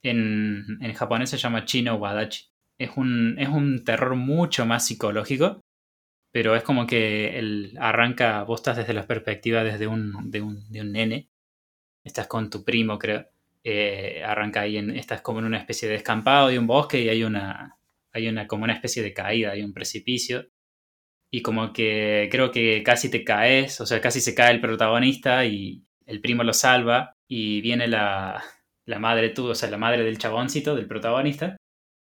En, 0.02 0.78
en 0.80 0.94
japonés 0.94 1.28
se 1.28 1.36
llama 1.36 1.66
Chino 1.66 1.96
Wadachi. 1.96 2.46
Es 2.78 2.92
un, 2.96 3.36
es 3.38 3.50
un 3.50 3.84
terror 3.84 4.16
mucho 4.16 4.64
más 4.64 4.86
psicológico, 4.86 5.60
pero 6.34 6.56
es 6.56 6.64
como 6.64 6.84
que 6.84 7.38
el, 7.38 7.76
arranca, 7.78 8.42
vos 8.42 8.58
estás 8.58 8.76
desde 8.78 8.92
la 8.92 9.06
perspectiva 9.06 9.62
desde 9.62 9.86
un, 9.86 10.32
de, 10.32 10.42
un, 10.42 10.68
de 10.68 10.80
un 10.80 10.90
nene, 10.90 11.28
estás 12.02 12.26
con 12.26 12.50
tu 12.50 12.64
primo, 12.64 12.98
creo. 12.98 13.28
Eh, 13.62 14.20
arranca 14.26 14.62
ahí, 14.62 14.76
en, 14.76 14.90
estás 14.96 15.22
como 15.22 15.38
en 15.38 15.44
una 15.44 15.58
especie 15.58 15.86
de 15.86 15.94
descampado 15.94 16.48
de 16.48 16.58
un 16.58 16.66
bosque 16.66 17.00
y 17.00 17.08
hay 17.08 17.22
una, 17.22 17.78
hay 18.12 18.26
una 18.26 18.48
como 18.48 18.64
una 18.64 18.72
especie 18.72 19.00
de 19.04 19.14
caída, 19.14 19.52
hay 19.52 19.62
un 19.62 19.72
precipicio. 19.72 20.48
Y 21.30 21.40
como 21.42 21.72
que 21.72 22.28
creo 22.32 22.50
que 22.50 22.82
casi 22.82 23.10
te 23.10 23.22
caes, 23.22 23.80
o 23.80 23.86
sea, 23.86 24.00
casi 24.00 24.20
se 24.20 24.34
cae 24.34 24.54
el 24.54 24.60
protagonista 24.60 25.46
y 25.46 25.84
el 26.04 26.20
primo 26.20 26.42
lo 26.42 26.52
salva 26.52 27.12
y 27.28 27.60
viene 27.60 27.86
la, 27.86 28.42
la 28.86 28.98
madre 28.98 29.30
tú, 29.30 29.50
o 29.50 29.54
sea, 29.54 29.70
la 29.70 29.78
madre 29.78 30.02
del 30.02 30.18
chaboncito, 30.18 30.74
del 30.74 30.88
protagonista, 30.88 31.56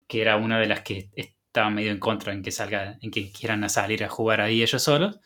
que 0.08 0.22
era 0.22 0.38
una 0.38 0.58
de 0.58 0.68
las 0.68 0.84
que 0.84 1.10
estaba 1.56 1.70
medio 1.70 1.92
en 1.92 2.00
contra 2.00 2.34
en 2.34 2.44
que 2.44 2.52
salga, 2.52 2.98
en 3.02 3.12
que 3.12 3.32
quieran 3.32 3.64
a 3.64 3.70
salir 3.70 4.04
a 4.04 4.10
jugar 4.10 4.42
ahí 4.42 4.62
ellos 4.62 4.82
solos, 4.84 5.20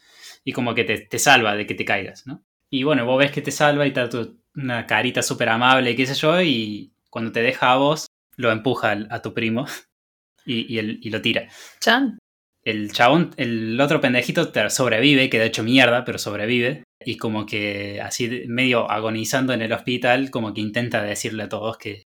y 0.43 0.53
como 0.53 0.75
que 0.75 0.83
te, 0.85 0.99
te 0.99 1.19
salva 1.19 1.55
de 1.55 1.65
que 1.67 1.75
te 1.75 1.85
caigas, 1.85 2.27
¿no? 2.27 2.43
Y 2.69 2.83
bueno, 2.83 3.05
vos 3.05 3.17
ves 3.19 3.31
que 3.31 3.41
te 3.41 3.51
salva 3.51 3.85
y 3.85 3.89
está 3.89 4.09
tu, 4.09 4.39
una 4.55 4.85
carita 4.87 5.21
súper 5.23 5.49
amable, 5.49 5.95
qué 5.95 6.05
sé 6.05 6.13
yo, 6.15 6.41
y 6.41 6.93
cuando 7.09 7.31
te 7.31 7.41
deja 7.41 7.71
a 7.73 7.77
vos, 7.77 8.07
lo 8.37 8.51
empuja 8.51 8.91
al- 8.91 9.07
a 9.11 9.21
tu 9.21 9.33
primo 9.33 9.65
y, 10.45 10.73
y, 10.73 10.79
el- 10.79 10.99
y 11.01 11.09
lo 11.09 11.21
tira. 11.21 11.47
Chan. 11.79 12.19
El 12.63 12.91
chabón, 12.91 13.31
el 13.37 13.79
otro 13.81 14.01
pendejito 14.01 14.51
te- 14.51 14.69
sobrevive, 14.69 15.29
queda 15.29 15.45
hecho 15.45 15.63
mierda, 15.63 16.03
pero 16.05 16.17
sobrevive. 16.19 16.83
Y 17.05 17.17
como 17.17 17.45
que 17.45 18.01
así 18.01 18.43
medio 18.47 18.89
agonizando 18.91 19.53
en 19.53 19.61
el 19.61 19.71
hospital, 19.73 20.29
como 20.31 20.53
que 20.53 20.61
intenta 20.61 21.01
decirle 21.01 21.43
a 21.43 21.49
todos 21.49 21.77
que 21.77 22.03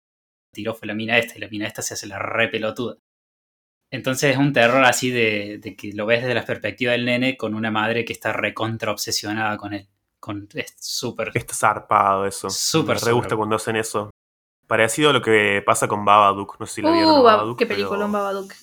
tiró 0.54 0.76
fue 0.76 0.88
la 0.88 0.94
mina 0.96 1.18
esta 1.18 1.38
y 1.38 1.42
la 1.42 1.50
mina 1.50 1.68
esta 1.68 1.82
se 1.82 1.96
hace 1.96 2.08
la 2.08 2.20
re 2.20 2.50
pelotuda. 2.50 2.98
Entonces 3.94 4.32
es 4.32 4.38
un 4.38 4.54
terror 4.54 4.84
así 4.84 5.12
de, 5.12 5.60
de 5.62 5.76
que 5.76 5.94
lo 5.94 6.06
ves 6.08 6.22
desde 6.22 6.34
la 6.34 6.44
perspectiva 6.46 6.94
del 6.94 7.06
nene 7.06 7.38
con 7.38 7.54
una 7.54 7.70
madre 7.70 8.04
que 8.04 8.12
está 8.14 8.34
recontra 8.34 8.92
obsesionada 8.92 9.56
con 9.58 9.74
él. 9.74 9.88
Con, 10.20 10.48
es 10.56 10.74
súper... 10.80 11.32
Está 11.34 11.54
zarpado 11.54 12.26
eso. 12.26 12.50
Súper, 12.50 12.96
Me 12.96 13.02
re 13.06 13.12
gusta 13.12 13.36
cuando 13.36 13.56
hacen 13.56 13.76
eso. 13.76 14.10
Parecido 14.68 15.12
a 15.12 15.14
lo 15.14 15.22
que 15.22 15.62
pasa 15.66 15.88
con 15.88 16.04
Babadook. 16.06 16.60
No 16.60 16.66
sé 16.66 16.74
si 16.76 16.82
lo 16.82 16.92
vieron. 16.92 17.12
Uh, 17.20 17.24
Babadook, 17.24 17.60
qué 17.60 17.66
película, 17.66 18.08
Babadook. 18.08 18.54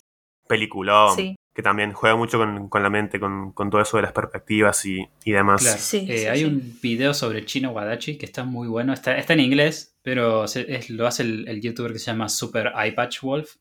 Peliculón. 0.49 1.15
Sí. 1.15 1.37
Que 1.55 1.63
también 1.63 1.93
juega 1.93 2.17
mucho 2.17 2.39
con, 2.39 2.69
con 2.69 2.83
la 2.83 2.91
mente, 2.91 3.21
con, 3.21 3.53
con 3.53 3.71
todo 3.71 3.81
eso 3.81 3.97
de 3.99 4.05
las 4.05 4.13
perspectivas 4.13 4.85
y, 4.87 5.07
y 5.25 5.33
demás. 5.33 5.63
Claro. 5.63 5.79
Sí, 5.81 6.07
Eh, 6.09 6.19
sí, 6.19 6.27
hay 6.27 6.39
sí. 6.41 6.45
un 6.47 6.79
video 6.81 7.13
sobre 7.13 7.45
Chino 7.45 7.71
Wadachi 7.71 8.17
que 8.19 8.27
está 8.27 8.45
muy 8.45 8.67
bueno. 8.69 8.93
Está, 8.93 9.17
está 9.19 9.35
en 9.35 9.41
inglés, 9.41 9.95
pero 10.03 10.47
se- 10.49 10.73
es- 10.75 10.91
lo 10.91 11.07
hace 11.07 11.23
el, 11.25 11.47
el 11.49 11.61
youtuber 11.61 11.93
que 11.93 11.99
se 11.99 12.07
llama 12.07 12.29
Super 12.29 12.73
Eyepatch 12.77 13.21
Wolf, 13.23 13.57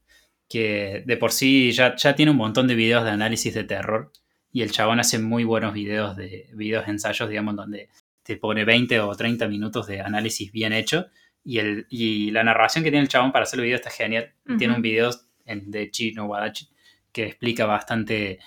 que 0.49 1.03
de 1.05 1.17
por 1.17 1.31
sí 1.31 1.71
ya, 1.71 1.95
ya 1.95 2.15
tiene 2.15 2.31
un 2.31 2.37
montón 2.37 2.67
de 2.67 2.75
videos 2.75 3.03
de 3.05 3.11
análisis 3.11 3.53
de 3.53 3.63
terror. 3.63 4.11
Y 4.51 4.63
el 4.63 4.71
chabón 4.71 4.99
hace 4.99 5.19
muy 5.19 5.43
buenos 5.43 5.73
videos 5.73 6.17
de 6.17 6.49
videos 6.55 6.87
ensayos, 6.87 7.29
digamos, 7.29 7.55
donde 7.55 7.89
te 8.23 8.35
pone 8.37 8.65
20 8.65 8.99
o 8.99 9.13
30 9.15 9.47
minutos 9.47 9.85
de 9.87 10.01
análisis 10.01 10.51
bien 10.51 10.73
hecho. 10.73 11.05
Y, 11.43 11.59
el, 11.59 11.85
y 11.89 12.31
la 12.31 12.43
narración 12.43 12.83
que 12.83 12.89
tiene 12.89 13.03
el 13.03 13.09
chabón 13.09 13.31
para 13.31 13.43
hacer 13.43 13.59
el 13.59 13.65
video 13.65 13.75
está 13.77 13.91
genial. 13.91 14.33
Tiene 14.57 14.73
un 14.75 14.81
video 14.81 15.11
en- 15.45 15.69
de 15.69 15.91
Chino 15.91 16.25
Wadachi 16.25 16.67
que 17.11 17.25
explica 17.27 17.65
bastante 17.65 18.39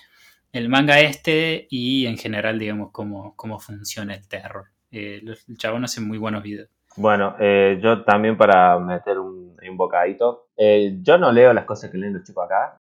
el 0.51 0.69
manga 0.69 0.99
este 0.99 1.67
y 1.69 2.05
en 2.05 2.17
general, 2.17 2.59
digamos, 2.59 2.91
cómo, 2.91 3.35
cómo 3.35 3.59
funciona 3.59 4.13
el 4.13 4.27
terror. 4.27 4.65
Eh, 4.91 5.21
el 5.23 5.57
chabón 5.57 5.85
hace 5.85 6.01
muy 6.01 6.17
buenos 6.17 6.43
videos. 6.43 6.69
Bueno, 6.95 7.35
eh, 7.39 7.79
yo 7.81 8.03
también 8.03 8.37
para 8.37 8.77
meter 8.77 9.17
un, 9.17 9.55
un 9.67 9.77
bocadito. 9.77 10.42
Eh, 10.57 10.97
yo 11.01 11.17
no 11.17 11.31
leo 11.31 11.53
las 11.53 11.65
cosas 11.65 11.89
que 11.91 11.97
leen 11.97 12.13
los 12.13 12.23
chicos 12.23 12.45
acá. 12.45 12.77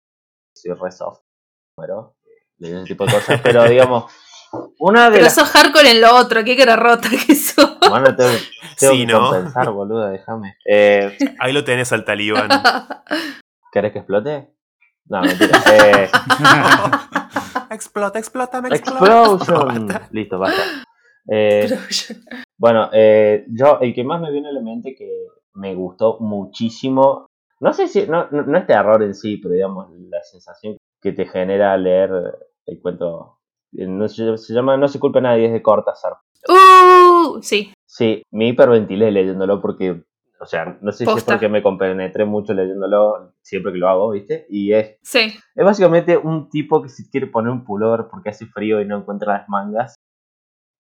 Soy 0.56 0.74
re 0.74 0.92
soft. 0.92 1.20
Bueno, 1.78 2.16
eh, 2.26 2.46
leo 2.58 2.78
ese 2.80 2.88
tipo 2.88 3.06
de 3.06 3.14
cosas. 3.14 3.40
Pero 3.42 3.64
digamos, 3.70 4.12
una 4.80 5.06
de 5.06 5.12
Pero 5.12 5.24
las. 5.26 5.36
sos 5.36 5.50
hardcore 5.50 5.92
en 5.92 6.02
lo 6.02 6.16
otro, 6.16 6.44
qué 6.44 6.58
cara 6.58 6.76
rota 6.76 7.08
que 7.10 7.36
sos. 7.36 7.78
Bueno, 7.90 8.16
tengo, 8.16 8.30
tengo 8.78 8.94
Sí, 8.94 9.06
que 9.06 9.14
¿no? 9.14 9.30
compensar, 9.30 9.70
boludo, 9.72 10.08
déjame. 10.10 10.56
Eh, 10.66 11.18
Ahí 11.40 11.54
lo 11.54 11.64
tenés 11.64 11.92
al 11.94 12.04
talibán. 12.06 12.50
¿Querés 13.72 13.92
que 13.94 14.00
explote? 14.00 14.50
No, 15.06 15.22
mentira. 15.22 15.60
Eh, 15.74 16.10
explota, 17.72 18.20
explota, 18.20 18.62
me 18.62 18.70
explota. 18.70 19.06
Explosion. 19.06 19.88
Listo, 20.12 20.40
basta. 20.40 20.62
Eh, 21.32 21.70
Bueno, 22.58 22.90
eh, 22.94 23.46
yo, 23.50 23.80
el 23.82 23.94
que 23.94 24.04
más 24.04 24.20
me 24.22 24.32
viene 24.32 24.50
a 24.50 24.52
la 24.52 24.62
mente 24.62 24.96
que 24.96 25.10
me 25.54 25.74
gustó 25.76 26.18
muchísimo, 26.20 27.28
no 27.60 27.74
sé 27.74 27.88
si, 27.88 28.08
no, 28.08 28.28
no, 28.32 28.44
no 28.44 28.58
es 28.58 28.66
terror 28.68 29.02
en 29.04 29.14
sí, 29.14 29.38
pero 29.38 29.54
digamos, 29.54 29.90
la 30.10 30.22
sensación 30.24 30.78
que 31.02 31.12
te 31.12 31.26
genera 31.26 31.76
leer 31.78 32.12
el 32.66 32.82
cuento, 32.82 33.40
eh, 33.74 33.88
no 33.88 34.08
se, 34.08 34.38
se 34.38 34.54
llama 34.54 34.78
No 34.78 34.88
se 34.88 35.00
culpa 35.00 35.20
a 35.20 35.24
nadie, 35.24 35.48
es 35.48 35.54
de 35.54 35.62
Cortázar. 35.62 36.14
Uh, 36.48 37.42
sí. 37.42 37.74
Sí, 37.86 38.24
me 38.32 38.48
hiperventilé 38.48 39.12
leyéndolo 39.12 39.62
porque, 39.62 40.04
o 40.40 40.46
sea, 40.46 40.78
no 40.82 40.92
sé 40.92 41.06
si 41.06 41.12
es 41.12 41.24
porque 41.24 41.50
me 41.50 41.64
compenetré 41.64 42.24
mucho 42.26 42.54
leyéndolo 42.54 43.34
siempre 43.42 43.72
que 43.74 43.78
lo 43.80 43.90
hago, 43.90 44.12
¿viste? 44.12 44.46
Y 44.50 44.74
es, 44.74 44.98
Sí. 45.02 45.20
es 45.56 45.66
básicamente 45.66 46.18
un 46.18 46.50
tipo 46.50 46.82
que 46.82 46.90
se 46.90 47.10
quiere 47.10 47.28
poner 47.28 47.52
un 47.52 47.66
pullover 47.66 48.08
porque 48.10 48.30
hace 48.30 48.46
frío 48.46 48.80
y 48.82 48.86
no 48.86 48.98
encuentra 48.98 49.34
las 49.40 49.50
mangas. 49.50 49.96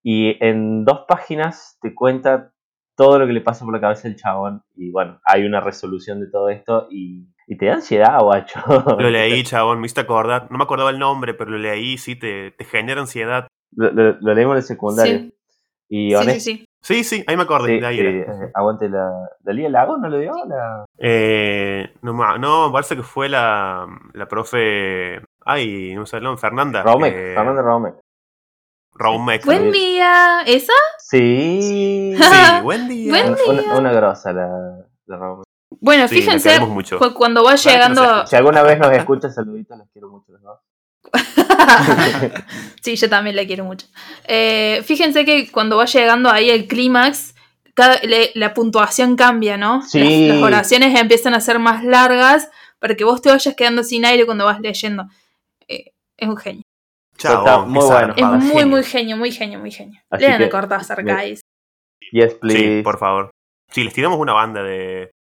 Y 0.03 0.37
en 0.45 0.85
dos 0.85 1.01
páginas 1.07 1.77
te 1.81 1.93
cuenta 1.93 2.53
todo 2.99 3.17
lo 3.17 3.25
que 3.25 3.31
le 3.31 3.39
pasa 3.39 3.63
por 3.63 3.73
la 3.73 3.79
cabeza 3.79 4.09
al 4.09 4.15
chabón. 4.17 4.61
Y 4.75 4.91
bueno, 4.91 5.21
hay 5.23 5.45
una 5.45 5.61
resolución 5.61 6.19
de 6.19 6.27
todo 6.29 6.49
esto 6.49 6.87
y, 6.91 7.29
y 7.47 7.57
te 7.57 7.67
da 7.67 7.75
ansiedad, 7.75 8.19
guacho. 8.21 8.59
Lo 8.99 9.09
leí, 9.09 9.41
chabón, 9.43 9.79
me 9.79 9.85
hiciste 9.85 10.01
acordar. 10.01 10.47
No 10.51 10.57
me 10.57 10.65
acordaba 10.65 10.89
el 10.89 10.99
nombre, 10.99 11.33
pero 11.33 11.51
lo 11.51 11.57
leí, 11.57 11.97
sí, 11.97 12.17
te, 12.17 12.51
te 12.51 12.65
genera 12.65 12.99
ansiedad. 12.99 13.47
Lo, 13.73 13.89
lo- 13.91 14.17
lo 14.19 14.33
leímos 14.33 14.53
en 14.53 14.57
el 14.57 14.63
secundario. 14.63 15.17
Sí. 15.19 15.33
Y 15.91 16.09
Sí, 16.09 16.15
honest- 16.15 16.33
sí, 16.33 16.39
sí. 16.57 16.65
Sí, 16.81 17.03
sí, 17.03 17.23
ahí 17.27 17.35
me 17.35 17.43
acordé. 17.43 17.75
sí, 17.75 17.79
de 17.81 17.87
ahí 17.87 17.95
sí, 17.97 18.01
era. 18.05 18.11
eh, 18.45 18.51
aguante 18.53 18.87
la. 18.89 19.09
¿Dalí 19.41 19.65
el 19.65 19.71
lago? 19.71 19.97
¿No 19.97 20.07
lo 20.09 20.17
dio? 20.17 20.33
La... 20.47 20.85
Eh, 20.97 21.91
no, 22.01 22.13
no, 22.37 22.67
me 22.67 22.73
parece 22.73 22.95
que 22.95 23.03
fue 23.03 23.27
la, 23.29 23.85
la 24.13 24.27
profe. 24.27 25.21
Ay, 25.45 25.93
no 25.95 26.05
sé 26.05 26.19
Fernanda. 26.37 26.83
Romek, 26.83 27.13
eh, 27.15 27.33
Fernando 27.35 27.63
Romek. 28.99 29.45
Buen 29.45 29.71
día. 29.71 30.41
¿Esa? 30.45 30.73
Sí. 30.99 32.13
Sí, 32.15 32.21
buen 32.63 32.87
día. 32.89 33.11
Buen 33.11 33.35
Una, 33.59 33.75
una 33.75 33.91
grosa 33.93 34.33
la, 34.33 34.77
la 35.07 35.17
Romek. 35.17 35.45
Bueno, 35.81 36.07
Sí, 36.09 36.15
fíjense, 36.15 36.59
mucho. 36.59 36.99
cu- 36.99 37.13
cuando 37.13 37.43
va 37.43 37.55
llegando. 37.55 38.27
Si 38.27 38.35
alguna 38.35 38.61
vez 38.63 38.77
nos 38.79 38.91
escucha, 38.91 39.29
saluditos, 39.29 39.77
los 39.77 39.87
quiero 39.93 40.09
mucho 40.09 40.31
los 40.33 40.41
dos. 40.41 40.59
sí, 42.81 42.95
yo 42.97 43.09
también 43.09 43.35
la 43.35 43.45
quiero 43.45 43.63
mucho. 43.63 43.87
Eh, 44.27 44.81
fíjense 44.85 45.23
que 45.25 45.49
cuando 45.51 45.77
va 45.77 45.85
llegando 45.85 46.29
ahí 46.29 46.49
el 46.49 46.67
clímax, 46.67 47.35
la 48.35 48.53
puntuación 48.53 49.15
cambia, 49.15 49.55
¿no? 49.55 49.81
Sí. 49.83 50.27
Las, 50.27 50.35
las 50.35 50.43
oraciones 50.43 50.99
empiezan 50.99 51.33
a 51.33 51.39
ser 51.39 51.59
más 51.59 51.83
largas 51.85 52.49
para 52.79 52.95
que 52.95 53.05
vos 53.05 53.21
te 53.21 53.29
vayas 53.29 53.55
quedando 53.55 53.83
sin 53.83 54.03
aire 54.05 54.25
cuando 54.25 54.43
vas 54.45 54.59
leyendo. 54.59 55.05
Eh, 55.67 55.93
es 56.17 56.27
un 56.27 56.35
genio. 56.37 56.63
Chao. 57.19 57.39
Está 57.45 57.59
muy 57.59 57.85
bueno. 57.85 58.13
Es 58.15 58.25
muy, 58.25 58.47
genio. 58.49 58.67
muy 58.67 58.83
genio, 58.83 59.17
muy 59.17 59.31
genio, 59.31 59.59
muy 59.59 59.71
genio. 59.71 60.01
Así 60.09 60.23
Lean 60.25 60.39
que- 60.39 60.45
a 60.45 60.49
Cortázar, 60.49 61.03
guys. 61.03 61.41
Yes, 62.11 62.33
please. 62.35 62.59
Sí, 62.77 62.81
por 62.81 62.97
favor. 62.97 63.29
Sí, 63.69 63.83
les 63.83 63.93
tiramos 63.93 64.17
una 64.17 64.33
banda 64.33 64.63
de, 64.63 65.11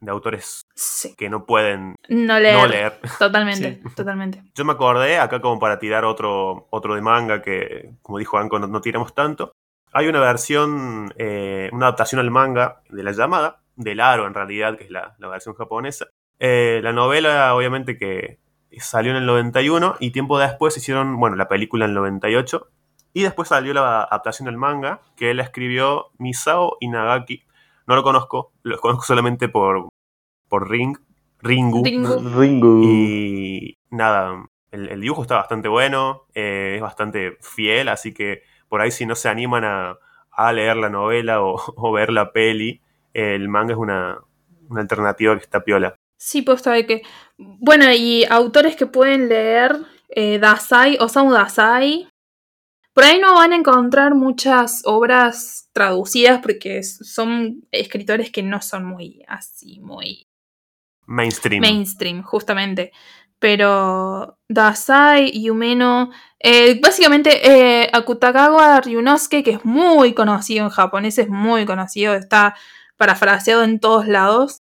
de 0.00 0.10
autores 0.10 0.62
Sí. 0.74 1.14
que 1.16 1.28
no 1.28 1.44
pueden 1.44 1.94
No 2.08 2.38
leer. 2.40 2.54
no 2.56 2.66
leer. 2.66 2.98
Totalmente, 3.18 3.82
Sí. 3.84 3.94
totalmente. 3.94 4.42
Yo 4.54 4.64
me 4.64 4.72
acordé 4.72 5.18
acá 5.18 5.40
como 5.40 5.58
para 5.60 5.78
tirar 5.78 6.04
otro, 6.04 6.68
otro 6.70 6.94
de 6.94 7.02
manga 7.02 7.42
que, 7.42 7.90
como 8.02 8.18
dijo 8.18 8.38
Anko, 8.38 8.58
no, 8.58 8.66
no 8.66 8.80
tiramos 8.80 9.14
tanto. 9.14 9.52
Hay 9.92 10.06
una 10.06 10.20
versión, 10.20 11.12
eh, 11.18 11.68
una 11.72 11.86
adaptación 11.86 12.20
al 12.20 12.30
manga 12.30 12.82
de 12.88 13.02
La 13.02 13.12
Llamada, 13.12 13.60
del 13.74 14.00
Aro 14.00 14.26
en 14.26 14.34
realidad, 14.34 14.76
que 14.78 14.84
es 14.84 14.90
la, 14.90 15.16
la 15.18 15.28
versión 15.28 15.54
japonesa. 15.54 16.06
Eh, 16.38 16.80
la 16.82 16.92
novela, 16.92 17.54
obviamente, 17.54 17.96
que 17.98 18.38
salió 18.78 19.12
en 19.12 19.18
el 19.18 19.26
91 19.26 19.96
y 20.00 20.10
tiempo 20.10 20.38
después 20.38 20.76
hicieron, 20.76 21.18
bueno, 21.18 21.36
la 21.36 21.48
película 21.48 21.84
en 21.84 21.92
el 21.92 21.96
98. 21.96 22.68
Y 23.14 23.22
después 23.22 23.48
salió 23.48 23.72
la 23.72 24.02
adaptación 24.02 24.46
del 24.46 24.56
manga, 24.56 25.00
que 25.16 25.30
él 25.30 25.40
escribió 25.40 26.10
Misao 26.18 26.76
Inagaki. 26.80 27.44
No 27.86 27.96
lo 27.96 28.02
conozco, 28.02 28.52
lo 28.62 28.78
conozco 28.78 29.04
solamente 29.04 29.48
por, 29.48 29.88
por 30.48 30.70
Ring, 30.70 30.96
Ringu. 31.40 31.84
Ringu. 31.84 32.38
Ringu. 32.38 32.82
Y 32.84 33.78
nada, 33.90 34.46
el, 34.70 34.88
el 34.88 35.00
dibujo 35.00 35.22
está 35.22 35.36
bastante 35.36 35.68
bueno, 35.68 36.26
eh, 36.34 36.74
es 36.76 36.82
bastante 36.82 37.38
fiel, 37.40 37.88
así 37.88 38.12
que 38.12 38.42
por 38.68 38.80
ahí 38.80 38.90
si 38.90 39.06
no 39.06 39.14
se 39.14 39.28
animan 39.28 39.64
a, 39.64 39.98
a 40.30 40.52
leer 40.52 40.76
la 40.76 40.90
novela 40.90 41.42
o, 41.42 41.56
o 41.76 41.92
ver 41.92 42.10
la 42.10 42.32
peli, 42.32 42.82
el 43.14 43.48
manga 43.48 43.72
es 43.72 43.78
una, 43.78 44.18
una 44.68 44.80
alternativa 44.80 45.36
que 45.36 45.42
está 45.42 45.64
piola. 45.64 45.94
Sí, 46.18 46.42
posta 46.42 46.72
de 46.72 46.84
que. 46.84 47.02
Bueno, 47.38 47.90
y 47.92 48.24
autores 48.28 48.76
que 48.76 48.86
pueden 48.86 49.28
leer 49.28 49.78
eh, 50.08 50.38
Dasai, 50.38 50.98
Osamu 51.00 51.32
Dasai. 51.32 52.08
Por 52.92 53.04
ahí 53.04 53.20
no 53.20 53.34
van 53.34 53.52
a 53.52 53.56
encontrar 53.56 54.16
muchas 54.16 54.82
obras 54.84 55.70
traducidas 55.72 56.40
porque 56.42 56.82
son 56.82 57.64
escritores 57.70 58.30
que 58.32 58.42
no 58.42 58.60
son 58.60 58.84
muy 58.84 59.22
así, 59.28 59.78
muy 59.78 60.26
Mainstream. 61.06 61.60
mainstream, 61.60 62.22
justamente. 62.24 62.90
Pero 63.38 64.36
Dasai, 64.48 65.40
Yumeno, 65.40 66.10
eh, 66.40 66.80
básicamente 66.80 67.48
eh, 67.48 67.88
Akutagawa 67.92 68.80
Ryunosuke, 68.80 69.44
que 69.44 69.52
es 69.52 69.64
muy 69.64 70.12
conocido 70.12 70.64
en 70.64 70.70
japonés, 70.70 71.18
es 71.18 71.28
muy 71.28 71.64
conocido, 71.64 72.14
está 72.14 72.56
parafraseado 72.96 73.62
en 73.62 73.78
todos 73.78 74.08
lados. 74.08 74.62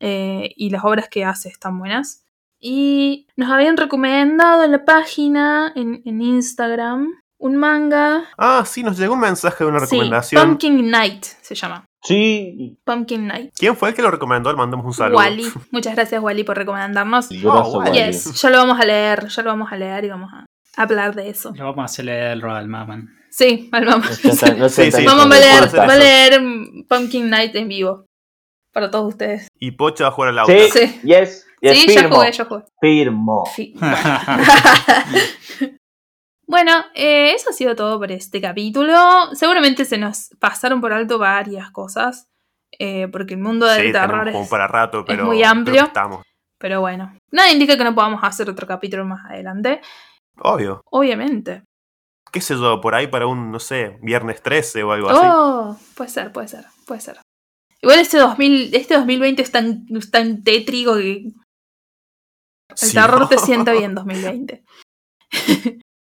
Eh, 0.00 0.52
y 0.56 0.70
las 0.70 0.84
obras 0.84 1.08
que 1.08 1.24
hace 1.24 1.48
están 1.48 1.78
buenas. 1.78 2.24
Y 2.60 3.26
nos 3.36 3.50
habían 3.50 3.76
recomendado 3.76 4.64
en 4.64 4.72
la 4.72 4.84
página, 4.84 5.72
en, 5.76 6.02
en 6.04 6.20
Instagram, 6.20 7.08
un 7.38 7.56
manga. 7.56 8.24
Ah, 8.36 8.64
sí, 8.66 8.82
nos 8.82 8.98
llegó 8.98 9.14
un 9.14 9.20
mensaje 9.20 9.62
de 9.64 9.70
una 9.70 9.80
Sí, 9.80 9.84
recomendación. 9.96 10.42
Pumpkin 10.44 10.90
Night 10.90 11.24
se 11.40 11.54
llama. 11.54 11.84
Sí. 12.02 12.78
Pumpkin 12.84 13.26
Night. 13.26 13.52
¿Quién 13.56 13.76
fue 13.76 13.90
el 13.90 13.94
que 13.94 14.02
lo 14.02 14.10
recomendó? 14.10 14.50
Le 14.50 14.56
mandamos 14.56 14.86
un 14.86 14.92
saludo. 14.92 15.18
Wally. 15.18 15.44
Muchas 15.70 15.94
gracias, 15.94 16.20
Wally, 16.22 16.42
por 16.44 16.56
recomendarnos. 16.56 17.28
Oh, 17.44 17.78
Wally. 17.78 17.92
Yes, 17.98 18.40
ya 18.40 18.50
lo 18.50 18.58
vamos 18.58 18.80
a 18.80 18.84
leer, 18.84 19.28
ya 19.28 19.42
lo 19.42 19.50
vamos 19.50 19.72
a 19.72 19.76
leer 19.76 20.04
y 20.04 20.08
vamos 20.08 20.30
a 20.32 20.46
hablar 20.76 21.14
de 21.14 21.28
eso. 21.30 21.52
Lo 21.56 21.64
vamos 21.64 21.82
a 21.82 21.84
hacer 21.84 22.08
el 22.08 22.40
Royal 22.42 22.66
Maman. 22.68 23.08
Sí, 23.30 23.68
al 23.72 23.84
vamos. 23.84 24.24
No 24.24 24.30
está- 24.30 24.54
no 24.54 24.68
se 24.68 24.90
Sí, 24.90 24.98
sí. 24.98 25.04
Vamos 25.04 25.26
a 25.26 25.38
leer, 25.38 25.78
va 25.78 25.92
a 25.92 25.96
leer 25.96 26.40
Pumpkin 26.88 27.30
Night 27.30 27.54
en 27.54 27.68
vivo. 27.68 28.06
Para 28.78 28.90
todos 28.92 29.08
ustedes. 29.08 29.48
Y 29.58 29.72
Pocha 29.72 30.04
va 30.04 30.10
a 30.10 30.12
jugar 30.12 30.30
al 30.30 30.38
auto. 30.38 30.52
Sí, 30.52 30.68
Sí. 30.72 31.00
yes, 31.02 31.46
yes, 31.60 31.78
sí, 31.80 31.92
ya 31.94 32.00
firmo. 32.02 32.16
jugué, 32.16 32.32
ya 32.32 32.44
jugué. 32.44 32.62
Firmo. 32.80 33.44
Fi- 33.54 33.74
Bueno, 36.46 36.72
eh, 36.94 37.32
eso 37.34 37.50
ha 37.50 37.52
sido 37.52 37.76
todo 37.76 37.98
por 37.98 38.10
este 38.10 38.40
capítulo. 38.40 38.94
Seguramente 39.34 39.84
se 39.84 39.98
nos 39.98 40.30
pasaron 40.40 40.80
por 40.80 40.92
alto 40.92 41.18
varias 41.18 41.70
cosas. 41.70 42.28
eh, 42.78 43.08
porque 43.10 43.34
el 43.34 43.40
mundo 43.40 43.66
del 43.66 43.86
Sí, 43.86 43.92
terror 43.92 44.28
es, 44.28 44.34
como 44.34 44.48
para 44.48 44.68
rato, 44.68 45.04
pero 45.04 45.24
muy 45.24 45.42
amplio. 45.42 45.82
que 45.82 45.86
estamos. 45.88 46.22
Pero 46.58 46.80
bueno, 46.80 47.12
nada 47.32 47.50
indica 47.50 47.76
que 47.76 47.84
no 47.84 47.94
podamos 47.94 48.20
hacer 48.22 48.48
otro 48.48 48.66
capítulo 48.66 49.04
más 49.06 49.24
adelante. 49.28 49.80
Obvio. 50.40 50.82
Obviamente. 50.90 51.64
¿Qué 52.30 52.40
sé 52.42 52.54
yo? 52.56 52.80
Por 52.80 52.94
ahí 52.94 53.06
para 53.08 53.26
un, 53.26 53.50
no 53.50 53.58
sé, 53.58 53.98
viernes 54.02 54.42
13 54.42 54.82
o 54.84 54.92
algo 54.92 55.08
así. 55.10 55.20
Oh, 55.22 55.76
puede 55.96 56.10
ser, 56.10 56.30
puede 56.30 56.46
ser, 56.48 56.66
puede 56.86 57.00
ser. 57.00 57.18
Igual 57.82 58.00
este 58.00 58.18
2000, 58.18 58.74
este 58.74 58.94
2020 58.94 59.42
es 59.42 59.52
tan, 59.52 59.86
es 59.90 60.10
tan 60.10 60.42
tétrico 60.42 60.96
que 60.96 61.10
el 61.12 61.34
Sí, 62.74 62.94
terror 62.94 63.20
¿no? 63.20 63.28
te 63.28 63.38
sienta 63.38 63.72
bien 63.72 63.94
2020. 63.94 64.64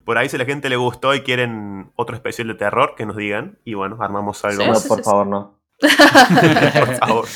Por 0.04 0.16
ahí 0.18 0.28
si 0.28 0.36
a 0.36 0.38
la 0.38 0.44
gente 0.46 0.68
le 0.70 0.76
gustó 0.76 1.14
y 1.14 1.20
quieren 1.22 1.92
otro 1.96 2.16
especial 2.16 2.48
de 2.48 2.54
terror, 2.54 2.94
que 2.96 3.04
nos 3.06 3.16
digan. 3.16 3.58
Y 3.64 3.74
bueno, 3.74 3.98
armamos 4.00 4.42
algo 4.44 4.62
Sí, 4.62 4.68
No, 4.68 4.74
sí, 4.76 4.88
por 4.88 4.98
sí. 4.98 5.04
favor, 5.04 5.26
no. 5.26 5.60
Por 5.80 6.96
favor. 6.96 7.28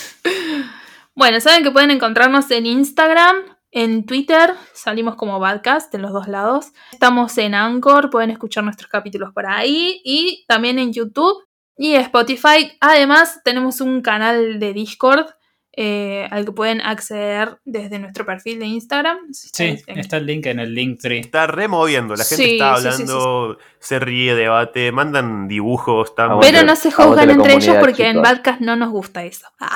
Bueno, 1.15 1.41
saben 1.41 1.63
que 1.63 1.71
pueden 1.71 1.91
encontrarnos 1.91 2.51
en 2.51 2.65
Instagram, 2.67 3.37
en 3.71 4.05
Twitter, 4.07 4.55
salimos 4.73 5.15
como 5.17 5.39
Badcast 5.39 5.95
en 5.95 6.03
los 6.03 6.13
dos 6.13 6.27
lados. 6.29 6.73
Estamos 6.93 7.37
en 7.39 7.55
Anchor, 7.55 8.11
pueden 8.11 8.31
escuchar 8.31 8.65
nuestros 8.65 8.91
capítulos 8.91 9.33
por 9.35 9.47
ahí 9.47 10.01
y 10.05 10.45
también 10.49 10.79
en 10.79 10.93
YouTube 10.93 11.45
y 11.77 11.95
Spotify. 11.95 12.77
Además, 12.81 13.41
tenemos 13.45 13.81
un 13.81 14.01
canal 14.03 14.59
de 14.61 14.73
Discord 14.73 15.27
eh, 15.75 16.29
al 16.31 16.45
que 16.45 16.53
pueden 16.53 16.83
acceder 16.83 17.59
desde 17.65 17.99
nuestro 17.99 18.27
perfil 18.27 18.59
de 18.59 18.67
Instagram. 18.67 19.19
Sí, 19.33 19.79
está 19.87 20.19
el 20.19 20.27
link 20.27 20.45
en 20.47 20.61
el 20.61 20.75
link 20.75 21.01
tree. 21.01 21.21
Está 21.21 21.47
removiendo, 21.47 22.15
la 22.15 22.25
gente 22.25 22.45
Sí, 22.45 22.53
está 22.53 22.77
sí, 22.77 22.83
sí, 22.83 22.89
hablando, 22.89 23.59
se 23.79 23.99
ríe, 23.99 24.35
debate, 24.35 24.93
mandan 24.93 25.49
dibujos, 25.49 26.11
están 26.11 26.33
Aguante. 26.33 26.53
Pero 26.53 26.67
no 26.67 26.77
se 26.77 26.93
juzgan 26.93 27.31
entre 27.31 27.55
ellos 27.55 27.77
porque 27.81 28.07
en. 28.09 28.21
Badcast 28.21 28.61
no 28.61 28.77
nos 28.77 28.91
gusta 28.91 29.25
eso. 29.25 29.47
Ah, 29.61 29.75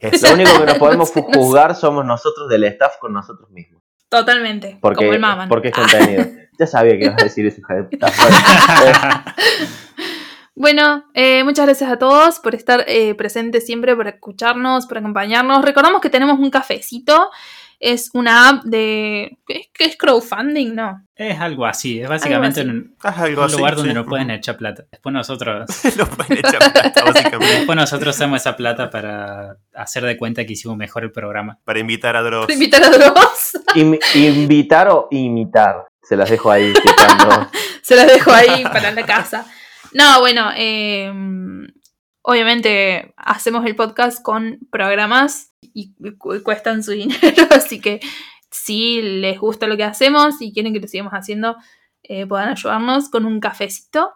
Eso. 0.00 0.26
Lo 0.28 0.34
único 0.34 0.58
que 0.58 0.66
nos 0.66 0.78
podemos 0.78 1.08
No 1.10 1.14
sé, 1.14 1.20
no 1.28 1.32
sé. 1.32 1.38
juzgar 1.38 1.74
somos 1.76 2.04
nosotros 2.04 2.48
del 2.48 2.64
staff 2.64 2.94
con 2.98 3.12
nosotros 3.12 3.48
mismos. 3.50 3.82
totalmente. 4.08 4.78
Porque, 4.80 4.96
como 5.04 5.12
el 5.12 5.20
maman. 5.20 5.48
porque 5.48 5.68
es 5.68 5.74
contenido. 5.74 6.24
Ya 6.58 6.66
sabía 6.66 6.98
que 6.98 7.04
ibas 7.04 7.20
a 7.20 7.24
decir 7.24 7.46
eso, 7.46 7.60
hija 7.60 7.74
de 7.74 7.84
puta. 7.84 8.06
Bueno, 10.60 11.06
eh, 11.14 11.42
muchas 11.42 11.64
gracias 11.64 11.90
a 11.90 11.98
todos 11.98 12.38
por 12.38 12.54
estar 12.54 12.84
eh, 12.86 13.14
presentes 13.14 13.64
siempre, 13.64 13.96
por 13.96 14.06
escucharnos, 14.08 14.84
por 14.84 14.98
acompañarnos. 14.98 15.64
Recordamos 15.64 16.02
que 16.02 16.10
tenemos 16.10 16.38
un 16.38 16.50
cafecito. 16.50 17.30
Es 17.78 18.10
una 18.12 18.50
app 18.50 18.64
de. 18.64 19.38
¿Qué 19.46 19.70
es, 19.78 19.96
crowdfunding? 19.96 20.74
No. 20.74 21.02
Es 21.16 21.40
algo 21.40 21.64
así, 21.64 22.02
es 22.02 22.10
básicamente 22.10 22.60
así. 22.60 22.68
un, 22.68 22.94
Haz 23.02 23.18
algo 23.20 23.40
un 23.40 23.46
así, 23.46 23.56
lugar 23.56 23.74
donde 23.74 23.92
sí. 23.92 23.94
nos 23.94 24.06
pueden 24.06 24.30
echar 24.32 24.58
plata. 24.58 24.84
Después 24.90 25.14
nosotros, 25.14 25.66
Lo 25.96 26.06
pueden 26.06 26.44
echar 26.44 26.58
plata, 26.58 27.04
básicamente. 27.04 27.54
después 27.54 27.76
nosotros 27.76 28.14
usamos 28.14 28.42
esa 28.42 28.54
plata 28.54 28.90
para 28.90 29.56
hacer 29.72 30.04
de 30.04 30.18
cuenta 30.18 30.44
que 30.44 30.52
hicimos 30.52 30.76
mejor 30.76 31.04
el 31.04 31.10
programa. 31.10 31.58
Para 31.64 31.78
invitar 31.78 32.16
a 32.16 32.20
Dross. 32.20 32.44
Para 32.44 32.52
invitar 32.52 32.84
a 32.84 32.90
Dross. 32.90 33.58
Invitar 34.14 34.88
o 34.90 35.08
imitar. 35.10 35.86
Se 36.02 36.16
las 36.16 36.28
dejo 36.28 36.50
ahí. 36.50 36.74
Se 37.82 37.96
las 37.96 38.06
dejo 38.08 38.30
ahí 38.30 38.62
para 38.64 38.92
la 38.92 39.06
casa. 39.06 39.46
No, 39.92 40.20
bueno, 40.20 40.50
eh, 40.56 41.12
obviamente 42.22 43.14
hacemos 43.16 43.64
el 43.66 43.76
podcast 43.76 44.22
con 44.22 44.58
programas 44.70 45.52
y 45.74 45.94
cu- 46.18 46.42
cuestan 46.42 46.82
su 46.82 46.90
dinero, 46.92 47.46
así 47.50 47.80
que 47.80 48.00
si 48.50 49.00
les 49.02 49.38
gusta 49.38 49.66
lo 49.66 49.76
que 49.76 49.84
hacemos 49.84 50.40
y 50.40 50.52
quieren 50.52 50.72
que 50.72 50.80
lo 50.80 50.88
sigamos 50.88 51.12
haciendo, 51.12 51.56
eh, 52.02 52.26
puedan 52.26 52.48
ayudarnos 52.48 53.08
con 53.08 53.24
un 53.24 53.40
cafecito. 53.40 54.12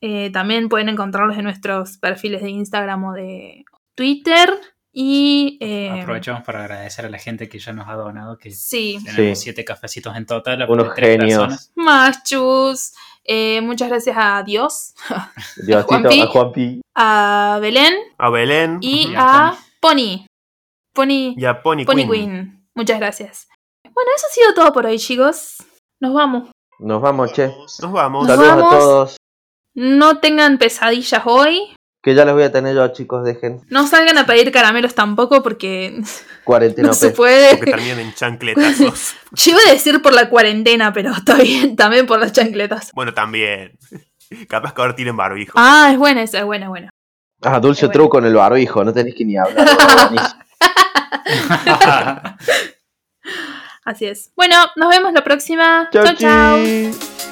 Eh, 0.00 0.30
también 0.32 0.68
pueden 0.68 0.88
encontrarlos 0.88 1.36
en 1.36 1.44
nuestros 1.44 1.98
perfiles 1.98 2.42
de 2.42 2.50
Instagram 2.50 3.04
o 3.04 3.12
de 3.12 3.64
Twitter. 3.94 4.50
Y 4.92 5.56
eh, 5.60 5.90
Aprovechamos 6.00 6.42
para 6.42 6.62
agradecer 6.64 7.04
a 7.04 7.10
la 7.10 7.18
gente 7.18 7.48
que 7.48 7.60
ya 7.60 7.72
nos 7.72 7.86
ha 7.88 7.94
donado, 7.94 8.38
que 8.38 8.50
sí, 8.50 8.98
tenemos 9.04 9.38
Sí. 9.38 9.44
siete 9.44 9.64
cafecitos 9.64 10.16
en 10.16 10.26
total. 10.26 10.66
Unos 10.68 10.94
genios. 10.94 11.28
personas. 11.38 11.72
Machus. 11.76 12.92
Eh, 13.32 13.60
muchas 13.60 13.88
gracias 13.88 14.16
a 14.18 14.42
Dios, 14.42 14.92
Diosito, 15.64 15.86
Juanpi. 15.86 16.20
a 16.20 16.26
Juanpi. 16.26 16.80
a 16.96 17.58
Belén 17.60 17.94
A 18.18 18.28
Belén 18.28 18.78
y 18.80 19.10
Y 19.10 19.14
a 19.14 19.48
a 19.50 19.58
Pony. 19.80 20.26
Pony, 20.92 21.34
y 21.36 21.44
a 21.44 21.62
Pony, 21.62 21.84
Pony 21.84 21.94
Queen. 21.94 22.10
Queen. 22.10 22.66
Muchas 22.74 22.98
gracias. 22.98 23.48
Bueno, 23.94 24.10
eso 24.16 24.26
ha 24.28 24.34
sido 24.34 24.54
todo 24.54 24.72
por 24.72 24.84
hoy, 24.86 24.98
chicos. 24.98 25.58
Nos 26.00 26.12
vamos. 26.12 26.50
Nos 26.80 27.00
vamos, 27.00 27.32
che. 27.32 27.54
Nos 27.80 27.92
vamos. 27.92 28.26
Nos 28.26 28.36
Saludos 28.36 28.56
vamos. 28.56 28.74
a 28.74 28.76
todos. 28.78 29.16
No 29.76 30.18
tengan 30.18 30.58
pesadillas 30.58 31.22
hoy. 31.24 31.72
Que 32.02 32.14
ya 32.14 32.24
les 32.24 32.32
voy 32.32 32.44
a 32.44 32.52
tener 32.52 32.74
yo, 32.74 32.88
chicos, 32.88 33.24
dejen. 33.24 33.60
No 33.68 33.86
salgan 33.86 34.16
a 34.16 34.24
pedir 34.24 34.50
caramelos 34.52 34.94
tampoco 34.94 35.42
porque 35.42 36.00
Cuarentena 36.44 36.88
no 36.88 36.94
se 36.94 37.10
P. 37.10 37.16
puede. 37.16 37.56
Porque 37.56 37.72
terminan 37.72 38.00
en 38.00 38.14
chancletazos. 38.14 39.14
Yo 39.32 39.50
iba 39.52 39.60
a 39.68 39.72
decir 39.72 40.00
por 40.00 40.14
la 40.14 40.30
cuarentena, 40.30 40.92
pero 40.94 41.10
está 41.12 41.34
bien, 41.36 41.76
también 41.76 42.06
por 42.06 42.18
las 42.18 42.32
chancletas. 42.32 42.90
bueno, 42.94 43.12
también. 43.12 43.76
Capaz 44.48 44.72
que 44.72 44.80
ahora 44.80 44.94
tienen 44.96 45.16
barbijo. 45.16 45.52
Ah, 45.56 45.90
es 45.92 45.98
buena 45.98 46.22
esa, 46.22 46.38
es 46.38 46.44
buena, 46.44 46.66
es 46.66 46.70
buena. 46.70 46.90
Ah, 47.42 47.60
dulce 47.60 47.88
truco 47.88 48.18
en 48.18 48.26
el 48.26 48.34
barbijo, 48.34 48.82
no 48.84 48.92
tenés 48.92 49.14
que 49.14 49.24
ni 49.24 49.36
hablar. 49.36 49.66
Así 53.84 54.06
es. 54.06 54.30
Bueno, 54.36 54.56
nos 54.76 54.88
vemos 54.88 55.12
la 55.12 55.24
próxima. 55.24 55.88
Chau, 55.92 56.04
chau. 56.04 56.14
chau. 56.16 56.58
chi. 56.64 57.29